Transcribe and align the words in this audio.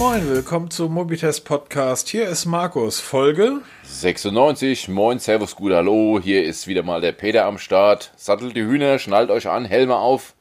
moin, 0.00 0.26
willkommen 0.30 0.70
zum 0.70 0.94
Mobitest 0.94 1.44
Podcast. 1.44 2.08
Hier 2.08 2.26
ist 2.26 2.46
Markus, 2.46 3.00
Folge 3.00 3.60
96. 3.82 4.88
Moin, 4.88 5.18
Servus, 5.18 5.54
gut, 5.54 5.72
hallo. 5.72 6.18
Hier 6.18 6.42
ist 6.42 6.66
wieder 6.66 6.82
mal 6.82 7.02
der 7.02 7.12
Peter 7.12 7.44
am 7.44 7.58
Start. 7.58 8.10
Sattelt 8.16 8.56
die 8.56 8.62
Hühner, 8.62 8.98
schnallt 8.98 9.28
euch 9.28 9.46
an, 9.46 9.66
Helme 9.66 9.96
auf, 9.96 10.32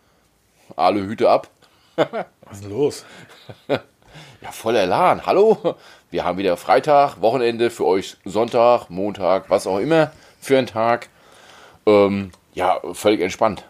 alle 0.78 1.02
Hüte 1.02 1.30
ab. 1.30 1.50
Was 1.98 2.62
ist 2.62 2.70
los? 2.70 3.06
Ja, 4.42 4.54
voller 4.54 4.84
Elan. 4.84 5.26
Hallo. 5.26 5.76
Wir 6.10 6.24
haben 6.24 6.38
wieder 6.38 6.56
Freitag, 6.56 7.20
Wochenende, 7.20 7.70
für 7.70 7.86
euch 7.86 8.16
Sonntag, 8.24 8.90
Montag, 8.90 9.50
was 9.50 9.68
auch 9.68 9.80
immer 9.80 10.14
für 10.40 10.58
einen 10.58 10.68
Tag. 10.68 11.10
Ähm, 11.86 12.32
ja, 12.54 12.80
völlig 12.94 13.20
entspannt. 13.20 13.66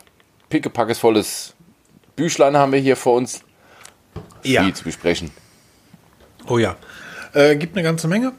Pickepackes 0.50 1.00
volles 1.00 1.56
Büchlein 2.16 2.56
haben 2.56 2.72
wir 2.74 2.80
hier 2.80 2.96
vor 2.96 3.16
uns. 3.16 3.42
Ja. 4.44 4.62
Viel 4.62 4.76
zu 4.76 4.84
besprechen. 4.84 5.32
Oh 6.50 6.58
ja. 6.58 6.76
Äh, 7.34 7.56
gibt 7.56 7.76
eine 7.76 7.84
ganze 7.84 8.08
Menge. 8.08 8.34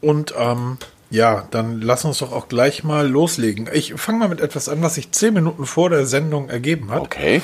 Und 0.00 0.34
ähm, 0.38 0.78
ja, 1.10 1.48
dann 1.50 1.80
lass 1.80 2.04
uns 2.04 2.18
doch 2.18 2.32
auch 2.32 2.48
gleich 2.48 2.84
mal 2.84 3.08
loslegen. 3.08 3.68
Ich 3.72 3.94
fange 3.94 4.18
mal 4.18 4.28
mit 4.28 4.40
etwas 4.40 4.68
an, 4.68 4.82
was 4.82 4.94
sich 4.94 5.10
zehn 5.12 5.34
Minuten 5.34 5.64
vor 5.66 5.90
der 5.90 6.06
Sendung 6.06 6.50
ergeben 6.50 6.90
hat. 6.90 7.00
Okay. 7.00 7.42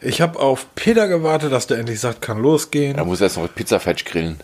Ich 0.00 0.20
habe 0.20 0.38
auf 0.38 0.66
Peter 0.74 1.08
gewartet, 1.08 1.50
dass 1.50 1.66
der 1.66 1.78
endlich 1.78 1.98
sagt, 1.98 2.22
kann 2.22 2.38
losgehen. 2.38 2.96
Da 2.96 3.04
muss 3.04 3.20
erst 3.20 3.38
noch 3.38 3.52
Pizzafetch 3.52 4.04
grillen. 4.04 4.38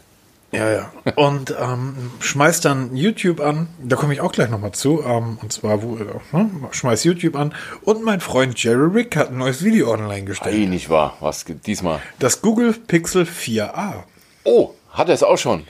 Ja, 0.50 0.70
ja. 0.70 0.92
Und 1.16 1.54
ähm, 1.60 2.12
schmeiß 2.20 2.60
dann 2.60 2.96
YouTube 2.96 3.40
an. 3.40 3.68
Da 3.82 3.96
komme 3.96 4.14
ich 4.14 4.20
auch 4.20 4.32
gleich 4.32 4.50
nochmal 4.50 4.72
zu. 4.72 5.02
Ähm, 5.04 5.38
und 5.42 5.52
zwar, 5.52 5.82
wo, 5.82 5.96
äh, 5.96 6.04
ne? 6.32 6.50
schmeiß 6.70 7.04
YouTube 7.04 7.36
an. 7.36 7.54
Und 7.82 8.04
mein 8.04 8.20
Freund 8.20 8.60
Jerry 8.62 8.88
Rick 8.88 9.16
hat 9.16 9.30
ein 9.30 9.38
neues 9.38 9.64
Video 9.64 9.92
online 9.92 10.24
gestellt. 10.24 10.54
Ei, 10.54 10.66
nicht 10.66 10.90
wahr. 10.90 11.16
Was 11.20 11.44
gibt 11.44 11.66
diesmal? 11.66 12.00
Das 12.20 12.40
Google 12.40 12.72
Pixel 12.72 13.24
4a. 13.24 14.04
Oh, 14.44 14.74
hat 14.94 15.08
er 15.08 15.14
es 15.14 15.22
auch 15.22 15.38
schon. 15.38 15.66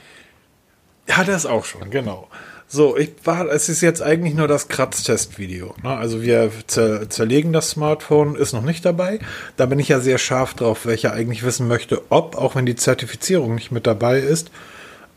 Hat 1.09 1.27
er 1.27 1.35
es 1.35 1.45
auch 1.45 1.65
schon, 1.65 1.91
genau. 1.91 2.29
So, 2.67 2.97
ich 2.97 3.11
war, 3.23 3.47
es 3.47 3.69
ist 3.69 3.81
jetzt 3.81 4.01
eigentlich 4.01 4.33
nur 4.33 4.47
das 4.47 4.67
Kratztest-Video. 4.69 5.75
Ne? 5.83 5.89
Also 5.95 6.23
wir 6.23 6.51
zer 6.65 7.09
zerlegen 7.09 7.53
das 7.53 7.69
Smartphone, 7.69 8.35
ist 8.35 8.53
noch 8.53 8.63
nicht 8.63 8.83
dabei. 8.85 9.19
Da 9.55 9.67
bin 9.67 9.77
ich 9.77 9.89
ja 9.89 9.99
sehr 9.99 10.17
scharf 10.17 10.55
drauf, 10.55 10.85
welcher 10.85 11.13
eigentlich 11.13 11.43
wissen 11.43 11.67
möchte, 11.67 12.01
ob, 12.09 12.35
auch 12.35 12.55
wenn 12.55 12.65
die 12.65 12.75
Zertifizierung 12.75 13.53
nicht 13.53 13.71
mit 13.71 13.85
dabei 13.85 14.19
ist, 14.19 14.49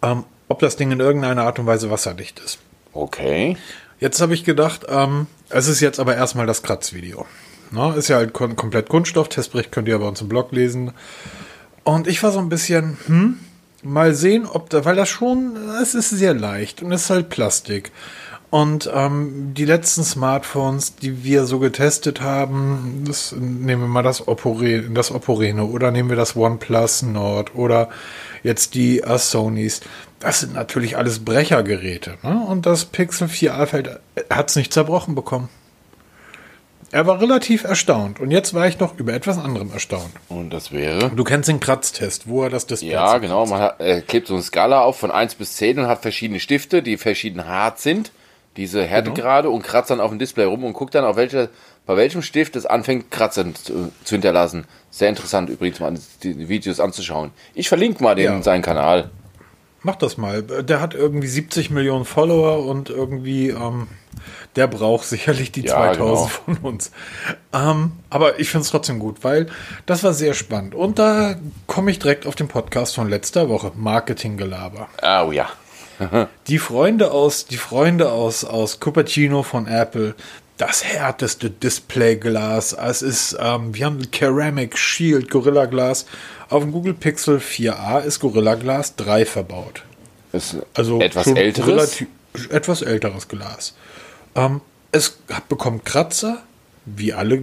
ähm, 0.03 0.25
ob 0.49 0.59
das 0.59 0.77
Ding 0.77 0.91
in 0.91 1.01
irgendeiner 1.01 1.45
Art 1.45 1.59
und 1.59 1.67
Weise 1.67 1.91
wasserdicht 1.91 2.39
ist. 2.45 2.59
Okay. 2.93 3.57
Jetzt 3.99 4.21
habe 4.21 4.35
ich 4.35 4.45
gedacht, 4.45 4.87
ähm, 4.89 5.27
es 5.49 5.69
ist 5.69 5.81
jetzt 5.81 6.01
aber 6.01 6.17
erstmal 6.17 6.47
das 6.47 6.63
Kratzvideo. 6.63 7.27
Ne? 7.71 7.95
Ist 7.97 8.09
ja 8.09 8.17
halt 8.17 8.35
kom 8.35 8.57
komplett 8.57 8.89
Kunststoff. 8.89 9.31
Testbericht 9.31 9.73
könnt 9.73 9.89
ihr 9.89 9.99
bei 9.99 10.07
uns 10.07 10.21
im 10.21 10.29
Blog 10.29 10.53
lesen. 10.53 10.93
Und 11.85 12.07
ich 12.07 12.23
war 12.23 12.31
so 12.31 12.39
ein 12.39 12.51
bisschen, 12.51 12.99
hm, 13.07 13.39
mal 13.83 14.15
sehen, 14.15 14.47
ob 14.47 14.71
da, 14.71 14.85
weil 14.85 14.97
das 14.97 15.09
schon, 15.09 15.57
es 15.81 15.95
ist 15.95 16.11
sehr 16.11 16.35
leicht 16.35 16.83
und 16.83 16.93
es 16.93 17.05
ist 17.05 17.11
halt 17.11 17.29
Plastik. 17.29 17.93
Und 18.51 18.91
ähm, 18.95 19.53
die 19.53 19.67
letzten 19.67 20.03
Smartphones, 20.03 20.97
die 20.97 21.23
wir 21.23 21.45
so 21.45 21.59
getestet 21.59 22.23
haben, 22.23 23.05
das, 23.07 23.33
nehmen 23.33 23.83
wir 23.83 23.89
mal 23.89 24.03
das 24.03 24.27
Oppo, 24.27 24.59
das 24.91 25.11
Oppo 25.11 25.35
Reno 25.35 25.67
oder 25.67 25.91
nehmen 25.91 26.09
wir 26.09 26.17
das 26.17 26.35
OnePlus 26.35 27.03
Nord 27.03 27.55
oder 27.55 27.91
jetzt 28.43 28.75
die 28.75 29.03
uh, 29.03 29.19
Sonys. 29.19 29.83
Das 30.19 30.41
sind 30.41 30.55
natürlich 30.55 30.97
alles 30.97 31.25
Brechergeräte. 31.27 32.15
Ne? 32.23 32.43
Und 32.49 32.65
das 32.65 32.87
Pixel 32.87 33.29
4a 33.29 33.99
hat 34.31 34.49
es 34.49 34.57
nicht 34.57 34.73
zerbrochen 34.73 35.15
bekommen. 35.15 35.51
Er 36.91 37.07
war 37.07 37.21
relativ 37.21 37.65
erstaunt. 37.65 38.19
Und 38.19 38.31
jetzt 38.31 38.55
war 38.55 38.67
ich 38.67 38.79
noch 38.79 38.99
über 38.99 39.13
etwas 39.13 39.39
anderem 39.39 39.71
erstaunt. 39.73 40.11
Und 40.29 40.51
das 40.51 40.73
wäre? 40.73 41.11
Du 41.11 41.23
kennst 41.25 41.49
den 41.49 41.61
Kratztest, 41.61 42.29
wo 42.29 42.43
er 42.45 42.51
das 42.51 42.67
Display 42.67 42.93
Ja, 42.93 43.19
genau. 43.19 43.47
Man 43.47 43.61
hat, 43.61 43.81
er 43.81 44.01
klebt 44.01 44.29
so 44.29 44.35
eine 44.35 44.43
Skala 44.43 44.81
auf 44.81 44.99
von 44.99 45.11
1 45.11 45.35
bis 45.35 45.57
10 45.57 45.81
und 45.81 45.87
hat 45.87 46.01
verschiedene 46.01 46.41
Stifte, 46.41 46.83
die 46.83 46.97
verschieden 46.97 47.47
hart 47.47 47.79
sind. 47.79 48.11
Diese 48.57 48.83
Härtegrade 48.83 49.49
genau. 49.49 49.57
und 49.57 49.63
kratzt 49.63 49.91
dann 49.91 50.01
auf 50.01 50.11
dem 50.11 50.19
Display 50.19 50.45
rum 50.45 50.65
und 50.65 50.73
guckt 50.73 50.95
dann, 50.95 51.05
auf 51.05 51.17
welche, 51.17 51.51
bei 51.87 51.97
welchem 51.97 52.23
Stift 52.23 52.57
es 52.57 52.67
anfängt, 52.67 53.11
Kratzer 53.11 53.45
zu, 53.55 53.93
zu, 54.03 54.15
hinterlassen. 54.15 54.65
Sehr 54.91 55.11
interessant 55.11 55.51
übrigens 55.51 55.79
mal 55.79 55.95
die 56.23 56.49
Videos 56.49 56.81
anzuschauen. 56.81 57.31
Ich 57.55 57.69
verlinke 57.69 58.03
mal 58.03 58.17
den 58.17 58.25
ja. 58.25 58.43
seinen 58.43 58.63
Kanal. 58.63 59.11
Mach 59.83 59.95
das 59.95 60.17
mal. 60.17 60.43
Der 60.43 60.81
hat 60.81 60.95
irgendwie 60.95 61.29
70 61.29 61.71
Millionen 61.71 62.05
Follower 62.05 62.67
und 62.67 62.91
irgendwie, 62.91 63.51
ähm, 63.51 63.87
der 64.57 64.67
braucht 64.67 65.07
sicherlich 65.07 65.53
die 65.53 65.63
ja, 65.63 65.93
2000 65.93 65.97
genau. 66.47 66.57
von 66.57 66.57
uns. 66.73 66.91
Ähm, 67.53 67.93
aber 68.11 68.39
ich 68.41 68.51
finde 68.51 68.65
es 68.65 68.71
trotzdem 68.71 68.99
gut, 68.99 69.25
weil 69.25 69.47
das 69.87 70.05
war 70.05 70.13
sehr 70.13 70.35
spannend. 70.35 70.75
Und 70.75 70.99
da 70.99 71.37
komme 71.67 71.91
ich 71.91 71.99
direkt 71.99 72.27
auf 72.27 72.35
den 72.35 72.49
Podcast 72.49 72.95
von 72.95 73.09
letzter 73.09 73.49
Woche, 73.49 73.73
Marketinggelaber. 73.75 74.89
Oh 75.03 75.33
ja. 75.33 75.49
die 76.47 76.59
Freunde 76.59 77.11
aus, 77.11 77.47
die 77.47 77.57
Freunde 77.57 78.13
aus, 78.13 78.45
aus 78.45 78.81
Cupertino 78.81 79.43
von 79.43 79.67
Apple, 79.67 80.15
das 80.59 80.85
härteste 80.85 81.51
Displayglas. 81.51 82.73
Es 82.73 83.03
ist, 83.03 83.37
ähm, 83.41 83.75
wir 83.75 83.87
haben 83.87 84.01
Ceramic 84.13 84.77
Shield 84.77 85.31
Gorilla 85.31 85.67
Glas. 85.67 86.07
Auf 86.51 86.63
dem 86.63 86.73
Google 86.73 86.95
Pixel 86.95 87.39
4a 87.39 88.01
ist 88.01 88.21
Gorilla 88.21 88.55
Glas 88.55 88.97
3 88.97 89.25
verbaut. 89.25 89.83
Ist 90.33 90.57
also 90.75 91.01
etwas 91.01 91.27
älteres? 91.29 91.69
Relativ, 91.69 92.09
etwas 92.51 92.83
älteres 92.83 93.29
Glas. 93.29 93.75
Ähm, 94.39 94.61
es 94.93 95.19
bekommt 95.49 95.85
Kratzer, 95.85 96.39
wie 96.87 97.13
alle, 97.13 97.43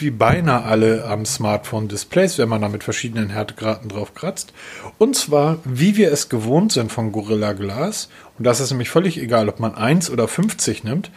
wie 0.00 0.10
beinahe 0.10 0.64
alle 0.64 1.04
am 1.04 1.24
Smartphone-Displays, 1.24 2.38
wenn 2.38 2.48
man 2.48 2.60
da 2.60 2.68
mit 2.68 2.82
verschiedenen 2.82 3.30
Härtegraden 3.30 3.88
drauf 3.88 4.12
kratzt. 4.12 4.52
Und 4.98 5.14
zwar, 5.14 5.58
wie 5.64 5.96
wir 5.96 6.12
es 6.12 6.28
gewohnt 6.28 6.72
sind 6.72 6.90
von 6.90 7.12
Gorilla 7.12 7.52
Glas. 7.52 8.08
Und 8.36 8.44
das 8.46 8.58
ist 8.58 8.70
nämlich 8.70 8.90
völlig 8.90 9.16
egal, 9.16 9.48
ob 9.48 9.60
man 9.60 9.76
1 9.76 10.10
oder 10.10 10.26
50 10.26 10.82
nimmt. 10.82 11.10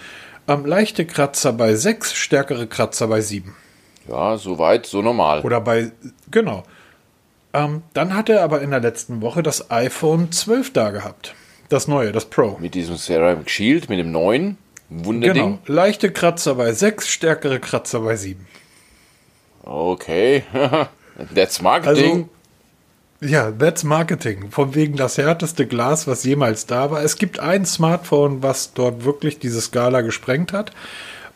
Ähm, 0.47 0.65
leichte 0.65 1.05
Kratzer 1.05 1.51
bei 1.53 1.73
6, 1.73 2.13
stärkere 2.13 2.67
Kratzer 2.67 3.07
bei 3.07 3.21
7. 3.21 3.55
Ja, 4.07 4.37
soweit, 4.37 4.85
so 4.85 5.01
normal. 5.01 5.41
Oder 5.41 5.61
bei, 5.61 5.91
genau. 6.29 6.63
Ähm, 7.53 7.81
dann 7.93 8.13
hat 8.13 8.29
er 8.29 8.43
aber 8.43 8.61
in 8.61 8.69
der 8.69 8.81
letzten 8.81 9.21
Woche 9.21 9.41
das 9.41 9.71
iPhone 9.71 10.31
12 10.31 10.73
da 10.73 10.91
gehabt. 10.91 11.33
Das 11.69 11.87
neue, 11.87 12.11
das 12.11 12.25
Pro. 12.25 12.57
Mit 12.61 12.75
diesem 12.75 12.97
Ceramic 12.97 13.49
Shield, 13.49 13.89
mit 13.89 13.97
dem 13.97 14.11
neuen 14.11 14.59
Wunderding. 14.89 15.43
Genau. 15.43 15.59
Leichte 15.65 16.11
Kratzer 16.11 16.55
bei 16.55 16.71
6, 16.71 17.07
stärkere 17.07 17.59
Kratzer 17.59 18.01
bei 18.01 18.15
7. 18.15 18.45
Okay. 19.63 20.43
that's 21.35 21.61
Marketing. 21.61 22.11
Also, 22.13 22.29
ja, 23.21 23.51
that's 23.51 23.83
Marketing. 23.83 24.51
Von 24.51 24.75
wegen 24.75 24.95
das 24.97 25.17
härteste 25.17 25.65
Glas, 25.65 26.05
was 26.07 26.23
jemals 26.23 26.67
da 26.67 26.91
war. 26.91 27.01
Es 27.01 27.15
gibt 27.15 27.39
ein 27.39 27.65
Smartphone, 27.65 28.43
was 28.43 28.73
dort 28.73 29.05
wirklich 29.05 29.39
diese 29.39 29.61
Skala 29.61 30.01
gesprengt 30.01 30.53
hat. 30.53 30.71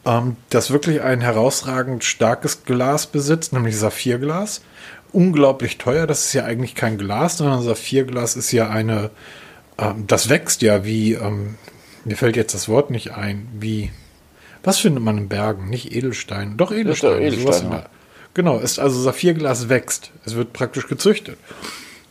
Ähm, 0.06 0.36
das 0.50 0.72
wirklich 0.72 1.02
ein 1.02 1.22
herausragend 1.22 2.04
starkes 2.04 2.64
Glas 2.66 3.08
besitzt, 3.08 3.54
nämlich 3.54 3.78
Saphirglas. 3.78 4.62
Unglaublich 5.12 5.78
teuer. 5.80 6.06
Das 6.06 6.26
ist 6.26 6.34
ja 6.34 6.46
eigentlich 6.46 6.76
kein 6.76 6.98
Glas, 6.98 7.38
sondern 7.38 7.64
Saphirglas 7.64 8.36
ist 8.36 8.52
ja 8.52 8.70
eine. 8.70 9.10
Ähm, 9.80 10.06
das 10.06 10.30
wächst 10.30 10.62
ja 10.62 10.86
wie. 10.86 11.14
Ähm, 11.14 11.56
mir 12.10 12.16
fällt 12.16 12.36
jetzt 12.36 12.56
das 12.56 12.68
Wort 12.68 12.90
nicht 12.90 13.12
ein. 13.14 13.48
Wie. 13.60 13.92
Was 14.64 14.80
findet 14.80 15.04
man 15.04 15.20
in 15.20 15.30
Bergen? 15.30 15.70
Nicht 15.70 15.96
Edelstein. 15.96 16.58
Doch 16.58 16.72
Edelstein. 16.72 17.22
Edelstein 17.22 17.72
ja. 17.72 17.86
Genau, 18.34 18.58
ist 18.58 18.80
also 18.80 19.00
Saphirglas 19.00 19.70
wächst. 19.70 20.10
Es 20.26 20.36
wird 20.36 20.52
praktisch 20.52 20.88
gezüchtet. 20.88 21.38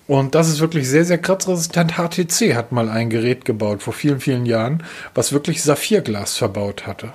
Und 0.07 0.37
das 0.37 0.49
ist 0.49 0.61
wirklich 0.61 0.89
sehr, 0.89 1.05
sehr 1.05 1.19
kratzresistent. 1.19 1.95
HTC 1.99 2.55
hat 2.55 2.71
mal 2.71 2.89
ein 2.89 3.11
Gerät 3.11 3.45
gebaut 3.45 3.83
vor 3.83 3.93
vielen, 3.93 4.21
vielen 4.21 4.47
Jahren, 4.47 4.85
was 5.15 5.33
wirklich 5.33 5.65
Saphirglas 5.65 6.37
verbaut 6.37 6.87
hatte. 6.87 7.13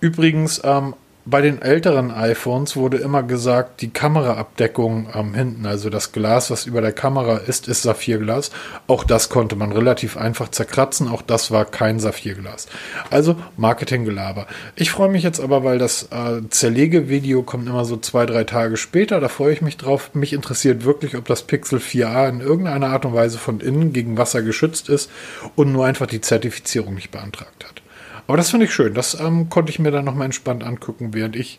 Übrigens, 0.00 0.62
ähm, 0.64 0.94
bei 1.30 1.42
den 1.42 1.60
älteren 1.60 2.10
iPhones 2.10 2.76
wurde 2.76 2.96
immer 2.98 3.22
gesagt, 3.22 3.82
die 3.82 3.90
Kameraabdeckung 3.90 5.08
am 5.12 5.34
hinten, 5.34 5.66
also 5.66 5.90
das 5.90 6.12
Glas, 6.12 6.50
was 6.50 6.66
über 6.66 6.80
der 6.80 6.92
Kamera 6.92 7.36
ist, 7.36 7.68
ist 7.68 7.82
Saphirglas. 7.82 8.50
Auch 8.86 9.04
das 9.04 9.28
konnte 9.28 9.54
man 9.54 9.72
relativ 9.72 10.16
einfach 10.16 10.48
zerkratzen. 10.48 11.08
Auch 11.08 11.20
das 11.22 11.50
war 11.50 11.64
kein 11.64 12.00
Saphirglas. 12.00 12.66
Also 13.10 13.36
Marketinggelaber. 13.56 14.46
Ich 14.74 14.90
freue 14.90 15.10
mich 15.10 15.22
jetzt 15.22 15.40
aber, 15.40 15.64
weil 15.64 15.78
das 15.78 16.04
äh, 16.04 16.48
Zerlegevideo 16.48 17.42
kommt 17.42 17.68
immer 17.68 17.84
so 17.84 17.98
zwei, 17.98 18.24
drei 18.24 18.44
Tage 18.44 18.76
später. 18.76 19.20
Da 19.20 19.28
freue 19.28 19.52
ich 19.52 19.60
mich 19.60 19.76
drauf. 19.76 20.10
Mich 20.14 20.32
interessiert 20.32 20.84
wirklich, 20.84 21.16
ob 21.16 21.26
das 21.26 21.42
Pixel 21.42 21.78
4a 21.78 22.28
in 22.28 22.40
irgendeiner 22.40 22.88
Art 22.88 23.04
und 23.04 23.14
Weise 23.14 23.38
von 23.38 23.60
innen 23.60 23.92
gegen 23.92 24.16
Wasser 24.16 24.42
geschützt 24.42 24.88
ist 24.88 25.10
und 25.56 25.72
nur 25.72 25.84
einfach 25.84 26.06
die 26.06 26.20
Zertifizierung 26.20 26.94
nicht 26.94 27.10
beantragt 27.10 27.64
hat. 27.64 27.82
Aber 28.28 28.36
das 28.36 28.50
finde 28.50 28.66
ich 28.66 28.74
schön. 28.74 28.94
Das 28.94 29.18
ähm, 29.18 29.48
konnte 29.48 29.70
ich 29.70 29.78
mir 29.78 29.90
dann 29.90 30.04
nochmal 30.04 30.26
entspannt 30.26 30.62
angucken, 30.62 31.14
während 31.14 31.34
ich 31.34 31.58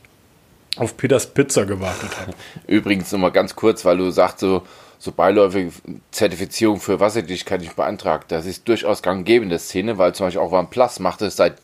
auf 0.78 0.96
Peters 0.98 1.26
Pizza 1.34 1.66
gewartet 1.66 2.12
habe. 2.22 2.34
Übrigens 2.68 3.12
nochmal 3.12 3.32
ganz 3.32 3.56
kurz, 3.56 3.84
weil 3.86 3.98
du 3.98 4.12
sagst, 4.12 4.40
so, 4.40 4.62
so 5.00 5.12
beiläufige 5.12 5.72
Zertifizierung 6.12 6.80
für 6.80 7.00
Wasserdichtigkeit 7.00 7.62
nicht 7.62 7.76
beantragt. 7.76 8.32
Das 8.32 8.46
ist 8.46 8.68
durchaus 8.68 9.02
gang 9.02 9.28
in 9.28 9.50
der 9.50 9.58
Szene, 9.58 9.98
weil 9.98 10.14
zum 10.14 10.28
Beispiel 10.28 10.42
auch 10.42 10.52
OnePlus 10.52 11.00
macht 11.00 11.24
es 11.24 11.36
seit, 11.36 11.56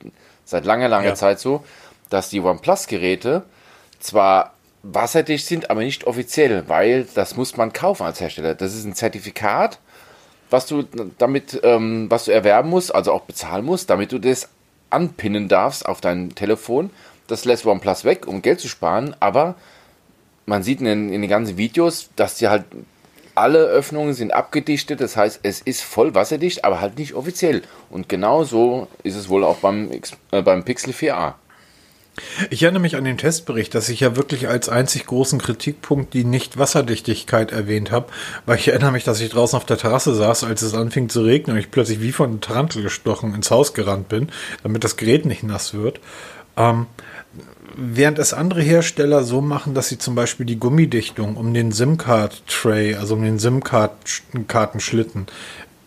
seit 0.44 0.66
langer, 0.66 0.90
langer 0.90 1.10
ja. 1.10 1.16
Zeit 1.16 1.40
so, 1.40 1.64
dass 2.10 2.30
die 2.30 2.42
OnePlus-Geräte 2.42 3.44
zwar 4.00 4.54
wasserdicht 4.82 5.46
sind, 5.46 5.70
aber 5.70 5.82
nicht 5.82 6.06
offiziell, 6.06 6.68
weil 6.68 7.08
das 7.14 7.38
muss 7.38 7.58
man 7.58 7.74
kaufen 7.74 8.04
als 8.04 8.20
Hersteller. 8.20 8.56
Das 8.56 8.74
ist 8.74 8.86
ein 8.86 8.96
Zertifikat, 8.96 9.78
was 10.50 10.66
du 10.66 10.84
damit, 11.20 11.60
ähm, 11.62 12.08
was 12.10 12.26
du 12.26 12.32
erwerben 12.32 12.72
musst, 12.72 12.94
also 12.94 13.12
auch 13.12 13.22
bezahlen 13.22 13.66
musst, 13.66 13.92
damit 13.92 14.12
du 14.12 14.18
das 14.18 14.50
anpinnen 14.90 15.48
darfst 15.48 15.86
auf 15.86 16.02
dein 16.02 16.36
Telefon. 16.36 16.90
Das 17.28 17.46
lässt 17.46 17.66
OnePlus 17.66 18.06
weg, 18.06 18.28
um 18.28 18.42
Geld 18.42 18.60
zu 18.60 18.68
sparen, 18.68 19.16
aber 19.20 19.56
man 20.46 20.64
sieht 20.64 20.80
in 20.80 20.86
den, 20.86 21.12
in 21.12 21.22
den 21.22 21.30
ganzen 21.30 21.58
Videos, 21.58 22.10
dass 22.16 22.36
die 22.36 22.48
halt 22.48 22.66
alle 23.34 23.66
Öffnungen 23.66 24.14
sind 24.14 24.34
abgedichtet, 24.34 25.02
das 25.02 25.18
heißt, 25.18 25.42
es 25.44 25.62
ist 25.62 25.82
voll 25.82 26.16
wasserdicht, 26.16 26.64
aber 26.64 26.80
halt 26.80 26.98
nicht 26.98 27.14
offiziell. 27.14 27.64
Und 27.90 28.08
genau 28.08 28.44
so 28.46 28.88
ist 29.04 29.16
es 29.16 29.28
wohl 29.28 29.44
auch 29.44 29.58
beim, 29.58 29.92
äh, 30.32 30.42
beim 30.42 30.64
Pixel 30.64 30.94
4a. 30.94 31.34
Ich 32.50 32.64
erinnere 32.64 32.82
mich 32.82 32.96
an 32.96 33.04
den 33.04 33.18
Testbericht, 33.18 33.76
dass 33.76 33.90
ich 33.90 34.00
ja 34.00 34.16
wirklich 34.16 34.48
als 34.48 34.70
einzig 34.70 35.06
großen 35.06 35.40
Kritikpunkt 35.40 36.14
die 36.14 36.24
Nicht-Wasserdichtigkeit 36.24 37.52
erwähnt 37.52 37.92
habe, 37.92 38.08
weil 38.46 38.58
ich 38.58 38.70
erinnere 38.70 38.94
mich, 38.94 39.04
dass 39.04 39.20
ich 39.20 39.30
draußen 39.30 39.58
auf 39.58 39.66
der 39.66 39.78
Terrasse 39.78 40.16
saß, 40.16 40.46
als 40.46 40.62
es 40.62 40.74
anfing 40.74 41.10
zu 41.10 41.22
regnen 41.22 41.56
und 41.56 41.60
ich 41.60 41.72
plötzlich 41.72 42.02
wie 42.02 42.14
von 42.14 42.40
Tarantel 42.40 42.84
gestochen 42.84 43.36
ins 43.36 43.52
Haus 43.52 43.74
gerannt 43.74 44.08
bin, 44.08 44.30
damit 44.64 44.84
das 44.84 44.96
Gerät 44.98 45.26
nicht 45.26 45.44
nass 45.44 45.74
wird. 45.74 46.00
Ähm, 46.58 46.86
während 47.76 48.20
es 48.20 48.34
andere 48.34 48.62
Hersteller 48.62 49.24
so 49.24 49.42
machen, 49.42 49.74
dass 49.74 49.90
sie 49.90 49.98
zum 49.98 50.16
Beispiel 50.16 50.46
die 50.46 50.60
Gummidichtung 50.60 51.36
um 51.36 51.54
den 51.54 51.72
SIM-Card-Tray, 51.72 52.96
also 52.96 53.16
um 53.16 53.24
den 53.24 53.40
SIM-Kartenschlitten, 53.40 55.28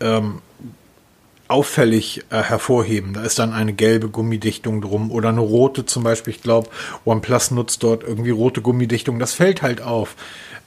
ähm, 0.01 0.43
auffällig 1.49 2.25
äh, 2.31 2.43
hervorheben. 2.43 3.15
Da 3.15 3.23
ist 3.23 3.39
dann 3.39 3.53
eine 3.53 3.73
gelbe 3.73 4.09
Gummidichtung 4.09 4.81
drum 4.83 5.11
oder 5.11 5.31
eine 5.31 5.41
rote 5.41 5.87
zum 5.87 6.05
Beispiel. 6.05 6.35
Ich 6.35 6.43
glaube, 6.43 6.69
OnePlus 7.05 7.51
nutzt 7.51 7.83
dort 7.83 8.05
irgendwie 8.05 8.31
rote 8.31 8.61
Gummidichtung. 8.61 9.19
Das 9.19 9.33
fällt 9.33 9.63
halt 9.63 9.81
auf. 9.81 10.15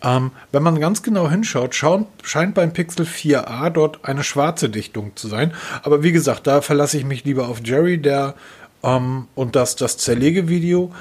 Ähm, 0.04 0.32
wenn 0.52 0.64
man 0.64 0.80
ganz 0.80 1.04
genau 1.04 1.30
hinschaut, 1.30 1.76
schaut, 1.76 2.08
scheint 2.24 2.56
beim 2.56 2.74
Pixel 2.74 3.06
4a 3.06 3.70
dort 3.70 4.04
eine 4.04 4.24
schwarze 4.24 4.70
Dichtung 4.70 5.12
zu 5.16 5.28
sein. 5.28 5.54
Aber 5.84 6.02
wie 6.02 6.12
gesagt, 6.12 6.48
da 6.48 6.62
verlasse 6.62 6.98
ich 6.98 7.06
mich 7.06 7.24
lieber 7.24 7.48
auf 7.48 7.62
Jerry, 7.64 8.00
der 8.00 8.34
ähm, 8.84 9.28
und 9.36 9.56
das, 9.56 9.76
das 9.76 9.98
Zerlegevideo. 9.98 10.92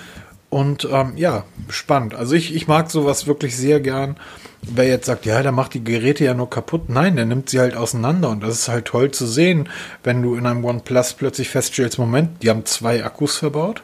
Und 0.51 0.89
ähm, 0.91 1.13
ja, 1.15 1.45
spannend. 1.69 2.15
Also 2.15 2.35
ich, 2.35 2.55
ich 2.55 2.67
mag 2.67 2.91
sowas 2.91 3.29
wirklich 3.29 3.57
sehr 3.57 3.81
gern. 3.81 4.17
Wer 4.63 4.89
jetzt 4.89 5.07
sagt, 5.07 5.25
ja, 5.25 5.43
der 5.43 5.53
macht 5.53 5.75
die 5.75 5.85
Geräte 5.85 6.25
ja 6.25 6.35
nur 6.35 6.51
kaputt. 6.51 6.89
Nein, 6.89 7.15
der 7.15 7.25
nimmt 7.25 7.49
sie 7.49 7.61
halt 7.61 7.77
auseinander. 7.77 8.31
Und 8.31 8.43
das 8.43 8.55
ist 8.59 8.69
halt 8.69 8.87
toll 8.87 9.13
zu 9.13 9.27
sehen, 9.27 9.69
wenn 10.03 10.23
du 10.23 10.35
in 10.35 10.47
einem 10.47 10.65
OnePlus 10.65 11.15
plötzlich 11.15 11.49
feststellst, 11.49 11.99
Moment, 11.99 12.43
die 12.43 12.51
haben 12.51 12.67
zwei 12.67 13.05
Akkus 13.05 13.37
verbaut. 13.37 13.83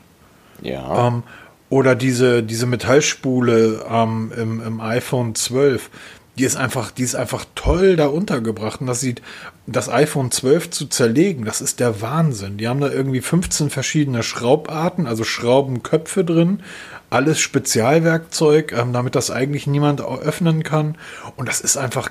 Ja. 0.60 1.06
Ähm, 1.06 1.22
oder 1.68 1.94
diese, 1.94 2.42
diese 2.42 2.66
Metallspule 2.66 3.84
ähm, 3.88 4.32
im, 4.36 4.60
im 4.60 4.80
iPhone 4.80 5.34
12 5.36 5.90
die 6.38 6.44
ist 6.44 6.56
einfach, 6.56 6.90
die 6.90 7.02
ist 7.02 7.14
einfach 7.14 7.46
toll 7.54 7.96
da 7.96 8.06
untergebracht. 8.06 8.80
Und 8.80 8.86
das 8.86 9.00
sieht, 9.00 9.22
das 9.66 9.88
iPhone 9.88 10.30
12 10.30 10.70
zu 10.70 10.86
zerlegen, 10.86 11.44
das 11.44 11.60
ist 11.60 11.80
der 11.80 12.02
Wahnsinn. 12.02 12.58
Die 12.58 12.68
haben 12.68 12.80
da 12.80 12.90
irgendwie 12.90 13.20
15 13.22 13.70
verschiedene 13.70 14.22
Schraubarten, 14.22 15.06
also 15.06 15.24
Schraubenköpfe 15.24 16.24
drin. 16.24 16.60
Alles 17.08 17.40
Spezialwerkzeug, 17.40 18.72
ähm, 18.72 18.92
damit 18.92 19.14
das 19.14 19.30
eigentlich 19.30 19.66
niemand 19.66 20.02
öffnen 20.02 20.62
kann. 20.62 20.96
Und 21.36 21.48
das 21.48 21.60
ist 21.60 21.76
einfach 21.76 22.10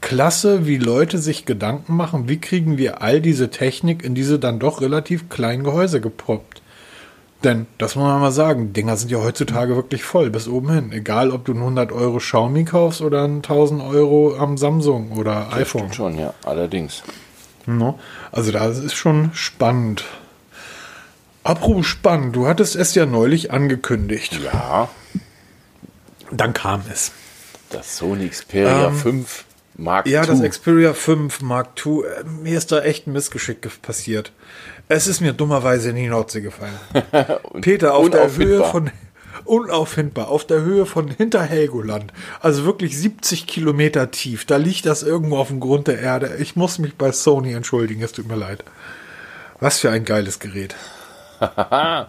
klasse, 0.00 0.66
wie 0.66 0.76
Leute 0.76 1.18
sich 1.18 1.44
Gedanken 1.44 1.96
machen, 1.96 2.28
wie 2.28 2.40
kriegen 2.40 2.78
wir 2.78 3.02
all 3.02 3.20
diese 3.20 3.50
Technik 3.50 4.04
in 4.04 4.14
diese 4.14 4.38
dann 4.38 4.58
doch 4.58 4.80
relativ 4.80 5.28
kleinen 5.28 5.64
Gehäuse 5.64 6.00
gepoppt. 6.00 6.57
Denn, 7.44 7.66
das 7.78 7.94
muss 7.94 8.04
man 8.04 8.20
mal 8.20 8.32
sagen, 8.32 8.72
Dinger 8.72 8.96
sind 8.96 9.12
ja 9.12 9.18
heutzutage 9.18 9.76
wirklich 9.76 10.02
voll, 10.02 10.28
bis 10.30 10.48
oben 10.48 10.72
hin. 10.72 10.92
Egal, 10.92 11.30
ob 11.30 11.44
du 11.44 11.52
einen 11.52 11.60
100 11.60 11.92
Euro 11.92 12.18
Xiaomi 12.18 12.64
kaufst 12.64 13.00
oder 13.00 13.22
einen 13.22 13.36
1000 13.36 13.80
Euro 13.80 14.36
am 14.36 14.58
Samsung 14.58 15.12
oder 15.12 15.46
das 15.50 15.60
iPhone. 15.60 15.82
Stimmt 15.82 15.94
schon, 15.94 16.18
ja, 16.18 16.34
allerdings. 16.44 17.04
No? 17.66 17.98
Also, 18.32 18.50
das 18.50 18.78
ist 18.78 18.94
schon 18.94 19.30
spannend. 19.34 20.04
Apropos 21.44 21.86
spannend, 21.86 22.34
du 22.34 22.48
hattest 22.48 22.74
es 22.74 22.94
ja 22.94 23.06
neulich 23.06 23.52
angekündigt. 23.52 24.38
Ja. 24.44 24.88
Dann 26.30 26.52
kam 26.52 26.82
es. 26.92 27.12
Das 27.70 27.96
Sony 27.96 28.28
Xperia 28.28 28.88
ähm, 28.88 28.94
5 28.94 29.44
Mark 29.76 30.06
II. 30.06 30.12
Ja, 30.12 30.26
das 30.26 30.42
Xperia 30.42 30.92
5 30.92 31.40
Mark 31.42 31.68
II. 31.84 32.02
Äh, 32.02 32.24
mir 32.24 32.58
ist 32.58 32.72
da 32.72 32.82
echt 32.82 33.06
ein 33.06 33.12
Missgeschick 33.12 33.66
passiert. 33.80 34.32
Es 34.88 35.06
ist 35.06 35.20
mir 35.20 35.32
dummerweise 35.32 35.90
in 35.90 35.96
die 35.96 36.08
Nordsee 36.08 36.40
gefallen. 36.40 36.78
Peter, 37.60 37.94
auf 37.94 38.08
der 38.10 38.34
Höhe 38.34 38.64
von 38.64 38.90
unauffindbar, 39.44 40.28
auf 40.28 40.46
der 40.46 40.62
Höhe 40.62 40.86
von 40.86 41.08
Hinterhelgoland, 41.08 42.12
also 42.40 42.64
wirklich 42.64 42.98
70 42.98 43.46
Kilometer 43.46 44.10
tief, 44.10 44.44
da 44.44 44.56
liegt 44.56 44.86
das 44.86 45.02
irgendwo 45.02 45.38
auf 45.38 45.48
dem 45.48 45.60
Grund 45.60 45.88
der 45.88 46.00
Erde. 46.00 46.36
Ich 46.38 46.56
muss 46.56 46.78
mich 46.78 46.96
bei 46.96 47.12
Sony 47.12 47.52
entschuldigen, 47.52 48.02
es 48.02 48.12
tut 48.12 48.28
mir 48.28 48.36
leid. 48.36 48.64
Was 49.60 49.80
für 49.80 49.90
ein 49.90 50.04
geiles 50.04 50.38
Gerät. 50.38 50.74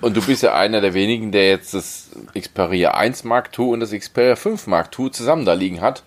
und 0.00 0.16
du 0.16 0.22
bist 0.22 0.42
ja 0.42 0.54
einer 0.54 0.80
der 0.80 0.94
wenigen, 0.94 1.32
der 1.32 1.48
jetzt 1.48 1.74
das 1.74 2.10
Xperia 2.38 2.92
1 2.92 3.24
Mark 3.24 3.50
II 3.58 3.66
und 3.66 3.80
das 3.80 3.92
Xperia 3.92 4.36
5 4.36 4.66
Mark 4.66 4.90
II 4.98 5.10
zusammen 5.10 5.44
da 5.44 5.54
liegen 5.54 5.80
hat. 5.80 6.02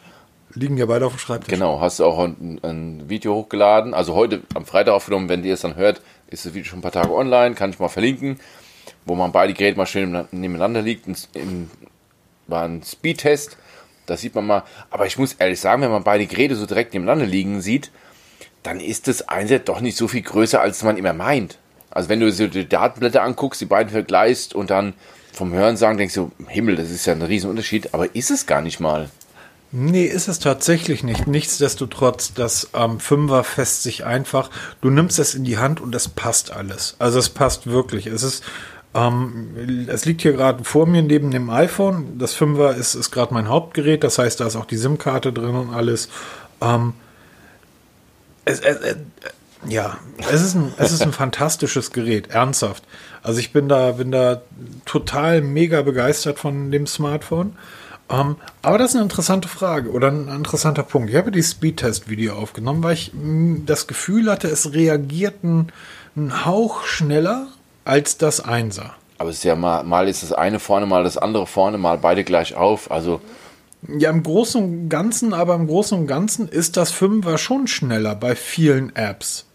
Liegen 0.55 0.77
ja 0.77 0.85
beide 0.85 1.05
auf 1.05 1.13
dem 1.13 1.19
Schreibtisch. 1.19 1.53
Genau, 1.53 1.81
hast 1.81 1.99
du 1.99 2.05
auch 2.05 2.17
ein, 2.17 2.59
ein, 2.63 3.09
Video 3.09 3.35
hochgeladen. 3.35 3.93
Also 3.93 4.15
heute 4.15 4.41
am 4.53 4.65
Freitag 4.65 4.93
aufgenommen, 4.93 5.27
wenn 5.27 5.43
ihr 5.43 5.53
es 5.53 5.61
dann 5.61 5.75
hört, 5.75 6.01
ist 6.27 6.45
das 6.45 6.53
Video 6.53 6.69
schon 6.69 6.79
ein 6.79 6.81
paar 6.81 6.93
Tage 6.93 7.13
online, 7.13 7.55
kann 7.55 7.71
ich 7.71 7.79
mal 7.79 7.89
verlinken, 7.89 8.39
wo 9.05 9.15
man 9.15 9.33
beide 9.33 9.53
Geräte 9.53 9.77
mal 9.77 9.85
schön 9.85 10.25
nebeneinander 10.31 10.81
liegt. 10.81 11.07
In, 11.33 11.69
war 12.47 12.63
ein 12.63 12.83
Speedtest, 12.83 13.57
da 14.05 14.15
sieht 14.15 14.33
man 14.33 14.47
mal. 14.47 14.63
Aber 14.91 15.05
ich 15.05 15.17
muss 15.17 15.33
ehrlich 15.33 15.59
sagen, 15.59 15.81
wenn 15.81 15.91
man 15.91 16.05
beide 16.05 16.25
Geräte 16.25 16.55
so 16.55 16.65
direkt 16.65 16.93
nebeneinander 16.93 17.25
liegen 17.25 17.59
sieht, 17.59 17.91
dann 18.63 18.79
ist 18.79 19.09
das 19.09 19.27
eine 19.27 19.59
doch 19.59 19.81
nicht 19.81 19.97
so 19.97 20.07
viel 20.07 20.21
größer, 20.21 20.61
als 20.61 20.83
man 20.83 20.97
immer 20.97 21.13
meint. 21.13 21.57
Also 21.91 22.07
wenn 22.07 22.21
du 22.21 22.31
so 22.31 22.47
die 22.47 22.67
Datenblätter 22.67 23.23
anguckst, 23.23 23.59
die 23.59 23.65
beiden 23.65 23.91
vergleichst 23.91 24.55
und 24.55 24.69
dann 24.69 24.93
vom 25.33 25.51
Hören 25.51 25.75
sagen, 25.75 25.97
denkst 25.97 26.15
du, 26.15 26.31
Himmel, 26.47 26.77
das 26.77 26.91
ist 26.91 27.05
ja 27.05 27.13
ein 27.13 27.21
Riesenunterschied, 27.21 27.93
aber 27.93 28.15
ist 28.15 28.31
es 28.31 28.45
gar 28.45 28.61
nicht 28.61 28.79
mal. 28.79 29.09
Nee, 29.77 30.05
ist 30.05 30.29
es 30.29 30.39
tatsächlich 30.39 31.03
nicht. 31.03 31.27
Nichtsdestotrotz, 31.27 32.33
das 32.33 32.69
ähm, 32.73 33.01
Fünfer 33.01 33.43
fässt 33.43 33.83
sich 33.83 34.05
einfach. 34.05 34.49
Du 34.79 34.89
nimmst 34.89 35.19
es 35.19 35.35
in 35.35 35.43
die 35.43 35.57
Hand 35.57 35.81
und 35.81 35.93
es 35.93 36.07
passt 36.07 36.49
alles. 36.53 36.95
Also 36.97 37.19
es 37.19 37.27
passt 37.27 37.67
wirklich. 37.67 38.07
Es 38.07 38.23
ist, 38.23 38.41
ähm, 38.93 39.85
es 39.89 40.05
liegt 40.05 40.21
hier 40.21 40.31
gerade 40.31 40.63
vor 40.63 40.87
mir 40.87 41.01
neben 41.01 41.29
dem 41.29 41.49
iPhone. 41.49 42.17
Das 42.17 42.33
Fünfer 42.33 42.73
ist, 42.73 42.95
ist 42.95 43.11
gerade 43.11 43.33
mein 43.33 43.49
Hauptgerät. 43.49 44.05
Das 44.05 44.17
heißt, 44.17 44.39
da 44.39 44.47
ist 44.47 44.55
auch 44.55 44.63
die 44.63 44.77
SIM-Karte 44.77 45.33
drin 45.33 45.55
und 45.55 45.73
alles. 45.73 46.07
Ähm, 46.61 46.93
es, 48.45 48.61
es, 48.61 48.77
es, 48.77 48.95
ja, 49.67 49.97
es 50.19 50.41
ist, 50.41 50.55
ein, 50.55 50.71
es 50.77 50.93
ist 50.93 51.01
ein 51.01 51.11
fantastisches 51.11 51.91
Gerät, 51.91 52.29
ernsthaft. 52.29 52.85
Also 53.23 53.41
ich 53.41 53.51
bin 53.51 53.67
da, 53.67 53.91
bin 53.91 54.13
da 54.13 54.41
total 54.85 55.41
mega 55.41 55.81
begeistert 55.81 56.39
von 56.39 56.71
dem 56.71 56.87
Smartphone. 56.87 57.57
Um, 58.07 58.19
ähm, 58.19 58.35
aber 58.61 58.77
das 58.77 58.91
ist 58.91 58.95
eine 58.95 59.03
interessante 59.03 59.47
Frage 59.47 59.89
oder 59.91 60.09
ein 60.11 60.27
interessanter 60.27 60.83
Punkt. 60.83 61.09
Ich 61.09 61.15
habe 61.15 61.31
die 61.31 61.41
Speedtest-Video 61.41 62.35
aufgenommen, 62.35 62.83
weil 62.83 62.93
ich 62.93 63.13
mh, 63.13 63.21
hm, 63.21 63.65
das 63.65 63.87
Gefühl 63.87 64.29
hatte, 64.29 64.47
es 64.47 64.73
reagiert 64.73 65.35
einen, 65.43 65.71
Hauch 66.45 66.85
schneller 66.85 67.47
als 67.83 68.17
das 68.17 68.39
Einser. 68.39 68.95
Aber 69.17 69.29
es 69.29 69.37
ist 69.37 69.43
ja 69.43 69.55
mal, 69.55 69.83
mal 69.83 70.07
ist 70.07 70.23
das 70.23 70.31
eine 70.31 70.59
vorne, 70.59 70.85
mal 70.85 71.03
das 71.03 71.17
andere 71.17 71.45
vorne, 71.45 71.77
mal 71.77 71.97
beide 71.97 72.23
gleich 72.23 72.55
auf. 72.55 72.89
Also 72.89 73.19
ja, 73.87 74.09
im 74.09 74.23
Großen 74.23 74.63
und 74.63 74.89
Ganzen, 74.89 75.33
aber 75.33 75.55
im 75.55 75.67
Großen 75.67 75.97
und 75.97 76.07
Ganzen 76.07 76.47
ist 76.47 76.77
das 76.77 76.91
Fünfer 76.91 77.37
schon 77.37 77.67
schneller 77.67 78.15
bei 78.15 78.35
vielen 78.35 78.95
Apps. 78.95 79.45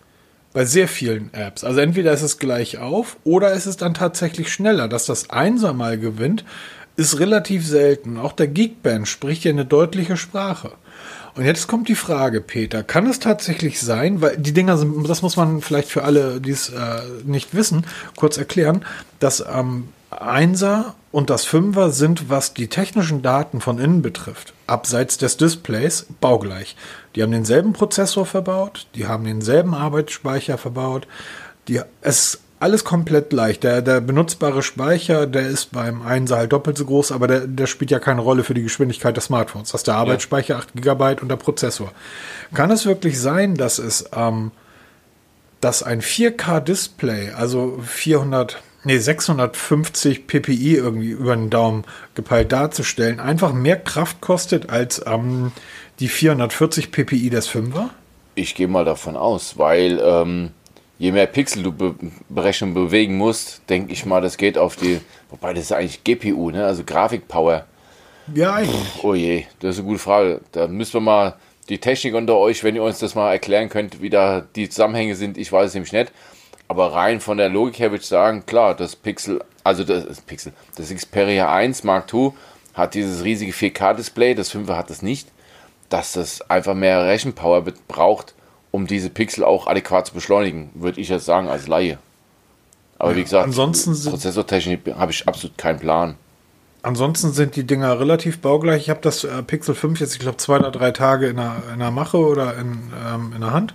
Bei 0.52 0.64
sehr 0.64 0.88
vielen 0.88 1.32
Apps. 1.32 1.62
Also 1.64 1.80
entweder 1.80 2.12
ist 2.12 2.22
es 2.22 2.38
gleich 2.38 2.78
auf 2.78 3.16
oder 3.24 3.52
ist 3.52 3.66
es 3.66 3.76
dann 3.76 3.94
tatsächlich 3.94 4.52
schneller, 4.52 4.88
dass 4.88 5.06
das 5.06 5.30
Einser 5.30 5.72
mal 5.72 5.98
gewinnt 5.98 6.44
ist 7.00 7.18
relativ 7.18 7.66
selten. 7.66 8.18
Auch 8.18 8.32
der 8.32 8.46
Geekband 8.46 9.08
spricht 9.08 9.44
ja 9.44 9.50
eine 9.50 9.64
deutliche 9.64 10.18
Sprache. 10.18 10.72
Und 11.34 11.44
jetzt 11.44 11.66
kommt 11.66 11.88
die 11.88 11.94
Frage, 11.94 12.42
Peter, 12.42 12.82
kann 12.82 13.06
es 13.06 13.20
tatsächlich 13.20 13.80
sein, 13.80 14.20
weil 14.20 14.36
die 14.36 14.52
Dinger 14.52 14.76
sind, 14.76 15.08
das 15.08 15.22
muss 15.22 15.36
man 15.36 15.62
vielleicht 15.62 15.88
für 15.88 16.04
alle, 16.04 16.42
die 16.42 16.50
es 16.50 16.68
äh, 16.68 17.00
nicht 17.24 17.54
wissen, 17.54 17.86
kurz 18.16 18.36
erklären, 18.36 18.84
dass 19.18 19.42
ähm, 19.50 19.88
Einser 20.10 20.94
und 21.10 21.30
das 21.30 21.46
Fünfer 21.46 21.90
sind, 21.90 22.28
was 22.28 22.52
die 22.52 22.68
technischen 22.68 23.22
Daten 23.22 23.62
von 23.62 23.78
innen 23.78 24.02
betrifft, 24.02 24.52
abseits 24.66 25.16
des 25.16 25.38
Displays, 25.38 26.06
baugleich. 26.20 26.76
Die 27.14 27.22
haben 27.22 27.32
denselben 27.32 27.72
Prozessor 27.72 28.26
verbaut, 28.26 28.88
die 28.94 29.06
haben 29.06 29.24
denselben 29.24 29.72
Arbeitsspeicher 29.72 30.58
verbaut, 30.58 31.06
die, 31.66 31.80
es 32.02 32.40
alles 32.60 32.84
komplett 32.84 33.32
leicht. 33.32 33.64
Der, 33.64 33.82
der 33.82 34.00
benutzbare 34.00 34.62
Speicher, 34.62 35.26
der 35.26 35.48
ist 35.48 35.72
beim 35.72 36.02
1 36.02 36.30
halt 36.30 36.52
doppelt 36.52 36.76
so 36.78 36.84
groß, 36.84 37.10
aber 37.10 37.26
der, 37.26 37.46
der 37.46 37.66
spielt 37.66 37.90
ja 37.90 37.98
keine 37.98 38.20
Rolle 38.20 38.44
für 38.44 38.54
die 38.54 38.62
Geschwindigkeit 38.62 39.16
des 39.16 39.24
Smartphones. 39.24 39.72
Das 39.72 39.80
ist 39.80 39.86
der 39.86 39.96
Arbeitsspeicher 39.96 40.56
8 40.56 40.74
GB 40.74 41.16
und 41.22 41.28
der 41.28 41.36
Prozessor. 41.36 41.90
Kann 42.54 42.70
es 42.70 42.86
wirklich 42.86 43.18
sein, 43.18 43.56
dass 43.56 43.78
es 43.78 44.08
ähm, 44.14 44.52
dass 45.60 45.82
ein 45.82 46.00
4K-Display, 46.00 47.32
also 47.32 47.80
400 47.84 48.62
nee, 48.84 48.98
650 48.98 50.26
ppi 50.26 50.76
irgendwie 50.76 51.10
über 51.10 51.36
den 51.36 51.50
Daumen 51.50 51.84
gepeilt 52.14 52.52
darzustellen, 52.52 53.20
einfach 53.20 53.52
mehr 53.52 53.76
Kraft 53.76 54.20
kostet 54.20 54.70
als 54.70 55.02
ähm, 55.06 55.52
die 55.98 56.08
440 56.08 56.90
ppi 56.92 57.30
des 57.30 57.50
5er? 57.50 57.90
Ich 58.34 58.54
gehe 58.54 58.68
mal 58.68 58.84
davon 58.84 59.16
aus, 59.16 59.58
weil 59.58 60.00
ähm, 60.02 60.50
je 61.00 61.12
mehr 61.12 61.26
Pixel 61.26 61.62
du 61.62 61.72
be 61.72 61.94
berechnen 62.28 62.74
bewegen 62.74 63.16
musst, 63.16 63.62
denke 63.70 63.92
ich 63.92 64.04
mal, 64.04 64.20
das 64.20 64.36
geht 64.36 64.58
auf 64.58 64.76
die, 64.76 65.00
wobei 65.30 65.54
das 65.54 65.64
ist 65.64 65.72
eigentlich 65.72 66.04
GPU, 66.04 66.50
ne? 66.50 66.64
also 66.66 66.84
Grafikpower. 66.84 67.64
Ja, 68.34 68.54
eigentlich. 68.54 69.02
Oh 69.02 69.14
je, 69.14 69.46
das 69.60 69.76
ist 69.76 69.78
eine 69.80 69.88
gute 69.88 69.98
Frage. 69.98 70.42
Da 70.52 70.68
müssen 70.68 70.92
wir 70.94 71.00
mal 71.00 71.36
die 71.70 71.78
Technik 71.78 72.14
unter 72.14 72.36
euch, 72.36 72.62
wenn 72.62 72.76
ihr 72.76 72.82
uns 72.82 72.98
das 72.98 73.14
mal 73.14 73.32
erklären 73.32 73.70
könnt, 73.70 74.02
wie 74.02 74.10
da 74.10 74.42
die 74.54 74.68
Zusammenhänge 74.68 75.16
sind, 75.16 75.38
ich 75.38 75.50
weiß 75.50 75.68
es 75.68 75.74
nämlich 75.74 75.92
nicht. 75.92 76.12
Aber 76.68 76.92
rein 76.92 77.20
von 77.20 77.38
der 77.38 77.48
Logik 77.48 77.78
her 77.78 77.90
würde 77.90 78.02
ich 78.02 78.08
sagen, 78.08 78.44
klar, 78.44 78.76
das 78.76 78.94
Pixel, 78.94 79.42
also 79.64 79.84
das 79.84 80.20
Pixel, 80.20 80.52
das 80.76 80.94
Xperia 80.94 81.52
1 81.52 81.82
Mark 81.82 82.12
II 82.12 82.32
hat 82.74 82.94
dieses 82.94 83.24
riesige 83.24 83.52
4K-Display, 83.52 84.34
das 84.34 84.54
5er 84.54 84.76
hat 84.76 84.90
das 84.90 85.00
nicht, 85.00 85.28
dass 85.88 86.12
das 86.12 86.42
einfach 86.42 86.74
mehr 86.74 87.06
Rechenpower 87.06 87.64
braucht, 87.88 88.34
um 88.70 88.86
diese 88.86 89.10
Pixel 89.10 89.44
auch 89.44 89.66
adäquat 89.66 90.06
zu 90.06 90.14
beschleunigen, 90.14 90.70
würde 90.74 91.00
ich 91.00 91.08
jetzt 91.08 91.24
sagen 91.24 91.48
als 91.48 91.66
Laie. 91.66 91.98
Aber 92.98 93.12
ja, 93.12 93.16
wie 93.16 93.22
gesagt, 93.22 93.44
ansonsten 93.44 94.10
Prozessortechnik 94.10 94.94
habe 94.94 95.12
ich 95.12 95.26
absolut 95.26 95.56
keinen 95.56 95.80
Plan. 95.80 96.16
Ansonsten 96.82 97.32
sind 97.32 97.56
die 97.56 97.64
Dinger 97.64 98.00
relativ 98.00 98.40
baugleich. 98.40 98.82
Ich 98.82 98.90
habe 98.90 99.00
das 99.02 99.24
äh, 99.24 99.42
Pixel 99.42 99.74
5 99.74 100.00
jetzt, 100.00 100.14
ich 100.14 100.20
glaube, 100.20 100.38
zwei 100.38 100.58
oder 100.58 100.70
drei 100.70 100.92
Tage 100.92 101.28
in 101.28 101.36
der, 101.36 101.62
in 101.72 101.78
der 101.78 101.90
Mache 101.90 102.18
oder 102.18 102.56
in, 102.56 102.90
ähm, 103.06 103.32
in 103.34 103.40
der 103.40 103.52
Hand. 103.52 103.74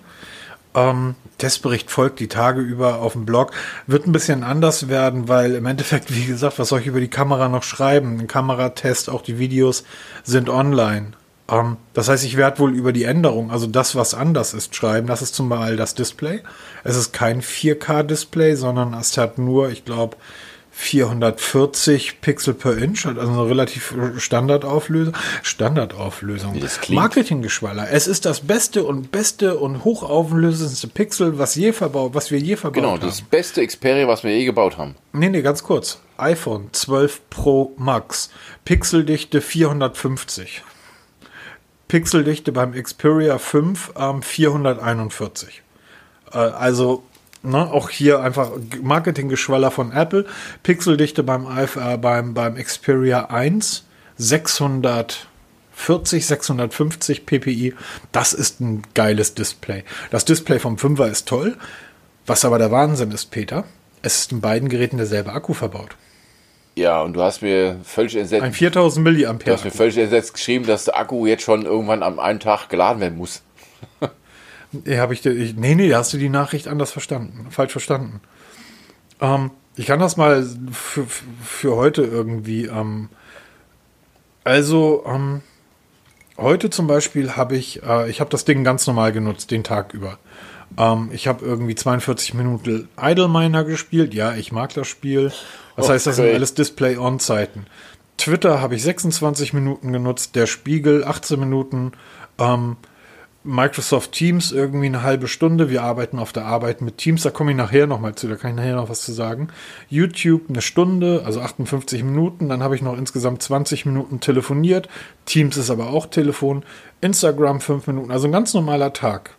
Ähm, 0.74 1.16
Testbericht 1.38 1.92
folgt 1.92 2.20
die 2.20 2.28
Tage 2.28 2.62
über 2.62 3.00
auf 3.00 3.14
dem 3.14 3.26
Blog. 3.26 3.52
Wird 3.88 4.08
ein 4.08 4.12
bisschen 4.12 4.44
anders 4.44 4.90
werden, 4.90 5.28
weil 5.28 5.56
im 5.56 5.66
Endeffekt, 5.66 6.14
wie 6.16 6.26
gesagt, 6.26 6.58
was 6.58 6.70
soll 6.70 6.82
ich 6.82 6.88
über 6.88 7.00
die 7.00 7.08
Kamera 7.08 7.48
noch 7.48 7.64
schreiben? 7.64 8.20
Ein 8.20 8.28
Kameratest, 8.28 9.10
auch 9.10 9.22
die 9.22 9.40
Videos 9.40 9.84
sind 10.24 10.50
online. 10.50 11.14
Ähm, 11.50 11.78
das 11.94 12.10
heißt, 12.10 12.24
ich 12.26 12.38
werde 12.38 12.60
wohl 12.60 12.74
über 12.74 12.92
die 12.92 13.04
Änderung, 13.04 13.52
also 13.52 13.68
das, 13.68 13.96
was 13.96 14.14
anders 14.14 14.54
ist, 14.54 14.76
schreiben. 14.76 15.08
Das 15.08 15.22
ist 15.22 15.36
zum 15.36 15.50
Beispiel 15.50 15.78
das 15.78 15.96
Display. 15.96 16.42
Es 16.84 16.96
ist 16.96 17.14
kein 17.14 17.42
4K-Display, 17.42 18.56
sondern 18.56 18.94
es 18.94 19.18
hat 19.18 19.38
nur, 19.38 19.70
ich 19.70 19.86
glaube, 19.86 20.18
440 20.78 22.20
Pixel 22.20 22.54
per 22.54 22.78
Inch, 22.78 23.06
also 23.06 23.22
eine 23.22 23.50
relativ 23.50 23.96
Standardauflösung. 24.18 25.14
Standardauflösung. 25.42 26.62
Marketinggeschwaller. 26.90 27.90
Es 27.90 28.08
ist 28.08 28.26
das 28.26 28.42
beste 28.42 28.84
und 28.84 29.10
beste 29.10 29.58
und 29.58 29.86
hochauflösendste 29.86 30.90
Pixel, 30.90 31.40
was 31.40 31.56
je 31.56 31.72
verbaut, 31.72 32.14
was 32.14 32.30
wir 32.30 32.40
je 32.40 32.58
verbaut 32.58 32.76
genau, 32.76 32.92
haben. 32.92 33.00
Genau, 33.00 33.10
das 33.10 33.22
beste 33.22 33.66
Xperia, 33.66 34.06
was 34.10 34.26
wir 34.26 34.38
je 34.38 34.44
gebaut 34.44 34.78
haben. 34.78 34.96
Nee, 35.14 35.30
nee, 35.30 35.42
ganz 35.42 35.64
kurz. 35.64 36.02
iPhone 36.18 36.68
12 36.74 37.30
Pro 37.30 37.74
Max. 37.78 38.30
Pixeldichte 38.66 39.40
450. 39.40 40.62
Pixeldichte 41.88 42.52
beim 42.52 42.74
Xperia 42.74 43.38
5 43.38 43.94
ähm, 43.98 44.22
441. 44.22 45.62
Äh, 46.32 46.38
also 46.38 47.04
Ne, 47.46 47.72
auch 47.72 47.92
hier 47.92 48.22
einfach 48.22 48.50
Marketinggeschwaller 48.82 49.70
von 49.70 49.92
Apple. 49.92 50.26
Pixeldichte 50.64 51.22
beim, 51.22 51.46
äh, 51.46 51.98
beim, 51.98 52.34
beim 52.34 52.56
Xperia 52.56 53.26
1 53.26 53.86
640, 54.18 56.26
650 56.26 57.28
ppi. 57.28 57.76
Das 58.12 58.34
ist 58.34 58.62
ein 58.62 58.82
geiles 58.96 59.36
Display. 59.36 59.84
Das 60.10 60.26
Display 60.26 60.58
vom 60.58 60.78
5er 60.78 61.08
ist 61.08 61.28
toll. 61.28 61.56
Was 62.26 62.46
aber 62.46 62.58
der 62.58 62.72
Wahnsinn 62.72 63.12
ist, 63.12 63.30
Peter, 63.30 63.66
es 64.02 64.22
ist 64.22 64.32
in 64.32 64.42
beiden 64.42 64.68
Geräten 64.68 64.98
derselbe 64.98 65.34
Akku 65.34 65.54
verbaut. 65.54 65.96
Ja, 66.78 67.02
und 67.02 67.14
du 67.14 67.22
hast 67.22 67.42
mir 67.42 67.80
völlig 67.84 68.16
entsetzt. 68.16 68.44
Ein 68.44 68.54
4000 68.54 69.04
Milliampere. 69.04 69.50
Du 69.50 69.54
hast 69.54 69.64
mir 69.64 69.72
völlig 69.72 69.98
entsetzt 69.98 70.34
geschrieben, 70.34 70.66
dass 70.66 70.86
der 70.86 70.98
Akku 70.98 71.26
jetzt 71.26 71.44
schon 71.44 71.66
irgendwann 71.66 72.04
am 72.04 72.20
einen 72.20 72.40
Tag 72.40 72.68
geladen 72.70 73.02
werden 73.02 73.18
muss. 73.18 73.42
Nee, 74.84 74.98
habe 74.98 75.14
ich, 75.14 75.26
ich, 75.26 75.56
nee, 75.56 75.74
nee, 75.74 75.94
hast 75.94 76.12
du 76.12 76.18
die 76.18 76.28
Nachricht 76.28 76.68
anders 76.68 76.92
verstanden, 76.92 77.48
falsch 77.50 77.72
verstanden. 77.72 78.20
Ähm, 79.22 79.52
ich 79.78 79.86
kann 79.86 80.00
das 80.00 80.18
mal 80.18 80.46
für, 80.72 81.06
für 81.42 81.76
heute 81.78 82.04
irgendwie. 82.04 82.66
Ähm, 82.66 83.08
also, 84.44 85.04
ähm, 85.08 85.42
heute 86.38 86.70
zum 86.72 86.88
Beispiel 86.88 87.38
habe 87.38 87.56
ich, 87.56 87.84
äh, 87.84 88.10
ich 88.10 88.20
habe 88.20 88.30
das 88.30 88.44
Ding 88.44 88.66
ganz 88.66 88.86
normal 88.86 89.14
genutzt, 89.14 89.52
den 89.52 89.64
Tag 89.64 89.94
über. 89.94 90.18
Ähm, 90.78 91.10
ich 91.14 91.28
habe 91.28 91.46
irgendwie 91.46 91.76
42 91.76 92.34
Minuten 92.34 92.90
Idle 93.02 93.28
Miner 93.28 93.64
gespielt. 93.64 94.14
Ja, 94.14 94.34
ich 94.34 94.52
mag 94.52 94.74
das 94.74 94.88
Spiel. 94.88 95.32
Das 95.76 95.86
okay. 95.86 95.94
heißt, 95.94 96.08
das 96.08 96.16
sind 96.18 96.34
alles 96.34 96.54
Display-On-Zeiten. 96.54 97.66
Twitter 98.18 98.62
habe 98.62 98.76
ich 98.76 98.84
26 98.84 99.54
Minuten 99.54 99.92
genutzt, 99.92 100.36
der 100.36 100.48
Spiegel 100.48 101.04
18 101.04 101.40
Minuten. 101.40 101.92
Ähm, 102.38 102.78
Microsoft 103.46 104.12
Teams 104.12 104.52
irgendwie 104.52 104.88
eine 104.88 105.04
halbe 105.04 105.28
Stunde. 105.28 105.70
Wir 105.70 105.84
arbeiten 105.84 106.18
auf 106.18 106.34
der 106.34 106.46
Arbeit 106.46 106.82
mit 106.82 106.98
Teams. 106.98 107.22
Da 107.22 107.30
komme 107.30 107.52
ich 107.52 107.58
nachher 107.58 107.86
nochmal 107.86 108.16
zu. 108.16 108.28
Da 108.28 108.36
kann 108.36 108.52
ich 108.52 108.58
nachher 108.58 108.76
noch 108.76 108.90
was 108.90 109.04
zu 109.04 109.14
sagen. 109.14 109.50
YouTube 109.88 110.50
eine 110.50 110.64
Stunde, 110.64 111.22
also 111.26 111.42
58 111.42 112.04
Minuten. 112.04 112.50
Dann 112.50 112.64
habe 112.64 112.76
ich 112.76 112.82
noch 112.82 112.98
insgesamt 112.98 113.44
20 113.44 113.86
Minuten 113.86 114.20
telefoniert. 114.20 114.90
Teams 115.26 115.58
ist 115.58 115.70
aber 115.70 115.92
auch 115.92 116.08
Telefon. 116.08 116.64
Instagram 117.02 117.62
5 117.62 117.86
Minuten. 117.86 118.12
Also 118.12 118.28
ein 118.28 118.32
ganz 118.32 118.56
normaler 118.56 118.94
Tag. 118.94 119.36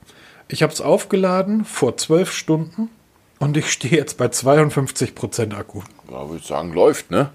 Ich 0.47 0.63
habe 0.63 0.73
es 0.73 0.81
aufgeladen 0.81 1.65
vor 1.65 1.97
12 1.97 2.31
Stunden 2.31 2.89
und 3.41 3.57
ich 3.57 3.73
stehe 3.73 3.97
jetzt 3.97 4.19
bei 4.19 4.27
52% 4.27 5.53
Akku. 5.53 5.83
Ja, 6.11 6.29
würde 6.29 6.39
ich 6.39 6.47
sagen, 6.47 6.73
läuft, 6.73 7.11
ne? 7.11 7.31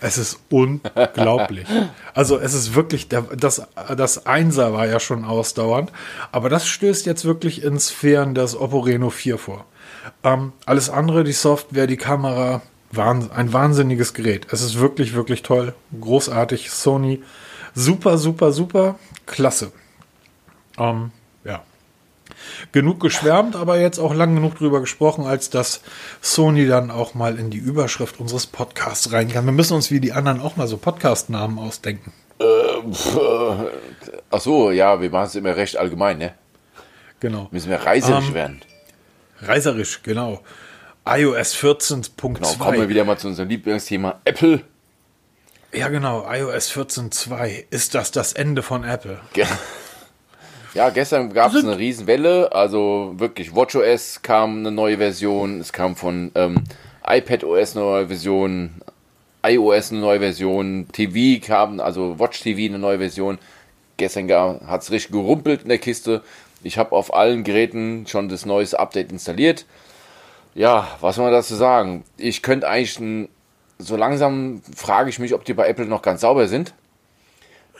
Es 0.00 0.16
ist 0.16 0.38
unglaublich. 0.50 1.66
also 2.14 2.38
es 2.38 2.54
ist 2.54 2.74
wirklich, 2.74 3.08
der, 3.08 3.22
das, 3.22 3.62
das 3.96 4.26
Einser 4.26 4.72
war 4.72 4.86
ja 4.86 5.00
schon 5.00 5.24
ausdauernd, 5.24 5.92
aber 6.30 6.48
das 6.48 6.68
stößt 6.68 7.04
jetzt 7.06 7.24
wirklich 7.24 7.64
in 7.64 7.80
Sphären 7.80 8.34
des 8.34 8.56
Oppo 8.56 8.78
Reno 8.78 9.10
4 9.10 9.38
vor. 9.38 9.64
Ähm, 10.22 10.52
alles 10.66 10.90
andere, 10.90 11.24
die 11.24 11.32
Software, 11.32 11.86
die 11.86 11.96
Kamera, 11.96 12.62
ein 12.96 13.52
wahnsinniges 13.52 14.14
Gerät. 14.14 14.46
Es 14.50 14.62
ist 14.62 14.78
wirklich, 14.78 15.14
wirklich 15.14 15.42
toll. 15.42 15.74
Großartig. 16.00 16.70
Sony. 16.70 17.22
Super, 17.74 18.16
super, 18.16 18.52
super. 18.52 18.98
Klasse. 19.26 19.72
Ähm, 20.78 21.10
genug 22.72 23.00
geschwärmt, 23.00 23.56
aber 23.56 23.78
jetzt 23.78 23.98
auch 23.98 24.14
lang 24.14 24.34
genug 24.34 24.56
drüber 24.56 24.80
gesprochen, 24.80 25.26
als 25.26 25.50
dass 25.50 25.82
Sony 26.20 26.66
dann 26.66 26.90
auch 26.90 27.14
mal 27.14 27.38
in 27.38 27.50
die 27.50 27.58
Überschrift 27.58 28.20
unseres 28.20 28.46
Podcasts 28.46 29.12
rein 29.12 29.28
kann. 29.28 29.44
Wir 29.44 29.52
müssen 29.52 29.74
uns 29.74 29.90
wie 29.90 30.00
die 30.00 30.12
anderen 30.12 30.40
auch 30.40 30.56
mal 30.56 30.66
so 30.66 30.76
Podcast-Namen 30.76 31.58
ausdenken. 31.58 32.12
Äh, 32.40 32.44
ach 34.30 34.40
so, 34.40 34.70
ja, 34.70 35.00
wir 35.00 35.10
machen 35.10 35.26
es 35.26 35.34
immer 35.34 35.56
recht 35.56 35.76
allgemein, 35.76 36.18
ne? 36.18 36.34
Genau. 37.20 37.48
Müssen 37.50 37.70
wir 37.70 37.78
reiserisch 37.78 38.28
ähm, 38.28 38.34
werden. 38.34 38.60
Reiserisch, 39.42 40.02
genau. 40.02 40.40
iOS 41.06 41.56
14.2. 41.56 42.34
Genau, 42.34 42.52
kommen 42.58 42.80
wir 42.80 42.88
wieder 42.88 43.04
mal 43.04 43.18
zu 43.18 43.28
unserem 43.28 43.48
Lieblingsthema 43.48 44.20
Apple. 44.24 44.62
Ja, 45.72 45.88
genau, 45.88 46.26
iOS 46.30 46.72
14.2. 46.72 47.64
Ist 47.70 47.94
das 47.94 48.10
das 48.10 48.32
Ende 48.32 48.62
von 48.62 48.84
Apple? 48.84 49.20
Ja. 49.34 49.46
Ja, 50.74 50.90
gestern 50.90 51.32
gab 51.32 51.54
es 51.54 51.64
eine 51.64 51.78
Riesenwelle. 51.78 52.52
Also 52.52 53.14
wirklich, 53.16 53.54
WatchOS 53.54 54.22
kam 54.22 54.58
eine 54.58 54.70
neue 54.70 54.98
Version. 54.98 55.60
Es 55.60 55.72
kam 55.72 55.96
von 55.96 56.30
ähm, 56.34 56.64
iPadOS 57.06 57.76
eine 57.76 57.84
neue 57.84 58.06
Version. 58.08 58.82
iOS 59.42 59.92
eine 59.92 60.00
neue 60.00 60.20
Version. 60.20 60.86
TV 60.92 61.44
kam, 61.44 61.80
also 61.80 62.18
Watch 62.18 62.40
TV 62.40 62.70
eine 62.70 62.78
neue 62.78 62.98
Version. 62.98 63.38
Gestern 63.96 64.30
hat 64.30 64.82
es 64.82 64.90
richtig 64.90 65.12
gerumpelt 65.12 65.62
in 65.62 65.70
der 65.70 65.78
Kiste. 65.78 66.22
Ich 66.62 66.76
habe 66.76 66.92
auf 66.92 67.14
allen 67.14 67.44
Geräten 67.44 68.06
schon 68.06 68.28
das 68.28 68.44
neueste 68.44 68.78
Update 68.78 69.10
installiert. 69.10 69.64
Ja, 70.54 70.88
was 71.00 71.16
soll 71.16 71.24
man 71.24 71.32
dazu 71.32 71.54
sagen? 71.54 72.04
Ich 72.16 72.42
könnte 72.42 72.68
eigentlich 72.68 72.98
ein, 72.98 73.28
so 73.78 73.96
langsam 73.96 74.60
frage 74.74 75.08
ich 75.08 75.18
mich, 75.18 75.34
ob 75.34 75.44
die 75.44 75.54
bei 75.54 75.66
Apple 75.68 75.86
noch 75.86 76.02
ganz 76.02 76.20
sauber 76.20 76.46
sind. 76.46 76.74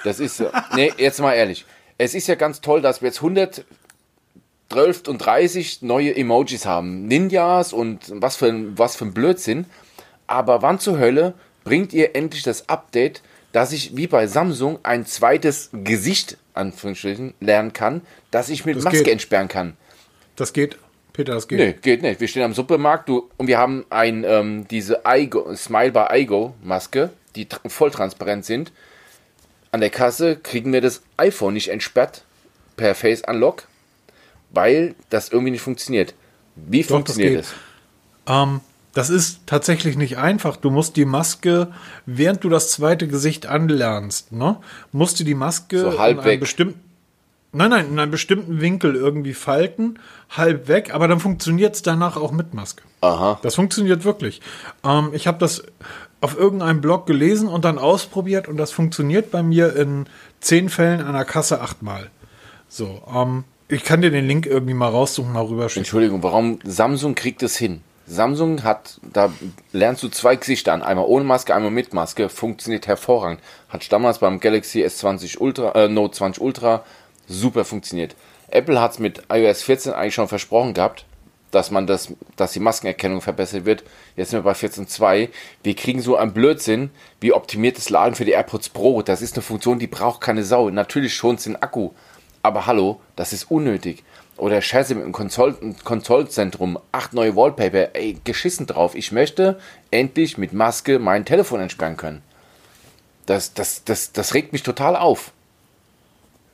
Das 0.04 0.20
ist, 0.20 0.42
nee, 0.74 0.92
jetzt 0.96 1.20
mal 1.20 1.34
ehrlich 1.34 1.66
es 1.98 2.14
ist 2.14 2.28
ja 2.28 2.36
ganz 2.36 2.60
toll, 2.60 2.80
dass 2.80 3.02
wir 3.02 3.08
jetzt 3.08 3.18
112 3.18 5.08
und 5.08 5.18
30 5.18 5.82
neue 5.82 6.16
Emojis 6.16 6.64
haben. 6.64 7.06
Ninjas 7.06 7.72
und 7.72 8.00
was 8.08 8.36
für, 8.36 8.46
ein, 8.46 8.78
was 8.78 8.96
für 8.96 9.06
ein 9.06 9.12
Blödsinn. 9.12 9.66
Aber 10.28 10.62
wann 10.62 10.78
zur 10.78 10.98
Hölle 10.98 11.34
bringt 11.64 11.92
ihr 11.92 12.14
endlich 12.14 12.44
das 12.44 12.68
Update, 12.68 13.22
dass 13.52 13.72
ich 13.72 13.96
wie 13.96 14.06
bei 14.06 14.26
Samsung 14.26 14.78
ein 14.84 15.04
zweites 15.06 15.70
Gesicht 15.72 16.38
Anführungsstrichen 16.54 17.34
lernen 17.40 17.72
kann, 17.72 18.02
dass 18.30 18.48
ich 18.48 18.64
mit 18.64 18.76
das 18.76 18.84
Maske 18.84 19.02
geht. 19.02 19.12
entsperren 19.12 19.48
kann? 19.48 19.76
Das 20.36 20.52
geht. 20.52 20.78
Peter, 21.12 21.34
das 21.34 21.48
geht. 21.48 21.58
Nee, 21.58 21.72
geht 21.72 22.02
nicht. 22.02 22.20
Wir 22.20 22.28
stehen 22.28 22.44
am 22.44 22.54
Supermarkt 22.54 23.08
du, 23.08 23.28
und 23.38 23.48
wir 23.48 23.58
haben 23.58 23.84
ein, 23.90 24.24
ähm, 24.24 24.68
diese 24.68 25.02
Igo, 25.04 25.54
Smile 25.56 25.90
by 25.90 26.06
Igo 26.12 26.54
Maske, 26.62 27.10
die 27.34 27.48
voll 27.66 27.90
transparent 27.90 28.44
sind 28.44 28.72
an 29.72 29.80
der 29.80 29.90
Kasse 29.90 30.36
kriegen 30.36 30.72
wir 30.72 30.80
das 30.80 31.02
iPhone 31.16 31.54
nicht 31.54 31.68
entsperrt 31.68 32.24
per 32.76 32.94
Face 32.94 33.22
Unlock, 33.26 33.64
weil 34.50 34.94
das 35.10 35.28
irgendwie 35.28 35.50
nicht 35.50 35.62
funktioniert. 35.62 36.14
Wie 36.56 36.82
Doch, 36.82 36.88
funktioniert 36.88 37.40
das? 37.40 37.54
Ähm, 38.26 38.60
Das 38.94 39.10
ist 39.10 39.40
tatsächlich 39.46 39.96
nicht 39.96 40.18
einfach. 40.18 40.56
Du 40.56 40.70
musst 40.70 40.96
die 40.96 41.04
Maske, 41.04 41.68
während 42.06 42.42
du 42.42 42.48
das 42.48 42.72
zweite 42.72 43.06
Gesicht 43.06 43.46
anlernst, 43.46 44.32
ne, 44.32 44.56
musst 44.92 45.20
du 45.20 45.24
die 45.24 45.34
Maske 45.34 45.80
So 45.80 45.98
halb 45.98 46.18
in 46.18 46.24
einem 46.24 46.40
bestimmten 46.40 46.88
Nein, 47.50 47.70
nein, 47.70 47.86
in 47.86 47.98
einem 47.98 48.10
bestimmten 48.10 48.60
Winkel 48.60 48.94
irgendwie 48.94 49.32
falten, 49.32 49.98
halb 50.28 50.68
weg, 50.68 50.92
aber 50.92 51.08
dann 51.08 51.18
funktioniert 51.18 51.74
es 51.74 51.80
danach 51.82 52.18
auch 52.18 52.30
mit 52.30 52.52
Maske. 52.52 52.82
Aha. 53.00 53.38
Das 53.42 53.54
funktioniert 53.54 54.04
wirklich. 54.04 54.42
Ähm, 54.84 55.10
ich 55.14 55.26
habe 55.26 55.38
das 55.38 55.62
auf 56.20 56.36
irgendeinem 56.36 56.80
Blog 56.80 57.06
gelesen 57.06 57.48
und 57.48 57.64
dann 57.64 57.78
ausprobiert 57.78 58.48
und 58.48 58.56
das 58.56 58.72
funktioniert 58.72 59.30
bei 59.30 59.42
mir 59.42 59.76
in 59.76 60.06
zehn 60.40 60.68
Fällen 60.68 61.00
an 61.00 61.14
der 61.14 61.24
Kasse 61.24 61.60
achtmal. 61.60 62.10
So, 62.68 63.02
ähm, 63.14 63.44
ich 63.68 63.84
kann 63.84 64.02
dir 64.02 64.10
den 64.10 64.26
Link 64.26 64.46
irgendwie 64.46 64.74
mal 64.74 64.88
raussuchen, 64.88 65.32
mal 65.32 65.44
rüberschicken. 65.44 65.82
Entschuldigung, 65.82 66.22
warum 66.22 66.58
Samsung 66.64 67.14
kriegt 67.14 67.42
es 67.42 67.56
hin? 67.56 67.82
Samsung 68.06 68.64
hat, 68.64 68.98
da 69.02 69.30
lernst 69.72 70.02
du 70.02 70.08
zwei 70.08 70.36
Gesichter 70.36 70.72
an, 70.72 70.82
einmal 70.82 71.04
ohne 71.06 71.24
Maske, 71.24 71.54
einmal 71.54 71.70
mit 71.70 71.92
Maske, 71.92 72.30
funktioniert 72.30 72.86
hervorragend. 72.86 73.40
Hat 73.68 73.90
damals 73.92 74.18
beim 74.18 74.40
Galaxy 74.40 74.82
S20 74.82 75.38
Ultra, 75.38 75.72
äh, 75.72 75.88
Note 75.88 76.16
20 76.16 76.42
Ultra 76.42 76.84
super 77.26 77.66
funktioniert. 77.66 78.16
Apple 78.50 78.80
hat 78.80 78.92
es 78.92 78.98
mit 78.98 79.22
iOS 79.30 79.62
14 79.62 79.92
eigentlich 79.92 80.14
schon 80.14 80.28
versprochen 80.28 80.72
gehabt, 80.72 81.04
dass 81.50 81.70
man 81.70 81.86
das, 81.86 82.12
dass 82.36 82.52
die 82.52 82.60
Maskenerkennung 82.60 83.20
verbessert 83.20 83.64
wird. 83.64 83.84
Jetzt 84.16 84.30
sind 84.30 84.40
wir 84.40 84.52
bei 84.52 84.58
14.2. 84.58 85.28
Wir 85.62 85.74
kriegen 85.76 86.00
so 86.00 86.16
einen 86.16 86.32
Blödsinn 86.32 86.90
wie 87.20 87.32
optimiertes 87.32 87.90
Laden 87.90 88.14
für 88.14 88.24
die 88.24 88.32
AirPods 88.32 88.68
Pro. 88.70 89.02
Das 89.02 89.22
ist 89.22 89.36
eine 89.36 89.42
Funktion, 89.42 89.78
die 89.78 89.86
braucht 89.86 90.20
keine 90.20 90.44
Sau. 90.44 90.70
Natürlich 90.70 91.14
schont 91.14 91.44
den 91.44 91.56
Akku. 91.56 91.90
Aber 92.42 92.66
hallo, 92.66 93.00
das 93.16 93.32
ist 93.32 93.50
unnötig. 93.50 94.04
Oder 94.36 94.62
Scheiße 94.62 94.94
mit 94.94 95.04
dem 95.04 95.12
Konsol 95.12 95.56
Kontrollzentrum. 95.82 96.78
Acht 96.92 97.12
neue 97.12 97.34
Wallpaper. 97.34 97.94
Ey, 97.94 98.18
geschissen 98.22 98.66
drauf. 98.66 98.94
Ich 98.94 99.10
möchte 99.10 99.58
endlich 99.90 100.38
mit 100.38 100.52
Maske 100.52 100.98
mein 100.98 101.24
Telefon 101.24 101.60
entsperren 101.60 101.96
können. 101.96 102.22
Das, 103.26 103.52
das, 103.52 103.84
das, 103.84 104.12
das 104.12 104.34
regt 104.34 104.52
mich 104.52 104.62
total 104.62 104.96
auf. 104.96 105.32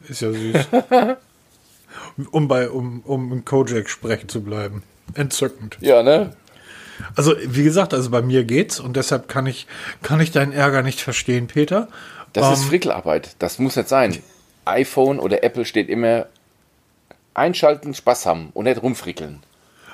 Ist 0.09 0.23
ja 0.23 0.33
süß. 0.33 0.67
um 2.31 2.49
bei, 2.49 2.69
um, 2.71 3.01
um 3.01 3.33
in 3.33 3.45
Kojak 3.45 3.89
sprechen 3.89 4.29
zu 4.29 4.43
bleiben. 4.43 4.83
Entzückend. 5.15 5.77
Ja, 5.81 6.03
ne? 6.03 6.35
Also, 7.17 7.35
wie 7.45 7.65
gesagt, 7.65 7.93
also 7.93 8.11
bei 8.11 8.23
mir 8.23 8.45
geht's 8.45 8.79
und 8.81 8.97
deshalb 8.97 9.29
kann 9.29 9.47
ich, 9.47 9.67
kann 10.03 10.21
ich 10.21 10.31
deinen 10.31 10.53
Ärger 10.53 10.83
nicht 10.83 11.01
verstehen, 11.01 11.47
Peter. 11.49 11.89
Das 12.33 12.47
Ähm, 12.47 12.53
ist 12.55 12.65
Frickelarbeit. 12.65 13.37
Das 13.39 13.59
muss 13.59 13.77
nicht 13.77 13.89
sein. 13.89 14.17
iPhone 14.65 15.19
oder 15.19 15.43
Apple 15.43 15.65
steht 15.65 15.89
immer 15.89 16.27
einschalten, 17.35 17.95
Spaß 17.95 18.27
haben 18.27 18.51
und 18.55 18.65
nicht 18.65 18.81
rumfrickeln. 18.83 19.43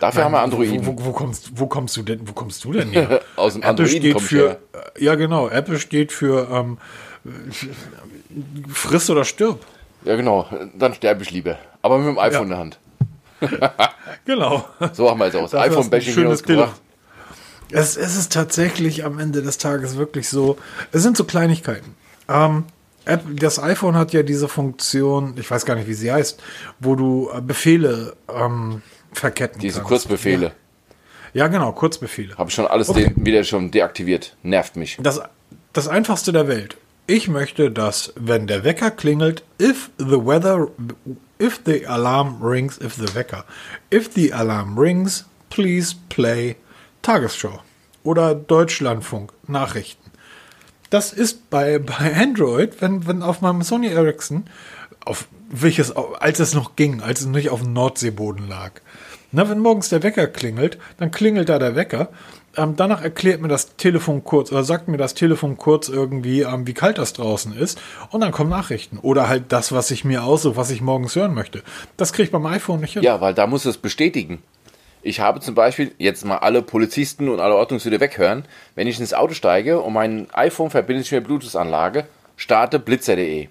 Dafür 0.01 0.25
haben 0.25 0.33
wir 0.33 0.41
Androiden. 0.41 0.87
Wo, 0.87 0.97
wo, 0.99 1.07
wo, 1.07 1.13
kommst, 1.13 1.53
wo 1.59 1.67
kommst 1.67 1.97
du 1.97 2.03
denn, 2.03 2.27
wo 2.27 2.33
kommst 2.33 2.65
du 2.65 2.73
denn 2.73 2.91
her? 2.91 3.21
Aus 3.37 3.55
dem 3.55 3.63
Apple 3.63 3.85
Androiden 3.85 3.99
steht 3.99 4.21
für, 4.21 4.59
äh, 4.73 5.05
ja 5.05 5.15
genau, 5.15 5.49
Apple 5.49 5.79
steht 5.79 6.13
für 6.13 6.49
ähm, 6.51 6.79
friss 8.73 9.11
oder 9.11 9.25
stirb. 9.25 9.65
Ja, 10.05 10.17
genau. 10.17 10.47
Dann 10.79 10.95
sterbe 10.95 11.23
ich 11.23 11.31
lieber. 11.31 11.59
Aber 11.83 11.99
mit 11.99 12.09
dem 12.09 12.19
iPhone 12.19 12.45
in 12.45 12.49
der 12.51 12.59
Hand. 12.59 12.79
Genau. 14.27 14.65
So 14.93 15.09
haben 15.11 15.19
wir 15.19 15.27
es 15.27 15.35
aus. 15.35 15.53
IPhone-Bashing 15.55 16.13
schönes 16.13 16.41
rausgebracht. 16.41 16.81
Es, 17.71 17.97
es 17.97 18.17
ist 18.17 18.33
tatsächlich 18.33 19.05
am 19.05 19.19
Ende 19.19 19.43
des 19.43 19.59
Tages 19.59 19.97
wirklich 19.97 20.29
so, 20.29 20.59
es 20.93 21.03
sind 21.03 21.17
so 21.17 21.25
Kleinigkeiten. 21.25 21.95
Ähm, 22.29 22.65
das 23.37 23.61
iPhone 23.63 23.97
hat 23.97 24.13
ja 24.13 24.23
diese 24.23 24.49
Funktion, 24.49 25.35
ich 25.39 25.51
weiß 25.51 25.65
gar 25.65 25.75
nicht, 25.77 25.89
wie 25.89 25.95
sie 25.95 26.13
heißt, 26.13 26.43
wo 26.81 26.97
du 26.97 27.31
äh, 27.35 27.41
Befehle 27.41 28.15
ähm, 28.33 28.83
verketten 29.13 29.61
Diese 29.61 29.79
kannst. 29.79 29.89
Kurzbefehle. 29.89 30.53
Ja, 31.33 31.47
genau, 31.49 31.73
Kurzbefehle. 31.73 32.37
Habe 32.37 32.51
ich 32.51 32.55
schon 32.55 32.67
alles 32.67 32.89
Okay. 32.89 33.13
wieder 33.17 33.45
schon 33.45 33.71
deaktiviert. 33.71 34.37
Nervt 34.43 34.77
mich. 34.77 34.99
Das, 35.01 35.21
das 35.73 35.89
einfachste 35.89 36.33
der 36.33 36.49
Welt. 36.49 36.77
Ich 37.13 37.27
möchte, 37.27 37.73
dass, 37.73 38.13
wenn 38.15 38.47
der 38.47 38.63
Wecker 38.63 38.93
klingelt, 38.93 39.43
if 39.61 39.91
the 39.99 40.25
weather, 40.25 40.69
if 41.43 41.61
the 41.67 41.85
alarm 41.85 42.41
rings, 42.41 42.79
if 42.81 42.95
the 42.95 43.13
Wecker, 43.17 43.45
if 43.93 44.15
the 44.15 44.33
alarm 44.33 44.79
rings, 44.79 45.25
please 45.49 45.97
play 46.09 46.55
Tagesschau 47.03 47.65
oder 48.05 48.37
Deutschlandfunk 48.37 49.33
Nachrichten. 49.49 50.13
Das 50.91 51.13
ist 51.13 51.51
bei, 51.51 51.81
bei 51.81 52.15
Android, 52.15 52.81
wenn, 52.81 53.05
wenn 53.09 53.25
auf 53.25 53.41
meinem 53.41 53.63
Sony 53.63 53.89
Ericsson, 53.89 54.45
auf 55.05 55.27
welches, 55.51 55.91
als 55.91 56.39
es 56.39 56.55
noch 56.55 56.77
ging, 56.77 57.01
als 57.01 57.23
es 57.23 57.27
nicht 57.27 57.51
auf 57.51 57.63
dem 57.63 57.73
Nordseeboden 57.73 58.47
lag. 58.47 58.71
Na, 59.33 59.49
wenn 59.49 59.61
morgens 59.61 59.89
der 59.89 60.03
Wecker 60.03 60.27
klingelt, 60.27 60.79
dann 60.99 61.11
klingelt 61.11 61.49
da 61.49 61.59
der 61.59 61.77
Wecker. 61.77 62.09
Ähm, 62.57 62.75
danach 62.77 63.01
erklärt 63.03 63.41
mir 63.41 63.47
das 63.47 63.77
Telefon 63.77 64.25
kurz 64.25 64.51
oder 64.51 64.65
sagt 64.65 64.89
mir 64.89 64.97
das 64.97 65.15
Telefon 65.15 65.57
kurz 65.57 65.89
irgendwie, 65.89 66.41
ähm, 66.41 66.67
wie 66.67 66.75
kalt 66.75 66.99
das 66.99 67.13
draußen 67.13 67.57
ist. 67.57 67.81
Und 68.11 68.23
dann 68.23 68.33
kommen 68.33 68.51
Nachrichten. 68.51 68.99
Oder 68.99 69.29
halt 69.29 69.53
das, 69.53 69.71
was 69.71 69.93
ich 69.93 70.05
mir 70.05 70.25
aussuche, 70.25 70.57
was 70.57 70.71
ich 70.71 70.81
morgens 70.81 71.15
hören 71.15 71.33
möchte. 71.33 71.63
Das 71.97 72.13
kriege 72.13 72.25
ich 72.25 72.33
beim 72.33 72.47
iPhone 72.47 72.81
nicht 72.81 72.95
hin. 72.95 73.03
Ja, 73.05 73.21
weil 73.21 73.35
da 73.35 73.47
muss 73.47 73.67
es 73.67 73.79
bestätigen. 73.79 74.43
Ich 75.03 75.21
habe 75.21 75.41
zum 75.41 75.55
Beispiel 75.55 75.95
jetzt 75.99 76.25
mal 76.25 76.39
alle 76.39 76.61
Polizisten 76.61 77.29
und 77.29 77.39
alle 77.39 77.55
Ordnungshüter 77.55 78.01
weghören. 78.01 78.45
Wenn 78.75 78.89
ich 78.89 78.99
ins 78.99 79.15
Auto 79.15 79.35
steige 79.35 79.81
und 79.81 79.93
mein 79.93 80.27
iPhone 80.33 80.71
verbinde 80.71 81.03
ich 81.03 81.13
mit 81.13 81.25
Bluetooth-Anlage, 81.25 82.07
starte 82.37 82.81
blitzer.de. 82.81 83.49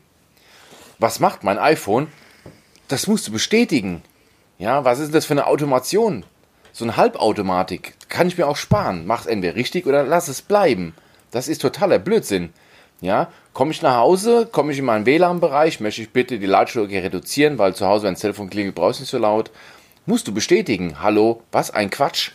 Was 0.99 1.21
macht 1.21 1.45
mein 1.45 1.57
iPhone? 1.57 2.07
Das 2.89 3.07
musst 3.07 3.27
du 3.27 3.31
bestätigen. 3.31 4.03
Ja, 4.59 4.83
was 4.83 4.99
ist 4.99 5.15
das 5.15 5.25
für 5.25 5.35
eine 5.35 5.47
Automation? 5.47 6.25
So 6.73 6.83
eine 6.83 6.97
Halbautomatik 6.97 7.93
kann 8.09 8.27
ich 8.27 8.37
mir 8.37 8.45
auch 8.45 8.57
sparen. 8.57 9.07
Mach's 9.07 9.25
entweder 9.25 9.55
richtig 9.55 9.87
oder 9.87 10.03
lass 10.03 10.27
es 10.27 10.41
bleiben. 10.41 10.93
Das 11.31 11.47
ist 11.47 11.61
totaler 11.61 11.97
Blödsinn. 11.97 12.49
Ja, 12.99 13.29
komme 13.53 13.71
ich 13.71 13.81
nach 13.81 13.95
Hause, 13.95 14.49
komme 14.51 14.73
ich 14.73 14.79
in 14.79 14.83
meinen 14.83 15.05
WLAN-Bereich, 15.05 15.79
möchte 15.79 16.01
ich 16.01 16.11
bitte 16.11 16.39
die 16.39 16.45
Lautstärke 16.45 17.01
reduzieren, 17.01 17.57
weil 17.57 17.73
zu 17.73 17.87
Hause, 17.87 18.03
wenn 18.03 18.15
das 18.15 18.21
Telefon 18.21 18.49
klingelt, 18.49 18.75
brauchst 18.75 18.99
du 18.99 19.03
nicht 19.03 19.11
so 19.11 19.17
laut. 19.17 19.49
Musst 20.05 20.27
du 20.27 20.33
bestätigen. 20.33 21.01
Hallo, 21.01 21.41
was 21.53 21.71
ein 21.71 21.89
Quatsch. 21.89 22.31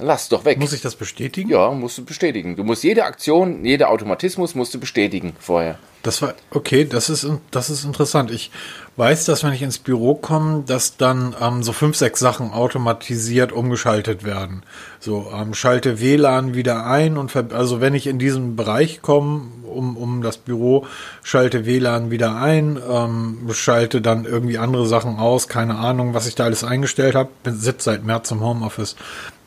Lass 0.00 0.28
doch 0.28 0.44
weg. 0.44 0.58
Muss 0.58 0.72
ich 0.72 0.80
das 0.80 0.96
bestätigen? 0.96 1.50
ja, 1.50 1.70
musst 1.70 1.98
du 1.98 2.04
bestätigen. 2.04 2.56
Du 2.56 2.64
musst 2.64 2.84
jede 2.84 3.04
Aktion, 3.04 3.64
jeder 3.64 3.90
Automatismus 3.90 4.54
musst 4.54 4.74
du 4.74 4.80
bestätigen 4.80 5.34
vorher. 5.38 5.78
Das 6.02 6.22
war 6.22 6.32
okay, 6.50 6.86
das 6.86 7.10
ist 7.10 7.28
das 7.50 7.68
ist 7.68 7.84
interessant. 7.84 8.30
Ich 8.30 8.50
weiß, 8.96 9.26
dass 9.26 9.44
wenn 9.44 9.52
ich 9.52 9.60
ins 9.60 9.78
Büro 9.78 10.14
komme, 10.14 10.64
dass 10.66 10.96
dann 10.96 11.36
ähm, 11.38 11.62
so 11.62 11.72
fünf, 11.72 11.94
sechs 11.94 12.20
Sachen 12.20 12.52
automatisiert 12.52 13.52
umgeschaltet 13.52 14.24
werden. 14.24 14.62
So 14.98 15.30
ähm, 15.34 15.52
schalte 15.52 16.00
WLAN 16.00 16.54
wieder 16.54 16.86
ein 16.86 17.18
und 17.18 17.36
also 17.52 17.82
wenn 17.82 17.92
ich 17.92 18.06
in 18.06 18.18
diesen 18.18 18.56
Bereich 18.56 19.02
komme, 19.02 19.42
um, 19.64 19.98
um 19.98 20.22
das 20.22 20.38
Büro, 20.38 20.86
schalte 21.22 21.66
WLAN 21.66 22.10
wieder 22.10 22.34
ein, 22.36 22.78
ähm, 22.90 23.50
schalte 23.52 24.00
dann 24.00 24.24
irgendwie 24.24 24.56
andere 24.56 24.86
Sachen 24.86 25.18
aus, 25.18 25.48
keine 25.48 25.76
Ahnung, 25.76 26.14
was 26.14 26.26
ich 26.26 26.34
da 26.34 26.44
alles 26.44 26.64
eingestellt 26.64 27.14
habe. 27.14 27.28
Bin 27.42 27.56
sitze 27.56 27.84
seit 27.90 28.04
März 28.04 28.30
im 28.30 28.40
Homeoffice. 28.40 28.96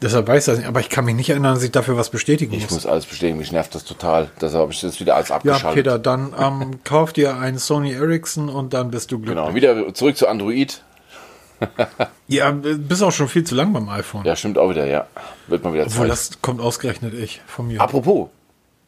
Deshalb 0.03 0.27
weiß 0.27 0.43
ich 0.43 0.51
das 0.51 0.57
nicht, 0.59 0.67
aber 0.67 0.81
ich 0.81 0.89
kann 0.89 1.05
mich 1.05 1.15
nicht 1.15 1.29
erinnern, 1.29 1.55
dass 1.55 1.63
ich 1.63 1.71
dafür 1.71 1.97
was 1.97 2.09
bestätigen 2.09 2.53
Ich 2.53 2.63
muss. 2.63 2.71
muss 2.71 2.85
alles 2.85 3.05
bestätigen, 3.05 3.37
mich 3.37 3.51
nervt 3.51 3.73
das 3.73 3.85
total. 3.85 4.29
Deshalb 4.41 4.61
habe 4.63 4.73
ich 4.73 4.81
das 4.81 4.99
wieder 4.99 5.15
alles 5.15 5.29
Ja, 5.29 5.35
abgeschaltet. 5.37 5.73
Peter, 5.73 5.97
dann 5.97 6.35
ähm, 6.39 6.79
kauf 6.83 7.13
dir 7.13 7.37
einen 7.37 7.57
Sony 7.57 7.93
Ericsson 7.93 8.49
und 8.49 8.73
dann 8.73 8.91
bist 8.91 9.11
du 9.11 9.17
glücklich. 9.19 9.43
Genau, 9.43 9.55
wieder 9.55 9.93
zurück 9.93 10.17
zu 10.17 10.27
Android. 10.27 10.83
Ja, 12.27 12.51
bist 12.51 13.03
auch 13.03 13.11
schon 13.11 13.27
viel 13.27 13.43
zu 13.43 13.53
lang 13.55 13.71
beim 13.73 13.87
iPhone. 13.89 14.25
Ja, 14.25 14.35
stimmt 14.35 14.57
auch 14.57 14.69
wieder, 14.69 14.85
ja. 14.85 15.07
Wird 15.47 15.63
mal 15.63 15.73
wieder 15.73 15.83
Obwohl, 15.85 16.07
Zeit. 16.07 16.09
das 16.09 16.41
kommt 16.41 16.59
ausgerechnet 16.59 17.13
ich 17.13 17.41
von 17.45 17.67
mir. 17.67 17.79
Apropos, 17.79 18.29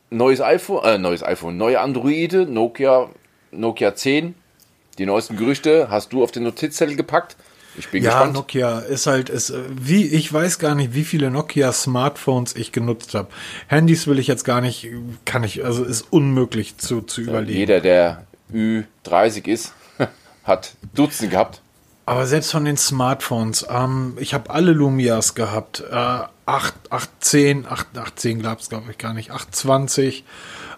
neues 0.09 0.41
iPhone, 0.41 0.83
äh, 0.83 0.97
neues 0.97 1.21
iPhone, 1.23 1.55
neue 1.57 1.79
Androide, 1.79 2.45
Nokia, 2.45 3.09
Nokia 3.51 3.93
10. 3.95 4.35
Die 4.97 5.05
neuesten 5.05 5.37
Gerüchte 5.37 5.87
hast 5.89 6.11
du 6.11 6.23
auf 6.23 6.31
den 6.31 6.43
Notizzettel 6.43 6.95
gepackt. 6.95 7.35
Ich 7.77 7.89
bin 7.89 8.03
ja, 8.03 8.11
gespannt. 8.11 8.33
Nokia 8.33 8.79
ist 8.79 9.07
halt, 9.07 9.29
ist, 9.29 9.53
wie, 9.69 10.05
ich 10.05 10.31
weiß 10.31 10.59
gar 10.59 10.75
nicht, 10.75 10.93
wie 10.93 11.03
viele 11.03 11.31
Nokia 11.31 11.71
Smartphones 11.71 12.55
ich 12.55 12.71
genutzt 12.71 13.13
habe. 13.13 13.27
Handys 13.67 14.07
will 14.07 14.19
ich 14.19 14.27
jetzt 14.27 14.45
gar 14.45 14.61
nicht, 14.61 14.87
kann 15.25 15.43
ich, 15.43 15.63
also 15.65 15.83
ist 15.83 16.07
unmöglich 16.09 16.77
zu, 16.77 17.01
zu 17.01 17.21
überlegen. 17.21 17.59
Jeder, 17.59 17.81
der 17.81 18.25
Ü30 18.53 19.47
ist, 19.47 19.73
hat 20.43 20.75
Dutzend 20.93 21.31
gehabt. 21.31 21.61
Aber 22.05 22.27
selbst 22.27 22.51
von 22.51 22.65
den 22.65 22.77
Smartphones, 22.77 23.65
ähm, 23.69 24.15
ich 24.19 24.33
habe 24.33 24.51
alle 24.51 24.71
Lumias 24.71 25.33
gehabt. 25.33 25.83
Äh, 25.89 26.19
8, 26.45 26.73
8, 26.91 27.09
10, 27.19 27.65
8, 27.67 27.97
8 27.97 28.19
10 28.19 28.41
gab 28.43 28.59
es, 28.59 28.69
glaube 28.69 28.91
ich, 28.91 28.97
gar 28.99 29.13
nicht. 29.13 29.31
820, 29.31 30.23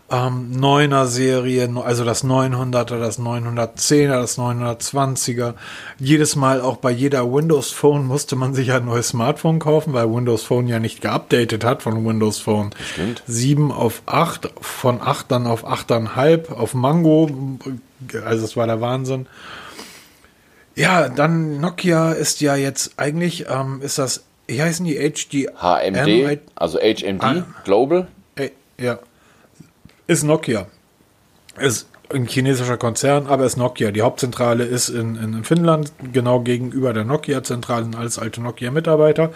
ähm, 0.09 0.51
9er 0.55 1.05
Serie, 1.05 1.69
also 1.83 2.05
das 2.05 2.23
900er, 2.23 2.97
das 2.99 3.19
910er, 3.19 4.21
das 4.21 4.37
920er. 4.37 5.53
Jedes 5.99 6.35
Mal, 6.35 6.61
auch 6.61 6.77
bei 6.77 6.91
jeder 6.91 7.31
Windows 7.31 7.71
Phone, 7.71 8.05
musste 8.05 8.35
man 8.35 8.53
sich 8.53 8.71
ein 8.71 8.85
neues 8.85 9.09
Smartphone 9.09 9.59
kaufen, 9.59 9.93
weil 9.93 10.09
Windows 10.09 10.43
Phone 10.43 10.67
ja 10.67 10.79
nicht 10.79 11.01
geupdatet 11.01 11.65
hat 11.65 11.83
von 11.83 12.05
Windows 12.05 12.39
Phone 12.39 12.69
Stimmt. 12.93 13.21
7 13.27 13.71
auf 13.71 14.01
8, 14.05 14.49
von 14.61 15.01
8 15.01 15.29
dann 15.31 15.45
auf 15.47 15.67
8,5, 15.67 16.53
auf 16.53 16.73
Mango. 16.73 17.29
Also 18.25 18.45
es 18.45 18.55
war 18.55 18.67
der 18.67 18.79
Wahnsinn. 18.79 19.27
Ja, 20.75 21.09
dann 21.09 21.59
Nokia 21.59 22.11
ist 22.11 22.39
ja 22.41 22.55
jetzt 22.55 22.93
eigentlich, 22.97 23.47
ähm, 23.49 23.81
ist 23.81 23.97
das 23.97 24.23
Wie 24.45 24.61
heißen 24.61 24.85
die 24.85 24.95
HD? 24.95 25.49
HMD, 25.59 26.39
also 26.55 26.79
HMD 26.79 27.23
Ah. 27.23 27.43
Global. 27.65 28.07
Äh, 28.35 28.51
ja. 28.79 28.99
Ist 30.07 30.23
Nokia. 30.23 30.67
Ist 31.59 31.89
ein 32.13 32.25
chinesischer 32.25 32.77
Konzern, 32.77 33.27
aber 33.27 33.45
ist 33.45 33.57
Nokia. 33.57 33.91
Die 33.91 34.01
Hauptzentrale 34.01 34.63
ist 34.63 34.87
in, 34.87 35.15
in 35.15 35.43
Finnland, 35.43 35.91
genau 36.13 36.39
gegenüber 36.39 36.93
der 36.93 37.03
Nokia-Zentrale, 37.03 37.83
sind 37.83 37.95
alles 37.97 38.17
alte 38.17 38.41
Nokia-Mitarbeiter. 38.41 39.31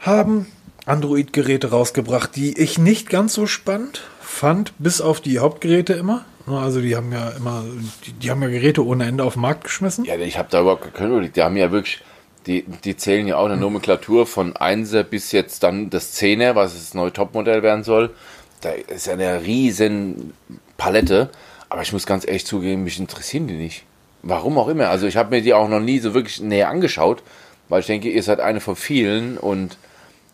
Haben 0.00 0.46
Android-Geräte 0.86 1.70
rausgebracht, 1.70 2.34
die 2.34 2.58
ich 2.58 2.78
nicht 2.78 3.08
ganz 3.08 3.34
so 3.34 3.46
spannend 3.46 4.02
fand, 4.20 4.72
bis 4.78 5.00
auf 5.00 5.20
die 5.20 5.38
Hauptgeräte 5.38 5.92
immer. 5.92 6.24
Also 6.46 6.80
die 6.80 6.94
haben 6.96 7.12
ja 7.12 7.30
immer, 7.30 7.64
die, 8.04 8.12
die 8.12 8.30
haben 8.30 8.42
ja 8.42 8.48
Geräte 8.48 8.84
ohne 8.84 9.04
Ende 9.04 9.24
auf 9.24 9.34
den 9.34 9.42
Markt 9.42 9.64
geschmissen. 9.64 10.04
Ja, 10.04 10.16
ich 10.16 10.38
habe 10.38 10.48
da 10.50 10.60
überhaupt 10.60 10.94
keine 10.94 11.10
Überblick. 11.10 11.34
Die 11.34 11.42
haben 11.42 11.56
ja 11.56 11.72
wirklich, 11.72 12.02
die, 12.46 12.64
die 12.84 12.96
zählen 12.96 13.26
ja 13.26 13.36
auch 13.36 13.46
eine 13.46 13.56
Nomenklatur 13.56 14.26
von 14.26 14.54
1er 14.54 15.02
bis 15.02 15.32
jetzt 15.32 15.62
dann 15.62 15.90
das 15.90 16.16
10er, 16.20 16.54
was 16.54 16.74
das 16.74 16.94
neue 16.94 17.12
Topmodell 17.12 17.62
werden 17.62 17.82
soll. 17.82 18.10
Da 18.60 18.70
ist 18.70 19.06
ja 19.06 19.14
eine 19.14 19.42
riesen 19.42 20.32
Palette. 20.76 21.30
Aber 21.68 21.82
ich 21.82 21.92
muss 21.92 22.06
ganz 22.06 22.26
ehrlich 22.26 22.46
zugeben, 22.46 22.84
mich 22.84 22.98
interessieren 22.98 23.48
die 23.48 23.54
nicht. 23.54 23.84
Warum 24.22 24.58
auch 24.58 24.68
immer. 24.68 24.88
Also 24.88 25.06
ich 25.06 25.16
habe 25.16 25.30
mir 25.30 25.42
die 25.42 25.54
auch 25.54 25.68
noch 25.68 25.80
nie 25.80 25.98
so 25.98 26.14
wirklich 26.14 26.40
näher 26.40 26.68
angeschaut, 26.68 27.22
weil 27.68 27.80
ich 27.80 27.86
denke, 27.86 28.08
ihr 28.08 28.22
seid 28.22 28.40
eine 28.40 28.60
von 28.60 28.76
vielen 28.76 29.38
und 29.38 29.76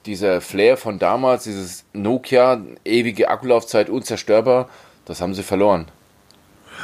dieser 0.06 0.40
Flair 0.40 0.76
von 0.76 0.98
damals, 0.98 1.44
dieses 1.44 1.85
Nokia, 1.92 2.61
ewige 2.85 3.28
Akkulaufzeit, 3.28 3.88
unzerstörbar, 3.88 4.68
das 5.04 5.20
haben 5.20 5.35
sie 5.35 5.42
verloren. 5.42 5.87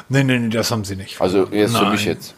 Nee, 0.08 0.24
nee, 0.24 0.38
nee, 0.38 0.48
das 0.48 0.70
haben 0.70 0.84
sie 0.84 0.96
nicht. 0.96 1.20
Also 1.20 1.48
erst 1.50 1.76
für 1.76 1.82
Nein. 1.82 1.92
mich 1.92 2.04
jetzt. 2.04 2.34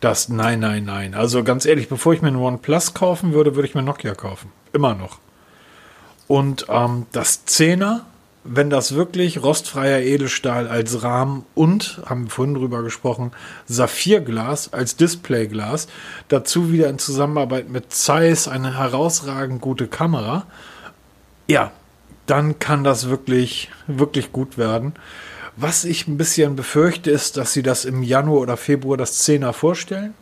Das, 0.00 0.28
nein, 0.28 0.58
nein, 0.58 0.84
nein. 0.84 1.14
Also 1.14 1.44
ganz 1.44 1.64
ehrlich, 1.64 1.88
bevor 1.88 2.12
ich 2.12 2.22
mir 2.22 2.28
einen 2.28 2.36
OnePlus 2.36 2.92
kaufen 2.92 3.32
würde, 3.32 3.54
würde 3.54 3.68
ich 3.68 3.74
mir 3.74 3.82
Nokia 3.82 4.14
kaufen. 4.14 4.50
Immer 4.72 4.94
noch. 4.94 5.18
Und 6.32 6.64
ähm, 6.70 7.04
das 7.12 7.46
10er, 7.46 8.00
wenn 8.42 8.70
das 8.70 8.94
wirklich 8.94 9.42
rostfreier 9.42 10.00
Edelstahl 10.00 10.66
als 10.66 11.02
Rahmen 11.02 11.44
und, 11.54 12.00
haben 12.06 12.24
wir 12.24 12.30
vorhin 12.30 12.54
drüber 12.54 12.82
gesprochen, 12.82 13.32
Saphirglas 13.66 14.72
als 14.72 14.96
Displayglas, 14.96 15.88
dazu 16.28 16.72
wieder 16.72 16.88
in 16.88 16.98
Zusammenarbeit 16.98 17.68
mit 17.68 17.92
Zeiss 17.92 18.48
eine 18.48 18.78
herausragend 18.78 19.60
gute 19.60 19.88
Kamera, 19.88 20.46
ja, 21.48 21.70
dann 22.24 22.58
kann 22.58 22.82
das 22.82 23.10
wirklich, 23.10 23.70
wirklich 23.86 24.32
gut 24.32 24.56
werden. 24.56 24.94
Was 25.56 25.84
ich 25.84 26.08
ein 26.08 26.16
bisschen 26.16 26.56
befürchte, 26.56 27.10
ist, 27.10 27.36
dass 27.36 27.52
sie 27.52 27.62
das 27.62 27.84
im 27.84 28.02
Januar 28.02 28.40
oder 28.40 28.56
Februar 28.56 28.96
das 28.96 29.20
10er 29.28 29.52
vorstellen. 29.52 30.14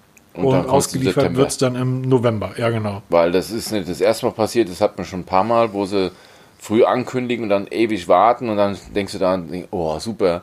Und 0.44 0.55
Und, 0.55 0.68
ausgeliefert 0.68 1.37
wird 1.37 1.50
es 1.50 1.59
dann 1.59 1.76
im 1.76 2.03
November. 2.03 2.53
Ja, 2.57 2.70
genau. 2.70 3.03
Weil 3.09 3.33
das 3.33 3.50
ist 3.50 3.72
nicht 3.72 3.88
das 3.88 4.00
erste 4.00 4.26
Mal 4.26 4.33
passiert, 4.33 4.68
das 4.68 4.81
hat 4.81 4.96
man 4.96 5.07
schon 5.07 5.20
ein 5.20 5.24
paar 5.24 5.44
Mal, 5.44 5.72
wo 5.72 5.87
sie 5.87 6.11
früh 6.59 6.85
ankündigen 6.85 7.44
und 7.44 7.48
dann 7.48 7.66
ewig 7.66 8.07
warten 8.09 8.48
und 8.48 8.57
dann 8.57 8.76
denkst 8.94 9.14
du 9.14 9.18
dann, 9.18 9.66
oh 9.70 9.98
super, 9.98 10.42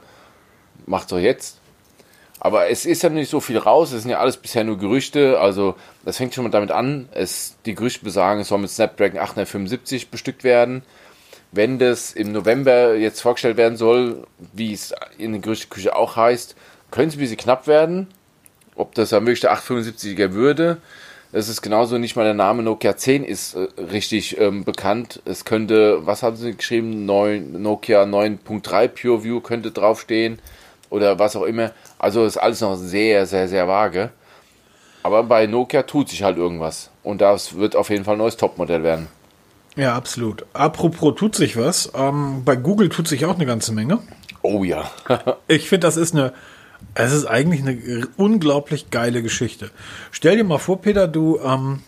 macht 0.86 1.12
doch 1.12 1.20
jetzt. 1.20 1.60
Aber 2.40 2.70
es 2.70 2.86
ist 2.86 3.02
ja 3.04 3.10
nicht 3.10 3.30
so 3.30 3.40
viel 3.40 3.58
raus, 3.58 3.92
es 3.92 4.04
sind 4.04 4.12
ja 4.12 4.20
alles 4.20 4.38
bisher 4.38 4.64
nur 4.64 4.78
Gerüchte, 4.78 5.40
also 5.40 5.76
das 6.06 6.18
fängt 6.18 6.34
schon 6.34 6.44
mal 6.44 6.52
damit 6.52 6.72
an, 6.72 7.10
es, 7.14 7.58
die 7.66 7.74
Gerüchte 7.74 8.06
besagen, 8.06 8.42
es 8.42 8.50
soll 8.50 8.60
mit 8.60 8.70
Snapdragon 8.70 9.20
875 9.20 10.10
bestückt 10.10 10.44
werden. 10.44 10.84
Wenn 11.52 11.80
das 11.80 12.12
im 12.12 12.34
November 12.34 12.96
jetzt 12.96 13.22
vorgestellt 13.22 13.58
werden 13.58 13.78
soll, 13.78 14.28
wie 14.54 14.74
es 14.74 14.94
in 15.18 15.32
der 15.32 15.42
Gerüchteküche 15.42 15.96
auch 15.96 16.16
heißt, 16.16 16.56
könnte 16.92 17.10
es 17.10 17.16
ein 17.16 17.20
bisschen 17.20 17.38
knapp 17.38 17.68
werden. 17.68 18.08
Ob 18.78 18.96
das 18.96 19.10
dann 19.10 19.26
wirklich 19.26 19.42
der 19.42 19.56
875er 19.58 20.34
würde, 20.34 20.78
es 21.34 21.50
ist 21.50 21.62
genauso 21.62 21.98
nicht 21.98 22.16
mal 22.16 22.24
der 22.24 22.34
Name 22.34 22.64
Nokia 22.64 22.96
10 22.96 23.26
ist 23.26 23.56
äh, 23.56 23.68
richtig 23.92 24.40
ähm, 24.40 24.64
bekannt. 24.64 25.22
Es 25.26 25.44
könnte, 25.44 26.06
was 26.06 26.24
haben 26.24 26.38
sie 26.38 26.56
geschrieben? 26.56 27.06
9, 27.06 27.62
Nokia 27.62 28.04
9.3 28.04 28.88
PureView 28.88 29.42
könnte 29.42 29.72
draufstehen 29.72 30.40
oder 30.90 31.20
was 31.20 31.36
auch 31.36 31.44
immer. 31.44 31.72
Also 32.00 32.26
ist 32.26 32.38
alles 32.38 32.62
noch 32.62 32.76
sehr, 32.76 33.26
sehr, 33.26 33.50
sehr 33.50 33.68
vage. 33.68 34.12
Aber 35.04 35.24
bei 35.24 35.48
Nokia 35.48 35.84
tut 35.84 36.10
sich 36.10 36.24
halt 36.24 36.38
irgendwas. 36.38 36.92
Und 37.04 37.20
das 37.20 37.58
wird 37.58 37.76
auf 37.76 37.90
jeden 37.90 38.06
Fall 38.06 38.16
ein 38.16 38.20
neues 38.20 38.38
Topmodell 38.38 38.84
werden. 38.84 39.08
Ja, 39.76 39.96
absolut. 39.96 40.46
Apropos 40.54 41.16
tut 41.16 41.36
sich 41.36 41.58
was. 41.58 41.92
Ähm, 41.94 42.44
bei 42.46 42.56
Google 42.56 42.90
tut 42.90 43.08
sich 43.08 43.26
auch 43.26 43.36
eine 43.36 43.46
ganze 43.46 43.74
Menge. 43.74 44.00
Oh 44.42 44.64
ja. 44.64 44.90
Ich 45.48 45.70
finde, 45.70 45.88
das 45.88 45.98
ist 45.98 46.16
eine, 46.16 46.34
es 46.96 47.14
ist 47.14 47.26
eigentlich 47.26 47.62
eine 47.62 48.08
unglaublich 48.18 48.90
geile 48.90 49.22
Geschichte. 49.22 49.72
Stell 50.12 50.38
dir 50.38 50.44
mal 50.44 50.58
vor, 50.58 50.82
Peter, 50.82 51.08
du, 51.08 51.40
ähm, 51.40 51.82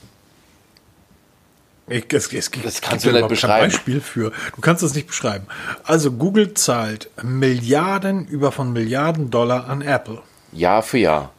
ich, 1.88 2.06
es, 2.14 2.32
es, 2.32 2.52
Das 2.64 2.82
kannst 2.82 3.06
du 3.06 3.12
nicht 3.12 3.28
beschreiben. 3.28 3.72
Beispiel 3.72 4.02
für. 4.02 4.32
Du 4.56 4.62
kannst 4.62 4.84
es 4.84 4.94
nicht 4.94 5.08
beschreiben. 5.08 5.48
Also 5.84 6.12
Google 6.12 6.54
zahlt 6.54 7.10
Milliarden 7.24 8.28
über 8.28 8.52
von 8.52 8.72
Milliarden 8.72 9.32
Dollar 9.32 9.68
an 9.68 9.82
Apple. 9.82 10.22
Jahr 10.52 10.84
für 10.84 11.00
Jahr. 11.00 11.32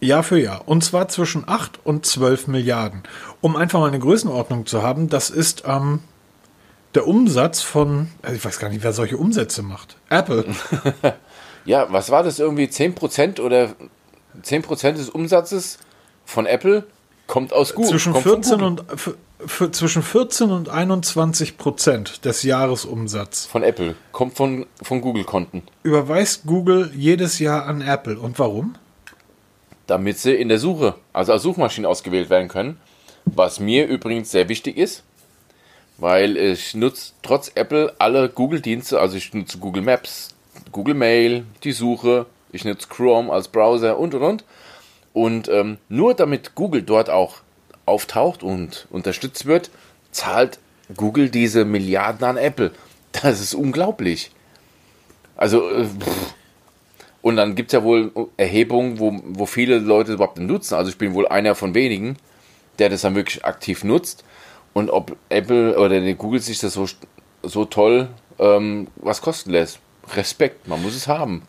Jahr 0.00 0.22
für 0.24 0.40
Jahr. 0.40 0.66
Und 0.66 0.82
zwar 0.82 1.08
zwischen 1.08 1.48
8 1.48 1.78
und 1.84 2.04
12 2.04 2.48
Milliarden. 2.48 3.04
Um 3.40 3.56
einfach 3.56 3.78
mal 3.78 3.88
eine 3.88 4.00
Größenordnung 4.00 4.66
zu 4.66 4.82
haben, 4.82 5.08
das 5.08 5.30
ist 5.30 5.62
ähm, 5.66 6.00
der 6.94 7.06
Umsatz 7.06 7.62
von, 7.62 8.08
also 8.22 8.36
ich 8.36 8.44
weiß 8.44 8.58
gar 8.58 8.68
nicht, 8.70 8.82
wer 8.82 8.92
solche 8.92 9.16
Umsätze 9.16 9.62
macht. 9.62 9.96
Apple. 10.10 10.44
Ja, 11.64 11.86
was 11.90 12.10
war 12.10 12.22
das 12.22 12.38
irgendwie? 12.38 12.64
10% 12.64 13.40
oder 13.40 13.74
10% 14.42 14.92
des 14.92 15.08
Umsatzes 15.08 15.78
von 16.24 16.46
Apple 16.46 16.84
kommt 17.26 17.52
aus 17.52 17.74
Google. 17.74 17.90
zwischen 17.90 18.12
kommt 18.12 18.24
von 18.24 18.32
14 18.42 18.52
Google. 18.58 18.66
und 18.66 18.92
f- 18.92 19.14
f- 19.44 19.70
zwischen 19.72 20.02
14 20.02 20.50
und 20.50 20.68
21 20.68 21.56
Prozent 21.56 22.24
des 22.24 22.42
Jahresumsatzes 22.42 23.46
von 23.46 23.62
Apple. 23.62 23.94
Kommt 24.12 24.36
von, 24.36 24.66
von 24.82 25.00
Google-Konten. 25.00 25.62
überweist 25.82 26.42
Google 26.44 26.90
jedes 26.94 27.38
Jahr 27.38 27.64
an 27.66 27.80
Apple. 27.80 28.18
Und 28.18 28.38
warum? 28.38 28.74
Damit 29.86 30.18
sie 30.18 30.32
in 30.34 30.48
der 30.48 30.58
Suche, 30.58 30.94
also 31.12 31.32
als 31.32 31.42
Suchmaschine 31.42 31.88
ausgewählt 31.88 32.30
werden 32.30 32.48
können. 32.48 32.78
Was 33.26 33.58
mir 33.60 33.86
übrigens 33.86 34.30
sehr 34.30 34.48
wichtig 34.50 34.76
ist, 34.76 35.02
weil 35.96 36.36
ich 36.36 36.74
nutze 36.74 37.12
trotz 37.22 37.50
Apple 37.54 37.94
alle 37.98 38.28
Google-Dienste, 38.28 38.98
also 39.00 39.16
ich 39.16 39.32
nutze 39.32 39.56
Google 39.58 39.82
Maps, 39.82 40.33
Google 40.74 40.94
Mail, 40.94 41.46
die 41.62 41.70
Suche, 41.70 42.26
ich 42.50 42.64
nutze 42.64 42.88
Chrome 42.88 43.32
als 43.32 43.46
Browser 43.46 43.96
und 43.96 44.12
und 44.12 44.22
und. 44.22 44.44
Und 45.12 45.48
ähm, 45.48 45.78
nur 45.88 46.14
damit 46.14 46.56
Google 46.56 46.82
dort 46.82 47.08
auch 47.08 47.36
auftaucht 47.86 48.42
und 48.42 48.88
unterstützt 48.90 49.46
wird, 49.46 49.70
zahlt 50.10 50.58
Google 50.96 51.30
diese 51.30 51.64
Milliarden 51.64 52.26
an 52.26 52.36
Apple. 52.36 52.72
Das 53.12 53.40
ist 53.40 53.54
unglaublich. 53.54 54.32
Also, 55.36 55.70
äh, 55.70 55.86
und 57.22 57.36
dann 57.36 57.54
gibt 57.54 57.68
es 57.68 57.74
ja 57.74 57.84
wohl 57.84 58.10
Erhebungen, 58.36 58.98
wo, 58.98 59.16
wo 59.24 59.46
viele 59.46 59.78
Leute 59.78 60.14
überhaupt 60.14 60.40
nutzen. 60.40 60.74
Also 60.74 60.90
ich 60.90 60.98
bin 60.98 61.14
wohl 61.14 61.28
einer 61.28 61.54
von 61.54 61.74
wenigen, 61.74 62.16
der 62.80 62.88
das 62.88 63.02
dann 63.02 63.14
wirklich 63.14 63.44
aktiv 63.44 63.84
nutzt. 63.84 64.24
Und 64.72 64.90
ob 64.90 65.16
Apple 65.28 65.78
oder 65.78 66.00
Google 66.14 66.40
sich 66.40 66.58
das 66.58 66.72
so, 66.72 66.88
so 67.44 67.64
toll 67.64 68.08
ähm, 68.40 68.88
was 68.96 69.22
kosten 69.22 69.50
lässt. 69.50 69.78
Respekt, 70.14 70.68
man 70.68 70.82
muss 70.82 70.94
es 70.94 71.08
haben. 71.08 71.42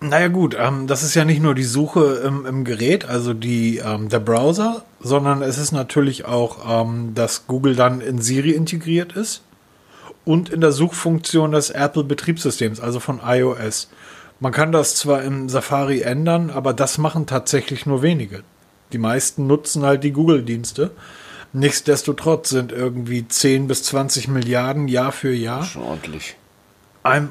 Naja 0.00 0.28
gut, 0.28 0.56
ähm, 0.58 0.86
das 0.86 1.02
ist 1.02 1.14
ja 1.14 1.24
nicht 1.24 1.42
nur 1.42 1.56
die 1.56 1.64
Suche 1.64 2.22
im, 2.24 2.46
im 2.46 2.64
Gerät, 2.64 3.04
also 3.04 3.34
die, 3.34 3.78
ähm, 3.78 4.08
der 4.08 4.20
Browser, 4.20 4.84
sondern 5.00 5.42
es 5.42 5.58
ist 5.58 5.72
natürlich 5.72 6.24
auch, 6.24 6.84
ähm, 6.84 7.14
dass 7.14 7.48
Google 7.48 7.74
dann 7.74 8.00
in 8.00 8.20
Siri 8.20 8.52
integriert 8.52 9.12
ist 9.14 9.42
und 10.24 10.50
in 10.50 10.60
der 10.60 10.70
Suchfunktion 10.70 11.50
des 11.50 11.70
Apple-Betriebssystems, 11.70 12.78
also 12.78 13.00
von 13.00 13.20
iOS. 13.26 13.88
Man 14.38 14.52
kann 14.52 14.70
das 14.70 14.94
zwar 14.94 15.22
im 15.22 15.48
Safari 15.48 16.02
ändern, 16.02 16.50
aber 16.50 16.72
das 16.74 16.98
machen 16.98 17.26
tatsächlich 17.26 17.84
nur 17.84 18.02
wenige. 18.02 18.44
Die 18.92 18.98
meisten 18.98 19.48
nutzen 19.48 19.84
halt 19.84 20.04
die 20.04 20.12
Google-Dienste. 20.12 20.92
Nichtsdestotrotz 21.52 22.50
sind 22.50 22.70
irgendwie 22.70 23.26
10 23.26 23.66
bis 23.66 23.82
20 23.82 24.28
Milliarden 24.28 24.86
Jahr 24.86 25.10
für 25.10 25.32
Jahr. 25.32 25.64
Schon 25.64 25.82
ordentlich. 25.82 26.36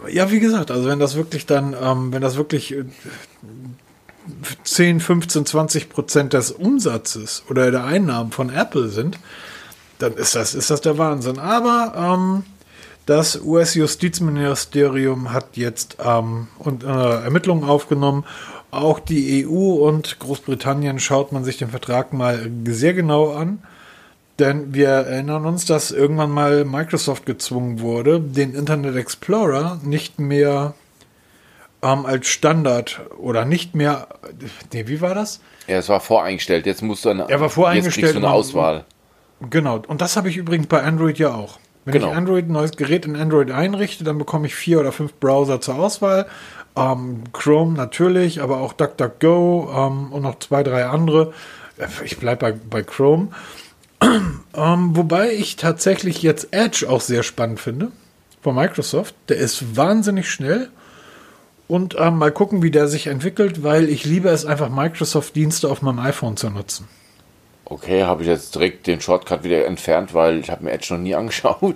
Ja, 0.09 0.31
wie 0.31 0.39
gesagt, 0.39 0.71
also 0.71 0.87
wenn 0.89 0.99
das 0.99 1.15
wirklich 1.15 1.45
dann, 1.45 1.75
ähm, 1.79 2.11
wenn 2.11 2.21
das 2.21 2.35
wirklich 2.35 2.73
äh, 2.73 2.85
10, 4.63 4.99
15, 4.99 5.45
20 5.45 5.89
Prozent 5.89 6.33
des 6.33 6.51
Umsatzes 6.51 7.43
oder 7.49 7.71
der 7.71 7.85
Einnahmen 7.85 8.31
von 8.31 8.49
Apple 8.49 8.89
sind, 8.89 9.19
dann 9.99 10.13
ist 10.13 10.35
das, 10.35 10.53
ist 10.53 10.69
das 10.69 10.81
der 10.81 10.97
Wahnsinn. 10.97 11.39
Aber 11.39 11.93
ähm, 11.95 12.43
das 13.05 13.41
US-Justizministerium 13.41 15.31
hat 15.31 15.55
jetzt 15.55 15.97
ähm, 16.03 16.47
und, 16.59 16.83
äh, 16.83 16.87
Ermittlungen 16.87 17.63
aufgenommen. 17.63 18.25
Auch 18.69 18.99
die 18.99 19.47
EU 19.47 19.87
und 19.87 20.19
Großbritannien 20.19 20.99
schaut 20.99 21.31
man 21.31 21.43
sich 21.43 21.57
den 21.57 21.69
Vertrag 21.69 22.11
mal 22.11 22.51
sehr 22.65 22.93
genau 22.93 23.31
an. 23.31 23.59
Denn 24.39 24.73
wir 24.73 24.89
erinnern 24.89 25.45
uns, 25.45 25.65
dass 25.65 25.91
irgendwann 25.91 26.29
mal 26.31 26.63
Microsoft 26.63 27.25
gezwungen 27.25 27.79
wurde, 27.79 28.19
den 28.19 28.53
Internet 28.53 28.95
Explorer 28.95 29.79
nicht 29.83 30.19
mehr 30.19 30.75
ähm, 31.81 32.05
als 32.05 32.27
Standard 32.27 33.01
oder 33.17 33.45
nicht 33.45 33.73
mehr. 33.73 34.07
Nee, 34.73 34.87
wie 34.87 35.01
war 35.01 35.15
das? 35.15 35.41
Ja, 35.67 35.77
es 35.77 35.89
war 35.89 35.99
voreingestellt. 35.99 36.65
Jetzt 36.67 36.83
musst 36.83 37.03
du 37.05 37.09
eine, 37.09 37.27
Er 37.29 37.39
war 37.41 37.49
voreingestellt 37.49 37.95
Jetzt 37.95 38.13
kriegst 38.13 38.23
du 38.23 38.27
eine 38.27 38.33
Auswahl. 38.35 38.85
Genau, 39.49 39.81
und 39.87 40.01
das 40.01 40.17
habe 40.17 40.29
ich 40.29 40.37
übrigens 40.37 40.67
bei 40.67 40.81
Android 40.81 41.17
ja 41.19 41.33
auch. 41.33 41.59
Wenn 41.85 41.93
Genau. 41.93 42.11
ich 42.11 42.15
Android, 42.17 42.49
ein 42.49 42.51
neues 42.51 42.71
Gerät 42.71 43.05
in 43.05 43.15
Android 43.15 43.49
einrichte, 43.51 44.03
dann 44.03 44.17
bekomme 44.17 44.47
ich 44.47 44.55
vier 44.55 44.79
oder 44.79 44.91
fünf 44.91 45.13
Browser 45.15 45.61
zur 45.61 45.75
Auswahl. 45.75 46.25
Ähm, 46.75 47.23
Chrome 47.33 47.73
natürlich, 47.73 48.41
aber 48.41 48.57
auch 48.59 48.73
DuckDuckGo 48.73 49.69
ähm, 49.75 50.11
und 50.11 50.21
noch 50.21 50.37
zwei, 50.39 50.63
drei 50.63 50.85
andere. 50.85 51.33
Äh, 51.77 51.85
Ich 52.03 52.17
bleibe 52.17 52.51
bei, 52.51 52.59
bei 52.69 52.83
Chrome. 52.83 53.29
Ähm, 54.01 54.95
wobei 54.95 55.31
ich 55.33 55.55
tatsächlich 55.55 56.21
jetzt 56.21 56.49
Edge 56.51 56.85
auch 56.89 57.01
sehr 57.01 57.23
spannend 57.23 57.59
finde 57.59 57.91
von 58.41 58.55
Microsoft. 58.55 59.15
Der 59.29 59.37
ist 59.37 59.75
wahnsinnig 59.75 60.29
schnell. 60.29 60.69
Und 61.67 61.95
ähm, 61.99 62.17
mal 62.17 62.31
gucken, 62.31 62.63
wie 62.63 62.71
der 62.71 62.87
sich 62.87 63.07
entwickelt, 63.07 63.61
weil 63.61 63.89
ich 63.89 64.05
liebe 64.05 64.29
es 64.29 64.45
einfach, 64.45 64.69
Microsoft-Dienste 64.69 65.69
auf 65.69 65.81
meinem 65.81 65.99
iPhone 65.99 66.37
zu 66.37 66.49
nutzen. 66.49 66.87
Okay, 67.65 68.03
habe 68.03 68.21
ich 68.21 68.29
jetzt 68.29 68.55
direkt 68.55 68.87
den 68.87 69.01
Shortcut 69.01 69.43
wieder 69.43 69.65
entfernt, 69.65 70.13
weil 70.13 70.39
ich 70.39 70.49
habe 70.49 70.63
mir 70.63 70.71
Edge 70.71 70.93
noch 70.93 71.01
nie 71.01 71.15
angeschaut. 71.15 71.75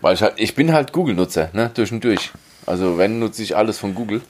Weil 0.00 0.14
ich 0.14 0.22
halt, 0.22 0.34
ich 0.36 0.54
bin 0.54 0.72
halt 0.72 0.92
Google-Nutzer, 0.92 1.50
ne, 1.52 1.70
durch 1.74 1.92
und 1.92 2.04
durch. 2.04 2.30
Also 2.66 2.96
wenn 2.98 3.18
nutze 3.18 3.42
ich 3.42 3.56
alles 3.56 3.78
von 3.78 3.94
Google. 3.94 4.22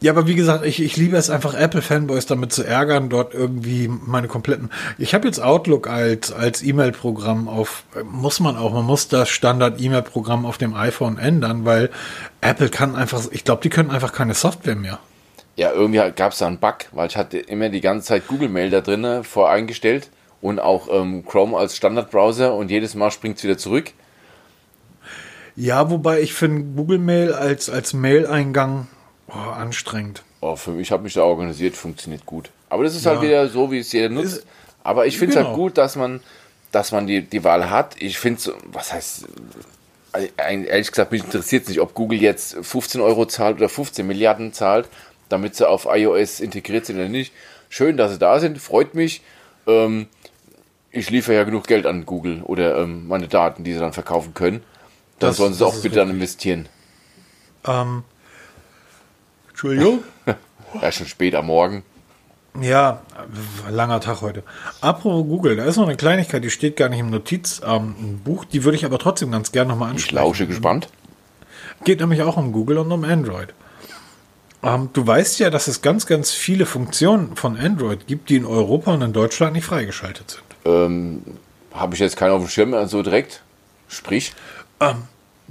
Ja, 0.00 0.12
aber 0.12 0.28
wie 0.28 0.36
gesagt, 0.36 0.64
ich, 0.64 0.80
ich 0.80 0.96
liebe 0.96 1.16
es 1.16 1.28
einfach, 1.28 1.54
Apple-Fanboys 1.54 2.26
damit 2.26 2.52
zu 2.52 2.62
ärgern, 2.62 3.08
dort 3.08 3.34
irgendwie 3.34 3.88
meine 3.88 4.28
kompletten. 4.28 4.70
Ich 4.96 5.12
habe 5.12 5.26
jetzt 5.26 5.40
Outlook 5.40 5.88
als, 5.88 6.30
als 6.32 6.62
E-Mail-Programm 6.62 7.48
auf, 7.48 7.82
muss 8.04 8.38
man 8.38 8.56
auch, 8.56 8.72
man 8.72 8.84
muss 8.84 9.08
das 9.08 9.28
Standard-E-Mail-Programm 9.28 10.46
auf 10.46 10.56
dem 10.56 10.74
iPhone 10.74 11.18
ändern, 11.18 11.64
weil 11.64 11.90
Apple 12.40 12.68
kann 12.68 12.94
einfach, 12.94 13.24
ich 13.32 13.42
glaube, 13.42 13.62
die 13.62 13.70
können 13.70 13.90
einfach 13.90 14.12
keine 14.12 14.34
Software 14.34 14.76
mehr. 14.76 15.00
Ja, 15.56 15.72
irgendwie 15.72 15.98
gab 16.14 16.30
es 16.30 16.38
da 16.38 16.46
einen 16.46 16.58
Bug, 16.58 16.76
weil 16.92 17.08
ich 17.08 17.16
hatte 17.16 17.38
immer 17.38 17.68
die 17.68 17.80
ganze 17.80 18.06
Zeit 18.06 18.28
Google 18.28 18.48
Mail 18.48 18.70
da 18.70 18.80
drin 18.80 19.24
voreingestellt 19.24 20.10
und 20.40 20.60
auch 20.60 20.86
ähm, 20.88 21.24
Chrome 21.26 21.56
als 21.56 21.76
Standardbrowser 21.76 22.54
und 22.54 22.70
jedes 22.70 22.94
Mal 22.94 23.10
springt 23.10 23.38
es 23.38 23.44
wieder 23.44 23.58
zurück. 23.58 23.92
Ja, 25.56 25.90
wobei 25.90 26.20
ich 26.20 26.34
finde 26.34 26.62
Google 26.76 27.00
Mail 27.00 27.32
als, 27.32 27.68
als 27.68 27.92
Mail-Eingang 27.92 28.86
oh, 29.28 29.32
anstrengend. 29.50 30.22
Oh, 30.40 30.56
für 30.56 30.70
mich 30.70 30.92
habe 30.92 31.02
mich 31.02 31.14
da 31.14 31.22
organisiert, 31.22 31.76
funktioniert 31.76 32.24
gut. 32.26 32.50
Aber 32.68 32.84
das 32.84 32.94
ist 32.94 33.06
halt 33.06 33.18
Ja. 33.18 33.22
wieder 33.22 33.48
so, 33.48 33.70
wie 33.72 33.78
es 33.78 33.92
jeder 33.92 34.08
nutzt. 34.08 34.38
Ist- 34.38 34.46
Aber 34.84 35.06
ich 35.06 35.18
finde 35.18 35.32
es 35.32 35.36
Genau. 35.36 35.48
halt 35.48 35.56
gut, 35.56 35.78
dass 35.78 35.96
man, 35.96 36.20
dass 36.72 36.92
man 36.92 37.06
die, 37.06 37.22
die 37.22 37.44
Wahl 37.44 37.68
hat. 37.70 37.96
Ich 38.00 38.18
finde 38.18 38.40
so, 38.40 38.52
was 38.72 38.92
heißt, 38.92 39.26
äh, 40.14 40.28
ehrlich 40.36 40.90
gesagt, 40.90 41.12
mich 41.12 41.24
interessiert 41.24 41.64
es 41.64 41.68
nicht, 41.68 41.80
ob 41.80 41.94
Google 41.94 42.20
jetzt 42.22 42.56
15 42.62 43.00
Euro 43.00 43.26
zahlt 43.26 43.56
oder 43.56 43.68
15 43.68 44.06
Milliarden 44.06 44.52
zahlt, 44.52 44.88
damit 45.28 45.56
sie 45.56 45.68
auf 45.68 45.86
iOS 45.90 46.40
integriert 46.40 46.86
sind 46.86 46.96
oder 46.96 47.08
nicht. 47.08 47.32
Schön, 47.68 47.96
dass 47.96 48.12
sie 48.12 48.18
da 48.18 48.38
sind, 48.40 48.58
freut 48.58 48.94
mich. 48.94 49.20
Ähm, 49.66 50.06
ich 50.90 51.10
liefere 51.10 51.36
ja 51.36 51.44
genug 51.44 51.66
Geld 51.66 51.84
an 51.84 52.06
Google 52.06 52.42
oder 52.44 52.78
ähm, 52.78 53.08
meine 53.08 53.28
Daten, 53.28 53.64
die 53.64 53.74
sie 53.74 53.80
dann 53.80 53.92
verkaufen 53.92 54.32
können. 54.32 54.62
Dann 55.18 55.30
Das- 55.30 55.36
sollen 55.36 55.52
sie 55.52 55.58
das 55.58 55.68
auch 55.74 55.82
bitte 55.82 55.96
dann 55.96 56.08
richtig. 56.08 56.14
investieren. 56.16 56.68
Ähm, 57.66 58.04
Entschuldigung? 59.58 60.04
Ja, 60.82 60.92
schon 60.92 61.06
spät 61.06 61.34
am 61.34 61.46
Morgen. 61.46 61.82
Ja, 62.60 63.00
langer 63.70 64.00
Tag 64.00 64.20
heute. 64.20 64.42
Apropos 64.82 65.26
Google, 65.26 65.56
da 65.56 65.64
ist 65.64 65.78
noch 65.78 65.86
eine 65.86 65.96
Kleinigkeit, 65.96 66.44
die 66.44 66.50
steht 66.50 66.76
gar 66.76 66.90
nicht 66.90 66.98
im 66.98 67.08
Notizbuch, 67.08 67.66
ähm, 67.66 68.48
die 68.52 68.64
würde 68.64 68.76
ich 68.76 68.84
aber 68.84 68.98
trotzdem 68.98 69.30
ganz 69.32 69.50
gerne 69.50 69.70
nochmal 69.70 69.88
Ich 69.88 69.94
ansprechen. 69.94 70.16
lausche 70.16 70.46
gespannt. 70.46 70.88
Geht 71.84 72.00
nämlich 72.00 72.20
auch 72.20 72.36
um 72.36 72.52
Google 72.52 72.76
und 72.78 72.92
um 72.92 73.02
Android. 73.02 73.54
Ähm, 74.62 74.90
du 74.92 75.06
weißt 75.06 75.38
ja, 75.38 75.48
dass 75.48 75.68
es 75.68 75.80
ganz, 75.80 76.04
ganz 76.06 76.32
viele 76.32 76.66
Funktionen 76.66 77.34
von 77.34 77.56
Android 77.56 78.06
gibt, 78.06 78.28
die 78.28 78.36
in 78.36 78.44
Europa 78.44 78.92
und 78.92 79.00
in 79.00 79.14
Deutschland 79.14 79.54
nicht 79.54 79.64
freigeschaltet 79.64 80.32
sind. 80.32 80.44
Ähm, 80.66 81.22
Habe 81.72 81.94
ich 81.94 82.00
jetzt 82.00 82.18
keinen 82.18 82.32
auf 82.32 82.42
dem 82.42 82.50
Schirm, 82.50 82.74
also 82.74 83.02
direkt. 83.02 83.42
Sprich. 83.88 84.34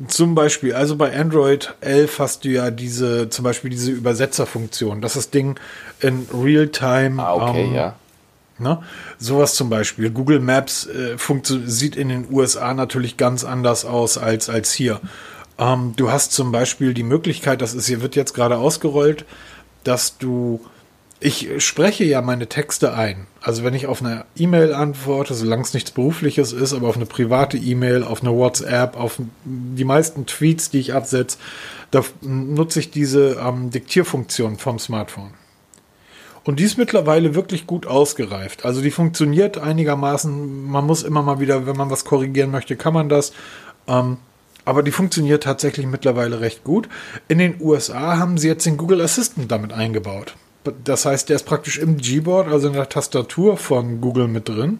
Zum 0.08 0.36
Beispiel, 0.36 0.74
also 0.74 0.96
bei 0.96 1.18
Android 1.18 1.74
11 1.82 2.20
hast 2.20 2.46
du 2.46 2.50
ja 2.50 2.70
diese, 2.70 3.30
zum 3.30 3.44
Beispiel 3.44 3.72
diese 3.72 3.92
Übersetzerfunktion, 3.92 5.02
dass 5.02 5.14
das 5.14 5.32
Ding 5.32 5.60
in 6.02 6.28
Realtime 6.32 7.24
Ah, 7.24 7.34
okay, 7.34 7.66
ähm, 7.66 7.74
ja. 7.74 7.96
Ne? 8.60 8.82
Sowas 9.18 9.56
zum 9.56 9.70
Beispiel. 9.70 10.10
Google 10.10 10.40
Maps 10.40 10.86
äh, 10.86 11.16
sieht 11.66 11.96
in 11.96 12.10
den 12.10 12.28
USA 12.32 12.74
natürlich 12.74 13.18
ganz 13.18 13.44
anders 13.44 13.86
aus 13.86 14.18
als, 14.18 14.50
als 14.50 14.72
hier. 14.72 15.00
Ähm, 15.58 15.94
du 15.96 16.12
hast 16.12 16.32
zum 16.32 16.52
Beispiel 16.52 16.94
die 16.94 17.04
Möglichkeit, 17.04 17.62
das 17.62 17.74
ist 17.74 17.88
hier 17.88 18.02
wird 18.02 18.16
jetzt 18.16 18.34
gerade 18.34 18.58
ausgerollt, 18.58 19.26
dass 19.84 20.18
du 20.18 20.62
ich 21.20 21.50
spreche 21.66 22.04
ja 22.04 22.22
meine 22.22 22.48
Texte 22.48 22.94
ein. 22.94 23.26
Also 23.48 23.64
wenn 23.64 23.74
ich 23.74 23.88
auf 23.88 24.02
eine 24.02 24.26
E-Mail 24.36 24.74
antworte, 24.74 25.34
solange 25.34 25.62
es 25.62 25.74
nichts 25.74 25.92
Berufliches 25.92 26.52
ist, 26.52 26.74
aber 26.74 26.90
auf 26.90 26.98
eine 26.98 27.06
private 27.06 27.56
E-Mail, 27.56 28.04
auf 28.04 28.22
eine 28.22 28.34
WhatsApp, 28.36 28.98
auf 28.98 29.22
die 29.46 29.86
meisten 29.86 30.26
Tweets, 30.26 30.70
die 30.70 30.80
ich 30.80 30.94
absetze, 30.94 31.38
da 31.90 32.04
nutze 32.20 32.82
ich 32.82 32.92
diese 32.92 33.38
ähm, 33.42 33.70
Diktierfunktion 33.70 34.58
vom 34.58 34.80
Smartphone. 34.80 35.30
Und 36.44 36.60
die 36.60 36.66
ist 36.66 36.78
mittlerweile 36.78 37.36
wirklich 37.36 37.68
gut 37.68 37.88
ausgereift. 37.88 38.66
Also 38.66 38.82
die 38.82 38.92
funktioniert 38.92 39.58
einigermaßen. 39.58 40.66
Man 40.70 40.86
muss 40.86 41.04
immer 41.04 41.22
mal 41.22 41.40
wieder, 41.40 41.66
wenn 41.66 41.78
man 41.78 41.90
was 41.90 42.04
korrigieren 42.04 42.52
möchte, 42.52 42.76
kann 42.76 42.94
man 42.94 43.08
das. 43.08 43.32
Ähm, 43.88 44.18
aber 44.66 44.84
die 44.84 44.92
funktioniert 44.92 45.44
tatsächlich 45.44 45.86
mittlerweile 45.86 46.42
recht 46.42 46.66
gut. 46.66 46.90
In 47.30 47.38
den 47.38 47.62
USA 47.62 48.18
haben 48.18 48.38
sie 48.38 48.50
jetzt 48.50 48.66
den 48.66 48.76
Google 48.76 49.00
Assistant 49.00 49.50
damit 49.50 49.72
eingebaut. 49.72 50.36
Das 50.84 51.06
heißt, 51.06 51.30
der 51.30 51.36
ist 51.36 51.46
praktisch 51.46 51.78
im 51.78 51.98
Gboard, 51.98 52.48
also 52.48 52.68
in 52.68 52.74
der 52.74 52.90
Tastatur 52.90 53.58
von 53.58 54.02
Google 54.02 54.28
mit 54.28 54.50
drin. 54.50 54.80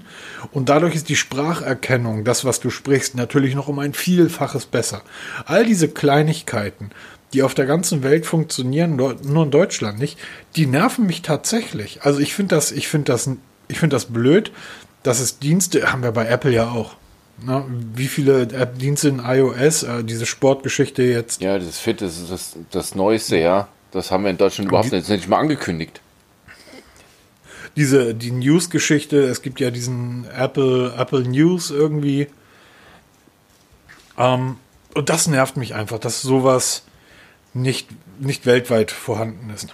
Und 0.52 0.70
dadurch 0.70 0.96
ist 0.96 1.10
die 1.10 1.16
Spracherkennung, 1.16 2.24
das, 2.24 2.46
was 2.46 2.60
du 2.60 2.70
sprichst, 2.70 3.16
natürlich 3.16 3.56
noch 3.56 3.68
um 3.68 3.80
ein 3.80 3.94
Vielfaches 3.94 4.66
besser. 4.66 5.02
All 5.46 5.66
diese 5.66 5.90
Kleinigkeiten, 5.90 6.92
die 7.34 7.44
auf 7.44 7.54
der 7.54 7.66
ganzen 7.66 8.04
Welt 8.04 8.26
funktionieren, 8.26 8.96
nur 8.96 9.44
in 9.44 9.52
Deutschland 9.52 10.00
nicht, 10.00 10.18
die 10.56 10.66
nerven 10.66 11.06
mich 11.06 11.22
tatsächlich. 11.22 12.02
Also 12.04 12.20
ich 12.20 12.34
finde 12.34 12.56
das, 12.56 12.72
ich 12.72 12.88
finde 12.88 13.12
das, 13.12 13.30
ich 13.68 13.80
finde 13.80 13.96
das 13.96 14.06
blöd, 14.06 14.52
dass 15.04 15.20
es 15.20 15.40
Dienste, 15.40 15.92
haben 15.92 16.04
wir 16.04 16.12
bei 16.12 16.28
Apple 16.28 16.52
ja 16.52 16.72
auch. 16.72 16.96
Na, 17.40 17.66
wie 17.94 18.08
viele 18.08 18.42
App-Dienste 18.42 19.10
in 19.10 19.20
iOS, 19.20 19.84
äh, 19.84 20.04
diese 20.04 20.26
Sportgeschichte 20.26 21.04
jetzt, 21.04 21.42
Ja, 21.42 21.60
das 21.60 21.78
Fit, 21.78 22.02
ist 22.02 22.32
das, 22.32 22.56
das 22.72 22.96
Neueste, 22.96 23.38
ja. 23.38 23.68
Das 23.98 24.12
haben 24.12 24.24
wir 24.24 24.32
in 24.32 24.38
Deutschland 24.38 24.70
überhaupt 24.70 24.92
nicht, 24.92 25.10
nicht 25.10 25.28
mal 25.28 25.40
angekündigt. 25.40 26.02
diese, 27.76 28.16
die 28.16 28.32
News-Geschichte, 28.32 29.18
es 29.24 29.42
gibt 29.42 29.60
ja 29.60 29.72
diesen 29.72 30.26
Apple, 30.36 30.94
Apple 30.98 31.22
News 31.28 31.72
irgendwie. 31.72 32.28
Ähm, 34.18 34.58
und 34.94 35.10
das 35.10 35.28
nervt 35.28 35.58
mich 35.58 35.76
einfach, 35.76 36.00
dass 36.00 36.22
sowas 36.22 36.84
nicht, 37.54 37.90
nicht 38.20 38.46
weltweit 38.46 38.92
vorhanden 38.92 39.50
ist. 39.50 39.74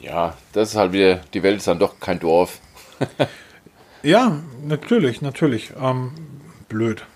Ja, 0.00 0.36
das 0.52 0.70
ist 0.70 0.76
halt 0.76 0.92
wieder, 0.92 1.16
die 1.34 1.42
Welt 1.42 1.58
ist 1.58 1.68
dann 1.68 1.78
doch 1.78 2.00
kein 2.00 2.18
Dorf. 2.18 2.58
Ja, 4.04 4.40
natürlich, 4.64 5.22
natürlich. 5.22 5.72
Ähm, 5.80 6.10
blöd. 6.68 7.06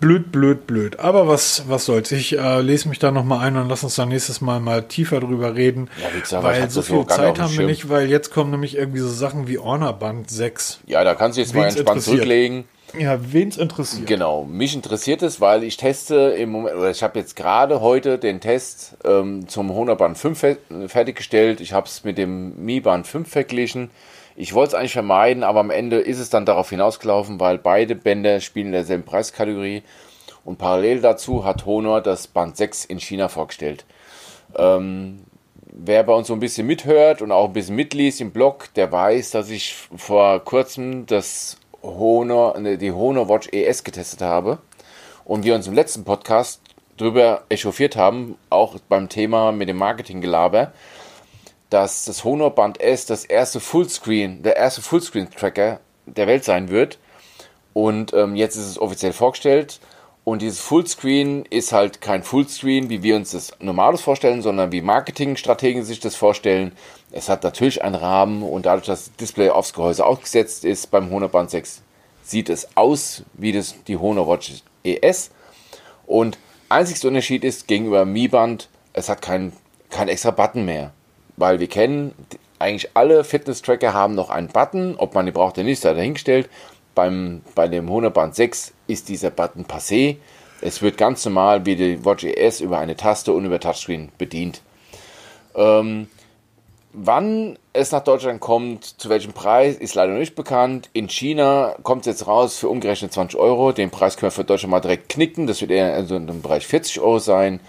Blöd, 0.00 0.32
blöd, 0.32 0.66
blöd. 0.66 0.98
Aber 0.98 1.28
was, 1.28 1.64
was 1.68 1.84
soll's. 1.84 2.10
Ich 2.10 2.38
äh, 2.38 2.60
lese 2.62 2.88
mich 2.88 2.98
da 2.98 3.10
nochmal 3.10 3.46
ein 3.46 3.58
und 3.58 3.68
lass 3.68 3.84
uns 3.84 3.96
dann 3.96 4.08
nächstes 4.08 4.40
Mal 4.40 4.58
mal 4.58 4.82
tiefer 4.84 5.20
drüber 5.20 5.54
reden. 5.54 5.90
Ja, 6.00 6.14
wie 6.14 6.20
gesagt, 6.20 6.42
weil 6.42 6.70
so 6.70 6.80
viel 6.80 7.06
Zeit 7.06 7.38
haben 7.38 7.56
wir 7.56 7.66
nicht, 7.66 7.90
weil 7.90 8.08
jetzt 8.08 8.30
kommen 8.30 8.50
nämlich 8.50 8.76
irgendwie 8.76 9.00
so 9.00 9.10
Sachen 9.10 9.46
wie 9.46 9.58
Honor 9.58 9.92
Band 9.92 10.30
6. 10.30 10.80
Ja, 10.86 11.04
da 11.04 11.14
kannst 11.14 11.36
du 11.36 11.42
jetzt 11.42 11.54
mal 11.54 11.64
Wen's 11.64 11.76
entspannt 11.76 11.98
interessiert. 11.98 12.16
zurücklegen. 12.16 12.64
Ja, 12.98 13.18
wen's 13.32 13.56
interessiert. 13.56 14.06
Genau, 14.06 14.44
mich 14.44 14.74
interessiert 14.74 15.22
es, 15.22 15.40
weil 15.40 15.62
ich 15.62 15.76
teste 15.76 16.14
im 16.16 16.50
Moment, 16.50 16.76
oder 16.76 16.90
ich 16.90 17.02
habe 17.02 17.18
jetzt 17.18 17.36
gerade 17.36 17.80
heute 17.80 18.18
den 18.18 18.40
Test 18.40 18.96
ähm, 19.04 19.48
zum 19.48 19.72
Honorband 19.72 20.18
5 20.18 20.38
fe 20.38 20.58
fertiggestellt. 20.88 21.60
Ich 21.60 21.72
habe 21.72 21.86
es 21.86 22.04
mit 22.04 22.18
dem 22.18 22.64
Mi 22.64 22.80
Band 22.80 23.06
5 23.06 23.30
verglichen. 23.30 23.90
Ich 24.36 24.54
wollte 24.54 24.68
es 24.68 24.74
eigentlich 24.74 24.92
vermeiden, 24.92 25.42
aber 25.42 25.60
am 25.60 25.70
Ende 25.70 25.98
ist 25.98 26.18
es 26.18 26.30
dann 26.30 26.46
darauf 26.46 26.70
hinausgelaufen, 26.70 27.40
weil 27.40 27.58
beide 27.58 27.94
Bänder 27.94 28.40
spielen 28.40 28.66
in 28.66 28.72
derselben 28.72 29.04
Preiskategorie. 29.04 29.82
Und 30.44 30.58
parallel 30.58 31.00
dazu 31.00 31.44
hat 31.44 31.66
Honor 31.66 32.00
das 32.00 32.26
Band 32.26 32.56
6 32.56 32.86
in 32.86 32.98
China 32.98 33.28
vorgestellt. 33.28 33.84
Ähm, 34.56 35.24
wer 35.72 36.02
bei 36.02 36.14
uns 36.14 36.28
so 36.28 36.34
ein 36.34 36.40
bisschen 36.40 36.66
mithört 36.66 37.22
und 37.22 37.32
auch 37.32 37.46
ein 37.46 37.52
bisschen 37.52 37.76
mitliest 37.76 38.20
im 38.20 38.32
Blog, 38.32 38.68
der 38.74 38.90
weiß, 38.90 39.30
dass 39.30 39.50
ich 39.50 39.74
vor 39.96 40.40
kurzem 40.44 41.06
das 41.06 41.58
Honor, 41.82 42.58
ne, 42.58 42.78
die 42.78 42.92
Honor 42.92 43.28
Watch 43.28 43.48
ES 43.52 43.84
getestet 43.84 44.22
habe 44.22 44.58
und 45.24 45.44
wir 45.44 45.54
uns 45.54 45.66
im 45.66 45.74
letzten 45.74 46.04
Podcast 46.04 46.60
drüber 46.96 47.44
echauffiert 47.48 47.96
haben, 47.96 48.36
auch 48.50 48.76
beim 48.88 49.08
Thema 49.08 49.52
mit 49.52 49.68
dem 49.68 49.78
Marketinggelaber, 49.78 50.72
dass 51.70 52.04
das 52.04 52.24
Honor 52.24 52.50
Band 52.50 52.80
S 52.80 53.06
das 53.06 53.24
erste 53.24 53.60
Fullscreen, 53.60 54.42
der 54.42 54.56
erste 54.56 54.82
Fullscreen-Tracker 54.82 55.80
der 56.06 56.26
Welt 56.26 56.44
sein 56.44 56.68
wird. 56.68 56.98
Und 57.72 58.12
ähm, 58.12 58.34
jetzt 58.34 58.56
ist 58.56 58.66
es 58.66 58.78
offiziell 58.78 59.12
vorgestellt. 59.12 59.80
Und 60.24 60.42
dieses 60.42 60.60
Fullscreen 60.60 61.46
ist 61.48 61.72
halt 61.72 62.00
kein 62.00 62.22
Fullscreen, 62.22 62.90
wie 62.90 63.02
wir 63.02 63.16
uns 63.16 63.30
das 63.30 63.52
normales 63.60 64.02
vorstellen, 64.02 64.42
sondern 64.42 64.70
wie 64.70 64.82
Marketingstrategen 64.82 65.84
sich 65.84 66.00
das 66.00 66.14
vorstellen. 66.14 66.72
Es 67.10 67.28
hat 67.28 67.42
natürlich 67.42 67.82
einen 67.82 67.94
Rahmen 67.94 68.42
und 68.42 68.66
dadurch, 68.66 68.86
dass 68.86 69.06
das 69.06 69.16
Display 69.16 69.48
aufs 69.48 69.72
Gehäuse 69.72 70.04
aufgesetzt 70.04 70.64
ist 70.64 70.90
beim 70.90 71.10
Honor 71.10 71.28
Band 71.28 71.50
6, 71.50 71.82
sieht 72.22 72.48
es 72.48 72.76
aus 72.76 73.24
wie 73.32 73.52
das, 73.52 73.74
die 73.86 73.96
Honor 73.96 74.28
Watch 74.28 74.62
ES. 74.84 75.30
Und 76.06 76.38
einzigster 76.68 77.08
Unterschied 77.08 77.42
ist 77.42 77.66
gegenüber 77.66 78.04
Mi 78.04 78.28
Band, 78.28 78.68
es 78.92 79.08
hat 79.08 79.22
keinen 79.22 79.52
kein 79.88 80.08
extra 80.08 80.30
Button 80.30 80.64
mehr. 80.64 80.92
Weil 81.40 81.58
wir 81.58 81.68
kennen, 81.68 82.14
eigentlich 82.58 82.90
alle 82.92 83.24
Fitness-Tracker 83.24 83.94
haben 83.94 84.14
noch 84.14 84.28
einen 84.28 84.48
Button, 84.48 84.94
ob 84.98 85.14
man 85.14 85.24
den 85.24 85.32
braucht 85.32 85.56
oder 85.56 85.64
nicht, 85.64 85.80
sei 85.80 85.94
dahingestellt. 85.94 86.50
Beim, 86.94 87.40
bei 87.54 87.66
dem 87.66 87.88
Honor 87.88 88.10
Band 88.10 88.34
6 88.34 88.74
ist 88.86 89.08
dieser 89.08 89.30
Button 89.30 89.64
passé. 89.64 90.16
Es 90.60 90.82
wird 90.82 90.98
ganz 90.98 91.24
normal 91.24 91.64
wie 91.64 91.76
die 91.76 92.04
Watch 92.04 92.24
ES 92.24 92.60
über 92.60 92.78
eine 92.78 92.94
Taste 92.94 93.32
und 93.32 93.46
über 93.46 93.58
Touchscreen 93.58 94.10
bedient. 94.18 94.60
Ähm, 95.54 96.08
wann 96.92 97.58
es 97.72 97.90
nach 97.90 98.04
Deutschland 98.04 98.40
kommt, 98.40 98.84
zu 98.84 99.08
welchem 99.08 99.32
Preis, 99.32 99.76
ist 99.76 99.94
leider 99.94 100.12
nicht 100.12 100.34
bekannt. 100.34 100.90
In 100.92 101.08
China 101.08 101.74
kommt 101.82 102.02
es 102.02 102.06
jetzt 102.08 102.26
raus 102.26 102.58
für 102.58 102.68
umgerechnet 102.68 103.14
20 103.14 103.40
Euro. 103.40 103.72
Den 103.72 103.88
Preis 103.88 104.18
können 104.18 104.30
wir 104.30 104.36
für 104.36 104.44
Deutschland 104.44 104.72
mal 104.72 104.80
direkt 104.80 105.08
knicken. 105.08 105.46
Das 105.46 105.62
wird 105.62 105.70
eher 105.70 105.94
also 105.94 106.16
im 106.16 106.42
Bereich 106.42 106.66
40 106.66 107.00
Euro 107.00 107.18
sein. 107.18 107.60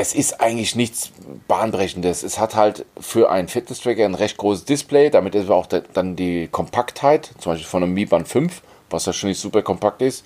Es 0.00 0.14
ist 0.14 0.40
eigentlich 0.40 0.76
nichts 0.76 1.10
Bahnbrechendes. 1.48 2.22
Es 2.22 2.38
hat 2.38 2.54
halt 2.54 2.86
für 3.00 3.32
einen 3.32 3.48
Fitness-Tracker 3.48 4.04
ein 4.04 4.14
recht 4.14 4.36
großes 4.36 4.64
Display. 4.64 5.10
Damit 5.10 5.34
ist 5.34 5.50
auch 5.50 5.66
dann 5.66 6.14
die 6.14 6.46
Kompaktheit, 6.46 7.32
zum 7.40 7.50
Beispiel 7.50 7.66
von 7.66 7.82
einem 7.82 7.94
Mi 7.94 8.06
Band 8.06 8.28
5, 8.28 8.62
was 8.90 9.06
ja 9.06 9.12
schon 9.12 9.28
nicht 9.28 9.40
super 9.40 9.62
kompakt 9.62 10.00
ist, 10.00 10.24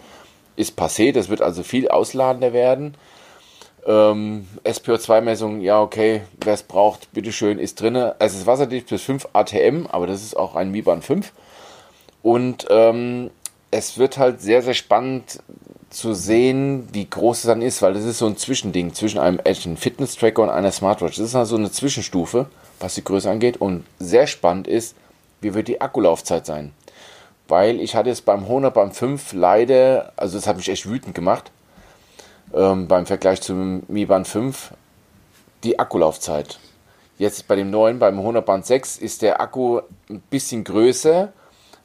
ist 0.57 0.79
passé. 0.79 1.11
Das 1.13 1.31
wird 1.31 1.41
also 1.41 1.63
viel 1.63 1.89
ausladender 1.89 2.53
werden. 2.53 2.99
Ähm, 3.87 4.47
SPO2-Messung, 4.63 5.63
ja, 5.63 5.81
okay, 5.81 6.21
wer 6.45 6.53
es 6.53 6.65
braucht, 6.65 7.11
bitteschön, 7.15 7.59
ist 7.59 7.81
drin. 7.81 7.97
Es 8.19 8.35
ist 8.35 8.47
wasserdicht 8.47 8.91
bis 8.91 9.01
5 9.01 9.29
ATM, 9.33 9.87
aber 9.87 10.07
das 10.07 10.23
ist 10.23 10.37
auch 10.37 10.55
ein 10.55 10.71
Mi 10.71 10.83
Band 10.83 11.03
5. 11.03 11.33
Und 12.21 12.67
ähm, 12.69 13.31
es 13.71 13.97
wird 13.97 14.19
halt 14.19 14.43
sehr, 14.43 14.61
sehr 14.61 14.75
spannend 14.75 15.39
zu 15.93 16.15
sehen, 16.15 16.89
wie 16.93 17.09
groß 17.09 17.39
es 17.39 17.45
dann 17.45 17.61
ist, 17.61 17.83
weil 17.83 17.93
das 17.93 18.05
ist 18.05 18.19
so 18.19 18.27
ein 18.27 18.37
Zwischending 18.37 18.95
zwischen 18.95 19.19
einem 19.19 19.39
echten 19.41 19.77
Fitness-Tracker 19.77 20.43
und 20.43 20.51
einer 20.51 20.73
Smartwatch. 20.73 21.19
Das 21.19 21.27
ist 21.27 21.35
also 21.35 21.57
eine 21.57 21.71
Zwischenstufe, 21.71 22.47
was 22.81 22.95
die 22.95 23.05
Größe 23.05 23.31
angeht. 23.31 23.59
Und 23.59 23.85
sehr 23.99 24.27
spannend 24.27 24.67
ist, 24.67 24.97
wie 25.43 25.53
wird 25.53 25.69
die 25.69 25.81
Akkulaufzeit 25.81 26.47
sein. 26.47 26.73
Weil 27.47 27.79
ich 27.81 27.95
hatte 27.95 28.09
es 28.09 28.23
beim 28.23 28.49
Honor 28.49 28.71
beim 28.71 28.93
5 28.93 29.35
leider, 29.35 30.13
also 30.17 30.39
das 30.39 30.47
hat 30.47 30.57
mich 30.57 30.71
echt 30.71 30.89
wütend 30.89 31.15
gemacht, 31.15 31.51
ähm, 32.55 32.89
beim 32.89 33.05
Vergleich 33.05 33.43
zum 33.43 33.83
Mi 33.89 34.07
Band 34.07 34.27
5 34.27 34.73
die 35.63 35.79
Akkulaufzeit. 35.79 36.59
Jetzt 37.19 37.47
bei 37.47 37.57
dem 37.57 37.71
neuen, 37.71 37.99
beim 37.99 38.19
100 38.19 38.45
Band 38.45 38.65
6, 38.65 38.97
ist 38.97 39.21
der 39.21 39.41
Akku 39.41 39.81
ein 40.09 40.23
bisschen 40.31 40.65
größer, 40.65 41.33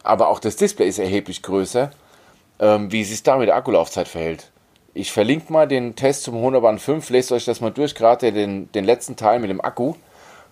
aber 0.03 0.29
auch 0.29 0.39
das 0.39 0.55
Display 0.55 0.87
ist 0.87 0.99
erheblich 0.99 1.43
größer. 1.43 1.91
Ähm, 2.59 2.91
wie 2.91 3.03
sich 3.03 3.21
da 3.23 3.37
mit 3.37 3.47
der 3.47 3.55
Akkulaufzeit 3.55 4.07
verhält. 4.07 4.51
Ich 4.93 5.11
verlinke 5.11 5.53
mal 5.53 5.67
den 5.67 5.95
Test 5.95 6.23
zum 6.23 6.35
100 6.35 6.61
Band 6.61 6.81
5, 6.81 7.09
lest 7.11 7.31
euch 7.31 7.45
das 7.45 7.61
mal 7.61 7.69
durch, 7.69 7.93
gerade 7.93 8.31
den, 8.31 8.71
den 8.71 8.83
letzten 8.83 9.15
Teil 9.15 9.39
mit 9.39 9.51
dem 9.51 9.61
Akku. 9.61 9.93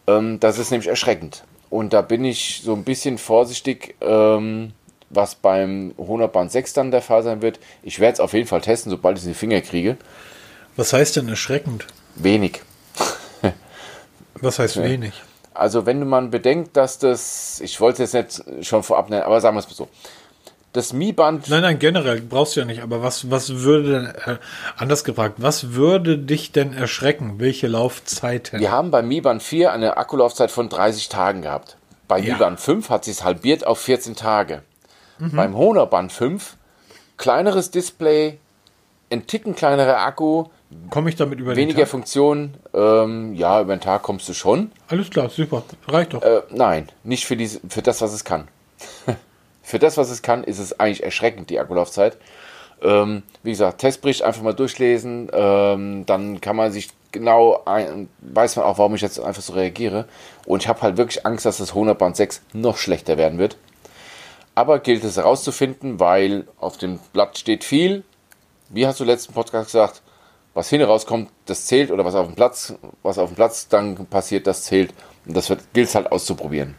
Ähm, 0.05 0.39
das 0.39 0.59
ist 0.59 0.69
nämlich 0.69 0.87
erschreckend. 0.87 1.43
Und 1.69 1.93
da 1.93 2.01
bin 2.01 2.23
ich 2.23 2.61
so 2.63 2.73
ein 2.73 2.83
bisschen 2.83 3.17
vorsichtig, 3.17 3.95
ähm, 4.01 4.73
was 5.09 5.35
beim 5.35 5.93
100 5.97 6.31
Band 6.31 6.51
6 6.51 6.73
dann 6.73 6.91
der 6.91 7.01
Fall 7.01 7.23
sein 7.23 7.41
wird. 7.41 7.59
Ich 7.83 7.99
werde 7.99 8.13
es 8.13 8.19
auf 8.19 8.33
jeden 8.33 8.47
Fall 8.47 8.61
testen, 8.61 8.91
sobald 8.91 9.17
ich 9.17 9.23
es 9.23 9.27
in 9.27 9.33
die 9.33 9.39
Finger 9.39 9.61
kriege. 9.61 9.97
Was 10.75 10.93
heißt 10.93 11.15
denn 11.15 11.27
erschreckend? 11.27 11.87
Wenig. 12.15 12.61
was 14.35 14.59
heißt 14.59 14.81
wenig? 14.81 15.13
Also 15.53 15.85
wenn 15.85 16.07
man 16.07 16.31
bedenkt, 16.31 16.75
dass 16.75 16.99
das, 16.99 17.61
ich 17.61 17.79
wollte 17.79 18.03
es 18.03 18.11
jetzt 18.11 18.45
nicht 18.45 18.67
schon 18.67 18.83
vorab 18.83 19.09
nennen, 19.09 19.23
aber 19.23 19.39
sagen 19.39 19.55
wir 19.55 19.61
es 19.61 19.67
mal 19.67 19.75
so. 19.75 19.87
Das 20.75 20.91
Mi-Band. 20.91 21.49
Nein, 21.49 21.61
nein, 21.61 21.79
generell 21.79 22.19
brauchst 22.19 22.57
du 22.57 22.59
ja 22.59 22.65
nicht, 22.65 22.83
aber 22.83 23.01
was, 23.01 23.31
was 23.31 23.61
würde 23.61 23.91
denn, 23.93 24.35
äh, 24.35 24.39
anders 24.75 25.05
gefragt, 25.05 25.35
was 25.37 25.71
würde 25.71 26.17
dich 26.17 26.51
denn 26.51 26.73
erschrecken? 26.73 27.35
Welche 27.37 27.67
Laufzeiten? 27.67 28.59
Wir 28.59 28.71
haben 28.71 28.91
beim 28.91 29.07
Mi 29.07 29.21
Band 29.21 29.41
4 29.41 29.71
eine 29.71 29.95
Akkulaufzeit 29.95 30.51
von 30.51 30.67
30 30.67 31.07
Tagen 31.07 31.43
gehabt. 31.43 31.77
Bei 32.09 32.19
ja. 32.19 32.33
Mi 32.33 32.39
Band 32.39 32.59
5 32.59 32.89
hat 32.89 33.05
sie 33.05 33.11
es 33.11 33.23
halbiert 33.23 33.65
auf 33.65 33.79
14 33.79 34.17
Tage. 34.17 34.63
Mhm. 35.17 35.31
Beim 35.31 35.55
Honor 35.55 35.89
Band 35.89 36.11
5, 36.11 36.57
kleineres 37.15 37.71
Display, 37.71 38.37
ein 39.09 39.27
Ticken 39.27 39.55
kleinerer 39.55 39.99
Akku. 39.99 40.47
Komme 40.89 41.07
ich 41.07 41.15
damit 41.15 41.39
über 41.39 41.55
Weniger 41.55 41.87
Funktionen. 41.87 42.55
Ähm, 42.73 43.33
ja, 43.33 43.61
über 43.61 43.77
den 43.77 43.79
Tag 43.79 44.03
kommst 44.03 44.27
du 44.27 44.33
schon. 44.33 44.73
Alles 44.89 45.09
klar, 45.09 45.29
super. 45.29 45.63
Reicht 45.87 46.13
doch. 46.13 46.21
Äh, 46.21 46.41
nein, 46.49 46.89
nicht 47.05 47.25
für, 47.25 47.37
diese, 47.37 47.61
für 47.69 47.81
das, 47.81 48.01
was 48.01 48.11
es 48.11 48.25
kann. 48.25 48.49
für 49.65 49.79
das, 49.79 49.97
was 49.97 50.11
es 50.11 50.21
kann, 50.21 50.43
ist 50.43 50.59
es 50.59 50.79
eigentlich 50.79 51.03
erschreckend, 51.03 51.49
die 51.49 51.59
Akkulaufzeit. 51.59 52.17
Ähm, 52.83 53.23
wie 53.41 53.49
gesagt, 53.49 53.79
Testbericht 53.81 54.21
einfach 54.21 54.43
mal 54.43 54.53
durchlesen. 54.53 55.29
Ähm, 55.33 56.05
dann 56.05 56.39
kann 56.39 56.55
man 56.55 56.71
sich 56.71 56.89
genau, 57.11 57.63
ein, 57.65 58.07
weiß 58.19 58.57
man 58.57 58.65
auch, 58.65 58.77
warum 58.77 58.93
ich 58.93 59.01
jetzt 59.01 59.19
einfach 59.19 59.41
so 59.41 59.53
reagiere. 59.53 60.05
Und 60.45 60.61
ich 60.61 60.67
habe 60.67 60.81
halt 60.81 60.97
wirklich 60.97 61.25
Angst, 61.25 61.45
dass 61.47 61.57
das 61.57 61.69
100 61.69 61.97
Band 61.97 62.15
6 62.15 62.43
noch 62.53 62.77
schlechter 62.77 63.17
werden 63.17 63.39
wird. 63.39 63.57
Aber 64.53 64.79
gilt 64.79 65.03
es 65.03 65.17
herauszufinden, 65.17 65.99
weil 65.99 66.45
auf 66.59 66.77
dem 66.77 66.99
Blatt 67.11 67.37
steht 67.37 67.63
viel. 67.63 68.03
Wie 68.69 68.85
hast 68.85 68.99
du 68.99 69.03
letzten 69.03 69.33
Podcast 69.33 69.67
gesagt? 69.67 70.03
Was 70.53 70.69
hin 70.69 70.81
rauskommt, 70.81 71.31
das 71.47 71.65
zählt 71.65 71.89
oder 71.89 72.05
was 72.05 72.15
auf 72.15 72.27
dem 72.27 72.35
Platz, 72.35 72.75
was 73.01 73.17
auf 73.17 73.31
dem 73.31 73.35
Platz 73.35 73.67
dann 73.67 74.05
passiert, 74.05 74.45
das 74.45 74.63
zählt. 74.63 74.93
Und 75.25 75.35
das 75.35 75.47
gilt 75.73 75.89
es 75.89 75.95
halt 75.95 76.11
auszuprobieren. 76.11 76.75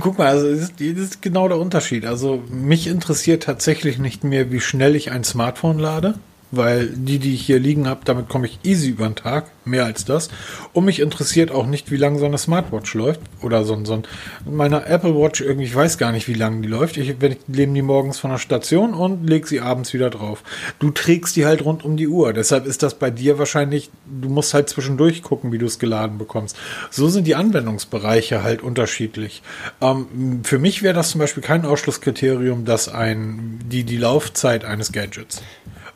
Guck 0.00 0.18
mal, 0.18 0.28
also 0.28 0.50
das 0.50 0.60
ist, 0.60 0.80
das 0.80 0.98
ist 0.98 1.22
genau 1.22 1.48
der 1.48 1.58
Unterschied. 1.58 2.04
Also 2.04 2.42
mich 2.50 2.86
interessiert 2.86 3.42
tatsächlich 3.42 3.98
nicht 3.98 4.24
mehr, 4.24 4.50
wie 4.50 4.60
schnell 4.60 4.96
ich 4.96 5.10
ein 5.10 5.24
Smartphone 5.24 5.78
lade 5.78 6.14
weil 6.52 6.88
die, 6.88 7.18
die 7.18 7.34
ich 7.34 7.46
hier 7.46 7.58
liegen 7.58 7.88
habe, 7.88 8.02
damit 8.04 8.28
komme 8.28 8.46
ich 8.46 8.60
easy 8.62 8.90
über 8.90 9.06
den 9.06 9.16
Tag, 9.16 9.50
mehr 9.64 9.86
als 9.86 10.04
das. 10.04 10.28
Und 10.74 10.84
mich 10.84 11.00
interessiert 11.00 11.50
auch 11.50 11.66
nicht, 11.66 11.90
wie 11.90 11.96
lange 11.96 12.18
so 12.18 12.26
eine 12.26 12.36
Smartwatch 12.36 12.94
läuft 12.94 13.20
oder 13.40 13.64
so, 13.64 13.82
so 13.84 13.94
ein, 13.94 14.02
meine 14.44 14.84
Apple 14.84 15.16
Watch 15.16 15.40
irgendwie, 15.40 15.64
ich 15.64 15.74
weiß 15.74 15.96
gar 15.96 16.12
nicht, 16.12 16.28
wie 16.28 16.34
lange 16.34 16.60
die 16.60 16.68
läuft. 16.68 16.98
Ich, 16.98 17.08
ich 17.08 17.36
nehme 17.46 17.72
die 17.72 17.82
morgens 17.82 18.18
von 18.18 18.30
der 18.30 18.38
Station 18.38 18.92
und 18.92 19.28
lege 19.28 19.46
sie 19.46 19.60
abends 19.60 19.94
wieder 19.94 20.10
drauf. 20.10 20.44
Du 20.78 20.90
trägst 20.90 21.36
die 21.36 21.46
halt 21.46 21.64
rund 21.64 21.84
um 21.84 21.96
die 21.96 22.08
Uhr. 22.08 22.34
Deshalb 22.34 22.66
ist 22.66 22.82
das 22.82 22.94
bei 22.94 23.10
dir 23.10 23.38
wahrscheinlich, 23.38 23.90
du 24.04 24.28
musst 24.28 24.52
halt 24.52 24.68
zwischendurch 24.68 25.22
gucken, 25.22 25.52
wie 25.52 25.58
du 25.58 25.66
es 25.66 25.78
geladen 25.78 26.18
bekommst. 26.18 26.56
So 26.90 27.08
sind 27.08 27.26
die 27.26 27.34
Anwendungsbereiche 27.34 28.42
halt 28.42 28.62
unterschiedlich. 28.62 29.42
Ähm, 29.80 30.40
für 30.44 30.58
mich 30.58 30.82
wäre 30.82 30.94
das 30.94 31.10
zum 31.10 31.18
Beispiel 31.18 31.42
kein 31.42 31.64
Ausschlusskriterium, 31.64 32.66
dass 32.66 32.90
ein, 32.90 33.58
die, 33.70 33.84
die 33.84 33.96
Laufzeit 33.96 34.66
eines 34.66 34.92
Gadgets 34.92 35.42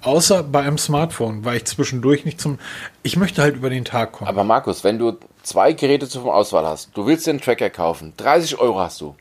Außer 0.07 0.45
bei 0.45 0.61
einem 0.61 0.79
Smartphone, 0.79 1.45
weil 1.45 1.57
ich 1.57 1.64
zwischendurch 1.64 2.25
nicht 2.25 2.40
zum. 2.40 2.61
Ich 3.03 3.16
möchte 3.16 3.42
halt 3.42 3.57
über 3.57 3.71
den 3.71 3.85
Tag 3.85 4.12
kommen. 4.12 4.29
Aber 4.29 4.45
Markus, 4.45 4.85
wenn 4.85 5.01
du 5.01 5.19
zwei 5.42 5.73
Geräte 5.73 6.09
zur 6.09 6.33
Auswahl 6.33 6.64
hast, 6.64 6.97
du 6.97 7.07
willst 7.07 7.27
den 7.27 7.40
Tracker 7.40 7.71
kaufen, 7.71 8.12
30 8.16 8.61
Euro 8.61 8.79
hast 8.79 9.01
du. 9.01 9.16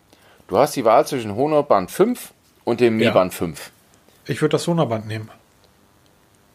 Du 0.48 0.60
hast 0.60 0.76
die 0.76 0.86
Wahl 0.86 1.08
zwischen 1.08 1.36
Honor 1.36 1.64
Band 1.64 1.90
5 1.90 2.32
und 2.66 2.82
dem 2.82 2.98
Mi 2.98 3.10
Band 3.10 3.34
5. 3.34 3.72
Ich 4.28 4.40
würde 4.44 4.52
das 4.52 4.68
Honor 4.68 4.88
Band 4.88 5.08
nehmen. 5.08 5.32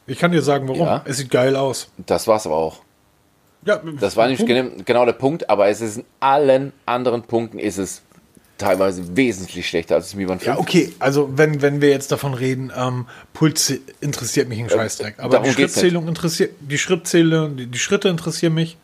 Ich 0.07 0.19
kann 0.19 0.31
dir 0.31 0.43
sagen, 0.43 0.69
warum. 0.69 0.87
Ja. 0.87 1.03
Es 1.07 1.17
sieht 1.17 1.31
geil 1.33 1.57
aus. 1.57 1.89
Das 1.99 2.29
war's 2.29 2.47
aber 2.47 2.57
auch. 2.57 2.83
Ja, 3.65 3.81
das 3.99 4.17
war 4.17 4.29
nicht 4.29 4.47
genau 4.47 5.05
der 5.05 5.13
Punkt, 5.13 5.51
aber 5.51 5.69
es 5.69 5.81
ist 5.81 5.99
in 5.99 6.05
allen 6.21 6.73
anderen 6.87 7.23
Punkten 7.23 7.59
ist 7.59 7.79
es 7.79 8.03
teilweise 8.61 9.17
wesentlich 9.17 9.69
schlechter 9.69 9.97
als 9.97 10.07
das 10.07 10.15
Mi 10.15 10.27
Band 10.27 10.43
5. 10.43 10.55
Ja, 10.55 10.61
okay, 10.61 10.93
also 10.99 11.31
wenn, 11.37 11.63
wenn 11.63 11.81
wir 11.81 11.89
jetzt 11.91 12.13
davon 12.13 12.35
reden, 12.35 12.73
ähm, 12.77 13.07
Puls 13.33 13.73
interessiert 14.01 14.49
mich 14.49 14.61
ein 14.61 14.67
äh, 14.67 14.71
Scheißdreck. 14.71 15.19
Aber 15.19 15.31
Darum 15.31 15.47
die 15.47 15.53
Schrittzählung 15.53 16.07
interessiert, 16.07 16.53
die 16.61 16.79
Schrittzählung, 16.79 17.57
die, 17.57 17.67
die, 17.67 17.79
Schritte 17.79 18.09
interessieren 18.09 18.55
mich. 18.55 18.77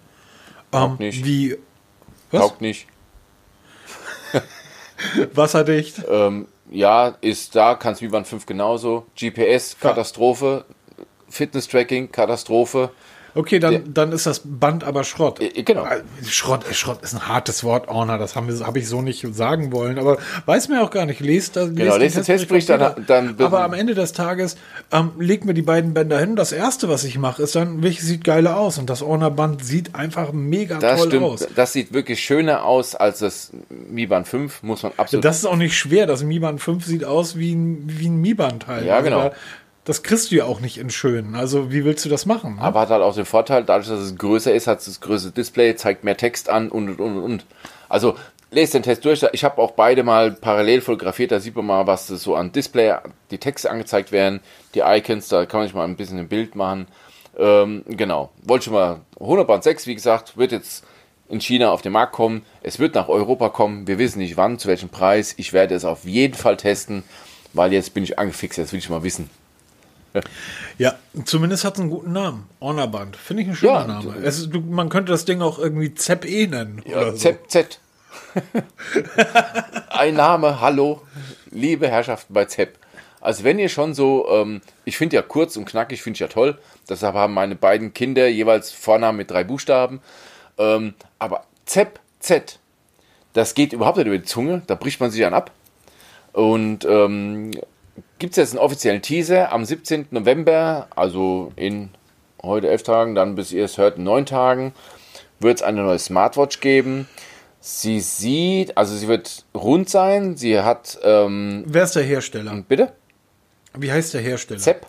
Ähm, 0.72 0.96
nicht. 0.98 1.24
Wie. 1.24 1.56
Was? 2.30 2.40
Taugt 2.40 2.60
nicht. 2.60 2.86
Wasserdicht. 5.34 6.02
Ähm, 6.08 6.46
ja, 6.70 7.16
ist 7.20 7.54
da, 7.54 7.74
kannst 7.74 8.02
Mi 8.02 8.08
Band 8.08 8.26
5 8.26 8.46
genauso. 8.46 9.06
GPS, 9.16 9.76
Katastrophe. 9.78 10.64
Fitness-Tracking, 11.28 12.10
Katastrophe. 12.10 12.90
Okay, 13.36 13.58
dann, 13.58 13.92
dann 13.92 14.12
ist 14.12 14.24
das 14.26 14.40
Band 14.44 14.82
aber 14.82 15.04
Schrott. 15.04 15.40
Äh, 15.40 15.62
genau. 15.62 15.84
Äh, 15.84 16.00
Schrott, 16.24 16.64
Schrott 16.72 17.02
ist 17.02 17.14
ein 17.14 17.28
hartes 17.28 17.62
Wort, 17.64 17.88
Orner. 17.88 18.16
Das 18.16 18.34
habe 18.34 18.52
hab 18.64 18.76
ich 18.76 18.88
so 18.88 19.02
nicht 19.02 19.26
sagen 19.34 19.72
wollen. 19.72 19.98
Aber 19.98 20.16
weiß 20.46 20.68
mir 20.68 20.82
auch 20.82 20.90
gar 20.90 21.04
nicht. 21.04 21.20
Lest, 21.20 21.56
lest 21.56 21.76
genau, 21.76 21.96
lest 21.96 22.16
den 22.16 22.24
Testbericht, 22.24 22.68
dann, 22.70 23.04
dann. 23.06 23.36
Aber 23.38 23.62
am 23.62 23.74
Ende 23.74 23.94
des 23.94 24.12
Tages 24.12 24.56
ähm, 24.90 25.10
legt 25.18 25.44
mir 25.44 25.52
die 25.52 25.62
beiden 25.62 25.92
Bänder 25.92 26.18
hin. 26.18 26.34
Das 26.34 26.52
erste, 26.52 26.88
was 26.88 27.04
ich 27.04 27.18
mache, 27.18 27.42
ist 27.42 27.54
dann, 27.54 27.82
welches 27.82 28.06
sieht 28.06 28.24
geiler 28.24 28.56
aus. 28.56 28.78
Und 28.78 28.88
das 28.88 29.02
Orner-Band 29.02 29.62
sieht 29.62 29.94
einfach 29.94 30.32
mega 30.32 30.78
das 30.78 31.00
toll 31.00 31.08
stimmt. 31.08 31.24
aus. 31.24 31.48
Das 31.54 31.74
sieht 31.74 31.92
wirklich 31.92 32.20
schöner 32.20 32.64
aus 32.64 32.94
als 32.94 33.18
das 33.18 33.52
Mi 33.68 34.06
Band 34.06 34.26
5, 34.28 34.62
muss 34.62 34.82
man 34.82 34.92
absolut. 34.96 35.24
Das 35.24 35.36
ist 35.36 35.44
auch 35.44 35.56
nicht 35.56 35.76
schwer. 35.76 36.06
Das 36.06 36.22
Mi 36.22 36.38
Band 36.38 36.62
5 36.62 36.86
sieht 36.86 37.04
aus 37.04 37.36
wie 37.36 37.54
ein, 37.54 37.84
wie 37.86 38.08
ein 38.08 38.16
Mi 38.16 38.32
Band 38.32 38.66
halt. 38.66 38.86
Ja, 38.86 39.02
genau. 39.02 39.20
Also 39.20 39.36
das 39.86 40.02
kriegst 40.02 40.32
du 40.32 40.36
ja 40.36 40.44
auch 40.44 40.60
nicht 40.60 40.78
in 40.78 40.90
schön. 40.90 41.36
Also 41.36 41.72
wie 41.72 41.84
willst 41.84 42.04
du 42.04 42.08
das 42.08 42.26
machen? 42.26 42.56
Ne? 42.56 42.60
Aber 42.60 42.80
hat 42.80 42.90
halt 42.90 43.02
auch 43.02 43.14
den 43.14 43.24
Vorteil, 43.24 43.62
dadurch, 43.62 43.88
dass 43.88 44.00
es 44.00 44.16
größer 44.18 44.52
ist, 44.52 44.66
hat 44.66 44.80
es 44.80 44.86
das 44.86 45.00
größere 45.00 45.30
Display, 45.30 45.76
zeigt 45.76 46.02
mehr 46.02 46.16
Text 46.16 46.50
an 46.50 46.68
und 46.68 46.88
und 46.88 47.00
und 47.00 47.22
und. 47.22 47.46
Also 47.88 48.16
lest 48.50 48.74
den 48.74 48.82
Test 48.82 49.04
durch. 49.04 49.24
Ich 49.32 49.44
habe 49.44 49.62
auch 49.62 49.70
beide 49.70 50.02
mal 50.02 50.32
parallel 50.32 50.80
fotografiert. 50.80 51.30
Da 51.30 51.38
sieht 51.38 51.54
man 51.54 51.66
mal, 51.66 51.86
was 51.86 52.08
so 52.08 52.34
an 52.34 52.50
Display, 52.50 52.96
die 53.30 53.38
Texte 53.38 53.70
angezeigt 53.70 54.10
werden, 54.10 54.40
die 54.74 54.80
Icons. 54.80 55.28
Da 55.28 55.46
kann 55.46 55.60
man 55.60 55.68
sich 55.68 55.74
mal 55.74 55.84
ein 55.84 55.96
bisschen 55.96 56.18
ein 56.18 56.28
Bild 56.28 56.56
machen. 56.56 56.88
Ähm, 57.38 57.84
genau. 57.86 58.30
Wollte 58.42 58.64
schon 58.64 58.74
mal 58.74 59.00
100 59.20 59.46
Band 59.46 59.62
6, 59.62 59.86
wie 59.86 59.94
gesagt, 59.94 60.36
wird 60.36 60.50
jetzt 60.50 60.84
in 61.28 61.40
China 61.40 61.70
auf 61.70 61.82
den 61.82 61.92
Markt 61.92 62.12
kommen. 62.12 62.44
Es 62.60 62.80
wird 62.80 62.96
nach 62.96 63.08
Europa 63.08 63.50
kommen. 63.50 63.86
Wir 63.86 63.98
wissen 63.98 64.18
nicht 64.18 64.36
wann, 64.36 64.58
zu 64.58 64.66
welchem 64.66 64.88
Preis. 64.88 65.34
Ich 65.36 65.52
werde 65.52 65.76
es 65.76 65.84
auf 65.84 66.04
jeden 66.04 66.34
Fall 66.34 66.56
testen, 66.56 67.04
weil 67.52 67.72
jetzt 67.72 67.94
bin 67.94 68.02
ich 68.02 68.18
angefixt. 68.18 68.58
Jetzt 68.58 68.72
will 68.72 68.80
ich 68.80 68.90
mal 68.90 69.04
wissen. 69.04 69.30
Ja, 70.78 70.94
zumindest 71.24 71.64
hat 71.64 71.74
es 71.74 71.80
einen 71.80 71.90
guten 71.90 72.12
Namen. 72.12 72.46
Honorband. 72.60 73.16
Finde 73.16 73.42
ich 73.42 73.48
ein 73.48 73.56
schöner 73.56 73.72
Ja, 73.72 73.86
Name. 73.86 74.16
Es 74.22 74.48
du, 74.50 74.60
man 74.60 74.90
könnte 74.90 75.10
das 75.10 75.24
Ding 75.24 75.40
auch 75.40 75.58
irgendwie 75.58 75.94
Zepp 75.94 76.26
E 76.26 76.46
nennen. 76.46 76.82
Ja, 76.86 77.00
oder 77.00 77.16
so. 77.16 77.34
Ein 79.88 80.14
Name, 80.14 80.60
hallo, 80.60 81.00
liebe 81.50 81.88
Herrschaften 81.88 82.34
bei 82.34 82.44
ZEP. 82.44 82.76
Also 83.20 83.44
wenn 83.44 83.58
ihr 83.58 83.68
schon 83.68 83.94
so, 83.94 84.28
ähm, 84.30 84.60
ich 84.84 84.96
finde 84.98 85.16
ja 85.16 85.22
kurz 85.22 85.56
und 85.56 85.64
knackig, 85.64 86.02
finde 86.02 86.16
ich 86.16 86.20
ja 86.20 86.28
toll. 86.28 86.58
Deshalb 86.88 87.14
haben 87.14 87.34
meine 87.34 87.56
beiden 87.56 87.94
Kinder 87.94 88.28
jeweils 88.28 88.70
Vornamen 88.70 89.18
mit 89.18 89.30
drei 89.30 89.44
Buchstaben. 89.44 90.00
Ähm, 90.58 90.94
aber 91.18 91.44
ZEP, 91.64 91.98
Z, 92.20 92.58
das 93.32 93.54
geht 93.54 93.72
überhaupt 93.72 93.96
nicht 93.96 94.06
über 94.06 94.18
die 94.18 94.24
Zunge, 94.24 94.62
da 94.66 94.74
bricht 94.74 95.00
man 95.00 95.10
sich 95.10 95.24
an 95.24 95.34
ab. 95.34 95.50
Und 96.32 96.84
ähm, 96.84 97.52
gibt 98.18 98.32
es 98.32 98.36
jetzt 98.36 98.50
einen 98.52 98.64
offiziellen 98.64 99.02
Teaser 99.02 99.52
am 99.52 99.64
17. 99.64 100.06
November, 100.10 100.88
also 100.94 101.52
in 101.56 101.90
heute 102.42 102.68
elf 102.68 102.82
Tagen, 102.82 103.14
dann 103.14 103.34
bis 103.34 103.52
ihr 103.52 103.64
es 103.64 103.78
hört, 103.78 103.98
in 103.98 104.04
neun 104.04 104.26
Tagen, 104.26 104.72
wird 105.40 105.58
es 105.58 105.62
eine 105.62 105.82
neue 105.82 105.98
Smartwatch 105.98 106.60
geben. 106.60 107.08
Sie 107.60 108.00
sieht, 108.00 108.76
also 108.76 108.94
sie 108.94 109.08
wird 109.08 109.44
rund 109.54 109.90
sein, 109.90 110.36
sie 110.36 110.60
hat, 110.60 110.98
ähm, 111.02 111.64
Wer 111.66 111.84
ist 111.84 111.96
der 111.96 112.04
Hersteller? 112.04 112.62
bitte? 112.68 112.92
Wie 113.74 113.90
heißt 113.90 114.14
der 114.14 114.20
Hersteller? 114.20 114.60
Zepp? 114.60 114.86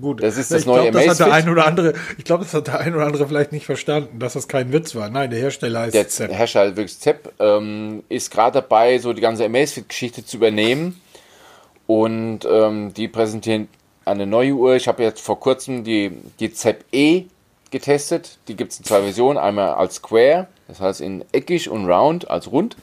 Gut. 0.00 0.22
Das 0.22 0.36
ist 0.36 0.50
das 0.50 0.60
ich 0.60 0.66
neue 0.66 0.90
glaub, 0.90 1.04
das 1.04 1.20
hat 1.20 1.26
der 1.28 1.32
ein 1.34 1.48
oder 1.48 1.66
andere, 1.66 1.94
Ich 2.18 2.24
glaube, 2.24 2.44
das 2.44 2.52
hat 2.52 2.66
der 2.66 2.80
ein 2.80 2.94
oder 2.94 3.06
andere 3.06 3.26
vielleicht 3.26 3.52
nicht 3.52 3.64
verstanden, 3.64 4.18
dass 4.18 4.34
das 4.34 4.48
kein 4.48 4.72
Witz 4.72 4.94
war. 4.94 5.08
Nein, 5.08 5.30
der 5.30 5.38
Hersteller 5.38 5.80
heißt 5.80 5.94
Der 5.94 6.08
Zepp. 6.08 6.30
Hersteller 6.30 6.76
wirklich 6.76 6.98
Zepp 6.98 7.32
ähm, 7.38 8.02
ist 8.08 8.30
gerade 8.30 8.60
dabei, 8.60 8.98
so 8.98 9.12
die 9.12 9.22
ganze 9.22 9.44
Amazfit-Geschichte 9.46 10.26
zu 10.26 10.36
übernehmen. 10.36 11.00
Und 11.88 12.40
ähm, 12.44 12.92
die 12.92 13.08
präsentieren 13.08 13.66
eine 14.04 14.26
neue 14.26 14.52
Uhr. 14.52 14.76
Ich 14.76 14.88
habe 14.88 15.02
jetzt 15.02 15.22
vor 15.22 15.40
kurzem 15.40 15.84
die, 15.84 16.12
die 16.38 16.52
Zepp 16.52 16.84
E 16.92 17.24
getestet. 17.70 18.36
Die 18.46 18.56
gibt 18.56 18.72
es 18.72 18.78
in 18.78 18.84
zwei 18.84 19.00
Versionen. 19.00 19.38
Einmal 19.38 19.70
als 19.70 19.94
Square, 19.96 20.48
das 20.68 20.80
heißt 20.80 21.00
in 21.00 21.24
eckig 21.32 21.70
und 21.70 21.86
round, 21.86 22.30
als 22.30 22.52
rund. 22.52 22.76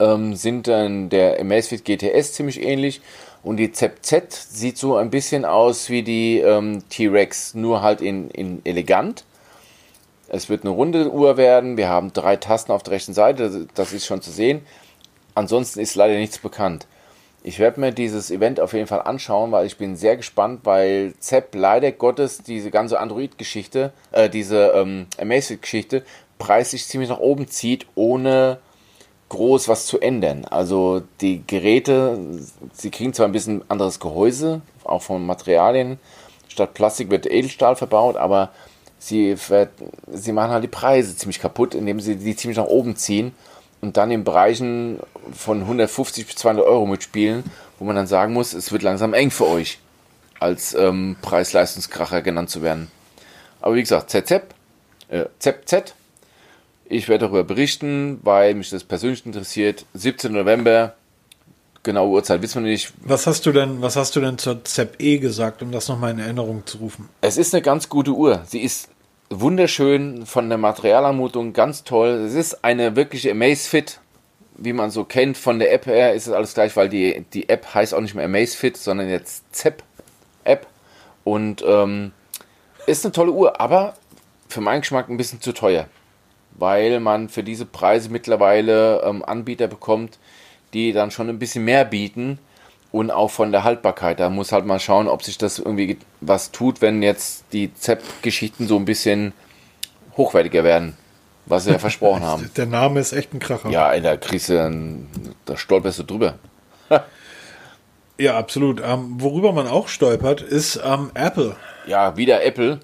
Ähm, 0.00 0.34
sind 0.34 0.66
dann 0.66 1.10
der 1.10 1.38
Amazfit 1.38 1.84
GTS 1.84 2.32
ziemlich 2.32 2.60
ähnlich. 2.60 3.00
Und 3.44 3.58
die 3.58 3.70
Zepp 3.70 3.98
Z 4.02 4.32
sieht 4.32 4.78
so 4.78 4.96
ein 4.96 5.10
bisschen 5.10 5.44
aus 5.44 5.88
wie 5.88 6.02
die 6.02 6.40
ähm, 6.40 6.82
T-Rex, 6.88 7.54
nur 7.54 7.82
halt 7.82 8.00
in, 8.00 8.30
in 8.30 8.62
elegant. 8.64 9.22
Es 10.26 10.48
wird 10.48 10.64
eine 10.64 10.70
runde 10.70 11.08
Uhr 11.08 11.36
werden. 11.36 11.76
Wir 11.76 11.88
haben 11.88 12.12
drei 12.12 12.34
Tasten 12.34 12.72
auf 12.72 12.82
der 12.82 12.94
rechten 12.94 13.14
Seite. 13.14 13.68
Das 13.76 13.92
ist 13.92 14.06
schon 14.06 14.22
zu 14.22 14.32
sehen. 14.32 14.62
Ansonsten 15.36 15.78
ist 15.78 15.94
leider 15.94 16.14
nichts 16.14 16.38
bekannt. 16.38 16.88
Ich 17.44 17.58
werde 17.58 17.80
mir 17.80 17.90
dieses 17.90 18.30
Event 18.30 18.60
auf 18.60 18.72
jeden 18.72 18.86
Fall 18.86 19.02
anschauen, 19.02 19.50
weil 19.50 19.66
ich 19.66 19.76
bin 19.76 19.96
sehr 19.96 20.16
gespannt, 20.16 20.60
weil 20.62 21.14
Zepp 21.18 21.54
leider 21.54 21.90
Gottes 21.90 22.42
diese 22.42 22.70
ganze 22.70 23.00
Android-Geschichte, 23.00 23.92
äh, 24.12 24.30
diese 24.30 24.72
ähm, 24.76 25.06
Amazfit-Geschichte 25.20 26.04
preislich 26.38 26.86
ziemlich 26.86 27.10
nach 27.10 27.18
oben 27.18 27.48
zieht, 27.48 27.86
ohne 27.96 28.58
groß 29.28 29.66
was 29.66 29.86
zu 29.86 29.98
ändern. 30.00 30.44
Also 30.44 31.02
die 31.20 31.42
Geräte, 31.44 32.18
sie 32.74 32.90
kriegen 32.90 33.12
zwar 33.12 33.26
ein 33.26 33.32
bisschen 33.32 33.68
anderes 33.68 33.98
Gehäuse, 33.98 34.60
auch 34.84 35.02
von 35.02 35.26
Materialien. 35.26 35.98
Statt 36.48 36.74
Plastik 36.74 37.10
wird 37.10 37.26
Edelstahl 37.26 37.74
verbaut, 37.74 38.16
aber 38.16 38.50
sie, 38.98 39.36
sie 40.12 40.32
machen 40.32 40.50
halt 40.52 40.62
die 40.62 40.68
Preise 40.68 41.16
ziemlich 41.16 41.40
kaputt, 41.40 41.74
indem 41.74 41.98
sie 41.98 42.16
die 42.16 42.36
ziemlich 42.36 42.58
nach 42.58 42.66
oben 42.66 42.94
ziehen 42.94 43.34
und 43.82 43.96
dann 43.96 44.10
in 44.12 44.24
Bereichen 44.24 45.00
von 45.32 45.60
150 45.60 46.26
bis 46.26 46.36
200 46.36 46.64
Euro 46.64 46.86
mitspielen, 46.86 47.44
wo 47.78 47.84
man 47.84 47.96
dann 47.96 48.06
sagen 48.06 48.32
muss, 48.32 48.54
es 48.54 48.72
wird 48.72 48.82
langsam 48.82 49.12
eng 49.12 49.30
für 49.30 49.46
euch, 49.46 49.80
als 50.38 50.72
ähm, 50.74 51.16
Preis-Leistungskracher 51.20 52.22
genannt 52.22 52.48
zu 52.48 52.62
werden. 52.62 52.90
Aber 53.60 53.74
wie 53.74 53.82
gesagt, 53.82 54.10
ZZ, 54.10 54.42
äh, 55.08 55.26
ZZ, 55.38 55.94
ich 56.84 57.08
werde 57.08 57.26
darüber 57.26 57.44
berichten, 57.44 58.20
weil 58.22 58.54
mich 58.54 58.70
das 58.70 58.84
persönlich 58.84 59.26
interessiert. 59.26 59.84
17. 59.94 60.32
November, 60.32 60.94
genaue 61.82 62.10
Uhrzeit 62.10 62.40
wissen 62.40 62.62
wir 62.62 62.70
nicht. 62.70 62.92
Was 63.00 63.26
hast 63.26 63.46
du 63.46 63.52
denn, 63.52 63.82
was 63.82 63.96
hast 63.96 64.14
du 64.14 64.20
denn 64.20 64.38
zur 64.38 64.64
Zepp 64.64 65.00
E 65.00 65.18
gesagt, 65.18 65.60
um 65.60 65.72
das 65.72 65.88
nochmal 65.88 66.12
in 66.12 66.20
Erinnerung 66.20 66.64
zu 66.66 66.78
rufen? 66.78 67.08
Es 67.20 67.36
ist 67.36 67.52
eine 67.52 67.62
ganz 67.62 67.88
gute 67.88 68.12
Uhr. 68.12 68.42
Sie 68.46 68.60
ist 68.60 68.90
wunderschön 69.40 70.26
von 70.26 70.48
der 70.48 70.58
Materialanmutung, 70.58 71.52
ganz 71.52 71.84
toll. 71.84 72.08
Es 72.26 72.34
ist 72.34 72.64
eine 72.64 72.96
wirkliche 72.96 73.30
Amazfit, 73.30 74.00
wie 74.56 74.72
man 74.72 74.90
so 74.90 75.04
kennt. 75.04 75.36
Von 75.36 75.58
der 75.58 75.72
App 75.72 75.86
her 75.86 76.14
ist 76.14 76.26
es 76.26 76.32
alles 76.32 76.54
gleich, 76.54 76.76
weil 76.76 76.88
die, 76.88 77.24
die 77.32 77.48
App 77.48 77.74
heißt 77.74 77.94
auch 77.94 78.00
nicht 78.00 78.14
mehr 78.14 78.24
Amazfit, 78.24 78.76
sondern 78.76 79.08
jetzt 79.08 79.44
ZEP 79.54 79.82
App. 80.44 80.66
Und 81.24 81.64
ähm, 81.66 82.12
ist 82.86 83.04
eine 83.04 83.12
tolle 83.12 83.32
Uhr, 83.32 83.60
aber 83.60 83.94
für 84.48 84.60
meinen 84.60 84.80
Geschmack 84.80 85.08
ein 85.08 85.16
bisschen 85.16 85.40
zu 85.40 85.52
teuer. 85.52 85.86
Weil 86.52 87.00
man 87.00 87.28
für 87.28 87.42
diese 87.42 87.64
Preise 87.64 88.10
mittlerweile 88.10 89.02
ähm, 89.02 89.24
Anbieter 89.24 89.68
bekommt, 89.68 90.18
die 90.74 90.92
dann 90.92 91.10
schon 91.10 91.28
ein 91.28 91.38
bisschen 91.38 91.64
mehr 91.64 91.84
bieten 91.84 92.38
und 92.92 93.10
auch 93.10 93.30
von 93.30 93.50
der 93.50 93.64
Haltbarkeit. 93.64 94.20
Da 94.20 94.30
muss 94.30 94.52
halt 94.52 94.66
mal 94.66 94.78
schauen, 94.78 95.08
ob 95.08 95.22
sich 95.22 95.38
das 95.38 95.58
irgendwie 95.58 95.98
was 96.20 96.52
tut, 96.52 96.80
wenn 96.80 97.02
jetzt 97.02 97.44
die 97.52 97.74
ZEP-Geschichten 97.74 98.68
so 98.68 98.76
ein 98.76 98.84
bisschen 98.84 99.32
hochwertiger 100.16 100.62
werden, 100.62 100.96
was 101.46 101.64
sie 101.64 101.72
ja 101.72 101.78
versprochen 101.78 102.22
haben. 102.24 102.50
Der 102.56 102.66
Name 102.66 103.00
ist 103.00 103.12
echt 103.12 103.32
ein 103.34 103.40
Kracher. 103.40 103.70
Ja, 103.70 104.16
kriegst 104.16 104.50
du 104.50 104.54
dann, 104.54 105.08
da 105.46 105.56
stolperst 105.56 105.98
du 105.98 106.02
drüber. 106.04 106.34
Ja, 108.18 108.38
absolut. 108.38 108.80
Ähm, 108.84 109.14
worüber 109.18 109.52
man 109.52 109.66
auch 109.66 109.88
stolpert, 109.88 110.42
ist 110.42 110.78
ähm, 110.84 111.10
Apple. 111.14 111.56
Ja, 111.86 112.16
wieder 112.16 112.44
Apple. 112.44 112.78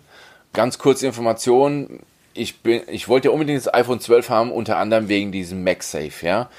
Ganz 0.52 0.78
kurze 0.78 1.06
Information. 1.06 2.00
Ich, 2.34 2.60
bin, 2.60 2.80
ich 2.88 3.08
wollte 3.08 3.28
ja 3.28 3.32
unbedingt 3.32 3.58
das 3.58 3.72
iPhone 3.72 4.00
12 4.00 4.30
haben, 4.30 4.50
unter 4.50 4.78
anderem 4.78 5.08
wegen 5.08 5.30
diesem 5.30 5.62
MagSafe, 5.62 6.26
ja. 6.26 6.50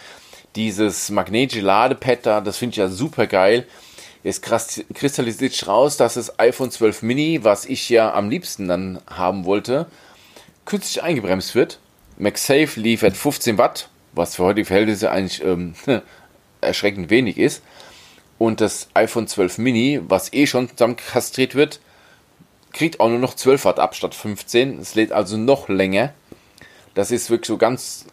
Dieses 0.56 1.10
magnetische 1.10 1.62
Ladepad 1.62 2.26
da, 2.26 2.42
das 2.42 2.58
finde 2.58 2.72
ich 2.74 2.78
ja 2.78 2.88
super 2.88 3.28
geil. 3.28 3.66
Jetzt 4.24 4.42
kristallisiert 4.42 5.54
sich 5.54 5.68
raus, 5.68 5.96
dass 5.96 6.16
das 6.16 6.40
iPhone 6.40 6.72
12 6.72 7.04
Mini, 7.04 7.44
was 7.44 7.66
ich 7.66 7.90
ja 7.90 8.14
am 8.14 8.30
liebsten 8.30 8.68
dann 8.68 9.00
haben 9.08 9.46
wollte, 9.46 9.88
künstlich 10.66 11.02
eingebremst 11.04 11.56
wird. 11.56 11.80
MagSafe 12.18 12.80
liefert 12.80 13.16
15 13.16 13.58
Watt, 13.58 13.90
was 14.12 14.36
für 14.36 14.44
heutige 14.44 14.66
Verhältnisse 14.66 15.10
eigentlich 15.10 15.42
ähm, 15.44 15.74
erschreckend 16.62 17.10
wenig 17.10 17.38
ist. 17.38 17.64
Und 18.38 18.60
das 18.60 18.90
iPhone 18.94 19.28
12 19.28 19.58
Mini, 19.58 20.02
was 20.04 20.34
eh 20.34 20.48
schon 20.48 20.70
zusammenkastriert 20.70 21.56
wird, 21.56 21.80
kriegt 22.74 23.00
auch 23.00 23.10
nur 23.10 23.20
noch 23.20 23.36
12 23.36 23.66
Watt 23.66 23.80
ab 23.80 23.96
statt 23.96 24.16
15. 24.16 24.80
Es 24.80 24.96
lädt 24.96 25.12
also 25.12 25.38
noch 25.38 25.70
länger. 25.70 26.14
Das 26.94 27.12
ist 27.12 27.30
wirklich 27.30 27.48
so 27.48 27.58
ganz, 27.58 28.06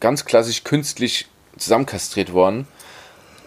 ganz 0.00 0.24
klassisch 0.24 0.64
künstlich 0.64 1.26
zusammenkastriert 1.56 2.32
worden. 2.32 2.66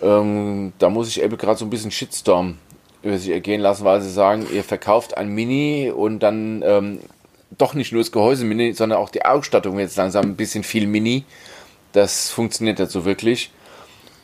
Ähm, 0.02 0.74
da 0.80 0.90
muss 0.90 1.10
ich 1.10 1.24
Apple 1.24 1.38
gerade 1.38 1.58
so 1.58 1.66
ein 1.66 1.70
bisschen 1.70 1.92
Shitstorm 1.92 2.58
über 3.04 3.18
sich 3.18 3.30
ergehen 3.30 3.62
lassen, 3.62 3.86
weil 3.86 4.02
sie 4.02 4.12
sagen, 4.12 4.46
ihr 4.52 4.64
verkauft 4.64 5.18
ein 5.18 5.30
Mini 5.30 5.92
und 5.96 6.20
dann 6.20 6.64
ähm, 6.66 7.00
doch 7.58 7.74
nicht 7.74 7.92
nur 7.92 8.02
das 8.02 8.12
Gehäuse 8.12 8.46
Mini, 8.46 8.74
sondern 8.74 9.00
auch 9.00 9.10
die 9.10 9.26
Ausstattung 9.26 9.80
jetzt 9.80 9.98
langsam 9.98 10.26
ein 10.26 10.36
bisschen 10.36 10.64
viel 10.64 10.88
Mini. 10.88 11.24
Das 11.94 12.30
funktioniert 12.30 12.80
nicht 12.80 12.92
so 12.92 13.06
wirklich. 13.06 13.52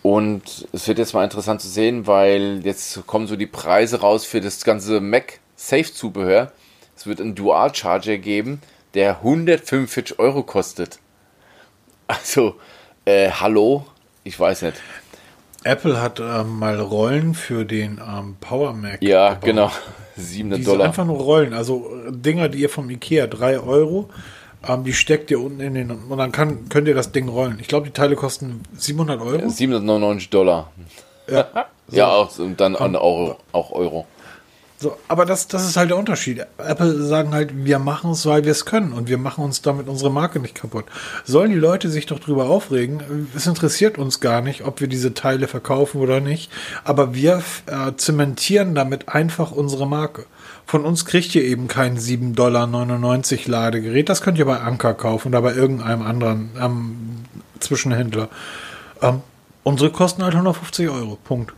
Und 0.01 0.67
es 0.73 0.87
wird 0.87 0.99
jetzt 0.99 1.13
mal 1.13 1.23
interessant 1.23 1.61
zu 1.61 1.69
sehen, 1.69 2.07
weil 2.07 2.61
jetzt 2.63 3.07
kommen 3.07 3.25
so 3.25 3.37
die 3.37 3.47
Preise 3.47 4.01
raus 4.01 4.25
für 4.25 4.41
das 4.41 4.63
ganze 4.63 4.99
Mac 4.99 5.39
Safe 5.55 5.91
Zubehör. 5.91 6.51
Es 6.95 7.07
wird 7.07 7.21
einen 7.21 7.35
Dual 7.35 7.73
Charger 7.73 8.17
geben, 8.17 8.61
der 8.93 9.19
145 9.19 10.19
Euro 10.19 10.43
kostet. 10.43 10.99
Also, 12.07 12.55
äh, 13.05 13.29
hallo? 13.29 13.85
Ich 14.23 14.39
weiß 14.39 14.61
nicht. 14.63 14.77
Apple 15.63 16.01
hat 16.01 16.19
ähm, 16.19 16.59
mal 16.59 16.79
Rollen 16.79 17.33
für 17.33 17.65
den 17.65 17.99
ähm, 18.05 18.35
Power 18.41 18.73
Mac. 18.73 19.01
Ja, 19.01 19.29
gebaut. 19.29 19.43
genau. 19.45 19.71
700 20.15 20.59
Die 20.59 20.63
sind 20.63 20.73
Dollar. 20.73 20.87
einfach 20.87 21.05
nur 21.05 21.17
Rollen, 21.17 21.53
also 21.53 21.89
äh, 22.07 22.11
Dinger, 22.11 22.49
die 22.49 22.59
ihr 22.59 22.69
vom 22.69 22.89
Ikea, 22.89 23.25
3 23.27 23.59
Euro, 23.61 24.09
ähm, 24.67 24.83
die 24.83 24.93
steckt 24.93 25.31
ihr 25.31 25.39
unten 25.41 25.59
in 25.61 25.73
den, 25.73 25.89
und 25.91 26.17
dann 26.17 26.31
kann, 26.31 26.69
könnt 26.69 26.87
ihr 26.87 26.93
das 26.93 27.11
Ding 27.11 27.27
rollen. 27.29 27.57
Ich 27.59 27.67
glaube, 27.67 27.87
die 27.87 27.93
Teile 27.93 28.15
kosten 28.15 28.61
700 28.77 29.19
Euro. 29.21 29.49
799 29.49 30.29
Dollar. 30.29 30.71
Ja. 31.29 31.47
Ja, 31.89 32.07
auch, 32.07 32.39
und 32.39 32.59
dann 32.61 32.77
an 32.77 32.95
Euro, 32.95 33.35
auch 33.51 33.71
Euro. 33.71 34.07
So, 34.83 34.97
aber 35.07 35.25
das, 35.25 35.47
das 35.47 35.65
ist 35.65 35.77
halt 35.77 35.91
der 35.91 35.97
Unterschied. 35.97 36.45
Apple 36.57 37.01
sagen 37.03 37.33
halt, 37.33 37.51
wir 37.63 37.79
machen 37.79 38.11
es, 38.11 38.25
weil 38.25 38.43
wir 38.43 38.51
es 38.51 38.65
können 38.65 38.91
und 38.91 39.07
wir 39.07 39.17
machen 39.17 39.41
uns 39.41 39.61
damit 39.61 39.87
unsere 39.87 40.11
Marke 40.11 40.41
nicht 40.41 40.55
kaputt. 40.55 40.83
Sollen 41.23 41.51
die 41.51 41.57
Leute 41.57 41.89
sich 41.89 42.05
doch 42.05 42.19
drüber 42.19 42.49
aufregen? 42.49 43.29
Es 43.33 43.47
interessiert 43.47 43.97
uns 43.97 44.19
gar 44.19 44.41
nicht, 44.41 44.65
ob 44.65 44.81
wir 44.81 44.89
diese 44.89 45.13
Teile 45.13 45.47
verkaufen 45.47 46.01
oder 46.01 46.19
nicht. 46.19 46.51
Aber 46.83 47.15
wir 47.15 47.41
äh, 47.67 47.93
zementieren 47.95 48.75
damit 48.75 49.07
einfach 49.07 49.53
unsere 49.53 49.87
Marke. 49.87 50.25
Von 50.65 50.83
uns 50.83 51.05
kriegt 51.05 51.33
ihr 51.33 51.45
eben 51.45 51.69
kein 51.69 51.97
7,99 51.97 52.33
Dollar 52.35 53.63
Ladegerät. 53.63 54.09
Das 54.09 54.21
könnt 54.21 54.37
ihr 54.37 54.45
bei 54.45 54.59
Anker 54.59 54.95
kaufen 54.95 55.29
oder 55.29 55.41
bei 55.41 55.53
irgendeinem 55.53 56.01
anderen 56.01 56.49
ähm, 56.59 56.97
Zwischenhändler. 57.61 58.27
Ähm, 59.01 59.21
unsere 59.63 59.91
kosten 59.91 60.23
halt 60.23 60.33
150 60.33 60.89
Euro. 60.89 61.17
Punkt. 61.23 61.53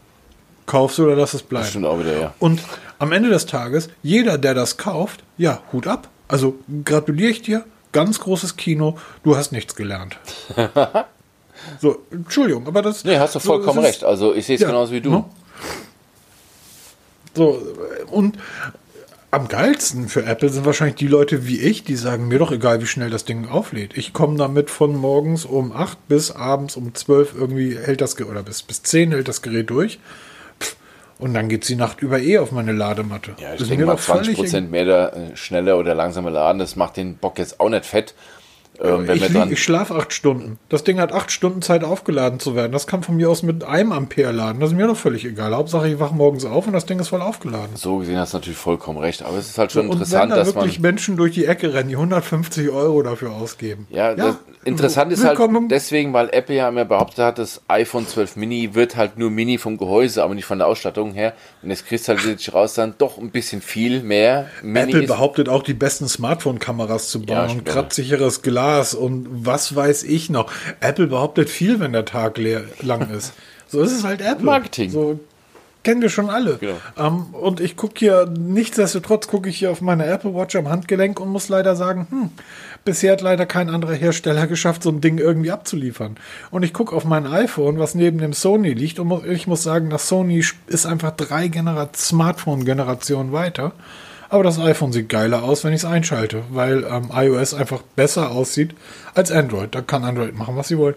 Kaufst 0.66 0.98
du 0.98 1.06
oder 1.06 1.16
lass 1.16 1.34
es 1.34 1.44
bleiben. 1.44 1.64
Das 1.64 1.70
stimmt 1.70 1.86
auch 1.86 2.00
wieder, 2.00 2.20
ja. 2.20 2.34
Und 2.40 2.62
am 3.00 3.12
Ende 3.12 3.30
des 3.30 3.46
Tages, 3.46 3.90
jeder, 4.04 4.38
der 4.38 4.54
das 4.54 4.78
kauft, 4.78 5.24
ja, 5.38 5.62
Hut 5.72 5.88
ab. 5.88 6.10
Also 6.28 6.56
gratuliere 6.84 7.32
ich 7.32 7.42
dir, 7.42 7.66
ganz 7.92 8.20
großes 8.20 8.58
Kino, 8.58 8.98
du 9.24 9.36
hast 9.36 9.52
nichts 9.52 9.76
gelernt. 9.76 10.18
so, 11.82 12.00
Entschuldigung, 12.12 12.68
aber 12.68 12.82
das. 12.82 13.04
Nee, 13.04 13.18
hast 13.18 13.36
du 13.36 13.40
vollkommen 13.40 13.80
so, 13.80 13.86
recht. 13.86 14.04
Also 14.04 14.34
ich 14.34 14.46
sehe 14.46 14.56
es 14.56 14.62
ja, 14.62 14.68
genauso 14.68 14.92
wie 14.92 15.02
du. 15.02 15.10
Ne? 15.12 15.26
So, 17.36 17.62
und 18.12 18.38
am 19.36 19.50
geilsten 19.50 20.08
für 20.08 20.24
Apple 20.26 20.48
sind 20.48 20.66
wahrscheinlich 20.66 20.96
die 20.96 21.08
Leute 21.08 21.46
wie 21.46 21.60
ich, 21.60 21.84
die 21.84 21.98
sagen, 21.98 22.30
mir 22.30 22.40
doch 22.40 22.52
egal, 22.52 22.82
wie 22.82 22.86
schnell 22.86 23.10
das 23.10 23.26
Ding 23.26 23.50
auflädt. 23.50 23.98
Ich 23.98 24.14
komme 24.14 24.38
damit 24.38 24.70
von 24.70 24.96
morgens 24.96 25.44
um 25.44 25.74
8 25.74 26.08
bis 26.08 26.32
abends 26.32 26.78
um 26.78 26.96
12 26.96 27.36
irgendwie 27.36 27.78
hält 27.78 28.00
das 28.00 28.20
oder 28.22 28.44
bis, 28.44 28.64
bis 28.64 28.84
10 28.84 29.12
hält 29.12 29.28
das 29.28 29.42
Gerät 29.42 29.70
durch. 29.70 30.00
Und 31.18 31.34
dann 31.34 31.48
geht 31.48 31.68
die 31.70 31.76
Nacht 31.76 32.02
über 32.02 32.20
eh 32.20 32.40
auf 32.40 32.52
meine 32.52 32.74
Ladematte. 32.74 33.36
Ja, 33.40 33.54
ich 33.54 33.60
das 33.60 33.70
denke 33.70 33.86
mal 33.86 33.98
20 33.98 34.36
Prozent 34.36 34.72
mehr 34.72 34.86
der, 34.86 35.14
äh, 35.14 35.36
schneller 35.36 35.78
oder 35.78 35.96
langsamer 35.96 36.30
laden, 36.30 36.60
das 36.60 36.76
macht 36.76 36.98
den 36.98 37.18
Bock 37.18 37.40
jetzt 37.40 37.60
auch 37.60 37.70
nicht 37.70 37.86
fett. 37.86 38.14
Ähm, 38.82 39.10
ich, 39.10 39.30
lieg, 39.30 39.52
ich 39.52 39.64
schlafe 39.64 39.96
acht 39.96 40.14
Stunden. 40.14 40.60
Das 40.70 40.84
Ding 40.84 41.00
hat 41.00 41.12
acht 41.12 41.32
Stunden 41.32 41.62
Zeit 41.62 41.84
aufgeladen 41.84 42.40
zu 42.40 42.56
werden. 42.56 42.72
Das 42.72 42.88
kann 42.88 43.04
von 43.04 43.16
mir 43.16 43.30
aus 43.30 43.44
mit 43.44 43.64
einem 43.64 43.92
Ampere 43.92 44.32
laden. 44.32 44.60
Das 44.60 44.72
ist 44.72 44.76
mir 44.76 44.88
doch 44.88 44.98
völlig 44.98 45.26
egal. 45.26 45.56
Hauptsache, 45.56 45.88
ich 45.88 46.00
wache 46.00 46.14
morgens 46.14 46.46
auf 46.46 46.68
und 46.68 46.74
das 46.74 46.86
Ding 46.86 47.00
ist 47.00 47.10
voll 47.10 47.22
aufgeladen. 47.22 47.76
So 47.76 47.98
gesehen 47.98 48.18
hast 48.18 48.34
du 48.34 48.38
natürlich 48.38 48.58
vollkommen 48.58 49.00
recht. 49.00 49.24
Aber 49.24 49.38
es 49.38 49.50
ist 49.50 49.58
halt 49.58 49.72
schon 49.72 49.88
und 49.88 49.94
interessant, 49.94 50.32
dass 50.32 50.56
wirklich 50.56 50.80
Menschen 50.80 51.18
durch 51.18 51.34
die 51.34 51.46
Ecke 51.46 51.74
rennen, 51.74 51.90
die 51.90 51.96
150 51.96 52.70
Euro 52.70 53.02
dafür 53.02 53.32
ausgeben. 53.32 53.88
Ja, 53.90 54.14
ja 54.14 54.38
interessant 54.66 55.12
ist 55.12 55.24
halt 55.24 55.40
deswegen, 55.70 56.12
weil 56.14 56.30
Apple 56.32 56.56
ja 56.56 56.70
immer 56.70 56.86
behauptet 56.86 57.20
hat, 57.20 57.40
das 57.40 57.62
iPhone 57.68 58.08
12 58.08 58.36
Mini 58.36 58.74
wird 58.74 58.96
halt 58.96 59.18
nur 59.18 59.30
Mini 59.30 59.58
vom 59.58 59.78
Gehäuse, 59.78 60.24
aber 60.24 60.36
nicht 60.36 60.46
von 60.46 60.58
der 60.58 60.68
Ausstattung 60.68 61.14
her. 61.14 61.34
Und 61.62 61.70
jetzt 61.70 61.88
kriegst 61.88 62.08
du 62.08 62.14
halt 62.14 62.26
wirklich 62.26 62.54
raus 62.54 62.74
dann 62.74 62.96
doch 62.98 63.18
ein 63.18 63.30
bisschen 63.30 63.62
viel 63.62 64.02
mehr. 64.02 64.48
Mini 64.62 64.92
Apple 64.92 65.04
behauptet 65.04 65.50
auch, 65.50 65.64
die 65.64 65.74
besten 65.74 66.08
Smartphone-Kameras 66.08 67.10
zu 67.10 67.22
bauen 67.22 67.50
ja, 67.50 67.54
und 67.54 67.66
kratzsicheres 67.66 68.42
Glas 68.42 68.65
und 68.94 69.28
was 69.30 69.76
weiß 69.76 70.04
ich 70.04 70.30
noch. 70.30 70.52
Apple 70.80 71.08
behauptet 71.08 71.50
viel, 71.50 71.80
wenn 71.80 71.94
der 71.94 72.06
Tag 72.06 72.38
leer, 72.38 72.64
lang 72.82 73.10
ist. 73.12 73.34
So 73.68 73.82
ist 73.82 73.94
es 73.94 74.04
halt 74.04 74.22
Apple. 74.22 74.46
Marketing. 74.46 74.92
So 74.92 75.20
kennen 75.86 76.02
wir 76.02 76.10
schon 76.10 76.30
alle. 76.30 76.58
Genau. 76.58 76.76
Ähm, 76.98 77.28
und 77.34 77.62
ich 77.62 77.78
gucke 77.78 77.94
hier, 77.98 78.26
nichtsdestotrotz 78.26 79.28
gucke 79.28 79.48
ich 79.48 79.58
hier 79.58 79.72
auf 79.72 79.80
meine 79.80 80.06
Apple 80.06 80.34
Watch 80.34 80.56
am 80.58 80.68
Handgelenk 80.68 81.22
und 81.22 81.30
muss 81.30 81.48
leider 81.48 81.78
sagen, 81.78 82.08
hm, 82.10 82.30
bisher 82.84 83.14
hat 83.14 83.22
leider 83.22 83.46
kein 83.46 83.70
anderer 83.70 83.94
Hersteller 83.94 84.48
geschafft, 84.48 84.84
so 84.84 84.90
ein 84.90 85.00
Ding 85.00 85.20
irgendwie 85.20 85.52
abzuliefern. 85.52 86.18
Und 86.52 86.64
ich 86.64 86.74
gucke 86.74 86.94
auf 86.94 87.06
mein 87.06 87.28
iPhone, 87.28 87.80
was 87.80 87.96
neben 87.96 88.18
dem 88.18 88.34
Sony 88.34 88.74
liegt, 88.74 89.00
und 89.00 89.26
ich 89.28 89.48
muss 89.48 89.64
sagen, 89.64 89.90
das 89.90 90.10
Sony 90.10 90.44
ist 90.68 90.86
einfach 90.86 91.12
drei 91.12 91.50
Smartphone-Generationen 91.96 93.32
weiter. 93.32 93.72
Aber 94.30 94.44
das 94.44 94.60
iPhone 94.60 94.92
sieht 94.92 95.10
geiler 95.10 95.44
aus, 95.44 95.64
wenn 95.64 95.74
ich 95.74 95.82
es 95.82 95.86
einschalte, 95.86 96.44
weil 96.50 96.84
ähm, 96.84 97.10
iOS 97.14 97.54
einfach 97.54 97.82
besser 97.96 98.32
aussieht 98.32 98.76
als 99.14 99.32
Android. 99.32 99.74
Da 99.74 99.82
kann 99.82 100.04
Android 100.04 100.36
machen, 100.36 100.56
was 100.56 100.68
sie 100.68 100.78
wollen. 100.78 100.96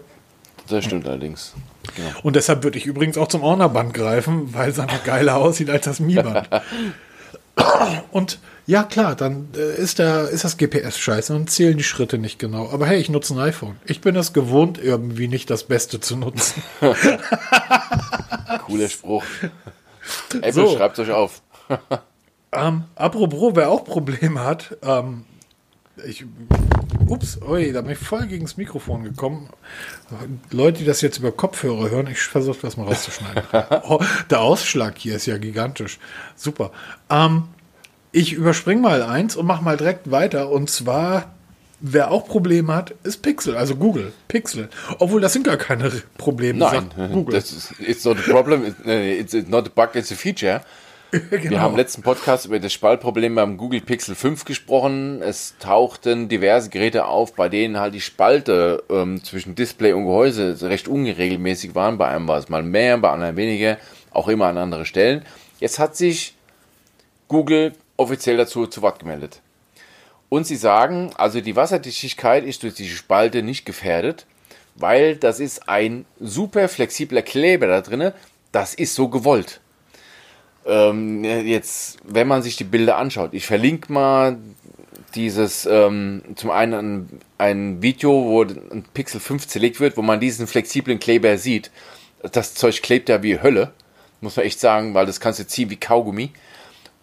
Das 0.67 0.85
stimmt 0.85 1.07
allerdings. 1.07 1.53
Genau. 1.95 2.09
Und 2.23 2.35
deshalb 2.35 2.63
würde 2.63 2.77
ich 2.77 2.85
übrigens 2.85 3.17
auch 3.17 3.27
zum 3.27 3.43
Ornerband 3.43 3.93
greifen, 3.93 4.53
weil 4.53 4.69
es 4.69 4.79
einfach 4.79 5.03
geiler 5.03 5.37
aussieht 5.37 5.69
als 5.69 5.85
das 5.85 5.99
Mi-Band. 5.99 6.47
und 8.11 8.39
ja, 8.67 8.83
klar, 8.83 9.15
dann 9.15 9.47
äh, 9.55 9.81
ist, 9.81 9.97
der, 9.97 10.29
ist 10.29 10.43
das 10.43 10.57
GPS 10.57 10.99
scheiße 10.99 11.35
und 11.35 11.49
zählen 11.49 11.75
die 11.75 11.83
Schritte 11.83 12.19
nicht 12.19 12.37
genau. 12.37 12.69
Aber 12.71 12.85
hey, 12.85 12.99
ich 12.99 13.09
nutze 13.09 13.33
ein 13.33 13.39
iPhone. 13.39 13.77
Ich 13.85 14.01
bin 14.01 14.15
es 14.15 14.31
gewohnt, 14.31 14.77
irgendwie 14.77 15.27
nicht 15.27 15.49
das 15.49 15.63
Beste 15.63 15.99
zu 15.99 16.17
nutzen. 16.17 16.61
Cooler 18.67 18.89
Spruch. 18.89 19.23
Apple, 20.35 20.53
so. 20.53 20.77
schreibt 20.77 20.99
euch 20.99 21.11
auf. 21.11 21.41
ähm, 22.51 22.83
apropos, 22.95 23.55
wer 23.55 23.69
auch 23.69 23.83
Probleme 23.83 24.43
hat, 24.43 24.77
ähm, 24.81 25.25
ich 26.05 26.25
Ups, 27.07 27.41
oi, 27.41 27.71
da 27.71 27.81
bin 27.81 27.91
ich 27.91 27.97
voll 27.97 28.27
gegen 28.27 28.45
das 28.45 28.57
Mikrofon 28.57 29.03
gekommen. 29.03 29.49
Leute, 30.51 30.79
die 30.79 30.85
das 30.85 31.01
jetzt 31.01 31.17
über 31.17 31.31
Kopfhörer 31.31 31.89
hören, 31.89 32.07
ich 32.07 32.19
versuche 32.19 32.59
das 32.61 32.77
mal 32.77 32.85
rauszuschneiden. 32.85 33.43
oh, 33.83 33.99
der 34.29 34.41
Ausschlag 34.41 34.97
hier 34.97 35.15
ist 35.15 35.25
ja 35.25 35.37
gigantisch. 35.37 35.97
Super. 36.35 36.71
Ähm, 37.09 37.45
ich 38.11 38.33
überspringe 38.33 38.81
mal 38.81 39.01
eins 39.01 39.35
und 39.35 39.47
mache 39.47 39.63
mal 39.63 39.77
direkt 39.77 40.11
weiter. 40.11 40.49
Und 40.49 40.69
zwar, 40.69 41.33
wer 41.79 42.11
auch 42.11 42.27
Probleme 42.27 42.75
hat, 42.75 42.93
ist 43.03 43.23
Pixel, 43.23 43.57
also 43.57 43.75
Google. 43.75 44.13
Pixel. 44.27 44.69
Obwohl, 44.99 45.21
das 45.21 45.33
sind 45.33 45.45
gar 45.45 45.57
keine 45.57 45.91
Probleme. 46.17 46.59
Nein, 46.59 46.91
Google. 47.11 47.35
Das 47.35 47.51
ist 47.51 47.73
it's 47.79 48.05
not 48.05 48.17
a 48.17 48.31
problem, 48.31 48.63
it's 48.85 49.33
not 49.47 49.67
a 49.67 49.71
bug, 49.73 49.95
it's 49.95 50.11
a 50.11 50.15
feature. 50.15 50.61
genau. 51.11 51.49
Wir 51.49 51.61
haben 51.61 51.71
im 51.71 51.77
letzten 51.77 52.03
Podcast 52.03 52.45
über 52.45 52.59
das 52.59 52.71
Spaltproblem 52.71 53.33
beim 53.33 53.57
Google 53.57 53.81
Pixel 53.81 54.13
5 54.13 54.45
gesprochen. 54.45 55.23
Es 55.23 55.55
tauchten 55.57 56.29
diverse 56.29 56.69
Geräte 56.69 57.05
auf, 57.05 57.33
bei 57.33 57.49
denen 57.49 57.79
halt 57.79 57.95
die 57.95 58.01
Spalte 58.01 58.83
ähm, 58.91 59.23
zwischen 59.23 59.55
Display 59.55 59.93
und 59.93 60.05
Gehäuse 60.05 60.55
recht 60.61 60.87
unregelmäßig 60.87 61.73
waren. 61.73 61.97
Bei 61.97 62.09
einem 62.09 62.27
war 62.27 62.37
es 62.37 62.49
mal 62.49 62.61
mehr, 62.61 62.95
bei 62.99 63.09
anderen 63.09 63.37
weniger, 63.37 63.79
auch 64.11 64.27
immer 64.27 64.45
an 64.47 64.59
andere 64.59 64.85
Stellen. 64.85 65.25
Jetzt 65.59 65.79
hat 65.79 65.95
sich 65.95 66.35
Google 67.27 67.73
offiziell 67.97 68.37
dazu 68.37 68.67
zu 68.67 68.83
Wort 68.83 68.99
gemeldet. 68.99 69.41
Und 70.29 70.45
sie 70.45 70.57
sagen, 70.57 71.11
also 71.15 71.41
die 71.41 71.55
Wasserdichtigkeit 71.55 72.45
ist 72.45 72.61
durch 72.61 72.75
diese 72.75 72.95
Spalte 72.95 73.41
nicht 73.41 73.65
gefährdet, 73.65 74.27
weil 74.75 75.15
das 75.15 75.39
ist 75.39 75.67
ein 75.67 76.05
super 76.19 76.69
flexibler 76.69 77.23
Kleber 77.23 77.65
da 77.65 77.81
drin. 77.81 78.11
Das 78.51 78.75
ist 78.75 78.93
so 78.93 79.07
gewollt. 79.07 79.59
Ähm, 80.69 81.23
jetzt, 81.23 81.97
wenn 82.05 82.27
man 82.27 82.43
sich 82.43 82.55
die 82.55 82.63
Bilder 82.63 82.97
anschaut, 82.97 83.33
ich 83.33 83.47
verlinke 83.47 83.91
mal 83.91 84.37
dieses 85.15 85.65
ähm, 85.65 86.21
zum 86.35 86.51
einen 86.51 86.73
ein, 86.73 87.21
ein, 87.39 87.81
Video, 87.81 88.11
wo 88.11 88.43
ein 88.43 88.83
Pixel 88.93 89.19
5 89.19 89.47
zerlegt 89.47 89.79
wird, 89.79 89.97
wo 89.97 90.03
man 90.03 90.19
diesen 90.19 90.45
flexiblen 90.45 90.99
Kleber 90.99 91.39
sieht. 91.39 91.71
Das 92.31 92.53
Zeug 92.53 92.83
klebt 92.83 93.09
ja 93.09 93.23
wie 93.23 93.41
Hölle, 93.41 93.71
muss 94.21 94.35
man 94.35 94.45
echt 94.45 94.59
sagen, 94.59 94.93
weil 94.93 95.07
das 95.07 95.19
kannst 95.19 95.39
du 95.39 95.47
ziehen 95.47 95.71
wie 95.71 95.77
Kaugummi. 95.77 96.31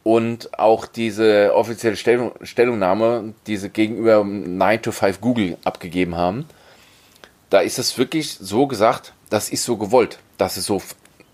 Und 0.04 0.56
auch 0.56 0.86
diese 0.86 1.52
offizielle 1.52 1.96
Stellung, 1.96 2.30
Stellungnahme, 2.42 3.34
die 3.48 3.56
sie 3.56 3.70
gegenüber 3.70 4.22
9 4.22 4.82
to 4.82 4.92
5 4.92 5.20
Google 5.20 5.56
abgegeben 5.64 6.14
haben, 6.14 6.46
da 7.50 7.58
ist 7.58 7.80
es 7.80 7.98
wirklich 7.98 8.34
so 8.34 8.68
gesagt, 8.68 9.12
das 9.30 9.48
ist 9.50 9.64
so 9.64 9.76
gewollt, 9.76 10.20
dass 10.38 10.56
es 10.56 10.66
so, 10.66 10.80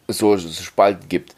so, 0.09 0.39
so 0.39 0.63
Spalten 0.63 1.11
gibt 1.11 1.35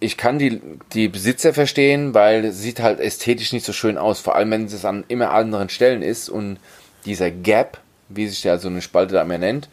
ich 0.00 0.16
kann 0.16 0.38
die, 0.38 0.60
die 0.92 1.08
Besitzer 1.08 1.52
verstehen, 1.52 2.14
weil 2.14 2.44
es 2.44 2.60
sieht 2.60 2.80
halt 2.80 3.00
ästhetisch 3.00 3.52
nicht 3.52 3.66
so 3.66 3.72
schön 3.72 3.98
aus, 3.98 4.20
vor 4.20 4.36
allem 4.36 4.50
wenn 4.50 4.64
es 4.64 4.84
an 4.84 5.04
immer 5.08 5.30
anderen 5.30 5.68
Stellen 5.68 6.02
ist 6.02 6.28
und 6.28 6.58
dieser 7.04 7.30
Gap, 7.30 7.78
wie 8.08 8.28
sich 8.28 8.44
ja 8.44 8.58
so 8.58 8.68
eine 8.68 8.82
Spalte 8.82 9.14
da 9.14 9.22
immer 9.22 9.38
nennt, 9.38 9.68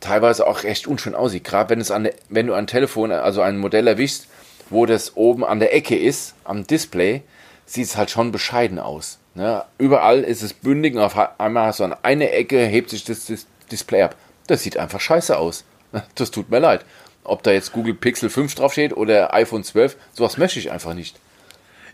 teilweise 0.00 0.46
auch 0.46 0.64
recht 0.64 0.86
unschön 0.86 1.14
aussieht. 1.14 1.44
Gerade 1.44 1.70
wenn 1.70 1.80
es 1.80 1.90
an 1.90 2.08
wenn 2.28 2.46
du 2.46 2.54
ein 2.54 2.66
Telefon, 2.66 3.10
also 3.10 3.40
ein 3.40 3.58
Modell 3.58 3.86
erwischst, 3.86 4.28
wo 4.70 4.86
das 4.86 5.16
oben 5.16 5.44
an 5.44 5.60
der 5.60 5.74
Ecke 5.74 5.96
ist, 5.96 6.34
am 6.44 6.66
Display, 6.66 7.22
sieht 7.64 7.86
es 7.86 7.96
halt 7.96 8.10
schon 8.10 8.32
bescheiden 8.32 8.78
aus. 8.78 9.18
Ne? 9.34 9.64
Überall 9.78 10.20
ist 10.24 10.42
es 10.42 10.52
bündig 10.52 10.94
und 10.94 11.00
auf 11.00 11.16
einmal 11.40 11.68
hast 11.68 11.80
du 11.80 11.84
an 11.84 11.96
einer 12.02 12.32
Ecke, 12.32 12.64
hebt 12.64 12.90
sich 12.90 13.04
das, 13.04 13.26
das 13.26 13.46
Display 13.70 14.02
ab. 14.02 14.14
Das 14.46 14.62
sieht 14.62 14.76
einfach 14.76 15.00
scheiße 15.00 15.36
aus. 15.36 15.64
Das 16.16 16.30
tut 16.30 16.50
mir 16.50 16.58
leid 16.58 16.84
ob 17.28 17.42
da 17.42 17.50
jetzt 17.52 17.72
Google 17.72 17.94
Pixel 17.94 18.30
5 18.30 18.54
draufsteht 18.54 18.96
oder 18.96 19.34
iPhone 19.34 19.64
12, 19.64 19.96
sowas 20.12 20.38
möchte 20.38 20.58
ich 20.58 20.70
einfach 20.70 20.94
nicht. 20.94 21.16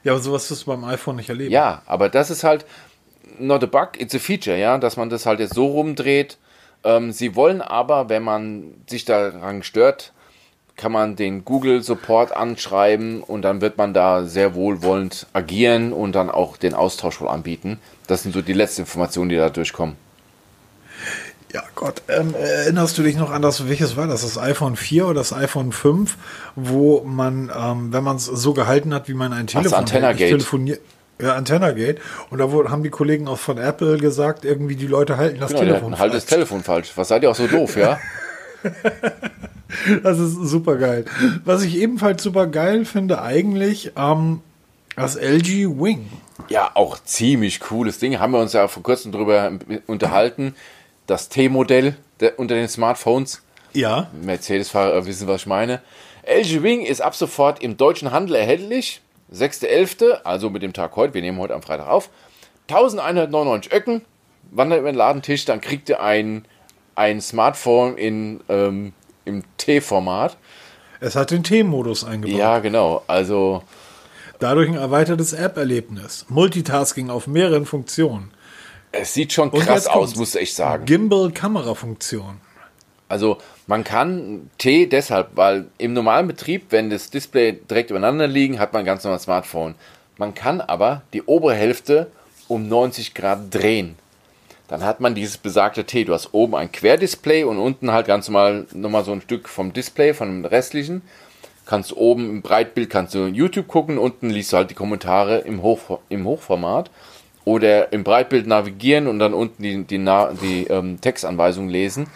Ja, 0.02 0.12
aber 0.12 0.22
sowas 0.22 0.50
wirst 0.50 0.62
du 0.62 0.66
beim 0.66 0.84
iPhone 0.84 1.16
nicht 1.16 1.28
erleben. 1.28 1.50
Ja, 1.50 1.82
aber 1.86 2.08
das 2.08 2.30
ist 2.30 2.44
halt 2.44 2.66
not 3.38 3.62
a 3.62 3.66
bug, 3.66 4.00
it's 4.00 4.14
a 4.14 4.18
feature, 4.18 4.58
ja, 4.58 4.78
dass 4.78 4.96
man 4.96 5.10
das 5.10 5.26
halt 5.26 5.40
jetzt 5.40 5.54
so 5.54 5.66
rumdreht. 5.66 6.38
Ähm, 6.84 7.12
sie 7.12 7.34
wollen 7.34 7.62
aber, 7.62 8.08
wenn 8.08 8.22
man 8.22 8.74
sich 8.86 9.04
daran 9.04 9.62
stört, 9.62 10.12
kann 10.76 10.92
man 10.92 11.16
den 11.16 11.44
Google 11.44 11.82
Support 11.82 12.36
anschreiben 12.36 13.22
und 13.22 13.42
dann 13.42 13.60
wird 13.60 13.78
man 13.78 13.94
da 13.94 14.24
sehr 14.24 14.54
wohlwollend 14.54 15.26
agieren 15.32 15.92
und 15.92 16.12
dann 16.12 16.30
auch 16.30 16.56
den 16.56 16.74
Austausch 16.74 17.20
wohl 17.20 17.28
anbieten. 17.28 17.78
Das 18.06 18.22
sind 18.22 18.32
so 18.32 18.42
die 18.42 18.52
letzten 18.52 18.82
Informationen, 18.82 19.28
die 19.30 19.36
da 19.36 19.50
durchkommen. 19.50 19.96
Ja, 21.54 21.62
Gott, 21.76 22.02
ähm, 22.08 22.34
erinnerst 22.34 22.98
du 22.98 23.04
dich 23.04 23.16
noch 23.16 23.30
an 23.30 23.40
das, 23.40 23.68
welches 23.68 23.96
war 23.96 24.08
das? 24.08 24.22
Das 24.22 24.38
iPhone 24.38 24.74
4 24.74 25.04
oder 25.06 25.14
das 25.20 25.32
iPhone 25.32 25.70
5, 25.70 26.16
wo 26.56 27.02
man, 27.04 27.48
ähm, 27.56 27.92
wenn 27.92 28.02
man 28.02 28.16
es 28.16 28.24
so 28.24 28.54
gehalten 28.54 28.92
hat, 28.92 29.08
wie 29.08 29.14
man 29.14 29.32
ein 29.32 29.46
Telefon 29.46 29.84
Gate. 29.84 30.16
telefoniert. 30.16 30.80
Ja, 31.22 31.34
Antenna 31.36 31.70
Gate. 31.70 32.00
Und 32.30 32.38
da 32.38 32.50
haben 32.50 32.82
die 32.82 32.90
Kollegen 32.90 33.28
auch 33.28 33.38
von 33.38 33.56
Apple 33.58 33.98
gesagt, 33.98 34.44
irgendwie 34.44 34.74
die 34.74 34.88
Leute 34.88 35.16
halten 35.16 35.38
das 35.38 35.50
Genau, 35.50 35.60
Telefon 35.62 35.92
hatten 35.92 36.00
halt 36.00 36.12
das 36.14 36.24
falsch. 36.24 36.30
Telefon 36.34 36.62
falsch. 36.64 36.92
Was 36.96 37.06
seid 37.06 37.22
ihr 37.22 37.30
auch 37.30 37.36
so 37.36 37.46
doof, 37.46 37.76
ja? 37.76 38.00
Das 40.02 40.18
ist 40.18 40.34
super 40.34 40.76
geil. 40.76 41.04
Was 41.44 41.62
ich 41.62 41.76
ebenfalls 41.76 42.22
super 42.22 42.46
geil 42.46 42.84
finde, 42.84 43.20
eigentlich, 43.22 43.92
ähm, 43.96 44.40
das 44.96 45.16
LG 45.16 45.68
Wing. 45.80 46.08
Ja, 46.48 46.70
auch 46.74 46.98
ziemlich 47.04 47.60
cooles 47.60 47.98
Ding. 47.98 48.18
Haben 48.18 48.32
wir 48.32 48.40
uns 48.40 48.52
ja 48.52 48.68
vor 48.68 48.82
kurzem 48.82 49.10
drüber 49.12 49.52
unterhalten. 49.86 50.54
Das 51.06 51.28
T-Modell 51.28 51.96
unter 52.36 52.54
den 52.54 52.68
Smartphones. 52.68 53.42
Ja. 53.72 54.08
Mercedes-Fahrer 54.22 55.06
wissen, 55.06 55.26
was 55.28 55.42
ich 55.42 55.46
meine. 55.46 55.80
LG 56.22 56.62
Wing 56.62 56.82
ist 56.82 57.00
ab 57.00 57.14
sofort 57.14 57.62
im 57.62 57.76
deutschen 57.76 58.12
Handel 58.12 58.36
erhältlich. 58.36 59.00
6.11., 59.32 60.22
also 60.24 60.48
mit 60.48 60.62
dem 60.62 60.72
Tag 60.72 60.96
heute, 60.96 61.14
wir 61.14 61.22
nehmen 61.22 61.38
heute 61.38 61.54
am 61.54 61.62
Freitag 61.62 61.88
auf. 61.88 62.08
1199 62.68 63.72
Öcken, 63.72 64.02
wandert 64.50 64.80
über 64.80 64.92
den 64.92 64.96
Ladentisch, 64.96 65.44
dann 65.44 65.60
kriegt 65.60 65.88
ihr 65.88 66.02
ein, 66.02 66.44
ein 66.94 67.20
Smartphone 67.20 67.96
in, 67.98 68.40
ähm, 68.48 68.92
im 69.24 69.42
T-Format. 69.56 70.36
Es 71.00 71.16
hat 71.16 71.30
den 71.30 71.42
T-Modus 71.42 72.04
eingebaut. 72.04 72.38
Ja, 72.38 72.58
genau. 72.60 73.02
Also, 73.06 73.62
Dadurch 74.38 74.68
ein 74.68 74.74
erweitertes 74.74 75.32
App-Erlebnis. 75.32 76.26
Multitasking 76.28 77.10
auf 77.10 77.26
mehreren 77.26 77.66
Funktionen. 77.66 78.30
Es 79.00 79.14
sieht 79.14 79.32
schon 79.32 79.50
krass 79.50 79.86
aus, 79.86 80.16
muss 80.16 80.34
ich 80.34 80.54
sagen. 80.54 80.84
Gimbal-Kamerafunktion. 80.86 82.40
Also 83.08 83.38
man 83.66 83.84
kann 83.84 84.50
T 84.58 84.86
deshalb, 84.86 85.30
weil 85.34 85.66
im 85.78 85.92
normalen 85.92 86.26
Betrieb, 86.26 86.66
wenn 86.70 86.90
das 86.90 87.10
Display 87.10 87.52
direkt 87.52 87.90
übereinander 87.90 88.26
liegen, 88.26 88.58
hat 88.58 88.72
man 88.72 88.80
ein 88.80 88.86
ganz 88.86 89.04
normales 89.04 89.24
Smartphone. 89.24 89.74
Man 90.16 90.34
kann 90.34 90.60
aber 90.60 91.02
die 91.12 91.22
obere 91.22 91.54
Hälfte 91.54 92.10
um 92.48 92.68
90 92.68 93.14
Grad 93.14 93.54
drehen. 93.54 93.96
Dann 94.68 94.82
hat 94.82 95.00
man 95.00 95.14
dieses 95.14 95.36
besagte 95.36 95.84
T. 95.84 96.04
Du 96.04 96.14
hast 96.14 96.32
oben 96.32 96.54
ein 96.54 96.72
Querdisplay 96.72 97.44
und 97.44 97.58
unten 97.58 97.92
halt 97.92 98.06
ganz 98.06 98.28
normal 98.28 98.66
nochmal 98.72 99.04
so 99.04 99.12
ein 99.12 99.20
Stück 99.20 99.48
vom 99.48 99.72
Display, 99.72 100.14
von 100.14 100.28
dem 100.28 100.44
restlichen. 100.44 101.02
Kannst 101.66 101.96
oben 101.96 102.28
im 102.28 102.42
Breitbild 102.42 102.90
kannst 102.90 103.14
du 103.14 103.26
YouTube 103.26 103.68
gucken, 103.68 103.98
unten 103.98 104.28
liest 104.28 104.52
du 104.52 104.58
halt 104.58 104.70
die 104.70 104.74
Kommentare 104.74 105.38
im, 105.38 105.62
Hoch, 105.62 106.00
im 106.08 106.26
Hochformat. 106.26 106.90
Oder 107.44 107.92
im 107.92 108.04
Breitbild 108.04 108.46
navigieren 108.46 109.06
und 109.06 109.18
dann 109.18 109.34
unten 109.34 109.62
die, 109.62 109.84
die, 109.84 109.98
die 109.98 110.66
ähm, 110.70 111.00
Textanweisungen 111.00 111.68
lesen. 111.68 112.06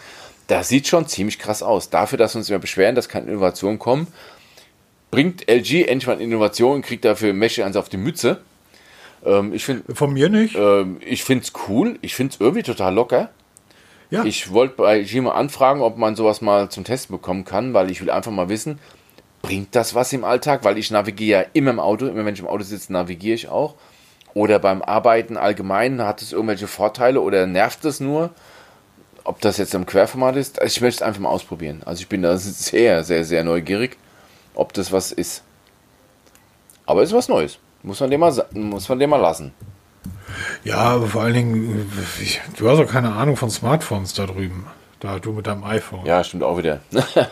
Das 0.47 0.67
sieht 0.69 0.87
schon 0.87 1.07
ziemlich 1.07 1.37
krass 1.37 1.61
aus. 1.61 1.91
Dafür, 1.91 2.17
dass 2.17 2.33
wir 2.33 2.39
uns 2.39 2.49
immer 2.49 2.57
beschweren, 2.59 2.95
dass 2.95 3.07
keine 3.09 3.27
Innovationen 3.27 3.77
kommen, 3.77 4.07
bringt 5.11 5.47
LG 5.47 5.85
endlich 5.87 6.07
mal 6.07 6.19
Innovation 6.19 6.75
und 6.77 6.81
kriegt 6.81 7.05
dafür 7.05 7.33
Mesche 7.33 7.63
eins 7.65 7.75
auf 7.75 7.89
die 7.89 7.97
Mütze. 7.97 8.41
Ähm, 9.23 9.53
ich 9.53 9.65
finde 9.65 9.93
Von 9.93 10.13
mir 10.13 10.29
nicht. 10.29 10.55
ähm, 10.55 10.97
ich 11.05 11.23
finde 11.23 11.43
es 11.43 11.53
cool. 11.67 11.99
Ich 12.01 12.15
finde 12.15 12.33
es 12.33 12.41
irgendwie 12.41 12.63
total 12.63 12.93
locker. 12.95 13.29
ja. 14.09 14.23
Ich 14.23 14.51
wollte 14.51 14.75
bei 14.77 14.99
LG 15.01 15.21
mal 15.21 15.31
anfragen, 15.33 15.81
ob 15.81 15.97
man 15.97 16.15
sowas 16.15 16.41
mal 16.41 16.69
zum 16.69 16.83
Testen 16.83 17.15
bekommen 17.15 17.45
kann, 17.45 17.73
weil 17.75 17.91
ich 17.91 18.01
will 18.01 18.09
einfach 18.09 18.31
mal 18.31 18.49
wissen, 18.49 18.79
bringt 19.43 19.75
das 19.75 19.93
was 19.93 20.11
im 20.13 20.23
Alltag? 20.23 20.63
Weil 20.63 20.77
ich 20.79 20.89
navigiere 20.89 21.41
ja 21.41 21.47
immer 21.53 21.71
im 21.71 21.79
Auto, 21.79 22.07
immer 22.07 22.25
wenn 22.25 22.33
ich 22.33 22.39
im 22.39 22.47
Auto 22.47 22.63
sitze, 22.63 22.91
navigiere 22.91 23.35
ich 23.35 23.49
auch. 23.49 23.75
Oder 24.33 24.59
beim 24.59 24.81
Arbeiten 24.81 25.37
allgemein 25.37 26.01
hat 26.01 26.21
es 26.21 26.31
irgendwelche 26.31 26.67
Vorteile 26.67 27.21
oder 27.21 27.47
nervt 27.47 27.83
es 27.85 27.99
nur? 27.99 28.29
Ob 29.23 29.41
das 29.41 29.57
jetzt 29.57 29.73
im 29.73 29.85
Querformat 29.85 30.35
ist, 30.35 30.61
also 30.61 30.71
ich 30.71 30.81
möchte 30.81 31.03
es 31.03 31.07
einfach 31.07 31.21
mal 31.21 31.29
ausprobieren. 31.29 31.81
Also 31.85 32.01
ich 32.01 32.09
bin 32.09 32.21
da 32.21 32.37
sehr, 32.37 33.03
sehr, 33.03 33.25
sehr 33.25 33.43
neugierig, 33.43 33.97
ob 34.53 34.73
das 34.73 34.91
was 34.91 35.11
ist. 35.11 35.43
Aber 36.85 37.03
es 37.03 37.09
ist 37.09 37.15
was 37.15 37.27
Neues. 37.27 37.59
Muss 37.83 37.99
man 37.99 38.09
dem 38.09 38.19
mal, 38.19 38.45
muss 38.53 38.89
man 38.89 38.99
dem 38.99 39.09
mal 39.09 39.17
lassen. 39.17 39.53
ja, 40.63 40.77
aber 40.77 41.07
vor 41.07 41.23
allen 41.23 41.33
Dingen, 41.33 41.91
ich, 42.21 42.41
du 42.57 42.69
hast 42.69 42.79
auch 42.79 42.91
keine 42.91 43.13
Ahnung 43.13 43.35
von 43.35 43.49
Smartphones 43.49 44.13
da 44.13 44.25
drüben. 44.25 44.65
Da 44.99 45.17
du 45.19 45.31
mit 45.31 45.47
deinem 45.47 45.63
iPhone. 45.63 46.05
Ja, 46.05 46.23
stimmt 46.23 46.43
auch 46.43 46.57
wieder. 46.57 46.79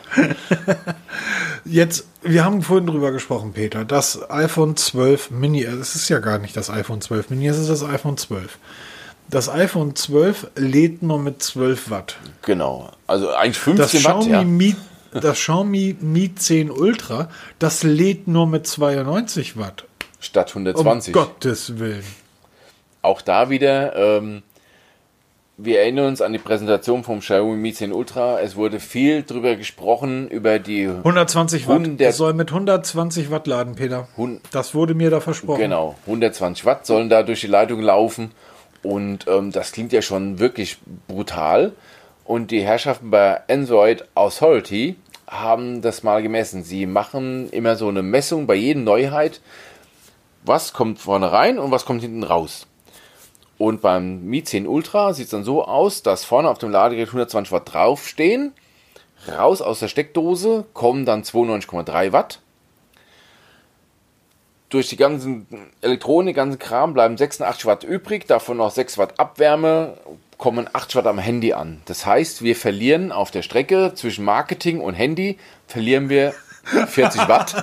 Jetzt, 1.66 2.08
wir 2.22 2.46
haben 2.46 2.62
vorhin 2.62 2.88
drüber 2.88 3.12
gesprochen, 3.12 3.52
Peter. 3.54 3.84
Das 3.84 4.30
iPhone 4.30 4.78
12 4.78 5.32
Mini, 5.32 5.64
äh, 5.64 5.72
es 5.74 5.96
ist 5.96 6.08
ja 6.10 6.20
gar 6.20 6.40
nicht 6.40 6.56
das 6.56 6.70
iPhone 6.70 7.02
12 7.02 7.30
Mini, 7.30 7.48
es 7.48 7.58
ist 7.58 7.70
das 7.70 7.84
iPhone 7.84 8.16
12. 8.18 8.58
Das 9.30 9.50
iPhone 9.50 9.96
12 9.96 10.48
lädt 10.56 11.04
nur 11.04 11.20
mit 11.20 11.44
12 11.44 11.90
Watt. 11.90 12.18
genau. 12.44 12.90
Also 13.08 13.34
eigentlich 13.34 13.58
Das 13.76 13.92
15 13.92 14.04
Watt, 14.06 14.20
Xiaomi, 14.22 14.32
ja. 14.32 14.44
Mi, 14.44 14.76
das 15.12 15.38
Xiaomi 15.40 15.98
Mi 16.00 16.34
10 16.34 16.72
Ultra, 16.72 17.30
das 17.60 17.84
lädt 17.84 18.30
nur 18.30 18.48
mit 18.48 18.66
92 18.66 19.58
Watt. 19.58 19.84
Statt 20.22 20.56
Um 20.56 20.62
120. 20.66 21.14
Gottes 21.14 21.78
Willen. 21.80 22.06
Auch 23.02 23.22
da 23.22 23.50
wieder, 23.50 23.96
ähm, 23.96 24.44
wir 25.58 25.80
erinnern 25.80 26.08
uns 26.08 26.22
an 26.22 26.34
die 26.34 26.40
Präsentation 26.40 27.04
vom 27.04 27.20
Xiaomi 27.20 27.58
Mi 27.58 27.74
10 27.74 27.92
Ultra. 27.92 28.40
Es 28.40 28.56
wurde 28.56 28.80
viel 28.80 29.24
drüber 29.24 29.56
gesprochen, 29.56 30.28
über 30.28 30.60
die 30.60 30.88
120 30.88 31.68
Watt. 31.68 31.80
100 31.80 32.08
Das 32.08 32.18
soll 32.18 32.34
mit 32.34 32.50
120 32.50 33.32
Watt 33.32 33.48
laden, 33.48 33.76
Peter. 33.76 34.08
Das 34.52 34.76
wurde 34.76 34.94
mir 34.94 35.10
da 35.10 35.20
versprochen. 35.20 35.60
Genau, 35.60 35.96
120 36.06 36.66
Watt 36.66 36.86
sollen 36.86 37.10
da 37.10 37.24
durch 37.24 37.42
die 37.42 37.48
Leitung 37.48 37.82
laufen. 37.82 38.32
Und 38.84 39.26
ähm, 39.28 39.52
das 39.52 39.72
klingt 39.72 39.92
ja 39.94 40.04
schon 40.04 40.38
wirklich 40.38 40.78
brutal. 41.08 41.72
Und 42.24 42.52
die 42.52 42.62
Herrschaften 42.62 43.10
bei 43.10 43.42
Android 43.50 44.06
Authority 44.14 44.96
haben 45.26 45.82
das 45.82 46.04
mal 46.04 46.22
gemessen. 46.22 46.64
Sie 46.64 46.86
machen 46.86 47.50
immer 47.50 47.76
so 47.76 47.88
eine 47.88 48.04
Messung 48.04 48.46
bei 48.46 48.54
jeder 48.56 48.82
Neuheit. 48.82 49.42
Was 50.46 50.72
kommt 50.72 51.00
vorne 51.00 51.32
rein 51.32 51.58
und 51.58 51.72
was 51.72 51.86
kommt 51.86 52.02
hinten 52.02 52.24
raus? 52.24 52.68
Und 53.58 53.82
beim 53.82 54.24
Mi 54.26 54.44
10 54.44 54.68
Ultra 54.68 55.14
sieht 55.14 55.26
es 55.26 55.32
dann 55.32 55.44
so 55.44 55.66
aus, 55.66 56.04
dass 56.04 56.24
vorne 56.24 56.50
auf 56.50 56.60
dem 56.60 56.70
Ladegerät 56.70 57.08
120 57.10 57.52
Watt 57.52 57.74
draufstehen. 57.74 58.54
Raus 59.28 59.62
aus 59.62 59.80
der 59.80 59.88
Steckdose 59.88 60.66
kommen 60.74 61.06
dann 61.06 61.24
92,3 61.24 62.12
Watt 62.12 62.40
durch 64.70 64.90
die 64.90 64.98
ganzen 64.98 65.48
Elektronik, 65.82 66.36
ganzen 66.36 66.60
Kram 66.60 66.94
bleiben 66.94 67.18
86 67.18 67.66
Watt 67.66 67.84
übrig, 67.84 68.28
davon 68.28 68.58
noch 68.58 68.72
6 68.72 68.98
Watt 68.98 69.20
Abwärme, 69.20 69.98
kommen 70.38 70.70
8 70.72 70.96
Watt 70.96 71.08
am 71.08 71.20
Handy 71.20 71.54
an. 71.54 71.82
Das 71.86 72.06
heißt, 72.06 72.42
wir 72.42 72.56
verlieren 72.56 73.12
auf 73.12 73.32
der 73.32 73.42
Strecke 73.42 73.94
zwischen 73.96 74.26
Marketing 74.26 74.82
und 74.82 74.94
Handy, 74.94 75.38
verlieren 75.68 76.10
wir 76.10 76.34
40 76.88 77.22
Watt. 77.28 77.56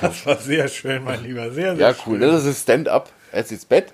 Das 0.00 0.26
war 0.26 0.36
sehr 0.36 0.68
schön, 0.68 1.02
mein 1.02 1.24
Lieber. 1.24 1.50
Sehr, 1.50 1.76
sehr 1.76 1.90
Ja, 1.90 1.96
cool. 2.06 2.20
Das 2.20 2.44
ist 2.44 2.62
Stand-up. 2.62 3.10
Es 3.32 3.50
ist 3.50 3.68
Bett. 3.68 3.92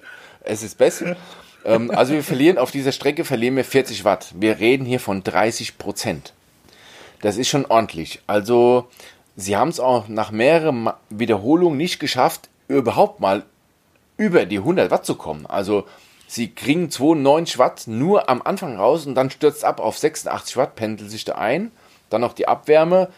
Es 0.49 0.62
ist 0.62 0.78
besser. 0.78 1.16
ähm, 1.64 1.90
also 1.90 2.14
wir 2.14 2.24
verlieren 2.24 2.59
auf 2.59 2.70
dieser 2.70 2.92
Strecke 2.92 3.24
verlieren 3.24 3.57
wir 3.57 3.64
40 3.64 4.05
Watt. 4.05 4.32
Wir 4.34 4.59
reden 4.59 4.84
hier 4.84 5.01
von 5.01 5.22
30 5.22 5.78
Prozent. 5.78 6.32
Das 7.20 7.36
ist 7.36 7.49
schon 7.49 7.66
ordentlich. 7.66 8.20
Also 8.26 8.88
sie 9.36 9.57
haben 9.57 9.68
es 9.68 9.80
auch 9.80 10.09
nach 10.09 10.30
mehreren 10.30 10.90
Wiederholungen 11.11 11.76
nicht 11.76 12.01
geschafft, 12.01 12.49
überhaupt 12.68 13.20
mal 13.20 13.44
über 14.16 14.46
die 14.46 14.59
100 14.59 14.90
Watt 14.90 15.05
zu 15.05 15.16
kommen. 15.16 15.46
Also 15.46 15.84
sie 16.26 16.55
kriegen 16.55 16.90
92 16.90 17.59
Watt 17.59 17.82
nur 17.86 18.28
am 18.28 18.40
Anfang 18.42 18.76
raus 18.76 19.07
und 19.07 19.14
dann 19.14 19.30
stürzt 19.30 19.64
ab 19.64 19.80
auf 19.80 19.99
86 19.99 20.57
Watt, 20.57 20.76
pendelt 20.76 21.11
sich 21.11 21.24
da 21.24 21.34
ein. 21.34 21.72
Dann 22.11 22.22
noch 22.22 22.32
die 22.32 22.49
Abwärme. 22.49 23.09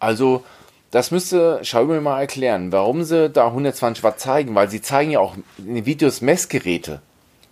Also 0.00 0.44
das 0.90 1.10
müsste 1.10 1.60
Xiaomi 1.62 2.00
mal 2.00 2.20
erklären, 2.20 2.72
warum 2.72 3.04
sie 3.04 3.30
da 3.30 3.46
120 3.46 4.02
Watt 4.02 4.18
zeigen, 4.18 4.54
weil 4.54 4.68
sie 4.68 4.82
zeigen 4.82 5.12
ja 5.12 5.20
auch 5.20 5.36
in 5.58 5.74
den 5.76 5.86
Videos 5.86 6.20
Messgeräte, 6.20 7.00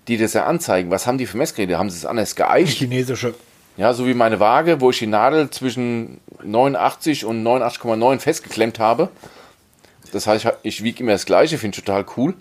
die 0.08 0.16
das 0.16 0.32
ja 0.32 0.44
anzeigen. 0.46 0.90
Was 0.90 1.06
haben 1.06 1.18
die 1.18 1.26
für 1.26 1.36
Messgeräte? 1.36 1.78
Haben 1.78 1.90
sie 1.90 1.98
es 1.98 2.06
anders 2.06 2.34
geeicht? 2.34 2.78
Chinesische. 2.78 3.34
Ja, 3.76 3.92
so 3.92 4.06
wie 4.06 4.14
meine 4.14 4.40
Waage, 4.40 4.80
wo 4.80 4.90
ich 4.90 4.98
die 4.98 5.06
Nadel 5.06 5.50
zwischen 5.50 6.20
89 6.42 7.24
und 7.24 7.44
89,9 7.44 8.18
festgeklemmt 8.18 8.80
habe. 8.80 9.08
Das 10.12 10.26
heißt, 10.26 10.44
ich, 10.44 10.52
ich 10.62 10.82
wiege 10.82 11.04
immer 11.04 11.12
das 11.12 11.26
Gleiche, 11.26 11.58
finde 11.58 11.78
ich 11.78 11.84
total 11.84 12.04
cool. 12.16 12.34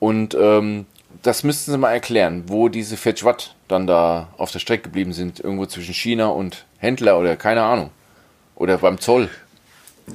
Und 0.00 0.36
ähm, 0.40 0.86
das 1.22 1.44
müssten 1.44 1.70
sie 1.70 1.78
mal 1.78 1.92
erklären, 1.92 2.44
wo 2.48 2.68
diese 2.68 2.96
40 2.96 3.24
Watt 3.24 3.54
dann 3.68 3.86
da 3.86 4.28
auf 4.36 4.50
der 4.50 4.58
Strecke 4.58 4.84
geblieben 4.84 5.12
sind. 5.12 5.38
Irgendwo 5.38 5.66
zwischen 5.66 5.94
China 5.94 6.26
und 6.28 6.64
Händler 6.78 7.20
oder 7.20 7.36
keine 7.36 7.62
Ahnung. 7.62 7.90
Oder 8.56 8.78
beim 8.78 8.98
Zoll. 8.98 9.28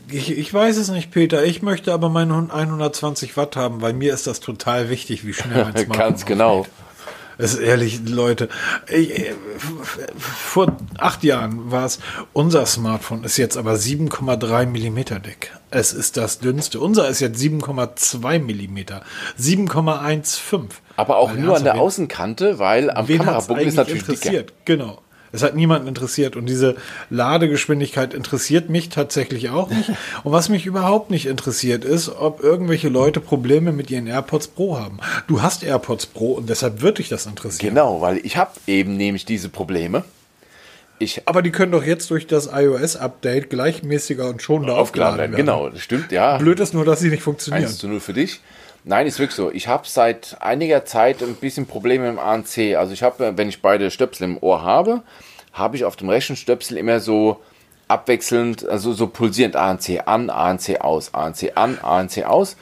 Ich, 0.10 0.38
ich 0.38 0.54
weiß 0.54 0.78
es 0.78 0.89
nicht, 0.89 1.12
Peter. 1.12 1.44
Ich 1.44 1.62
möchte 1.62 1.94
aber 1.94 2.10
meine 2.10 2.34
120 2.52 3.36
Watt 3.38 3.56
haben, 3.56 3.82
weil 3.82 3.94
mir 3.94 4.14
ist 4.14 4.28
das 4.28 4.39
total 4.39 4.89
wichtig, 4.89 5.26
wie 5.26 5.34
schnell 5.34 5.64
mein 5.64 5.74
Smartphone 5.78 5.98
Ganz 5.98 6.26
genau. 6.26 6.66
Es 7.38 7.54
ist 7.56 7.62
ehrlich, 7.62 8.02
Leute, 8.08 8.48
ich, 8.88 9.32
vor 10.20 10.78
acht 11.00 11.24
Jahren 11.24 11.72
war 11.72 11.86
es, 11.86 12.00
unser 12.32 12.66
Smartphone 12.66 13.24
ist 13.24 13.38
jetzt 13.38 13.58
aber 13.58 13.74
7,3 13.74 14.68
Millimeter 14.68 15.20
dick. 15.20 15.52
Es 15.72 15.94
ist 15.94 16.18
das 16.18 16.39
dünnste. 16.39 16.80
Unser 16.80 17.08
ist 17.08 17.20
jetzt 17.20 17.41
7,2 17.41 18.39
Millimeter. 18.39 19.02
7,15. 19.39 20.66
Aber 20.96 21.18
auch 21.18 21.32
weil 21.32 21.39
nur 21.39 21.58
an 21.58 21.64
der 21.64 21.80
Außenkante, 21.80 22.60
weil 22.60 22.91
am 22.91 23.08
Kamerabuckel 23.08 23.66
ist 23.66 23.76
natürlich 23.76 24.04
interessiert. 24.04 24.52
Dicker. 24.52 24.62
Genau. 24.66 25.02
Es 25.34 25.41
hat 25.41 25.55
niemanden 25.55 25.88
interessiert 25.88 26.36
und 26.36 26.45
diese 26.45 26.75
Ladegeschwindigkeit 27.09 28.13
interessiert 28.13 28.69
mich 28.69 28.89
tatsächlich 28.89 29.49
auch 29.49 29.71
nicht. 29.71 29.89
Und 30.23 30.31
was 30.31 30.47
mich 30.47 30.67
überhaupt 30.67 31.09
nicht 31.09 31.25
interessiert 31.25 31.84
ist, 31.84 32.09
ob 32.09 32.43
irgendwelche 32.43 32.88
Leute 32.88 33.19
Probleme 33.19 33.71
mit 33.71 33.89
ihren 33.89 34.05
AirPods 34.05 34.49
Pro 34.49 34.77
haben. 34.77 34.99
Du 35.27 35.41
hast 35.41 35.63
AirPods 35.63 36.05
Pro 36.05 36.34
und 36.34 36.49
deshalb 36.49 36.81
würde 36.81 36.97
dich 36.97 37.09
das 37.09 37.25
interessieren. 37.25 37.73
Genau, 37.73 37.99
weil 37.99 38.19
ich 38.23 38.38
habe 38.38 38.51
eben 38.67 38.95
nämlich 38.95 39.25
diese 39.25 39.49
Probleme. 39.49 40.03
Ich 40.99 41.23
Aber 41.25 41.41
die 41.41 41.51
können 41.51 41.71
doch 41.71 41.84
jetzt 41.84 42.11
durch 42.11 42.27
das 42.27 42.47
iOS-Update 42.53 43.49
gleichmäßiger 43.49 44.29
und 44.29 44.41
schonender 44.41 44.77
aufgeladen 44.77 45.17
werden. 45.17 45.36
Genau, 45.36 45.67
das 45.69 45.81
stimmt, 45.81 46.11
ja. 46.11 46.38
Blöd 46.38 46.59
ist 46.59 46.75
nur, 46.75 46.86
dass 46.86 46.99
sie 46.99 47.09
nicht 47.09 47.23
funktionieren. 47.23 47.65
1 47.65 47.79
zu 47.79 47.88
0 47.88 47.99
für 47.99 48.13
dich. 48.13 48.39
Nein, 48.86 49.07
ist 49.07 49.19
wirklich 49.19 49.36
so. 49.36 49.49
Ich 49.49 49.69
habe 49.69 49.88
seit 49.88 50.38
einiger 50.41 50.84
Zeit 50.84 51.21
ein 51.21 51.36
bisschen 51.36 51.67
Probleme 51.67 52.09
im 52.09 52.19
ANC. 52.19 52.75
Also 52.75 52.91
ich 52.91 53.01
habe, 53.01 53.38
wenn 53.38 53.47
ich 53.47 53.61
beide 53.61 53.89
Stöpsel 53.89 54.25
im 54.25 54.38
Ohr 54.41 54.61
habe, 54.61 55.03
habe 55.53 55.77
ich 55.77 55.86
auf 55.86 55.95
dem 55.95 56.09
rechten 56.09 56.36
Stöpsel 56.36 56.77
immer 56.77 56.99
so 56.99 57.39
abwechselnd, 57.88 58.67
also 58.67 58.91
so 58.91 59.07
pulsierend 59.07 59.55
ANC 59.55 60.01
an, 60.05 60.29
ANC 60.29 60.81
aus, 60.81 61.13
ANC 61.13 61.53
an, 61.55 61.79
ANC 61.81 62.23
aus. 62.23 62.57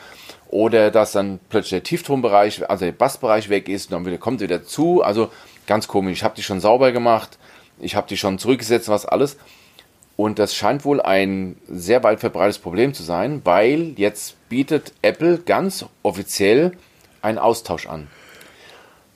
Oder 0.49 0.91
dass 0.91 1.13
dann 1.13 1.39
plötzlich 1.49 1.71
der 1.71 1.83
Tieftonbereich, 1.83 2.69
also 2.69 2.85
der 2.85 2.91
Bassbereich 2.91 3.49
weg 3.49 3.67
ist 3.67 3.87
und 3.87 3.93
dann 3.93 4.05
wieder, 4.05 4.19
kommt 4.19 4.41
wieder 4.41 4.63
zu. 4.63 5.01
Also 5.01 5.31
ganz 5.65 5.87
komisch. 5.87 6.19
Ich 6.19 6.23
habe 6.23 6.35
die 6.35 6.43
schon 6.43 6.59
sauber 6.59 6.91
gemacht. 6.91 7.39
Ich 7.79 7.95
habe 7.95 8.07
die 8.07 8.17
schon 8.17 8.37
zurückgesetzt, 8.37 8.89
was 8.89 9.07
alles. 9.07 9.37
Und 10.21 10.37
das 10.37 10.53
scheint 10.53 10.85
wohl 10.85 11.01
ein 11.01 11.55
sehr 11.67 12.03
weit 12.03 12.19
verbreitetes 12.19 12.59
Problem 12.59 12.93
zu 12.93 13.01
sein, 13.01 13.41
weil 13.43 13.93
jetzt 13.97 14.35
bietet 14.49 14.93
Apple 15.01 15.39
ganz 15.39 15.83
offiziell 16.03 16.73
einen 17.23 17.39
Austausch 17.39 17.87
an. 17.87 18.07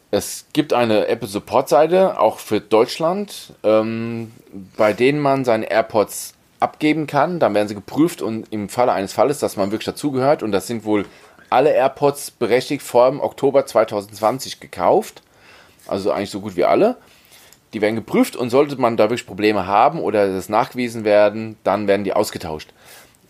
Es 0.10 0.48
gibt 0.54 0.74
eine 0.74 1.08
Apple 1.08 1.28
Support 1.28 1.70
Seite, 1.70 2.20
auch 2.20 2.40
für 2.40 2.60
Deutschland, 2.60 3.54
ähm, 3.62 4.32
bei 4.78 4.94
denen 4.94 5.20
man 5.20 5.46
seine 5.46 5.70
AirPods 5.70 6.34
abgeben 6.60 7.06
kann. 7.06 7.38
Dann 7.40 7.54
werden 7.54 7.68
sie 7.68 7.76
geprüft 7.76 8.24
und 8.24 8.52
im 8.52 8.68
Falle 8.68 8.94
eines 8.94 9.14
Falles, 9.14 9.38
dass 9.38 9.58
man 9.58 9.70
wirklich 9.70 9.86
dazugehört, 9.86 10.42
und 10.42 10.52
das 10.52 10.66
sind 10.66 10.86
wohl 10.86 11.06
alle 11.52 11.70
AirPods 11.72 12.32
berechtigt 12.32 12.82
vor 12.82 13.12
dem 13.12 13.22
Oktober 13.22 13.68
2020 13.68 14.60
gekauft. 14.60 15.22
Also 15.86 16.12
eigentlich 16.12 16.32
so 16.32 16.40
gut 16.40 16.56
wie 16.56 16.66
alle. 16.66 16.98
Die 17.76 17.82
werden 17.82 17.98
geprüft 17.98 18.38
und 18.38 18.52
sollte 18.52 18.78
man 18.78 18.96
da 18.96 19.10
wirklich 19.10 19.28
Probleme 19.28 19.68
haben 19.68 20.00
oder 20.00 20.32
das 20.32 20.48
nachgewiesen 20.48 21.04
werden, 21.04 21.58
dann 21.66 21.90
werden 21.90 22.06
die 22.06 22.14
ausgetauscht. 22.14 22.70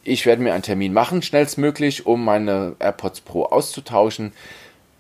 Ich 0.04 0.28
werde 0.28 0.43
mir 0.43 0.54
einen 0.54 0.62
Termin 0.62 0.93
machen, 0.93 1.24
schnellstmöglich, 1.24 2.06
um 2.06 2.24
meine 2.24 2.76
AirPods 2.78 3.22
Pro 3.22 3.46
auszutauschen. 3.46 4.34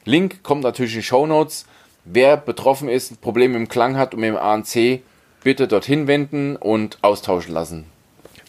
Link 0.03 0.41
kommt 0.41 0.63
natürlich 0.63 0.95
in 0.95 1.01
die 1.01 1.05
Show 1.05 1.27
Notes. 1.27 1.67
Wer 2.05 2.37
betroffen 2.37 2.89
ist, 2.89 3.11
ein 3.11 3.17
Problem 3.17 3.51
mit 3.51 3.59
dem 3.59 3.67
Klang 3.67 3.97
hat 3.97 4.15
und 4.15 4.21
mit 4.21 4.29
dem 4.29 4.35
ANC, 4.35 5.03
bitte 5.43 5.67
dorthin 5.67 6.07
wenden 6.07 6.55
und 6.55 6.97
austauschen 7.03 7.53
lassen. 7.53 7.85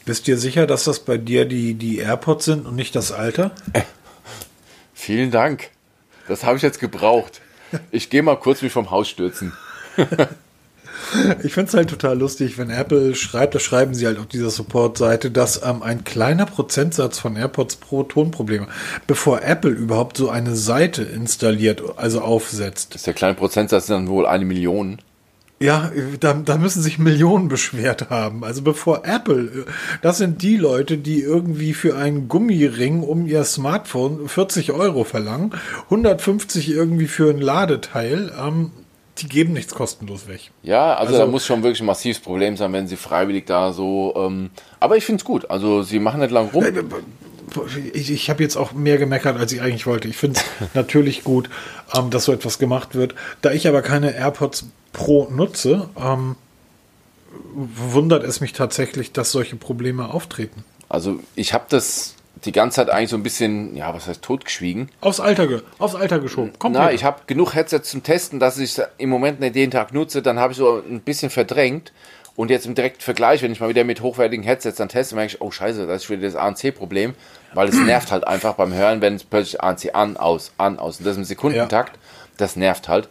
Bist 0.07 0.27
du 0.27 0.33
dir 0.33 0.39
sicher, 0.39 0.67
dass 0.67 0.85
das 0.85 1.01
bei 1.01 1.19
dir 1.19 1.45
die, 1.45 1.75
die 1.75 1.99
AirPods 1.99 2.47
sind 2.47 2.65
und 2.65 2.75
nicht 2.75 2.97
das 2.97 3.13
Alter? 3.13 3.51
Vielen 4.95 5.31
Dank. 5.31 5.69
Das 6.27 6.43
habe 6.43 6.57
ich 6.57 6.63
jetzt 6.63 6.81
gebraucht. 6.81 7.43
Ich 7.91 8.09
gehe 8.09 8.23
mal 8.23 8.37
kurz 8.37 8.63
mich 8.63 8.73
vom 8.73 8.91
Haus 8.91 9.11
stürzen. 9.11 9.53
Ich 11.43 11.55
finde 11.55 11.69
es 11.69 11.75
halt 11.75 11.91
total 11.91 12.19
lustig, 12.19 12.59
wenn 12.59 12.71
Apple 12.71 13.15
schreibt, 13.15 13.55
da 13.55 13.59
schreiben 13.59 13.95
sie 13.95 14.07
halt 14.07 14.19
auf 14.19 14.27
dieser 14.27 14.51
Support-Seite, 14.51 15.31
dass 15.31 15.63
ähm, 15.63 15.83
ein 15.83 16.05
kleiner 16.05 16.47
Prozentsatz 16.47 17.19
von 17.19 17.37
AirPods 17.37 17.77
Pro 17.77 18.03
Tonprobleme, 18.03 18.69
bevor 19.07 19.43
Apple 19.43 19.71
überhaupt 19.71 20.17
so 20.17 20.31
eine 20.31 20.57
Seite 20.57 21.03
installiert, 21.03 21.83
also 21.97 22.21
aufsetzt. 22.21 22.95
Das 22.95 23.03
ist 23.03 23.07
der 23.07 23.15
kleine 23.15 23.35
Prozentsatz 23.35 23.87
dann 23.87 24.09
wohl 24.09 24.27
eine 24.27 24.45
Million. 24.45 24.99
Ja, 25.59 25.91
da, 26.21 26.35
da 26.35 26.59
müssen 26.59 26.83
sich 26.83 26.99
Millionen 26.99 27.49
beschwert 27.49 28.11
haben. 28.11 28.45
Also 28.45 28.61
bevor 28.61 29.07
Apple, 29.07 29.65
das 30.03 30.19
sind 30.19 30.43
die 30.43 30.59
Leute, 30.59 30.99
die 30.99 31.23
irgendwie 31.23 31.73
für 31.73 31.97
einen 31.97 32.29
Gummiring 32.29 33.03
um 33.03 33.27
ihr 33.27 33.43
Smartphone 33.45 34.29
40 34.29 34.73
Euro 34.73 35.05
verlangen, 35.05 35.55
150 35.85 36.71
irgendwie 36.71 37.07
für 37.07 37.31
ein 37.31 37.41
Ladeteil. 37.41 38.33
Ähm, 38.39 38.71
die 39.19 39.29
geben 39.29 39.53
nichts 39.53 39.75
kostenlos 39.75 40.29
weg. 40.29 40.51
Ja, 40.63 40.95
also, 40.95 41.15
also, 41.15 41.25
da 41.25 41.31
muss 41.31 41.47
schon 41.47 41.63
wirklich 41.63 41.81
ein 41.81 41.87
massives 41.87 42.21
Problem 42.21 42.57
sein, 42.57 42.73
wenn 42.73 42.87
sie 42.87 42.97
freiwillig 42.97 43.47
da 43.47 43.73
so. 43.73 44.15
Ähm, 44.17 44.51
aber 44.81 44.97
ich 44.97 45.05
finde 45.05 45.21
es 45.21 45.25
gut. 45.25 45.51
Also 45.51 45.83
sie 45.83 45.99
machen 45.99 46.21
nicht 46.21 46.33
lang 46.33 46.51
rum. 46.51 46.65
Äh, 46.65 46.83
ich, 47.93 48.11
ich 48.11 48.29
habe 48.29 48.43
jetzt 48.43 48.57
auch 48.57 48.73
mehr 48.73 48.99
gemeckert, 48.99 49.39
als 49.39 49.53
ich 49.53 49.63
eigentlich 49.63 49.87
wollte. 49.87 50.09
Ich 50.09 50.17
finde 50.17 50.41
es 50.41 50.69
natürlich 50.75 51.25
gut, 51.25 51.49
ähm, 51.95 52.11
dass 52.11 52.25
so 52.25 52.33
etwas 52.33 52.59
gemacht 52.59 52.95
wird. 52.95 53.15
Da 53.41 53.53
ich 53.53 53.69
aber 53.69 53.83
keine 53.83 54.15
AirPods 54.15 54.67
Pro 54.93 55.29
nutze, 55.31 55.89
ähm, 55.99 56.37
wundert 57.55 58.25
es 58.25 58.41
mich 58.41 58.53
tatsächlich, 58.53 59.13
dass 59.13 59.31
solche 59.33 59.57
Probleme 59.57 60.13
auftreten. 60.13 60.65
Also 60.89 61.21
ich 61.35 61.53
habe 61.53 61.67
das 61.69 62.16
die 62.47 62.53
ganze 62.53 62.77
Zeit 62.77 62.91
eigentlich 62.91 63.11
so 63.11 63.17
ein 63.17 63.23
bisschen, 63.23 63.77
ja, 63.77 63.93
was 63.95 64.07
heißt 64.07 64.23
totgeschwiegen. 64.23 64.91
Aufs 65.01 65.21
Alter, 65.21 65.63
aufs 65.79 65.95
Alter 65.95 66.21
geschoben. 66.21 66.53
Kommt 66.59 66.75
Na, 66.75 66.93
ich 66.93 67.05
habe 67.05 67.23
genug 67.27 67.55
Headsets 67.55 67.91
zum 67.91 68.03
Testen, 68.03 68.41
dass 68.41 68.59
ich 68.59 68.81
im 68.99 69.11
Moment 69.11 69.41
nicht 69.41 69.57
jeden 69.57 69.71
Tag 69.71 69.93
nutze. 69.93 70.23
Dann 70.23 70.39
habe 70.39 70.53
ich 70.53 70.59
so 70.59 70.83
ein 70.89 71.01
bisschen 71.01 71.31
verdrängt. 71.31 71.93
Und 72.37 72.51
jetzt 72.51 72.67
im 72.67 72.75
direkten 72.75 73.01
Vergleich, 73.01 73.43
wenn 73.43 73.51
ich 73.51 73.61
mal 73.61 73.71
wieder 73.71 73.83
mit 73.85 74.03
hochwertigen 74.03 74.45
Headsets 74.45 74.77
dann 74.77 74.91
teste, 74.91 75.15
merke 75.15 75.33
ich, 75.35 75.41
oh 75.41 75.51
scheiße, 75.51 75.87
das 75.87 76.05
ist 76.05 76.11
wieder 76.11 76.23
das 76.23 76.37
ANC-Problem, 76.37 77.15
weil 77.55 77.69
es 77.69 77.77
nervt 77.77 78.13
halt 78.13 78.27
einfach 78.27 78.55
beim 78.55 78.75
Hören, 78.75 79.01
wenn 79.01 79.15
es 79.15 79.25
plötzlich 79.25 79.63
ANC 79.63 79.95
an, 79.95 80.19
aus, 80.19 80.53
an, 80.59 80.79
aus. 80.79 80.99
Und 80.99 81.07
das 81.07 81.17
im 81.17 81.25
Sekundentakt, 81.25 81.97
ja. 81.97 82.03
das 82.37 82.57
nervt 82.57 82.89
halt. 82.89 83.09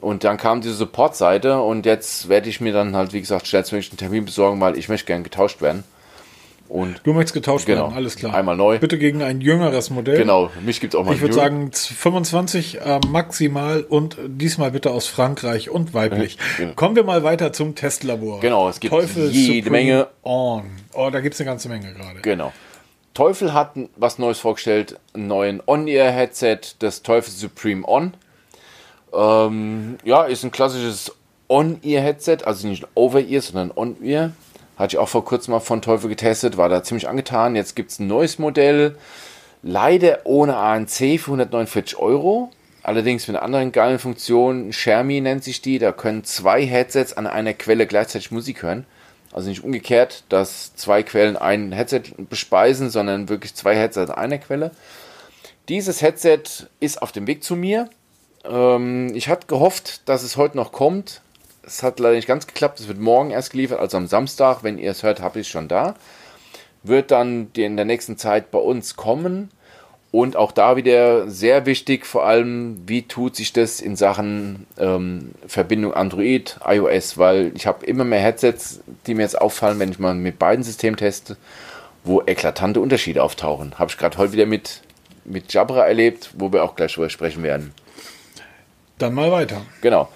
Und 0.00 0.22
dann 0.22 0.36
kam 0.36 0.60
diese 0.60 0.74
Support-Seite 0.74 1.60
und 1.60 1.84
jetzt 1.84 2.28
werde 2.28 2.48
ich 2.48 2.60
mir 2.60 2.72
dann 2.72 2.96
halt, 2.96 3.12
wie 3.12 3.20
gesagt, 3.20 3.48
schnellstmöglich 3.48 3.90
einen 3.90 3.98
Termin 3.98 4.24
besorgen, 4.24 4.60
weil 4.60 4.78
ich 4.78 4.88
möchte 4.88 5.06
gerne 5.06 5.24
getauscht 5.24 5.60
werden. 5.60 5.84
Und 6.70 7.00
du 7.02 7.12
möchtest 7.12 7.34
getauscht 7.34 7.66
genau, 7.66 7.86
werden, 7.86 7.96
alles 7.96 8.14
klar. 8.14 8.32
Einmal 8.32 8.56
neu. 8.56 8.78
Bitte 8.78 8.96
gegen 8.96 9.22
ein 9.24 9.40
jüngeres 9.40 9.90
Modell. 9.90 10.16
Genau, 10.16 10.50
mich 10.64 10.80
gibt 10.80 10.94
es 10.94 11.00
auch 11.00 11.04
mal. 11.04 11.16
Ich 11.16 11.20
würde 11.20 11.34
sagen 11.34 11.72
25 11.72 12.80
äh, 12.80 13.00
maximal 13.08 13.82
und 13.82 14.16
diesmal 14.28 14.70
bitte 14.70 14.92
aus 14.92 15.08
Frankreich 15.08 15.68
und 15.68 15.94
weiblich. 15.94 16.38
Genau. 16.58 16.74
Kommen 16.74 16.94
wir 16.94 17.02
mal 17.02 17.24
weiter 17.24 17.52
zum 17.52 17.74
Testlabor. 17.74 18.38
Genau, 18.38 18.68
es 18.68 18.78
gibt 18.78 18.94
Teufel 18.94 19.30
jede 19.30 19.64
Supreme 19.64 19.70
Menge. 19.70 20.06
On. 20.22 20.62
Oh, 20.92 21.10
da 21.10 21.20
gibt 21.20 21.34
es 21.34 21.40
eine 21.40 21.50
ganze 21.50 21.68
Menge 21.68 21.92
gerade. 21.92 22.20
Genau. 22.20 22.52
Teufel 23.14 23.52
hat 23.52 23.72
was 23.96 24.20
Neues 24.20 24.38
vorgestellt, 24.38 24.96
einen 25.12 25.26
neuen 25.26 25.60
On-Ear-Headset, 25.66 26.60
das 26.78 27.02
Teufel 27.02 27.32
Supreme 27.32 27.82
On. 27.86 28.14
Ähm, 29.12 29.98
ja, 30.04 30.22
ist 30.22 30.44
ein 30.44 30.52
klassisches 30.52 31.12
On-Ear-Headset, 31.48 32.44
also 32.44 32.68
nicht 32.68 32.86
Over-Ear, 32.94 33.42
sondern 33.42 33.72
On-Ear. 33.76 34.30
Hatte 34.80 34.96
ich 34.96 34.98
auch 34.98 35.10
vor 35.10 35.26
kurzem 35.26 35.52
mal 35.52 35.60
von 35.60 35.82
Teufel 35.82 36.08
getestet, 36.08 36.56
war 36.56 36.70
da 36.70 36.82
ziemlich 36.82 37.06
angetan. 37.06 37.54
Jetzt 37.54 37.76
gibt 37.76 37.90
es 37.90 37.98
ein 37.98 38.06
neues 38.06 38.38
Modell, 38.38 38.96
leider 39.62 40.20
ohne 40.24 40.56
ANC 40.56 41.20
für 41.20 41.32
149 41.32 41.98
Euro. 41.98 42.50
Allerdings 42.82 43.28
mit 43.28 43.36
einer 43.36 43.44
anderen 43.44 43.72
geilen 43.72 43.98
Funktion. 43.98 44.72
Shermie 44.72 45.20
nennt 45.20 45.44
sich 45.44 45.60
die. 45.60 45.78
Da 45.78 45.92
können 45.92 46.24
zwei 46.24 46.64
Headsets 46.64 47.12
an 47.12 47.26
einer 47.26 47.52
Quelle 47.52 47.86
gleichzeitig 47.86 48.30
Musik 48.30 48.62
hören. 48.62 48.86
Also 49.34 49.50
nicht 49.50 49.62
umgekehrt, 49.62 50.24
dass 50.30 50.74
zwei 50.76 51.02
Quellen 51.02 51.36
ein 51.36 51.72
Headset 51.72 52.04
bespeisen, 52.16 52.88
sondern 52.88 53.28
wirklich 53.28 53.54
zwei 53.54 53.76
Headsets 53.76 54.10
an 54.10 54.16
einer 54.16 54.38
Quelle. 54.38 54.70
Dieses 55.68 56.00
Headset 56.00 56.44
ist 56.80 57.02
auf 57.02 57.12
dem 57.12 57.26
Weg 57.26 57.44
zu 57.44 57.54
mir. 57.54 57.90
Ähm, 58.46 59.14
ich 59.14 59.28
hatte 59.28 59.46
gehofft, 59.46 60.08
dass 60.08 60.22
es 60.22 60.38
heute 60.38 60.56
noch 60.56 60.72
kommt. 60.72 61.20
Es 61.62 61.82
hat 61.82 62.00
leider 62.00 62.16
nicht 62.16 62.28
ganz 62.28 62.46
geklappt. 62.46 62.80
Es 62.80 62.88
wird 62.88 62.98
morgen 62.98 63.30
erst 63.30 63.50
geliefert, 63.50 63.80
also 63.80 63.96
am 63.96 64.06
Samstag. 64.06 64.62
Wenn 64.62 64.78
ihr 64.78 64.90
es 64.90 65.02
hört, 65.02 65.20
habe 65.20 65.40
ich 65.40 65.46
es 65.46 65.50
schon 65.52 65.68
da. 65.68 65.94
Wird 66.82 67.10
dann 67.10 67.50
in 67.54 67.76
der 67.76 67.84
nächsten 67.84 68.16
Zeit 68.16 68.50
bei 68.50 68.58
uns 68.58 68.96
kommen. 68.96 69.50
Und 70.12 70.34
auch 70.34 70.50
da 70.50 70.76
wieder 70.76 71.30
sehr 71.30 71.66
wichtig, 71.66 72.04
vor 72.04 72.26
allem, 72.26 72.82
wie 72.86 73.02
tut 73.02 73.36
sich 73.36 73.52
das 73.52 73.80
in 73.80 73.94
Sachen 73.94 74.66
ähm, 74.76 75.30
Verbindung 75.46 75.94
Android, 75.94 76.58
iOS, 76.66 77.16
weil 77.16 77.52
ich 77.54 77.68
habe 77.68 77.86
immer 77.86 78.02
mehr 78.02 78.18
Headsets, 78.18 78.80
die 79.06 79.14
mir 79.14 79.22
jetzt 79.22 79.40
auffallen, 79.40 79.78
wenn 79.78 79.92
ich 79.92 80.00
mal 80.00 80.14
mit 80.14 80.40
beiden 80.40 80.64
Systemen 80.64 80.96
teste, 80.96 81.36
wo 82.02 82.22
eklatante 82.22 82.80
Unterschiede 82.80 83.22
auftauchen. 83.22 83.78
Habe 83.78 83.90
ich 83.92 83.98
gerade 83.98 84.18
heute 84.18 84.32
wieder 84.32 84.46
mit, 84.46 84.82
mit 85.24 85.52
Jabra 85.52 85.86
erlebt, 85.86 86.30
wo 86.36 86.52
wir 86.52 86.64
auch 86.64 86.74
gleich 86.74 86.92
drüber 86.92 87.08
sprechen 87.08 87.44
werden. 87.44 87.72
Dann 88.98 89.14
mal 89.14 89.30
weiter. 89.30 89.62
Genau. 89.80 90.08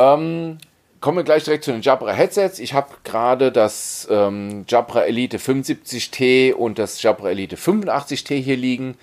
Ähm, 0.00 0.56
kommen 1.00 1.18
wir 1.18 1.24
gleich 1.24 1.44
direkt 1.44 1.64
zu 1.64 1.72
den 1.72 1.82
Jabra 1.82 2.12
Headsets. 2.12 2.58
Ich 2.58 2.72
habe 2.72 2.88
gerade 3.04 3.52
das 3.52 4.08
ähm, 4.10 4.64
Jabra 4.66 5.02
Elite 5.02 5.36
75T 5.36 6.54
und 6.54 6.78
das 6.78 7.02
Jabra 7.02 7.30
Elite 7.30 7.56
85T 7.56 8.40
hier 8.40 8.56
liegen. 8.56 8.96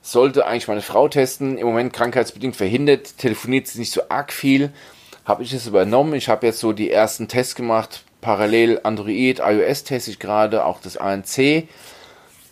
sollte 0.00 0.46
eigentlich 0.46 0.68
meine 0.68 0.80
Frau 0.80 1.08
testen. 1.08 1.58
Im 1.58 1.66
Moment 1.66 1.92
krankheitsbedingt 1.92 2.56
verhindert, 2.56 3.18
telefoniert 3.18 3.66
sie 3.66 3.78
nicht 3.78 3.92
so 3.92 4.02
arg 4.08 4.32
viel. 4.32 4.72
Habe 5.26 5.42
ich 5.42 5.52
es 5.52 5.66
übernommen. 5.66 6.14
Ich 6.14 6.30
habe 6.30 6.46
jetzt 6.46 6.60
so 6.60 6.72
die 6.72 6.90
ersten 6.90 7.28
Tests 7.28 7.54
gemacht. 7.54 8.04
Parallel 8.22 8.80
Android, 8.82 9.40
iOS 9.40 9.84
teste 9.84 10.10
ich 10.10 10.18
gerade, 10.18 10.64
auch 10.64 10.80
das 10.80 10.96
ANC. 10.96 11.68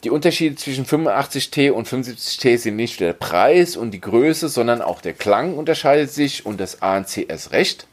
Die 0.07 0.11
Unterschiede 0.11 0.55
zwischen 0.55 0.87
85T 0.87 1.73
und 1.73 1.89
75T 1.89 2.59
sind 2.59 2.77
nicht 2.77 3.01
der 3.01 3.13
Preis 3.13 3.77
und 3.77 3.91
die 3.91 4.01
Größe, 4.01 4.49
sondern 4.49 4.81
auch 4.81 5.01
der 5.01 5.15
Klang 5.15 5.55
unterscheidet 5.55 6.13
sich 6.13 6.47
und 6.47 6.61
das 6.61 6.81
ANC 6.81 7.29
erst 7.29 7.51
recht. 7.51 7.89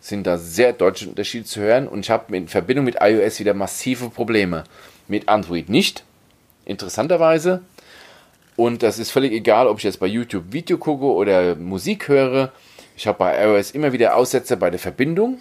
Sind 0.00 0.26
da 0.26 0.38
sehr 0.38 0.72
deutliche 0.72 1.08
Unterschiede 1.08 1.44
zu 1.44 1.60
hören 1.60 1.86
und 1.86 2.00
ich 2.00 2.10
habe 2.10 2.36
in 2.36 2.48
Verbindung 2.48 2.84
mit 2.84 2.96
iOS 3.00 3.38
wieder 3.38 3.54
massive 3.54 4.10
Probleme. 4.10 4.64
Mit 5.06 5.28
Android 5.28 5.68
nicht, 5.68 6.02
interessanterweise. 6.64 7.62
Und 8.56 8.82
das 8.82 8.98
ist 8.98 9.12
völlig 9.12 9.32
egal, 9.32 9.68
ob 9.68 9.78
ich 9.78 9.84
jetzt 9.84 10.00
bei 10.00 10.08
YouTube 10.08 10.52
Video 10.52 10.78
gucke 10.78 11.04
oder 11.04 11.54
Musik 11.54 12.08
höre. 12.08 12.50
Ich 12.96 13.06
habe 13.06 13.18
bei 13.18 13.44
iOS 13.44 13.70
immer 13.70 13.92
wieder 13.92 14.16
Aussetzer 14.16 14.56
bei 14.56 14.70
der 14.70 14.80
Verbindung. 14.80 15.38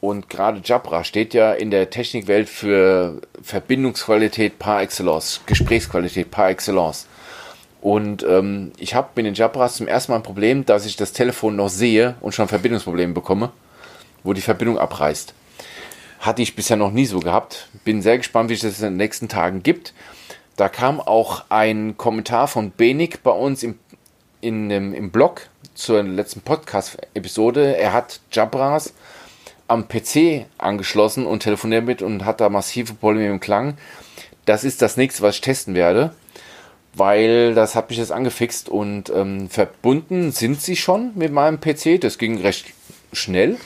Und 0.00 0.30
gerade 0.30 0.60
Jabra 0.64 1.02
steht 1.02 1.34
ja 1.34 1.52
in 1.52 1.70
der 1.70 1.90
Technikwelt 1.90 2.48
für 2.48 3.20
Verbindungsqualität 3.42 4.58
par 4.58 4.80
excellence, 4.80 5.40
Gesprächsqualität 5.46 6.30
par 6.30 6.50
excellence. 6.50 7.06
Und 7.80 8.22
ähm, 8.22 8.72
ich 8.78 8.94
habe 8.94 9.08
mit 9.16 9.26
den 9.26 9.34
Jabras 9.34 9.76
zum 9.76 9.88
ersten 9.88 10.12
Mal 10.12 10.18
ein 10.18 10.22
Problem, 10.22 10.64
dass 10.66 10.86
ich 10.86 10.96
das 10.96 11.12
Telefon 11.12 11.56
noch 11.56 11.68
sehe 11.68 12.14
und 12.20 12.32
schon 12.34 12.48
Verbindungsprobleme 12.48 13.12
bekomme, 13.12 13.50
wo 14.22 14.32
die 14.32 14.40
Verbindung 14.40 14.78
abreißt. 14.78 15.34
Hatte 16.20 16.42
ich 16.42 16.56
bisher 16.56 16.76
noch 16.76 16.90
nie 16.90 17.06
so 17.06 17.20
gehabt. 17.20 17.68
Bin 17.84 18.02
sehr 18.02 18.18
gespannt, 18.18 18.50
wie 18.50 18.54
es 18.54 18.60
das 18.60 18.80
in 18.80 18.86
den 18.86 18.96
nächsten 18.96 19.28
Tagen 19.28 19.62
gibt. 19.62 19.94
Da 20.56 20.68
kam 20.68 21.00
auch 21.00 21.44
ein 21.50 21.96
Kommentar 21.96 22.48
von 22.48 22.72
Benik 22.72 23.22
bei 23.22 23.30
uns 23.30 23.62
im, 23.62 23.78
in, 24.40 24.70
im 24.70 25.10
Blog 25.10 25.48
zur 25.74 26.02
letzten 26.02 26.40
Podcast-Episode. 26.40 27.76
Er 27.76 27.92
hat 27.92 28.20
Jabras 28.32 28.92
am 29.68 29.86
PC 29.86 30.46
angeschlossen 30.56 31.26
und 31.26 31.42
telefoniert 31.42 31.84
mit 31.84 32.02
und 32.02 32.24
hat 32.24 32.40
da 32.40 32.48
massive 32.48 32.94
Probleme 32.94 33.32
im 33.32 33.40
Klang. 33.40 33.76
Das 34.46 34.64
ist 34.64 34.82
das 34.82 34.96
nächste, 34.96 35.22
was 35.22 35.36
ich 35.36 35.40
testen 35.42 35.74
werde, 35.74 36.14
weil 36.94 37.54
das 37.54 37.74
hat 37.74 37.90
mich 37.90 37.98
jetzt 37.98 38.12
angefixt 38.12 38.68
und 38.68 39.10
ähm, 39.10 39.48
verbunden 39.50 40.32
sind 40.32 40.60
sie 40.60 40.74
schon 40.74 41.12
mit 41.14 41.32
meinem 41.32 41.60
PC. 41.60 42.00
Das 42.00 42.16
ging 42.18 42.40
recht 42.40 42.72
schnell, 43.12 43.58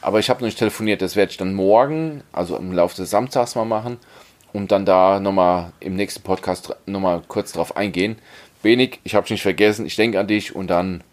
aber 0.00 0.18
ich 0.18 0.30
habe 0.30 0.40
noch 0.40 0.46
nicht 0.46 0.58
telefoniert. 0.58 1.02
Das 1.02 1.14
werde 1.14 1.30
ich 1.30 1.36
dann 1.36 1.54
morgen, 1.54 2.22
also 2.32 2.56
im 2.56 2.72
Laufe 2.72 2.96
des 2.96 3.10
Samstags 3.10 3.54
mal 3.54 3.66
machen 3.66 3.98
und 4.54 4.72
dann 4.72 4.86
da 4.86 5.20
nochmal 5.20 5.72
im 5.80 5.94
nächsten 5.94 6.22
Podcast 6.22 6.74
nochmal 6.86 7.22
kurz 7.28 7.52
drauf 7.52 7.76
eingehen. 7.76 8.16
Wenig, 8.62 9.00
ich 9.04 9.14
habe 9.14 9.24
es 9.24 9.30
nicht 9.30 9.42
vergessen, 9.42 9.84
ich 9.84 9.96
denke 9.96 10.18
an 10.18 10.26
dich 10.26 10.56
und 10.56 10.68
dann 10.68 11.04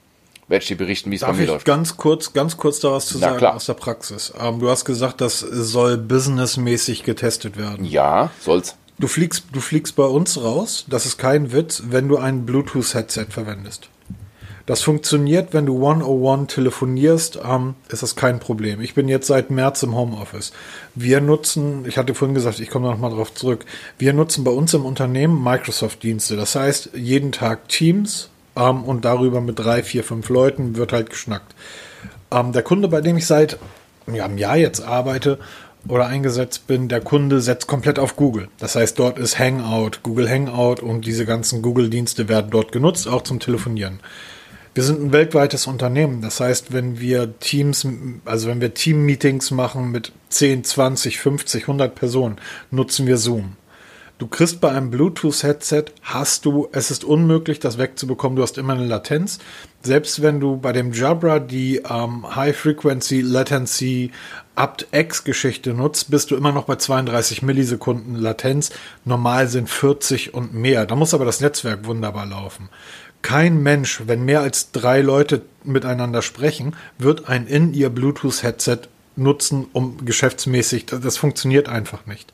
werde 0.51 0.61
ich 0.61 0.67
dir 0.67 0.77
berichten, 0.77 1.09
wie 1.09 1.15
es 1.15 1.21
bei 1.21 1.33
mir 1.33 1.47
läuft. 1.47 1.65
Ganz 1.65 1.97
kurz, 1.97 2.33
ganz 2.33 2.57
kurz 2.57 2.79
da 2.79 2.91
was 2.91 3.07
zu 3.07 3.17
Na, 3.17 3.27
sagen 3.27 3.37
klar. 3.39 3.55
aus 3.55 3.65
der 3.65 3.73
Praxis. 3.73 4.33
Ähm, 4.39 4.59
du 4.59 4.69
hast 4.69 4.85
gesagt, 4.85 5.21
das 5.21 5.39
soll 5.39 5.97
businessmäßig 5.97 7.03
getestet 7.03 7.57
werden. 7.57 7.85
Ja, 7.85 8.29
soll's. 8.39 8.75
Du 8.99 9.07
fliegst, 9.07 9.45
du 9.51 9.61
fliegst 9.61 9.95
bei 9.95 10.03
uns 10.03 10.39
raus, 10.43 10.85
das 10.87 11.07
ist 11.07 11.17
kein 11.17 11.51
Witz, 11.51 11.81
wenn 11.87 12.07
du 12.07 12.17
ein 12.17 12.45
Bluetooth-Headset 12.45 13.27
verwendest. 13.29 13.89
Das 14.67 14.83
funktioniert, 14.83 15.53
wenn 15.53 15.65
du 15.65 15.75
101 15.85 16.53
telefonierst, 16.53 17.39
ähm, 17.43 17.75
ist 17.89 18.03
das 18.03 18.15
kein 18.15 18.39
Problem. 18.39 18.79
Ich 18.79 18.93
bin 18.93 19.07
jetzt 19.07 19.27
seit 19.27 19.49
März 19.49 19.83
im 19.83 19.95
Homeoffice. 19.95 20.53
Wir 20.95 21.19
nutzen, 21.19 21.85
ich 21.87 21.97
hatte 21.97 22.13
vorhin 22.13 22.35
gesagt, 22.35 22.59
ich 22.59 22.69
komme 22.69 22.89
noch 22.89 22.97
mal 22.97 23.09
drauf 23.09 23.33
zurück, 23.33 23.65
wir 23.97 24.13
nutzen 24.13 24.43
bei 24.43 24.51
uns 24.51 24.73
im 24.73 24.85
Unternehmen 24.85 25.43
Microsoft-Dienste. 25.43 26.35
Das 26.35 26.55
heißt, 26.55 26.91
jeden 26.93 27.31
Tag 27.31 27.69
Teams, 27.69 28.29
ähm, 28.55 28.83
und 28.83 29.05
darüber 29.05 29.41
mit 29.41 29.59
drei, 29.59 29.83
vier, 29.83 30.03
fünf 30.03 30.29
Leuten 30.29 30.75
wird 30.75 30.93
halt 30.93 31.09
geschnackt. 31.09 31.55
Ähm, 32.31 32.51
der 32.51 32.63
Kunde, 32.63 32.87
bei 32.87 33.01
dem 33.01 33.17
ich 33.17 33.27
seit 33.27 33.57
ja, 34.11 34.25
einem 34.25 34.37
Jahr 34.37 34.57
jetzt 34.57 34.81
arbeite 34.81 35.39
oder 35.87 36.07
eingesetzt 36.07 36.67
bin, 36.67 36.87
der 36.87 37.01
Kunde 37.01 37.41
setzt 37.41 37.67
komplett 37.67 37.99
auf 37.99 38.15
Google. 38.15 38.49
Das 38.59 38.75
heißt, 38.75 38.97
dort 38.99 39.17
ist 39.17 39.39
Hangout, 39.39 39.99
Google 40.03 40.29
Hangout 40.29 40.81
und 40.81 41.05
diese 41.05 41.25
ganzen 41.25 41.61
Google-Dienste 41.61 42.29
werden 42.29 42.51
dort 42.51 42.71
genutzt, 42.71 43.07
auch 43.07 43.23
zum 43.23 43.39
Telefonieren. 43.39 43.99
Wir 44.73 44.83
sind 44.83 45.01
ein 45.01 45.11
weltweites 45.11 45.67
Unternehmen. 45.67 46.21
Das 46.21 46.39
heißt, 46.39 46.71
wenn 46.71 46.99
wir 46.99 47.37
Teams, 47.39 47.85
also 48.23 48.47
wenn 48.47 48.61
wir 48.61 48.73
Team-Meetings 48.73 49.51
machen 49.51 49.91
mit 49.91 50.13
10, 50.29 50.63
20, 50.63 51.19
50, 51.19 51.63
100 51.63 51.93
Personen, 51.93 52.37
nutzen 52.69 53.05
wir 53.05 53.17
Zoom. 53.17 53.57
Du 54.21 54.27
kriegst 54.27 54.61
bei 54.61 54.69
einem 54.69 54.91
Bluetooth-Headset, 54.91 55.85
hast 56.03 56.45
du, 56.45 56.69
es 56.73 56.91
ist 56.91 57.03
unmöglich, 57.03 57.59
das 57.59 57.79
wegzubekommen. 57.79 58.35
Du 58.35 58.43
hast 58.43 58.59
immer 58.59 58.73
eine 58.73 58.85
Latenz. 58.85 59.39
Selbst 59.81 60.21
wenn 60.21 60.39
du 60.39 60.57
bei 60.57 60.73
dem 60.73 60.93
Jabra 60.93 61.39
die 61.39 61.77
ähm, 61.77 62.35
High 62.35 62.55
Frequency 62.55 63.21
Latency 63.21 64.11
apt-x-Geschichte 64.53 65.73
nutzt, 65.73 66.11
bist 66.11 66.29
du 66.29 66.35
immer 66.35 66.51
noch 66.51 66.65
bei 66.65 66.75
32 66.75 67.41
Millisekunden 67.41 68.13
Latenz. 68.13 68.69
Normal 69.05 69.47
sind 69.47 69.67
40 69.71 70.35
und 70.35 70.53
mehr. 70.53 70.85
Da 70.85 70.95
muss 70.95 71.15
aber 71.15 71.25
das 71.25 71.41
Netzwerk 71.41 71.87
wunderbar 71.87 72.27
laufen. 72.27 72.69
Kein 73.23 73.63
Mensch, 73.63 74.03
wenn 74.05 74.23
mehr 74.23 74.41
als 74.41 74.71
drei 74.71 75.01
Leute 75.01 75.41
miteinander 75.63 76.21
sprechen, 76.21 76.75
wird 76.99 77.27
ein 77.27 77.47
in 77.47 77.73
ihr 77.73 77.89
Bluetooth-Headset 77.89 78.81
nutzen, 79.15 79.65
um 79.73 80.05
geschäftsmäßig, 80.05 80.85
das, 80.85 81.01
das 81.01 81.17
funktioniert 81.17 81.67
einfach 81.67 82.05
nicht 82.05 82.31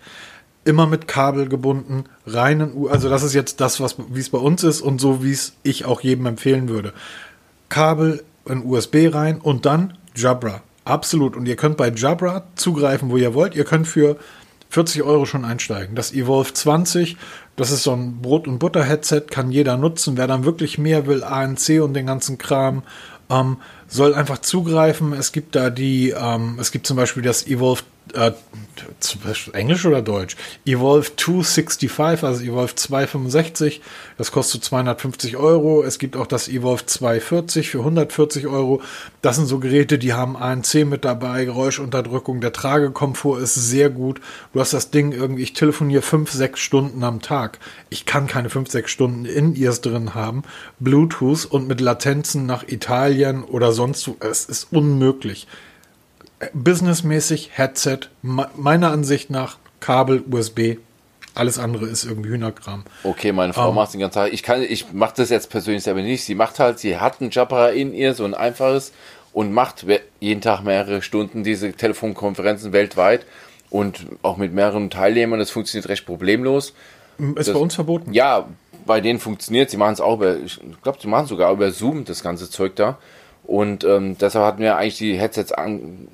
immer 0.68 0.86
mit 0.86 1.08
Kabel 1.08 1.48
gebunden, 1.48 2.04
reinen 2.26 2.74
U 2.76 2.88
also 2.88 3.10
das 3.10 3.24
ist 3.24 3.34
jetzt 3.34 3.62
das, 3.62 3.80
was 3.80 3.96
wie 4.10 4.20
es 4.20 4.30
bei 4.30 4.38
uns 4.38 4.64
ist 4.64 4.82
und 4.82 5.00
so 5.00 5.24
wie 5.24 5.32
es 5.32 5.54
ich 5.64 5.86
auch 5.86 6.02
jedem 6.02 6.26
empfehlen 6.26 6.70
würde. 6.70 6.94
Kabel 7.70 8.24
in 8.46 8.64
USB 8.64 9.10
rein 9.12 9.40
und 9.40 9.66
dann 9.66 9.98
Jabra. 10.16 10.62
Absolut. 10.86 11.36
Und 11.36 11.46
ihr 11.48 11.58
könnt 11.58 11.78
bei 11.78 11.90
Jabra 11.90 12.44
zugreifen, 12.56 13.10
wo 13.10 13.18
ihr 13.18 13.34
wollt. 13.34 13.56
Ihr 13.56 13.66
könnt 13.66 13.88
für 13.88 14.18
40 14.70 15.04
Euro 15.04 15.26
schon 15.26 15.46
einsteigen. 15.46 15.96
Das 15.96 16.14
Evolve 16.14 16.54
20, 16.54 17.18
das 17.56 17.72
ist 17.72 17.84
so 17.84 17.94
ein 17.94 18.22
Brot- 18.22 18.48
und 18.48 18.60
Butter-Headset, 18.60 19.24
kann 19.30 19.52
jeder 19.52 19.78
nutzen. 19.78 20.18
Wer 20.18 20.28
dann 20.28 20.46
wirklich 20.46 20.78
mehr 20.78 21.06
will, 21.06 21.24
ANC 21.24 21.82
und 21.82 21.94
den 21.94 22.06
ganzen 22.06 22.38
Kram, 22.38 22.84
ähm, 23.30 23.58
soll 23.88 24.14
einfach 24.14 24.40
zugreifen. 24.40 25.14
Es 25.14 25.32
gibt 25.32 25.56
da 25.56 25.70
die, 25.70 26.12
ähm, 26.18 26.58
es 26.60 26.72
gibt 26.72 26.88
zum 26.88 26.98
Beispiel 26.98 27.24
das 27.24 27.48
Evolve 27.48 27.84
äh, 28.14 28.32
Englisch 29.54 29.86
oder 29.86 30.02
Deutsch? 30.02 30.36
Evolve 30.66 31.16
265, 31.16 32.24
also 32.24 32.44
Evolve 32.44 32.76
265, 32.76 33.82
das 34.18 34.32
kostet 34.32 34.64
250 34.64 35.38
Euro. 35.38 35.84
Es 35.84 36.00
gibt 36.00 36.16
auch 36.16 36.28
das 36.28 36.48
Evolve 36.48 36.86
240 36.86 37.70
für 37.70 37.80
140 37.80 38.48
Euro. 38.48 38.82
Das 39.22 39.36
sind 39.36 39.46
so 39.46 39.60
Geräte, 39.60 39.98
die 39.98 40.14
haben 40.14 40.36
ANC 40.38 40.86
mit 40.86 41.06
dabei, 41.06 41.46
Geräuschunterdrückung, 41.46 42.42
der 42.42 42.54
Tragekomfort 42.54 43.40
ist 43.40 43.56
sehr 43.56 43.90
gut. 43.90 44.22
Du 44.54 44.60
hast 44.60 44.74
das 44.74 44.92
Ding 44.92 45.12
irgendwie, 45.12 45.44
ich 45.44 45.54
telefoniere 45.54 46.02
5, 46.02 46.32
6 46.32 46.60
Stunden 46.60 47.04
am 47.04 47.22
Tag. 47.22 47.60
Ich 47.90 48.06
kann 48.06 48.28
keine 48.28 48.50
5, 48.50 48.70
6 48.70 48.92
Stunden 48.92 49.26
in 49.26 49.56
ears 49.56 49.82
drin 49.82 50.16
haben. 50.16 50.44
Bluetooth 50.80 51.46
und 51.46 51.68
mit 51.68 51.82
Latenzen 51.82 52.46
nach 52.46 52.68
Italien 52.68 53.44
oder 53.44 53.72
sonst 53.72 54.08
wo, 54.08 54.18
es 54.20 54.46
ist 54.46 54.68
unmöglich 54.72 55.48
businessmäßig 56.54 57.52
Headset, 57.54 58.00
meiner 58.22 58.92
Ansicht 58.92 59.30
nach 59.30 59.58
Kabel, 59.80 60.24
USB. 60.30 60.78
Alles 61.34 61.60
andere 61.60 61.86
ist 61.86 62.04
irgendwie 62.04 62.30
Hühnerkram. 62.30 62.84
Okay, 63.04 63.32
meine 63.32 63.54
Frau 63.54 63.66
um, 63.66 63.70
ähm. 63.70 63.76
macht 63.76 63.94
den 63.94 64.00
ganzen 64.00 64.16
Tag. 64.16 64.34
Ich 64.34 64.42
kann, 64.42 64.64
ich 64.64 64.92
mache 64.92 65.14
das 65.18 65.30
jetzt 65.30 65.50
persönlich 65.52 65.84
selber 65.84 66.02
nicht. 66.02 66.24
Sie 66.24 66.34
macht 66.34 66.60
halt, 66.60 66.80
sie 66.80 66.98
hat 66.98 67.22
ein 67.22 67.30
Jabra 67.30 67.70
in 67.70 67.94
ihr, 67.94 68.16
so 68.16 68.26
ein 68.26 68.34
einfaches, 68.34 68.92
und 69.34 69.54
macht 69.54 69.86
jeden 70.20 70.42
Tag 70.42 70.64
mehrere 70.64 71.04
Stunden 71.04 71.44
diese 71.44 71.72
Telefonkonferenzen 71.72 72.74
weltweit 72.74 73.26
und 73.70 74.08
auch 74.24 74.38
mit 74.38 74.52
mehreren 74.52 74.90
Teilnehmern. 74.90 75.38
Das 75.38 75.52
funktioniert 75.52 75.90
recht 75.90 76.08
problemlos. 76.08 76.74
Ist 77.20 77.48
das, 77.48 77.54
bei 77.54 77.60
uns 77.60 77.76
verboten? 77.76 78.14
Ja, 78.14 78.48
bei 78.88 79.00
denen 79.00 79.20
funktioniert. 79.20 79.70
Sie 79.70 79.78
machen 79.78 79.94
es 79.94 80.02
auch 80.02 80.16
über, 80.16 80.38
ich 80.38 80.60
glaube, 80.82 80.98
sie 81.00 81.08
machen 81.08 81.28
sogar 81.28 81.52
über 81.52 81.70
Zoom 81.72 82.04
das 82.04 82.24
ganze 82.24 82.50
Zeug 82.50 82.76
da. 82.76 82.98
Und 83.44 83.84
ähm, 83.84 84.18
deshalb 84.18 84.46
hatten 84.46 84.62
wir 84.62 84.76
eigentlich 84.76 84.98
die 84.98 85.18
Headsets 85.18 85.52
an, 85.52 86.08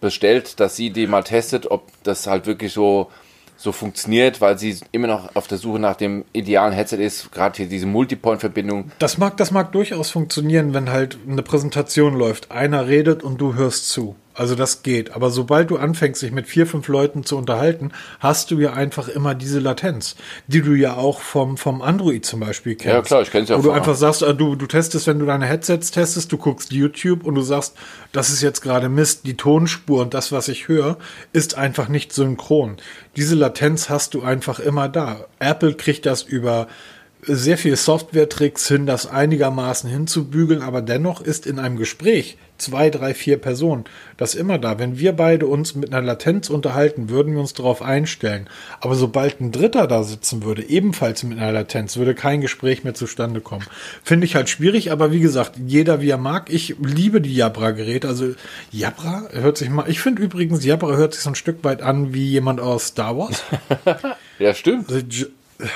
bestellt, 0.00 0.60
dass 0.60 0.76
sie 0.76 0.90
die 0.90 1.06
mal 1.06 1.22
testet, 1.22 1.70
ob 1.70 1.90
das 2.02 2.26
halt 2.26 2.46
wirklich 2.46 2.72
so, 2.72 3.10
so 3.56 3.72
funktioniert, 3.72 4.40
weil 4.40 4.58
sie 4.58 4.76
immer 4.92 5.08
noch 5.08 5.34
auf 5.34 5.46
der 5.46 5.58
Suche 5.58 5.78
nach 5.78 5.96
dem 5.96 6.24
idealen 6.32 6.72
Headset 6.72 6.96
ist, 6.96 7.32
gerade 7.32 7.56
hier 7.56 7.66
diese 7.66 7.86
Multipoint-Verbindung. 7.86 8.92
Das 8.98 9.18
mag, 9.18 9.36
das 9.36 9.50
mag 9.50 9.72
durchaus 9.72 10.10
funktionieren, 10.10 10.74
wenn 10.74 10.90
halt 10.90 11.18
eine 11.28 11.42
Präsentation 11.42 12.14
läuft. 12.14 12.50
Einer 12.50 12.86
redet 12.86 13.22
und 13.22 13.40
du 13.40 13.54
hörst 13.54 13.88
zu. 13.90 14.16
Also 14.38 14.54
das 14.54 14.84
geht. 14.84 15.10
Aber 15.10 15.30
sobald 15.30 15.70
du 15.70 15.78
anfängst, 15.78 16.22
dich 16.22 16.30
mit 16.30 16.46
vier, 16.46 16.66
fünf 16.66 16.86
Leuten 16.86 17.24
zu 17.24 17.36
unterhalten, 17.36 17.90
hast 18.20 18.52
du 18.52 18.58
ja 18.58 18.72
einfach 18.72 19.08
immer 19.08 19.34
diese 19.34 19.58
Latenz, 19.58 20.14
die 20.46 20.62
du 20.62 20.74
ja 20.74 20.94
auch 20.94 21.20
vom, 21.20 21.56
vom 21.56 21.82
Android 21.82 22.24
zum 22.24 22.38
Beispiel 22.38 22.76
kennst. 22.76 22.94
Ja, 22.94 23.02
klar, 23.02 23.22
ich 23.22 23.32
kenne 23.32 23.44
es 23.44 23.50
ja 23.50 23.58
Wo 23.58 23.62
du 23.62 23.70
einfach 23.72 23.96
sagst, 23.96 24.22
äh, 24.22 24.34
du, 24.34 24.54
du 24.54 24.66
testest, 24.66 25.08
wenn 25.08 25.18
du 25.18 25.26
deine 25.26 25.46
Headsets 25.46 25.90
testest, 25.90 26.30
du 26.30 26.38
guckst 26.38 26.72
YouTube 26.72 27.24
und 27.24 27.34
du 27.34 27.42
sagst, 27.42 27.74
das 28.12 28.30
ist 28.30 28.40
jetzt 28.40 28.60
gerade 28.60 28.88
Mist, 28.88 29.26
die 29.26 29.36
Tonspur 29.36 30.02
und 30.02 30.14
das, 30.14 30.30
was 30.30 30.46
ich 30.46 30.68
höre, 30.68 30.98
ist 31.32 31.56
einfach 31.56 31.88
nicht 31.88 32.12
synchron. 32.12 32.76
Diese 33.16 33.34
Latenz 33.34 33.90
hast 33.90 34.14
du 34.14 34.22
einfach 34.22 34.60
immer 34.60 34.88
da. 34.88 35.24
Apple 35.40 35.74
kriegt 35.74 36.06
das 36.06 36.22
über 36.22 36.68
sehr 37.22 37.58
viele 37.58 37.76
Software-Tricks 37.76 38.68
hin, 38.68 38.86
das 38.86 39.06
einigermaßen 39.06 39.90
hinzubügeln, 39.90 40.62
aber 40.62 40.82
dennoch 40.82 41.20
ist 41.20 41.46
in 41.46 41.58
einem 41.58 41.76
Gespräch 41.76 42.36
zwei, 42.58 42.90
drei, 42.90 43.14
vier 43.14 43.38
Personen 43.38 43.84
das 44.16 44.34
immer 44.34 44.58
da. 44.58 44.78
Wenn 44.78 44.98
wir 44.98 45.12
beide 45.12 45.46
uns 45.46 45.74
mit 45.74 45.92
einer 45.92 46.04
Latenz 46.04 46.50
unterhalten, 46.50 47.08
würden 47.08 47.32
wir 47.32 47.40
uns 47.40 47.54
darauf 47.54 47.82
einstellen. 47.82 48.48
Aber 48.80 48.96
sobald 48.96 49.40
ein 49.40 49.52
Dritter 49.52 49.86
da 49.86 50.02
sitzen 50.02 50.42
würde, 50.42 50.68
ebenfalls 50.68 51.22
mit 51.22 51.38
einer 51.38 51.52
Latenz, 51.52 51.96
würde 51.96 52.14
kein 52.14 52.40
Gespräch 52.40 52.84
mehr 52.84 52.94
zustande 52.94 53.40
kommen. 53.40 53.66
Finde 54.02 54.26
ich 54.26 54.34
halt 54.34 54.48
schwierig, 54.48 54.90
aber 54.90 55.12
wie 55.12 55.20
gesagt, 55.20 55.52
jeder 55.64 56.00
wie 56.00 56.10
er 56.10 56.18
mag. 56.18 56.50
Ich 56.52 56.76
liebe 56.82 57.20
die 57.20 57.34
Jabra-Geräte. 57.34 58.08
Also 58.08 58.34
Jabra 58.72 59.28
hört 59.30 59.56
sich 59.56 59.70
mal, 59.70 59.88
ich 59.88 60.00
finde 60.00 60.22
übrigens, 60.22 60.64
Jabra 60.64 60.96
hört 60.96 61.14
sich 61.14 61.22
so 61.22 61.30
ein 61.30 61.36
Stück 61.36 61.62
weit 61.62 61.80
an 61.82 62.12
wie 62.12 62.26
jemand 62.26 62.60
aus 62.60 62.88
Star 62.88 63.16
Wars. 63.16 63.44
ja, 64.38 64.52
stimmt. 64.52 64.90
Also, 64.90 65.26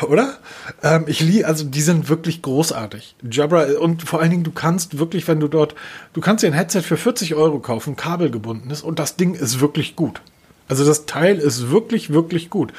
oder? 0.09 0.39
Ähm, 0.83 1.05
ich 1.07 1.20
liebe, 1.20 1.47
also 1.47 1.64
die 1.64 1.80
sind 1.80 2.09
wirklich 2.09 2.43
großartig. 2.43 3.16
Jabra 3.28 3.66
und 3.80 4.03
vor 4.03 4.20
allen 4.20 4.30
Dingen, 4.30 4.45
du 4.45 4.53
kannst 4.53 4.99
wirklich, 4.99 5.26
wenn 5.28 5.41
du 5.41 5.49
dort, 5.49 5.74
du 6.12 6.20
kannst 6.20 6.43
dir 6.45 6.49
ein 6.49 6.53
Headset 6.53 6.83
für 6.83 6.97
40 6.97 7.35
Euro 7.35 7.59
kaufen, 7.59 7.97
kabelgebunden 7.97 8.70
ist 8.70 8.83
und 8.83 8.99
das 8.99 9.16
Ding 9.16 9.35
ist 9.35 9.61
wirklich 9.61 9.97
gut. 9.97 10.20
Also 10.68 10.85
das 10.85 11.07
Teil 11.07 11.39
ist 11.39 11.70
wirklich, 11.70 12.12
wirklich 12.12 12.49
gut. 12.49 12.72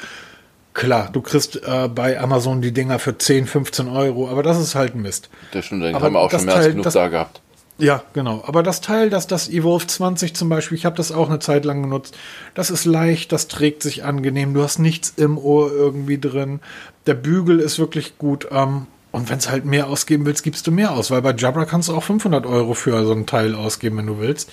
Klar, 0.72 1.10
du 1.12 1.20
kriegst 1.20 1.62
äh, 1.64 1.88
bei 1.88 2.18
Amazon 2.18 2.60
die 2.60 2.72
Dinger 2.72 2.98
für 2.98 3.16
10, 3.16 3.46
15 3.46 3.88
Euro, 3.88 4.28
aber 4.28 4.42
das 4.42 4.58
ist 4.58 4.74
halt 4.74 4.96
Mist. 4.96 5.30
Das 5.52 5.66
stimmt, 5.66 5.84
den 5.84 5.94
haben 5.94 6.12
wir 6.12 6.18
auch 6.18 6.30
schon 6.30 6.44
mehr 6.44 6.54
Teil, 6.54 6.64
als 6.64 6.70
genug 6.72 6.84
das, 6.84 6.94
da 6.94 7.08
gehabt. 7.08 7.40
Ja, 7.78 8.04
genau. 8.12 8.42
Aber 8.46 8.62
das 8.62 8.80
Teil, 8.80 9.10
das, 9.10 9.26
das 9.26 9.48
Evolve 9.48 9.86
20 9.86 10.34
zum 10.34 10.48
Beispiel, 10.48 10.78
ich 10.78 10.84
habe 10.84 10.96
das 10.96 11.10
auch 11.10 11.28
eine 11.28 11.40
Zeit 11.40 11.64
lang 11.64 11.82
genutzt, 11.82 12.16
das 12.54 12.70
ist 12.70 12.84
leicht, 12.84 13.32
das 13.32 13.48
trägt 13.48 13.82
sich 13.82 14.04
angenehm, 14.04 14.54
du 14.54 14.62
hast 14.62 14.78
nichts 14.78 15.12
im 15.16 15.38
Ohr 15.38 15.72
irgendwie 15.72 16.18
drin. 16.18 16.60
Der 17.06 17.14
Bügel 17.14 17.60
ist 17.60 17.78
wirklich 17.78 18.18
gut. 18.18 18.48
Ähm, 18.50 18.86
und 19.14 19.30
wenn 19.30 19.38
es 19.38 19.48
halt 19.48 19.64
mehr 19.64 19.86
ausgeben 19.86 20.26
willst, 20.26 20.42
gibst 20.42 20.66
du 20.66 20.72
mehr 20.72 20.90
aus, 20.90 21.12
weil 21.12 21.22
bei 21.22 21.32
Jabra 21.32 21.66
kannst 21.66 21.88
du 21.88 21.94
auch 21.94 22.02
500 22.02 22.46
Euro 22.46 22.74
für 22.74 23.04
so 23.06 23.12
ein 23.12 23.26
Teil 23.26 23.54
ausgeben, 23.54 23.98
wenn 23.98 24.06
du 24.06 24.18
willst. 24.18 24.50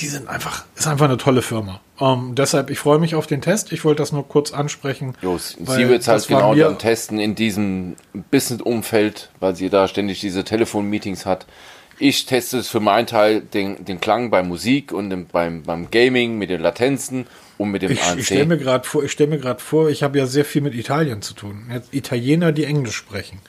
Die 0.00 0.06
sind 0.06 0.28
einfach, 0.28 0.64
ist 0.74 0.88
einfach 0.88 1.04
eine 1.04 1.18
tolle 1.18 1.40
Firma. 1.40 1.80
Ähm, 2.00 2.34
deshalb, 2.34 2.70
ich 2.70 2.80
freue 2.80 2.98
mich 2.98 3.14
auf 3.14 3.28
den 3.28 3.42
Test. 3.42 3.72
Ich 3.72 3.84
wollte 3.84 4.02
das 4.02 4.10
nur 4.10 4.26
kurz 4.26 4.52
ansprechen. 4.52 5.14
Jo, 5.22 5.38
sie 5.38 5.88
wird 5.88 6.08
halt 6.08 6.26
genau 6.26 6.52
dann 6.54 6.78
testen 6.78 7.20
in 7.20 7.36
diesem 7.36 7.94
Business-Umfeld, 8.32 9.30
weil 9.38 9.54
sie 9.54 9.70
da 9.70 9.86
ständig 9.86 10.18
diese 10.18 10.42
Telefon-Meetings 10.42 11.24
hat. 11.24 11.46
Ich 11.98 12.26
teste 12.26 12.58
es 12.58 12.68
für 12.68 12.80
meinen 12.80 13.06
Teil 13.06 13.40
den, 13.40 13.84
den 13.84 14.00
Klang 14.00 14.30
bei 14.30 14.42
Musik 14.42 14.90
und 14.90 15.10
dem, 15.10 15.26
beim, 15.26 15.62
beim 15.62 15.92
Gaming 15.92 16.38
mit 16.38 16.50
den 16.50 16.60
Latenzen 16.60 17.28
und 17.58 17.70
mit 17.70 17.82
dem 17.82 17.92
ich, 17.92 18.02
ANC. 18.02 18.18
Ich 18.18 18.26
stelle 18.26 18.46
mir 18.46 18.58
gerade 18.58 18.86
vor, 18.86 19.04
ich 19.04 19.12
stelle 19.12 19.30
mir 19.30 19.38
gerade 19.38 19.60
vor, 19.60 19.88
ich 19.90 20.02
habe 20.02 20.18
ja 20.18 20.26
sehr 20.26 20.44
viel 20.44 20.62
mit 20.62 20.74
Italien 20.74 21.22
zu 21.22 21.34
tun. 21.34 21.66
Jetzt 21.72 21.92
Italiener, 21.92 22.52
die 22.52 22.64
Englisch 22.64 22.96
sprechen. 22.96 23.40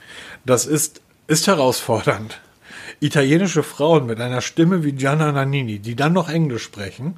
Das 0.44 0.66
ist, 0.66 1.00
ist 1.26 1.46
herausfordernd. 1.46 2.40
Italienische 3.00 3.62
Frauen 3.62 4.06
mit 4.06 4.20
einer 4.20 4.40
Stimme 4.40 4.84
wie 4.84 4.92
Gianna 4.92 5.32
Nannini, 5.32 5.78
die 5.78 5.96
dann 5.96 6.12
noch 6.12 6.28
Englisch 6.28 6.62
sprechen, 6.62 7.16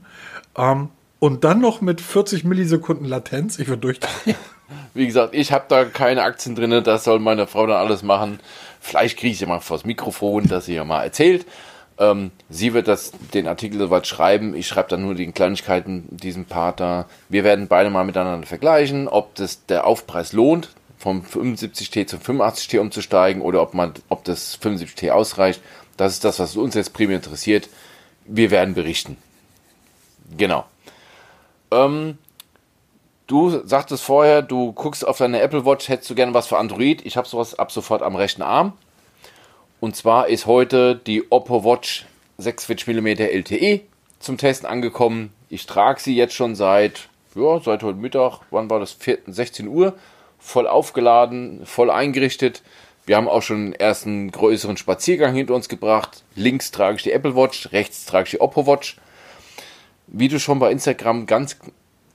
ähm, 0.56 0.88
und 1.18 1.44
dann 1.44 1.60
noch 1.60 1.80
mit 1.80 2.00
40 2.00 2.44
Millisekunden 2.44 3.06
Latenz, 3.06 3.58
ich 3.58 3.68
würde 3.68 3.80
durchdrehen. 3.80 4.36
Wie 4.94 5.06
gesagt, 5.06 5.34
ich 5.34 5.52
habe 5.52 5.64
da 5.68 5.84
keine 5.84 6.22
Aktien 6.22 6.54
drin, 6.54 6.82
das 6.84 7.04
soll 7.04 7.20
meine 7.20 7.46
Frau 7.46 7.66
dann 7.66 7.76
alles 7.76 8.02
machen. 8.02 8.40
Vielleicht 8.80 9.18
kriege 9.18 9.32
ich 9.32 9.38
sie 9.38 9.46
mal 9.46 9.60
vors 9.60 9.84
Mikrofon, 9.84 10.48
dass 10.48 10.66
sie 10.66 10.74
ja 10.74 10.84
mal 10.84 11.02
erzählt. 11.02 11.46
Ähm, 11.98 12.30
sie 12.50 12.74
wird 12.74 12.88
das, 12.88 13.12
den 13.32 13.48
Artikel 13.48 13.78
soweit 13.78 14.06
schreiben. 14.06 14.54
Ich 14.54 14.66
schreibe 14.66 14.88
dann 14.90 15.02
nur 15.02 15.14
die 15.14 15.30
Kleinigkeiten, 15.32 16.04
diesen 16.10 16.44
Part 16.44 16.80
da. 16.80 17.06
Wir 17.28 17.44
werden 17.44 17.68
beide 17.68 17.90
mal 17.90 18.04
miteinander 18.04 18.46
vergleichen, 18.46 19.08
ob 19.08 19.34
das 19.34 19.64
der 19.66 19.86
Aufpreis 19.86 20.32
lohnt, 20.32 20.70
vom 20.98 21.22
75T 21.22 22.06
zum 22.06 22.20
85T 22.20 22.78
umzusteigen 22.78 23.42
oder 23.42 23.62
ob 23.62 23.74
man, 23.74 23.94
ob 24.08 24.24
das 24.24 24.60
75T 24.60 25.10
ausreicht. 25.10 25.60
Das 25.96 26.12
ist 26.12 26.24
das, 26.24 26.38
was 26.38 26.56
uns 26.56 26.74
jetzt 26.74 26.92
primär 26.92 27.16
interessiert. 27.16 27.68
Wir 28.26 28.50
werden 28.50 28.74
berichten. 28.74 29.16
Genau. 30.36 30.64
Ähm, 31.70 32.18
Du 33.26 33.60
sagtest 33.66 34.04
vorher, 34.04 34.40
du 34.40 34.72
guckst 34.72 35.06
auf 35.06 35.18
deine 35.18 35.40
Apple 35.40 35.66
Watch, 35.66 35.88
hättest 35.88 36.08
du 36.10 36.14
gerne 36.14 36.32
was 36.32 36.46
für 36.46 36.58
Android. 36.58 37.04
Ich 37.04 37.16
habe 37.16 37.26
sowas 37.26 37.58
ab 37.58 37.72
sofort 37.72 38.02
am 38.02 38.14
rechten 38.14 38.42
Arm. 38.42 38.74
Und 39.80 39.94
zwar 39.96 40.28
ist 40.28 40.46
heute 40.46 40.96
die 40.96 41.30
Oppo 41.30 41.64
Watch 41.64 42.06
46 42.38 42.86
mm 42.86 43.06
LTE 43.06 43.80
zum 44.20 44.38
Testen 44.38 44.68
angekommen. 44.68 45.32
Ich 45.48 45.66
trage 45.66 46.00
sie 46.00 46.16
jetzt 46.16 46.34
schon 46.34 46.54
seit, 46.54 47.08
ja, 47.34 47.60
seit 47.60 47.82
heute 47.82 47.98
Mittag, 47.98 48.40
wann 48.50 48.70
war 48.70 48.80
das? 48.80 48.92
4, 48.92 49.18
16 49.26 49.68
Uhr. 49.68 49.94
Voll 50.38 50.66
aufgeladen, 50.66 51.64
voll 51.64 51.90
eingerichtet. 51.90 52.62
Wir 53.06 53.16
haben 53.16 53.28
auch 53.28 53.42
schon 53.42 53.56
einen 53.56 53.72
ersten 53.72 54.30
größeren 54.32 54.76
Spaziergang 54.76 55.34
hinter 55.34 55.54
uns 55.54 55.68
gebracht. 55.68 56.24
Links 56.34 56.72
trage 56.72 56.96
ich 56.96 57.02
die 57.04 57.12
Apple 57.12 57.36
Watch, 57.36 57.72
rechts 57.72 58.04
trage 58.04 58.24
ich 58.24 58.30
die 58.32 58.40
Oppo 58.40 58.66
Watch. 58.66 58.96
Wie 60.08 60.28
du 60.28 60.38
schon 60.40 60.58
bei 60.58 60.70
Instagram 60.70 61.26
ganz 61.26 61.56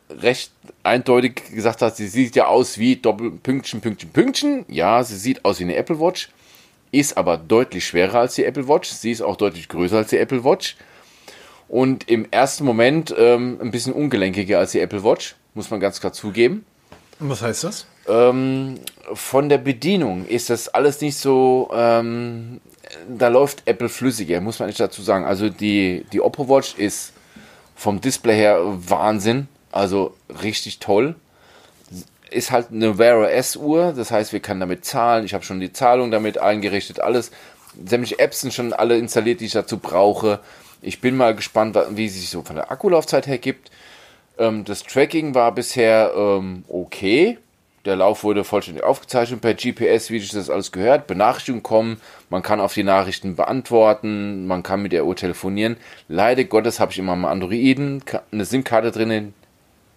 recht 0.10 0.52
eindeutig 0.84 1.44
gesagt 1.54 1.82
hat, 1.82 1.96
sie 1.96 2.08
sieht 2.08 2.36
ja 2.36 2.48
aus 2.48 2.78
wie 2.78 2.98
Doppel 2.98 3.32
Pünktchen, 3.32 3.82
Pünktchen, 3.82 4.12
Pünktchen. 4.12 4.66
Ja, 4.68 5.04
sie 5.04 5.18
sieht 5.18 5.46
aus 5.46 5.60
wie 5.60 5.64
eine 5.64 5.76
Apple 5.76 6.00
Watch, 6.00 6.30
ist 6.92 7.18
aber 7.18 7.38
deutlich 7.38 7.86
schwerer 7.86 8.20
als 8.20 8.36
die 8.36 8.46
Apple 8.46 8.68
Watch. 8.68 8.90
Sie 8.90 9.12
ist 9.12 9.22
auch 9.22 9.36
deutlich 9.36 9.70
größer 9.70 9.98
als 9.98 10.10
die 10.10 10.18
Apple 10.18 10.44
Watch. 10.44 10.76
Und 11.68 12.10
im 12.10 12.28
ersten 12.32 12.66
Moment 12.66 13.16
ähm, 13.18 13.58
ein 13.62 13.72
bisschen 13.72 13.94
ungelenkiger 13.94 14.60
als 14.60 14.72
die 14.72 14.82
Apple 14.82 15.04
Watch, 15.04 15.36
muss 15.54 15.70
man 15.72 15.80
ganz 15.80 16.02
klar 16.02 16.12
zugeben. 16.12 16.66
Und 17.20 17.30
was 17.30 17.42
heißt 17.42 17.64
das? 17.64 17.86
Ähm, 18.08 18.80
von 19.14 19.48
der 19.48 19.60
Bedienung 19.60 20.26
ist 20.26 20.50
das 20.50 20.68
alles 20.68 21.00
nicht 21.02 21.16
so. 21.18 21.70
Ähm, 21.74 22.60
da 23.08 23.30
läuft 23.30 23.62
Apple 23.68 23.88
flüssiger, 23.90 24.42
muss 24.42 24.60
man 24.60 24.68
nicht 24.68 24.80
dazu 24.80 25.02
sagen. 25.02 25.24
Also 25.24 25.48
die, 25.50 26.06
die 26.12 26.20
Oppo 26.20 26.50
Watch 26.50 26.76
ist 26.76 27.14
vom 27.76 28.02
Display 28.02 28.36
her 28.36 28.60
Wahnsinn. 28.64 29.48
Also 29.72 30.16
richtig 30.44 30.80
toll. 30.80 31.16
Ist 32.32 32.52
halt 32.52 32.72
eine 32.72 32.98
Wear 32.98 33.20
OS 33.20 33.56
Uhr, 33.56 33.94
das 33.96 34.10
heißt, 34.10 34.34
wir 34.34 34.40
können 34.40 34.60
damit 34.60 34.86
zahlen. 34.86 35.26
Ich 35.26 35.34
habe 35.34 35.44
schon 35.44 35.60
die 35.60 35.74
Zahlung 35.74 36.12
damit 36.12 36.38
eingerichtet, 36.38 37.00
alles. 37.00 37.32
Sämtliche 37.86 38.20
Apps 38.20 38.42
sind 38.42 38.54
schon 38.54 38.74
alle 38.74 38.98
installiert, 38.98 39.40
die 39.40 39.46
ich 39.46 39.52
dazu 39.52 39.78
brauche. 39.78 40.40
Ich 40.82 41.00
bin 41.00 41.16
mal 41.16 41.36
gespannt, 41.36 41.78
wie 41.92 42.10
sich 42.10 42.30
so 42.30 42.42
von 42.42 42.56
der 42.56 42.72
Akkulaufzeit 42.72 43.28
her 43.28 43.38
gibt. 43.38 43.70
Ähm, 44.38 44.66
das 44.66 44.84
Tracking 44.84 45.36
war 45.36 45.54
bisher 45.54 46.12
ähm, 46.16 46.64
okay. 46.68 47.38
Der 47.86 47.96
Lauf 47.96 48.24
wurde 48.24 48.44
vollständig 48.44 48.84
aufgezeichnet 48.84 49.42
per 49.42 49.56
GPS, 49.56 50.12
wie 50.12 50.18
ich 50.18 50.30
das 50.30 50.52
alles 50.52 50.72
gehört. 50.72 51.08
Benachrichtigungen 51.08 51.64
kommen, 51.64 52.02
man 52.30 52.44
kann 52.44 52.60
auf 52.60 52.76
die 52.76 52.84
Nachrichten 52.84 53.36
beantworten, 53.36 54.46
man 54.46 54.62
kann 54.62 54.84
mit 54.84 54.92
der 54.92 55.06
Uhr 55.06 55.16
telefonieren. 55.16 55.78
Leider 56.08 56.44
Gottes 56.44 56.80
habe 56.80 56.92
ich 56.92 57.00
immer 57.00 57.14
am 57.14 57.26
Androiden 57.26 58.04
eine 58.32 58.46
SIM-Karte 58.46 58.92
drinnen, 58.92 59.34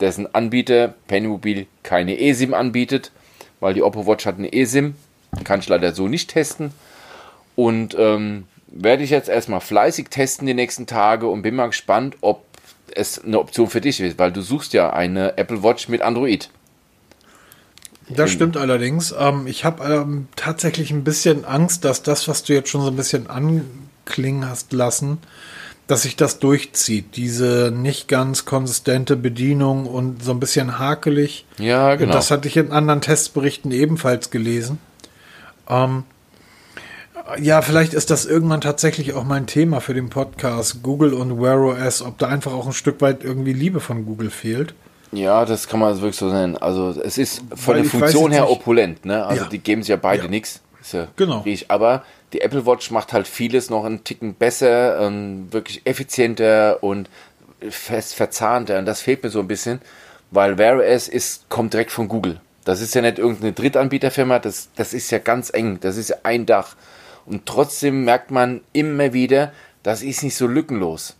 dessen 0.01 0.35
Anbieter 0.35 0.95
Pennymobil 1.07 1.67
keine 1.83 2.21
eSIM 2.21 2.55
anbietet, 2.55 3.13
weil 3.61 3.75
die 3.75 3.83
Oppo 3.83 4.07
Watch 4.07 4.27
hat 4.27 4.39
eine 4.39 4.53
eSIM. 4.53 4.95
Kann 5.45 5.61
ich 5.61 5.69
leider 5.69 5.93
so 5.93 6.09
nicht 6.09 6.31
testen. 6.31 6.73
Und 7.57 7.97
ähm, 7.99 8.45
werde 8.69 9.05
ich 9.05 9.11
jetzt 9.11 9.29
erstmal 9.29 9.61
fleißig 9.61 10.09
testen 10.09 10.47
die 10.47 10.55
nächsten 10.55 10.87
Tage 10.87 11.29
und 11.29 11.43
bin 11.43 11.55
mal 11.55 11.69
gespannt, 11.69 12.17
ob 12.21 12.45
es 12.95 13.23
eine 13.25 13.39
Option 13.39 13.69
für 13.69 13.81
dich 13.81 14.01
ist, 14.01 14.19
weil 14.19 14.33
du 14.33 14.43
suchst 14.43 14.73
ja 14.73 14.93
eine 14.93 15.39
Apple 15.39 15.63
Watch 15.63 15.89
mit 15.89 16.03
Android. 16.03 16.51
Das 18.09 18.31
stimmt 18.31 18.57
allerdings. 18.57 19.15
Ähm, 19.19 19.47
ich 19.47 19.65
habe 19.65 19.85
ähm, 19.85 20.29
tatsächlich 20.37 20.91
ein 20.91 21.05
bisschen 21.05 21.45
Angst, 21.45 21.85
dass 21.85 22.03
das, 22.03 22.29
was 22.29 22.43
du 22.45 22.53
jetzt 22.53 22.69
schon 22.69 22.83
so 22.83 22.89
ein 22.89 22.97
bisschen 22.97 23.29
anklingen 23.29 24.49
hast 24.49 24.73
lassen, 24.73 25.19
dass 25.87 26.03
sich 26.03 26.17
das 26.17 26.39
durchzieht. 26.39 27.17
Diese 27.17 27.73
nicht 27.75 28.09
ganz 28.09 28.45
konsistente 28.45 29.17
Bedienung 29.17 29.87
und 29.87 30.23
so 30.23 30.33
ein 30.33 30.41
bisschen 30.41 30.79
hakelig. 30.79 31.45
Ja, 31.59 31.95
genau. 31.97 32.13
Das 32.13 32.31
hatte 32.31 32.49
ich 32.49 32.57
in 32.57 32.73
anderen 32.73 33.01
Testberichten 33.01 33.71
ebenfalls 33.71 34.31
gelesen. 34.31 34.79
Ähm, 35.69 36.05
ja, 37.41 37.63
vielleicht 37.63 37.95
ist 37.95 38.11
das 38.11 38.27
irgendwann 38.27 38.61
tatsächlich 38.61 39.15
auch 39.15 39.25
mein 39.25 39.47
Thema 39.47 39.81
für 39.81 39.95
den 39.95 40.11
Podcast 40.11 40.83
Google 40.83 41.15
und 41.15 41.41
Wear 41.41 41.59
OS, 41.59 42.03
ob 42.03 42.19
da 42.19 42.29
einfach 42.29 42.53
auch 42.53 42.67
ein 42.67 42.73
Stück 42.73 43.01
weit 43.01 43.25
irgendwie 43.25 43.53
Liebe 43.53 43.81
von 43.81 44.05
Google 44.05 44.31
fehlt. 44.31 44.75
Ja, 45.13 45.45
das 45.45 45.69
kann 45.69 45.81
man 45.81 45.95
wirklich 45.97 46.17
so 46.17 46.31
nennen. 46.31 46.57
Also 46.57 46.91
es 47.03 47.19
ist 47.19 47.43
von 47.55 47.75
Weil 47.75 47.83
der 47.83 47.91
Funktion 47.91 48.33
her 48.33 48.51
opulent, 48.51 49.05
ne? 49.05 49.25
Also 49.25 49.45
ja. 49.45 49.49
die 49.49 49.59
geben 49.59 49.83
sich 49.83 49.91
ja 49.91 49.97
beide 49.97 50.25
ja. 50.25 50.29
nichts. 50.29 50.61
Ja 50.93 51.09
genau. 51.17 51.41
Riech. 51.41 51.71
Aber 51.71 52.05
die 52.35 52.41
Apple 52.41 52.67
Watch 52.67 52.91
macht 52.91 53.13
halt 53.13 53.29
vieles 53.29 53.71
noch 53.71 53.85
einen 53.85 54.03
Ticken 54.03 54.35
besser, 54.35 55.01
ähm, 55.01 55.47
wirklich 55.53 55.83
effizienter 55.85 56.83
und 56.83 57.09
fest 57.71 58.15
verzahnter. 58.15 58.79
Und 58.79 58.87
das 58.87 59.01
fehlt 59.01 59.23
mir 59.23 59.31
so 59.31 59.39
ein 59.39 59.49
bisschen, 59.49 59.81
weil 60.33 60.59
Wear 60.59 60.79
OS 60.79 61.09
ist, 61.09 61.49
kommt 61.49 61.73
direkt 61.73 61.93
von 61.93 62.09
Google. 62.09 62.41
Das 62.65 62.81
ist 62.81 62.95
ja 62.95 63.03
nicht 63.03 63.19
irgendeine 63.19 63.53
Drittanbieterfirma, 63.53 64.41
das, 64.41 64.69
das 64.75 64.95
ist 64.95 65.11
ja 65.13 65.19
ganz 65.19 65.51
eng, 65.55 65.79
das 65.81 65.97
ist 65.97 66.11
ja 66.11 66.17
ein 66.25 66.45
Dach. 66.45 66.75
Und 67.25 67.47
trotzdem 67.47 68.05
merkt 68.05 68.31
man 68.31 68.63
immer 68.73 69.13
wieder, 69.13 69.53
das 69.85 70.03
ist 70.03 70.25
nicht 70.25 70.37
so 70.37 70.47
lückenlos. 70.47 71.17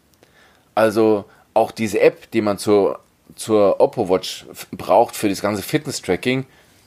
Also 0.75 1.27
auch 1.53 1.71
diese 1.71 2.01
App, 2.01 2.31
die 2.33 2.41
man 2.41 2.59
zur, 2.59 2.99
zur 3.37 3.81
Oppo 3.81 4.09
Watch 4.09 4.47
braucht 4.73 5.15
für 5.15 5.29
das 5.29 5.41
ganze 5.41 5.63
Fitness-Tracking, 5.63 6.45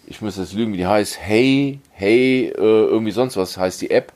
ich 0.10 0.22
muss 0.22 0.38
jetzt 0.38 0.54
lügen, 0.54 0.74
wie 0.74 0.78
die 0.78 0.88
heißt, 0.88 1.18
Hey, 1.20 1.80
Hey, 1.92 2.48
äh, 2.48 2.52
irgendwie 2.58 3.12
sonst 3.12 3.38
was 3.38 3.58
heißt 3.58 3.82
die 3.82 3.92
App. 3.92 4.14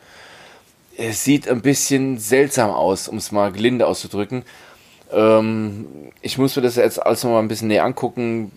Es 0.97 1.23
sieht 1.23 1.47
ein 1.47 1.61
bisschen 1.61 2.17
seltsam 2.17 2.69
aus, 2.69 3.07
um 3.07 3.17
es 3.17 3.31
mal 3.31 3.51
gelinde 3.51 3.87
auszudrücken. 3.87 4.43
Ähm, 5.11 5.85
ich 6.21 6.37
muss 6.37 6.55
mir 6.55 6.61
das 6.61 6.75
jetzt 6.75 7.01
alles 7.01 7.23
noch 7.23 7.31
mal 7.31 7.39
ein 7.39 7.47
bisschen 7.47 7.67
näher 7.67 7.83
angucken. 7.83 8.51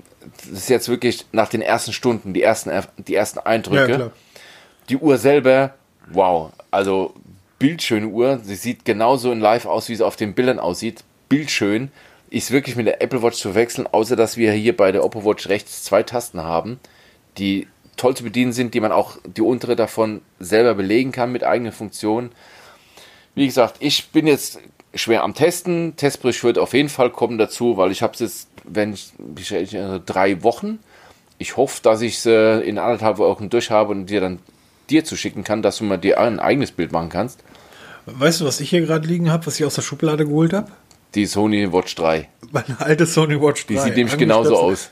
Das 0.50 0.60
ist 0.60 0.68
jetzt 0.68 0.88
wirklich 0.88 1.26
nach 1.32 1.48
den 1.48 1.62
ersten 1.62 1.92
Stunden, 1.92 2.32
die 2.32 2.42
ersten, 2.42 2.70
die 3.06 3.14
ersten 3.14 3.38
Eindrücke. 3.38 3.92
Ja, 3.92 4.10
die 4.88 4.96
Uhr 4.96 5.18
selber, 5.18 5.74
wow, 6.08 6.52
also 6.70 7.14
bildschöne 7.58 8.06
Uhr. 8.06 8.40
Sie 8.42 8.56
sieht 8.56 8.84
genauso 8.84 9.32
in 9.32 9.40
Live 9.40 9.66
aus, 9.66 9.88
wie 9.88 9.94
sie 9.94 10.04
auf 10.04 10.16
den 10.16 10.34
Bildern 10.34 10.58
aussieht. 10.58 11.04
Bildschön. 11.28 11.90
Ist 12.30 12.50
wirklich 12.50 12.74
mit 12.74 12.86
der 12.86 13.00
Apple 13.00 13.22
Watch 13.22 13.38
zu 13.38 13.52
verwechseln, 13.52 13.86
außer 13.86 14.16
dass 14.16 14.36
wir 14.36 14.52
hier 14.52 14.76
bei 14.76 14.90
der 14.92 15.04
Oppo 15.04 15.24
Watch 15.24 15.48
rechts 15.48 15.84
zwei 15.84 16.02
Tasten 16.02 16.42
haben, 16.42 16.80
die 17.38 17.68
toll 17.96 18.16
zu 18.16 18.24
bedienen 18.24 18.52
sind, 18.52 18.74
die 18.74 18.80
man 18.80 18.92
auch 18.92 19.16
die 19.24 19.42
untere 19.42 19.76
davon 19.76 20.20
selber 20.40 20.74
belegen 20.74 21.12
kann 21.12 21.32
mit 21.32 21.44
eigenen 21.44 21.72
Funktionen. 21.72 22.30
Wie 23.34 23.46
gesagt, 23.46 23.76
ich 23.80 24.10
bin 24.10 24.26
jetzt 24.26 24.58
schwer 24.94 25.24
am 25.24 25.34
Testen. 25.34 25.96
Testbericht 25.96 26.44
wird 26.44 26.58
auf 26.58 26.72
jeden 26.72 26.88
Fall 26.88 27.10
kommen 27.10 27.38
dazu, 27.38 27.76
weil 27.76 27.90
ich 27.90 28.02
habe 28.02 28.14
es 28.14 28.20
jetzt, 28.20 28.48
wenn 28.64 28.92
ich, 28.92 29.12
ich 29.52 29.76
drei 30.06 30.42
Wochen. 30.42 30.78
Ich 31.38 31.56
hoffe, 31.56 31.80
dass 31.82 32.00
ich 32.00 32.18
es 32.18 32.26
äh, 32.26 32.60
in 32.60 32.78
anderthalb 32.78 33.18
Wochen 33.18 33.50
durch 33.50 33.70
habe 33.70 33.90
und 33.90 34.06
dir 34.06 34.20
dann 34.20 34.38
dir 34.90 35.04
zu 35.04 35.16
schicken 35.16 35.44
kann, 35.44 35.62
dass 35.62 35.78
du 35.78 35.84
mal 35.84 35.96
dir 35.96 36.20
ein 36.20 36.38
eigenes 36.38 36.70
Bild 36.70 36.92
machen 36.92 37.08
kannst. 37.08 37.42
Weißt 38.06 38.40
du, 38.40 38.44
was 38.44 38.60
ich 38.60 38.70
hier 38.70 38.82
gerade 38.82 39.08
liegen 39.08 39.30
habe, 39.30 39.46
was 39.46 39.58
ich 39.58 39.64
aus 39.64 39.74
der 39.74 39.82
Schublade 39.82 40.26
geholt 40.26 40.52
habe? 40.52 40.70
Die 41.14 41.26
Sony 41.26 41.72
Watch 41.72 41.94
3. 41.94 42.28
Meine 42.52 42.80
alte 42.80 43.06
Sony 43.06 43.40
Watch 43.40 43.66
3. 43.66 43.74
Die 43.74 43.80
sieht 43.80 43.96
nämlich 43.96 44.16
genauso 44.18 44.56
aus. 44.56 44.90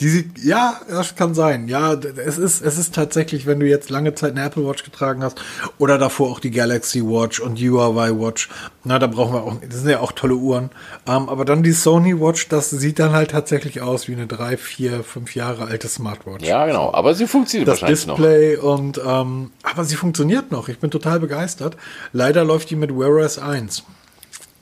Die 0.00 0.08
sieht, 0.08 0.42
ja, 0.42 0.80
das 0.88 1.14
kann 1.14 1.34
sein. 1.34 1.68
Ja, 1.68 1.92
es 1.92 2.38
ist, 2.38 2.62
es 2.62 2.78
ist 2.78 2.94
tatsächlich, 2.94 3.46
wenn 3.46 3.60
du 3.60 3.66
jetzt 3.66 3.90
lange 3.90 4.14
Zeit 4.14 4.32
eine 4.32 4.44
Apple 4.44 4.66
Watch 4.66 4.82
getragen 4.82 5.22
hast 5.22 5.40
oder 5.78 5.98
davor 5.98 6.30
auch 6.30 6.40
die 6.40 6.50
Galaxy 6.50 7.02
Watch 7.02 7.38
und 7.38 7.58
Huawei 7.58 8.10
Watch, 8.10 8.48
na, 8.82 8.98
da 8.98 9.06
brauchen 9.06 9.34
wir 9.34 9.42
auch, 9.42 9.56
das 9.60 9.80
sind 9.80 9.90
ja 9.90 10.00
auch 10.00 10.12
tolle 10.12 10.36
Uhren. 10.36 10.70
Ähm, 11.06 11.28
aber 11.28 11.44
dann 11.44 11.62
die 11.62 11.72
Sony 11.72 12.18
Watch, 12.18 12.48
das 12.48 12.70
sieht 12.70 12.98
dann 12.98 13.12
halt 13.12 13.32
tatsächlich 13.32 13.82
aus 13.82 14.08
wie 14.08 14.14
eine 14.14 14.26
drei, 14.26 14.56
vier, 14.56 15.04
fünf 15.04 15.34
Jahre 15.34 15.66
alte 15.66 15.88
Smartwatch. 15.88 16.46
Ja, 16.46 16.64
genau. 16.64 16.94
Aber 16.94 17.14
sie 17.14 17.26
funktioniert 17.26 17.68
das 17.68 17.82
wahrscheinlich 17.82 18.06
Display 18.06 18.56
noch. 18.56 18.78
und, 18.78 19.00
ähm, 19.06 19.50
aber 19.62 19.84
sie 19.84 19.96
funktioniert 19.96 20.50
noch. 20.50 20.70
Ich 20.70 20.78
bin 20.78 20.90
total 20.90 21.20
begeistert. 21.20 21.76
Leider 22.14 22.44
läuft 22.44 22.70
die 22.70 22.76
mit 22.76 22.90
Wear 22.90 23.10
OS 23.10 23.38
1. 23.38 23.84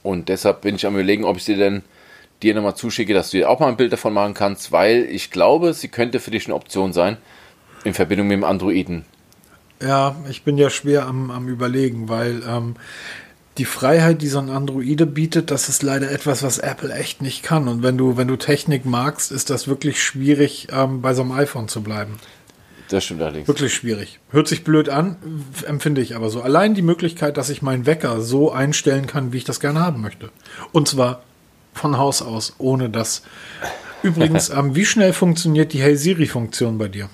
Und 0.03 0.29
deshalb 0.29 0.63
bin 0.63 0.75
ich 0.75 0.85
am 0.85 0.95
überlegen, 0.95 1.25
ob 1.25 1.37
ich 1.37 1.45
sie 1.45 1.57
denn 1.57 1.83
dir 2.43 2.55
nochmal 2.55 2.77
zuschicke, 2.77 3.15
dass 3.15 3.31
du 3.31 3.39
dir 3.39 3.51
auch 3.51 3.61
mal 3.61 3.69
ein 3.69 3.77
Bild 3.77 3.93
davon 3.93 4.13
machen 4.13 4.35
kannst, 4.35 4.73
weil 4.73 5.05
ich 5.11 5.31
glaube, 5.31 5.75
sie 5.75 5.89
könnte 5.89 6.21
für 6.21 6.31
dich 6.31 6.47
eine 6.47 6.55
Option 6.55 6.93
sein 6.93 7.17
in 7.85 7.95
Verbindung 7.95 8.29
mit 8.29 8.37
dem 8.37 8.45
Androiden. 8.45 9.05
Ja, 9.83 10.17
ich 10.29 10.43
bin 10.43 10.59
ja 10.59 10.71
schwer 10.71 11.07
am, 11.07 11.31
am 11.31 11.49
Überlegen, 11.49 12.09
weil 12.09 12.43
ähm, 12.49 12.75
die 13.59 13.65
Freiheit, 13.65 14.23
die 14.23 14.29
so 14.29 14.39
ein 14.39 14.51
Androide 14.51 15.07
bietet, 15.07 15.51
das 15.51 15.69
ist 15.69 15.83
leider 15.83 16.11
etwas, 16.11 16.43
was 16.43 16.59
Apple 16.59 16.93
echt 16.93 17.23
nicht 17.23 17.43
kann. 17.43 17.69
Und 17.69 17.83
wenn 17.83 17.99
du, 17.99 18.17
wenn 18.17 18.29
du 18.29 18.37
Technik 18.37 18.85
magst, 18.85 19.33
ist 19.33 19.51
das 19.51 19.69
wirklich 19.69 20.03
schwierig, 20.03 20.69
ähm, 20.73 21.03
bei 21.03 21.15
so 21.15 21.23
einem 21.23 21.33
iPhone 21.33 21.69
zu 21.69 21.83
bleiben. 21.83 22.19
Das 22.89 23.05
stimmt 23.05 23.21
allerdings. 23.21 23.47
Wirklich 23.47 23.75
schwierig. 23.75 24.19
Hört 24.31 24.49
sich 24.49 24.65
blöd 24.65 24.89
an, 24.89 25.17
empfinde 25.67 26.01
ich 26.01 26.17
aber 26.17 26.31
so. 26.31 26.41
Allein 26.41 26.75
die 26.75 26.83
Möglichkeit, 26.83 27.37
dass 27.37 27.51
ich 27.51 27.61
meinen 27.61 27.85
Wecker 27.85 28.23
so 28.23 28.51
einstellen 28.51 29.07
kann, 29.07 29.33
wie 29.33 29.39
ich 29.39 29.45
das 29.45 29.61
gerne 29.61 29.81
haben 29.81 30.01
möchte. 30.01 30.31
Und 30.73 30.89
zwar 30.89 31.23
von 31.79 31.99
Haus 31.99 32.23
aus, 32.23 32.55
ohne 32.59 32.91
das. 32.91 33.23
Übrigens, 34.03 34.51
ähm, 34.57 34.75
wie 34.75 34.85
schnell 34.85 35.13
funktioniert 35.13 35.73
die 35.73 35.81
Hey 35.81 35.97
Siri-Funktion 35.97 36.79
bei 36.79 36.89
dir? 36.89 37.09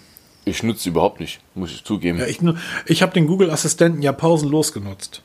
Ich 0.45 0.63
nutze 0.63 0.85
sie 0.85 0.89
überhaupt 0.91 1.21
nicht, 1.21 1.41
muss 1.55 1.71
ich 1.71 1.85
zugeben. 1.85 2.19
Ja, 2.19 2.27
ich 2.27 2.41
ich 2.87 3.03
habe 3.03 3.13
den 3.13 3.27
Google-Assistenten 3.27 4.03
ja 4.03 4.13
pausenlos 4.13 4.73
genutzt. 4.73 5.23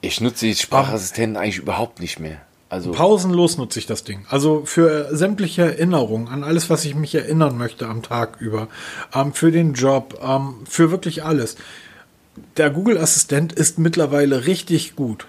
Ich 0.00 0.20
nutze 0.20 0.46
die 0.46 0.54
Sprachassistenten 0.54 1.36
eigentlich 1.36 1.58
überhaupt 1.58 2.00
nicht 2.00 2.20
mehr. 2.20 2.40
Also 2.68 2.92
pausenlos 2.92 3.58
nutze 3.58 3.78
ich 3.78 3.86
das 3.86 4.02
Ding. 4.02 4.24
Also 4.30 4.62
für 4.64 5.14
sämtliche 5.14 5.62
Erinnerungen 5.62 6.28
an 6.28 6.42
alles, 6.42 6.70
was 6.70 6.84
ich 6.86 6.94
mich 6.94 7.14
erinnern 7.14 7.58
möchte 7.58 7.86
am 7.86 8.02
Tag 8.02 8.40
über, 8.40 8.68
ähm, 9.14 9.34
für 9.34 9.52
den 9.52 9.74
Job, 9.74 10.18
ähm, 10.24 10.54
für 10.66 10.90
wirklich 10.90 11.22
alles. 11.22 11.56
Der 12.56 12.70
Google-Assistent 12.70 13.52
ist 13.52 13.78
mittlerweile 13.78 14.46
richtig 14.46 14.96
gut. 14.96 15.26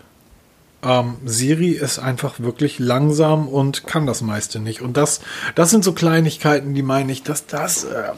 Ähm, 0.84 1.16
Siri 1.26 1.70
ist 1.70 2.00
einfach 2.00 2.40
wirklich 2.40 2.80
langsam 2.80 3.48
und 3.48 3.86
kann 3.88 4.06
das 4.06 4.22
meiste 4.22 4.60
nicht. 4.60 4.82
Und 4.82 4.98
das, 4.98 5.22
das 5.56 5.70
sind 5.70 5.84
so 5.84 5.94
Kleinigkeiten, 5.94 6.74
die 6.74 6.84
meine 6.84 7.12
ich, 7.12 7.24
dass 7.24 7.46
das, 7.46 7.86
äh, 7.86 8.12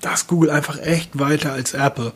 das 0.00 0.26
Google 0.26 0.50
einfach 0.50 0.80
echt 0.80 1.18
weiter 1.18 1.52
als 1.52 1.74
Apple. 1.74 2.12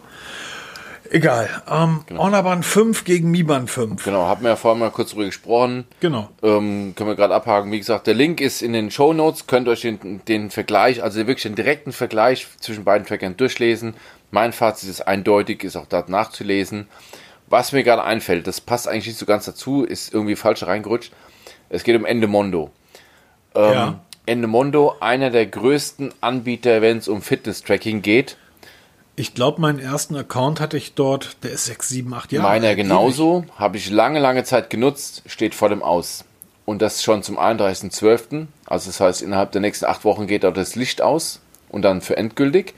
Egal. 1.10 1.48
Ähm, 1.70 2.00
genau. 2.06 2.24
Honor 2.24 2.42
Band 2.42 2.64
5 2.64 3.04
gegen 3.04 3.30
Mi 3.30 3.42
Band 3.42 3.70
5. 3.70 4.04
Genau, 4.04 4.26
haben 4.26 4.42
wir 4.42 4.50
ja 4.50 4.56
vorhin 4.56 4.80
mal 4.80 4.90
kurz 4.90 5.10
drüber 5.10 5.24
gesprochen. 5.24 5.84
Genau. 6.00 6.28
Ähm, 6.42 6.94
können 6.96 7.10
wir 7.10 7.16
gerade 7.16 7.34
abhaken. 7.34 7.70
Wie 7.70 7.78
gesagt, 7.78 8.06
der 8.06 8.14
Link 8.14 8.40
ist 8.40 8.62
in 8.62 8.72
den 8.72 8.90
Show 8.90 9.12
Notes. 9.12 9.46
Könnt 9.46 9.68
euch 9.68 9.82
den, 9.82 10.20
den 10.26 10.50
Vergleich, 10.50 11.02
also 11.02 11.18
wirklich 11.18 11.42
den 11.42 11.54
direkten 11.54 11.92
Vergleich 11.92 12.46
zwischen 12.60 12.84
beiden 12.84 13.06
Trackern 13.06 13.36
durchlesen. 13.36 13.94
Mein 14.30 14.52
Fazit 14.52 14.90
ist 14.90 15.06
eindeutig, 15.06 15.62
ist 15.64 15.76
auch 15.76 15.86
dort 15.86 16.08
nachzulesen. 16.08 16.88
Was 17.48 17.72
mir 17.72 17.84
gerade 17.84 18.02
einfällt, 18.02 18.46
das 18.46 18.60
passt 18.60 18.88
eigentlich 18.88 19.06
nicht 19.06 19.18
so 19.18 19.26
ganz 19.26 19.44
dazu, 19.44 19.84
ist 19.84 20.12
irgendwie 20.12 20.36
falsch 20.36 20.64
reingerutscht. 20.64 21.12
Es 21.68 21.84
geht 21.84 21.96
um 21.96 22.04
Endemondo. 22.04 22.70
Ähm, 23.54 23.72
ja. 23.72 24.00
Endemondo, 24.26 24.96
einer 25.00 25.30
der 25.30 25.46
größten 25.46 26.12
Anbieter, 26.20 26.82
wenn 26.82 26.98
es 26.98 27.08
um 27.08 27.22
Fitness-Tracking 27.22 28.02
geht. 28.02 28.36
Ich 29.14 29.32
glaube, 29.32 29.60
meinen 29.60 29.78
ersten 29.78 30.16
Account 30.16 30.60
hatte 30.60 30.76
ich 30.76 30.94
dort, 30.94 31.42
der 31.42 31.52
ist 31.52 31.66
6, 31.66 31.88
7, 31.88 32.12
8 32.12 32.32
Jahre. 32.32 32.48
Meiner 32.48 32.74
genauso, 32.74 33.46
habe 33.56 33.78
ich 33.78 33.88
lange, 33.88 34.18
lange 34.18 34.44
Zeit 34.44 34.68
genutzt, 34.68 35.22
steht 35.26 35.54
vor 35.54 35.68
dem 35.68 35.82
Aus. 35.82 36.24
Und 36.66 36.82
das 36.82 37.02
schon 37.02 37.22
zum 37.22 37.38
31.12. 37.38 38.48
Also 38.66 38.90
das 38.90 39.00
heißt, 39.00 39.22
innerhalb 39.22 39.52
der 39.52 39.60
nächsten 39.60 39.86
acht 39.86 40.04
Wochen 40.04 40.26
geht 40.26 40.44
dort 40.44 40.56
das 40.56 40.74
Licht 40.74 41.00
aus 41.00 41.40
und 41.70 41.82
dann 41.82 42.00
für 42.00 42.16
endgültig. 42.16 42.74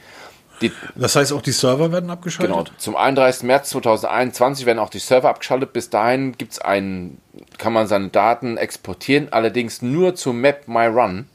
Die, 0.60 0.72
das 0.94 1.16
heißt, 1.16 1.32
auch 1.32 1.42
die 1.42 1.52
Server 1.52 1.92
werden 1.92 2.10
abgeschaltet? 2.10 2.54
Genau. 2.54 2.68
Zum 2.78 2.96
31. 2.96 3.44
März 3.44 3.70
2021 3.70 4.66
werden 4.66 4.78
auch 4.78 4.90
die 4.90 4.98
Server 4.98 5.28
abgeschaltet. 5.28 5.72
Bis 5.72 5.90
dahin 5.90 6.36
gibt's 6.36 6.58
einen, 6.58 7.20
kann 7.58 7.72
man 7.72 7.86
seine 7.86 8.08
Daten 8.08 8.56
exportieren, 8.56 9.28
allerdings 9.30 9.82
nur 9.82 10.14
zu 10.14 10.32
Map 10.32 10.66
My 10.66 10.86
Run. 10.86 11.26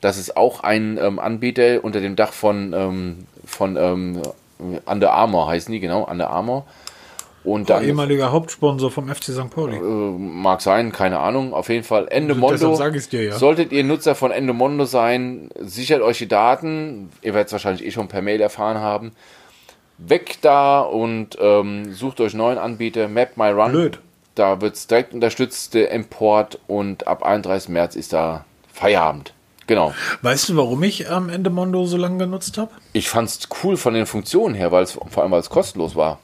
Das 0.00 0.16
ist 0.16 0.36
auch 0.36 0.60
ein 0.60 0.96
ähm, 0.98 1.18
Anbieter 1.18 1.82
unter 1.82 2.00
dem 2.00 2.14
Dach 2.14 2.32
von, 2.32 2.72
ähm, 2.72 3.26
von 3.44 3.76
ähm, 3.76 4.22
Under 4.86 5.12
Armour, 5.12 5.48
heißen 5.48 5.72
die, 5.72 5.80
genau, 5.80 6.04
Under 6.04 6.30
Armour. 6.30 6.66
Und 7.48 7.70
dann, 7.70 7.82
ehemaliger 7.82 8.30
Hauptsponsor 8.30 8.90
vom 8.90 9.08
FC 9.08 9.32
St. 9.32 9.48
Pauli. 9.48 9.76
Äh, 9.76 9.80
mag 9.80 10.60
sein, 10.60 10.92
keine 10.92 11.18
Ahnung. 11.18 11.54
Auf 11.54 11.70
jeden 11.70 11.82
Fall 11.82 12.06
Endemondo. 12.08 12.78
Dir, 13.10 13.24
ja. 13.24 13.38
Solltet 13.38 13.72
ihr 13.72 13.84
Nutzer 13.84 14.14
von 14.14 14.32
Endemondo 14.32 14.84
sein, 14.84 15.48
sichert 15.58 16.02
euch 16.02 16.18
die 16.18 16.28
Daten. 16.28 17.08
Ihr 17.22 17.32
werdet 17.32 17.46
es 17.46 17.52
wahrscheinlich 17.52 17.86
eh 17.86 17.90
schon 17.90 18.08
per 18.08 18.20
Mail 18.20 18.42
erfahren 18.42 18.78
haben. 18.78 19.12
Weg 19.96 20.42
da 20.42 20.80
und 20.80 21.38
ähm, 21.40 21.94
sucht 21.94 22.20
euch 22.20 22.34
neuen 22.34 22.58
Anbieter. 22.58 23.08
Map 23.08 23.38
My 23.38 23.48
Run. 23.48 23.72
Blöd. 23.72 23.98
Da 24.34 24.60
wird 24.60 24.76
es 24.76 24.86
direkt 24.86 25.14
unterstützt, 25.14 25.72
der 25.72 25.90
Import. 25.90 26.58
Und 26.66 27.06
ab 27.06 27.22
31. 27.22 27.70
März 27.70 27.96
ist 27.96 28.12
da 28.12 28.44
Feierabend. 28.74 29.32
Genau. 29.66 29.94
Weißt 30.20 30.50
du, 30.50 30.56
warum 30.56 30.82
ich 30.82 31.10
am 31.10 31.30
Ende 31.30 31.48
Mondo 31.48 31.86
so 31.86 31.96
lange 31.96 32.18
genutzt 32.18 32.58
habe? 32.58 32.72
Ich 32.92 33.08
fand 33.08 33.30
es 33.30 33.48
cool 33.62 33.78
von 33.78 33.94
den 33.94 34.04
Funktionen 34.04 34.54
her, 34.54 34.70
weil 34.70 34.82
es 34.82 34.92
vor 34.92 35.22
allem 35.22 35.32
weil 35.32 35.40
es 35.40 35.48
kostenlos 35.48 35.96
war. 35.96 36.18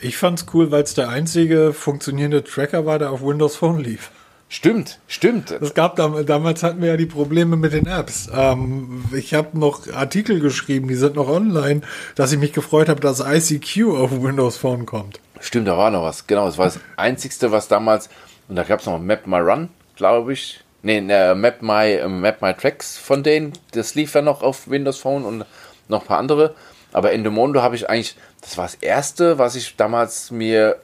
Ich 0.00 0.16
fand's 0.16 0.46
cool, 0.52 0.70
weil 0.70 0.82
es 0.82 0.94
der 0.94 1.08
einzige 1.08 1.72
funktionierende 1.72 2.44
Tracker 2.44 2.86
war, 2.86 2.98
der 2.98 3.10
auf 3.10 3.22
Windows 3.22 3.56
Phone 3.56 3.80
lief. 3.80 4.10
Stimmt, 4.48 5.00
stimmt. 5.08 5.50
Es 5.50 5.74
gab 5.74 5.96
damals 5.96 6.62
hatten 6.62 6.80
wir 6.80 6.90
ja 6.90 6.96
die 6.96 7.06
Probleme 7.06 7.56
mit 7.56 7.72
den 7.72 7.86
Apps. 7.86 8.28
Ähm, 8.32 9.04
ich 9.12 9.34
habe 9.34 9.58
noch 9.58 9.92
Artikel 9.92 10.38
geschrieben, 10.38 10.86
die 10.86 10.94
sind 10.94 11.16
noch 11.16 11.28
online, 11.28 11.80
dass 12.14 12.30
ich 12.30 12.38
mich 12.38 12.52
gefreut 12.52 12.88
habe, 12.88 13.00
dass 13.00 13.18
ICQ 13.20 13.96
auf 13.96 14.22
Windows 14.22 14.56
Phone 14.56 14.86
kommt. 14.86 15.18
Stimmt, 15.40 15.66
da 15.66 15.76
war 15.76 15.90
noch 15.90 16.04
was. 16.04 16.28
Genau, 16.28 16.46
es 16.46 16.58
war 16.58 16.66
das 16.66 16.78
einzigste, 16.96 17.50
was 17.50 17.66
damals 17.66 18.08
und 18.48 18.56
da 18.56 18.62
gab 18.62 18.80
es 18.80 18.86
noch 18.86 18.98
Map 18.98 19.26
My 19.26 19.38
Run, 19.38 19.68
glaube 19.96 20.32
ich. 20.32 20.60
Nee, 20.82 21.00
ne, 21.00 21.34
Map 21.34 21.62
My 21.62 21.94
äh, 21.94 22.08
Map 22.08 22.42
My 22.42 22.54
Tracks 22.54 22.96
von 22.96 23.22
denen. 23.22 23.52
Das 23.72 23.94
lief 23.94 24.14
ja 24.14 24.22
noch 24.22 24.42
auf 24.42 24.70
Windows 24.70 24.98
Phone 24.98 25.24
und 25.24 25.44
noch 25.88 26.02
ein 26.02 26.06
paar 26.06 26.18
andere. 26.18 26.54
Aber 26.92 27.12
Endomondo 27.12 27.62
habe 27.62 27.74
ich 27.74 27.90
eigentlich, 27.90 28.16
das 28.46 28.56
war 28.56 28.64
das 28.64 28.74
erste, 28.76 29.38
was 29.38 29.56
ich 29.56 29.74
damals 29.76 30.30
mir 30.30 30.76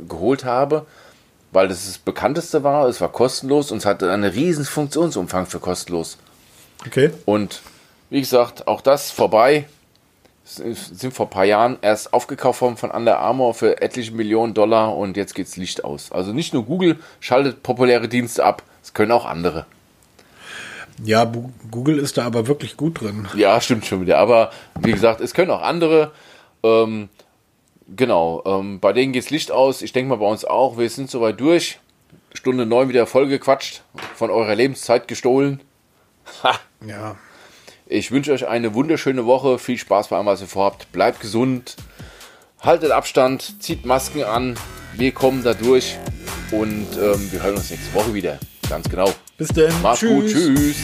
geholt 0.00 0.44
habe, 0.44 0.84
weil 1.52 1.68
das 1.68 1.86
das 1.86 1.98
bekannteste 1.98 2.64
war. 2.64 2.88
Es 2.88 3.00
war 3.00 3.12
kostenlos 3.12 3.70
und 3.70 3.78
es 3.78 3.86
hatte 3.86 4.10
einen 4.10 4.24
riesen 4.24 4.64
Funktionsumfang 4.64 5.46
für 5.46 5.60
kostenlos. 5.60 6.18
Okay. 6.84 7.10
Und 7.24 7.62
wie 8.10 8.20
gesagt, 8.20 8.66
auch 8.66 8.80
das 8.80 9.12
vorbei. 9.12 9.66
Sind 10.44 11.14
vor 11.14 11.26
ein 11.26 11.30
paar 11.30 11.44
Jahren 11.46 11.78
erst 11.80 12.12
aufgekauft 12.12 12.60
worden 12.60 12.76
von 12.76 12.90
Under 12.90 13.18
Armour 13.18 13.54
für 13.54 13.80
etliche 13.80 14.12
Millionen 14.12 14.52
Dollar 14.52 14.94
und 14.94 15.16
jetzt 15.16 15.34
geht's 15.34 15.56
Licht 15.56 15.84
aus. 15.84 16.12
Also 16.12 16.34
nicht 16.34 16.52
nur 16.52 16.66
Google 16.66 16.98
schaltet 17.20 17.62
populäre 17.62 18.08
Dienste 18.08 18.44
ab, 18.44 18.62
es 18.82 18.92
können 18.92 19.12
auch 19.12 19.24
andere. 19.24 19.64
Ja, 21.02 21.32
Google 21.70 21.98
ist 21.98 22.18
da 22.18 22.26
aber 22.26 22.46
wirklich 22.46 22.76
gut 22.76 23.00
drin. 23.00 23.26
Ja, 23.36 23.58
stimmt 23.60 23.86
schon 23.86 24.02
wieder. 24.02 24.18
Aber 24.18 24.50
wie 24.80 24.92
gesagt, 24.92 25.20
es 25.20 25.32
können 25.32 25.50
auch 25.50 25.62
andere. 25.62 26.12
Ähm, 26.64 27.08
genau, 27.94 28.42
ähm, 28.46 28.80
bei 28.80 28.92
denen 28.92 29.12
geht's 29.12 29.30
Licht 29.30 29.52
aus. 29.52 29.82
Ich 29.82 29.92
denke 29.92 30.08
mal 30.08 30.16
bei 30.16 30.26
uns 30.26 30.44
auch. 30.44 30.78
Wir 30.78 30.90
sind 30.90 31.10
soweit 31.10 31.38
durch. 31.38 31.78
Stunde 32.32 32.66
neun 32.66 32.88
wieder 32.88 33.06
voll 33.06 33.28
gequatscht, 33.28 33.82
von 34.16 34.30
eurer 34.30 34.56
Lebenszeit 34.56 35.06
gestohlen. 35.06 35.60
Ha. 36.42 36.58
Ja. 36.84 37.16
Ich 37.86 38.10
wünsche 38.10 38.32
euch 38.32 38.48
eine 38.48 38.74
wunderschöne 38.74 39.26
Woche. 39.26 39.58
Viel 39.58 39.78
Spaß 39.78 40.08
bei 40.08 40.16
allem, 40.16 40.26
was 40.26 40.40
ihr 40.40 40.46
vorhabt. 40.46 40.90
Bleibt 40.90 41.20
gesund. 41.20 41.76
Haltet 42.60 42.90
Abstand. 42.90 43.62
Zieht 43.62 43.84
Masken 43.84 44.24
an. 44.24 44.56
Wir 44.94 45.12
kommen 45.12 45.44
da 45.44 45.54
durch. 45.54 45.98
Und 46.50 46.88
ähm, 46.96 47.30
wir 47.30 47.42
hören 47.42 47.56
uns 47.56 47.70
nächste 47.70 47.92
Woche 47.94 48.14
wieder. 48.14 48.38
Ganz 48.68 48.88
genau. 48.88 49.12
Bis 49.36 49.48
dann. 49.48 49.82
Macht's 49.82 50.00
gut. 50.00 50.26
Tschüss. 50.26 50.76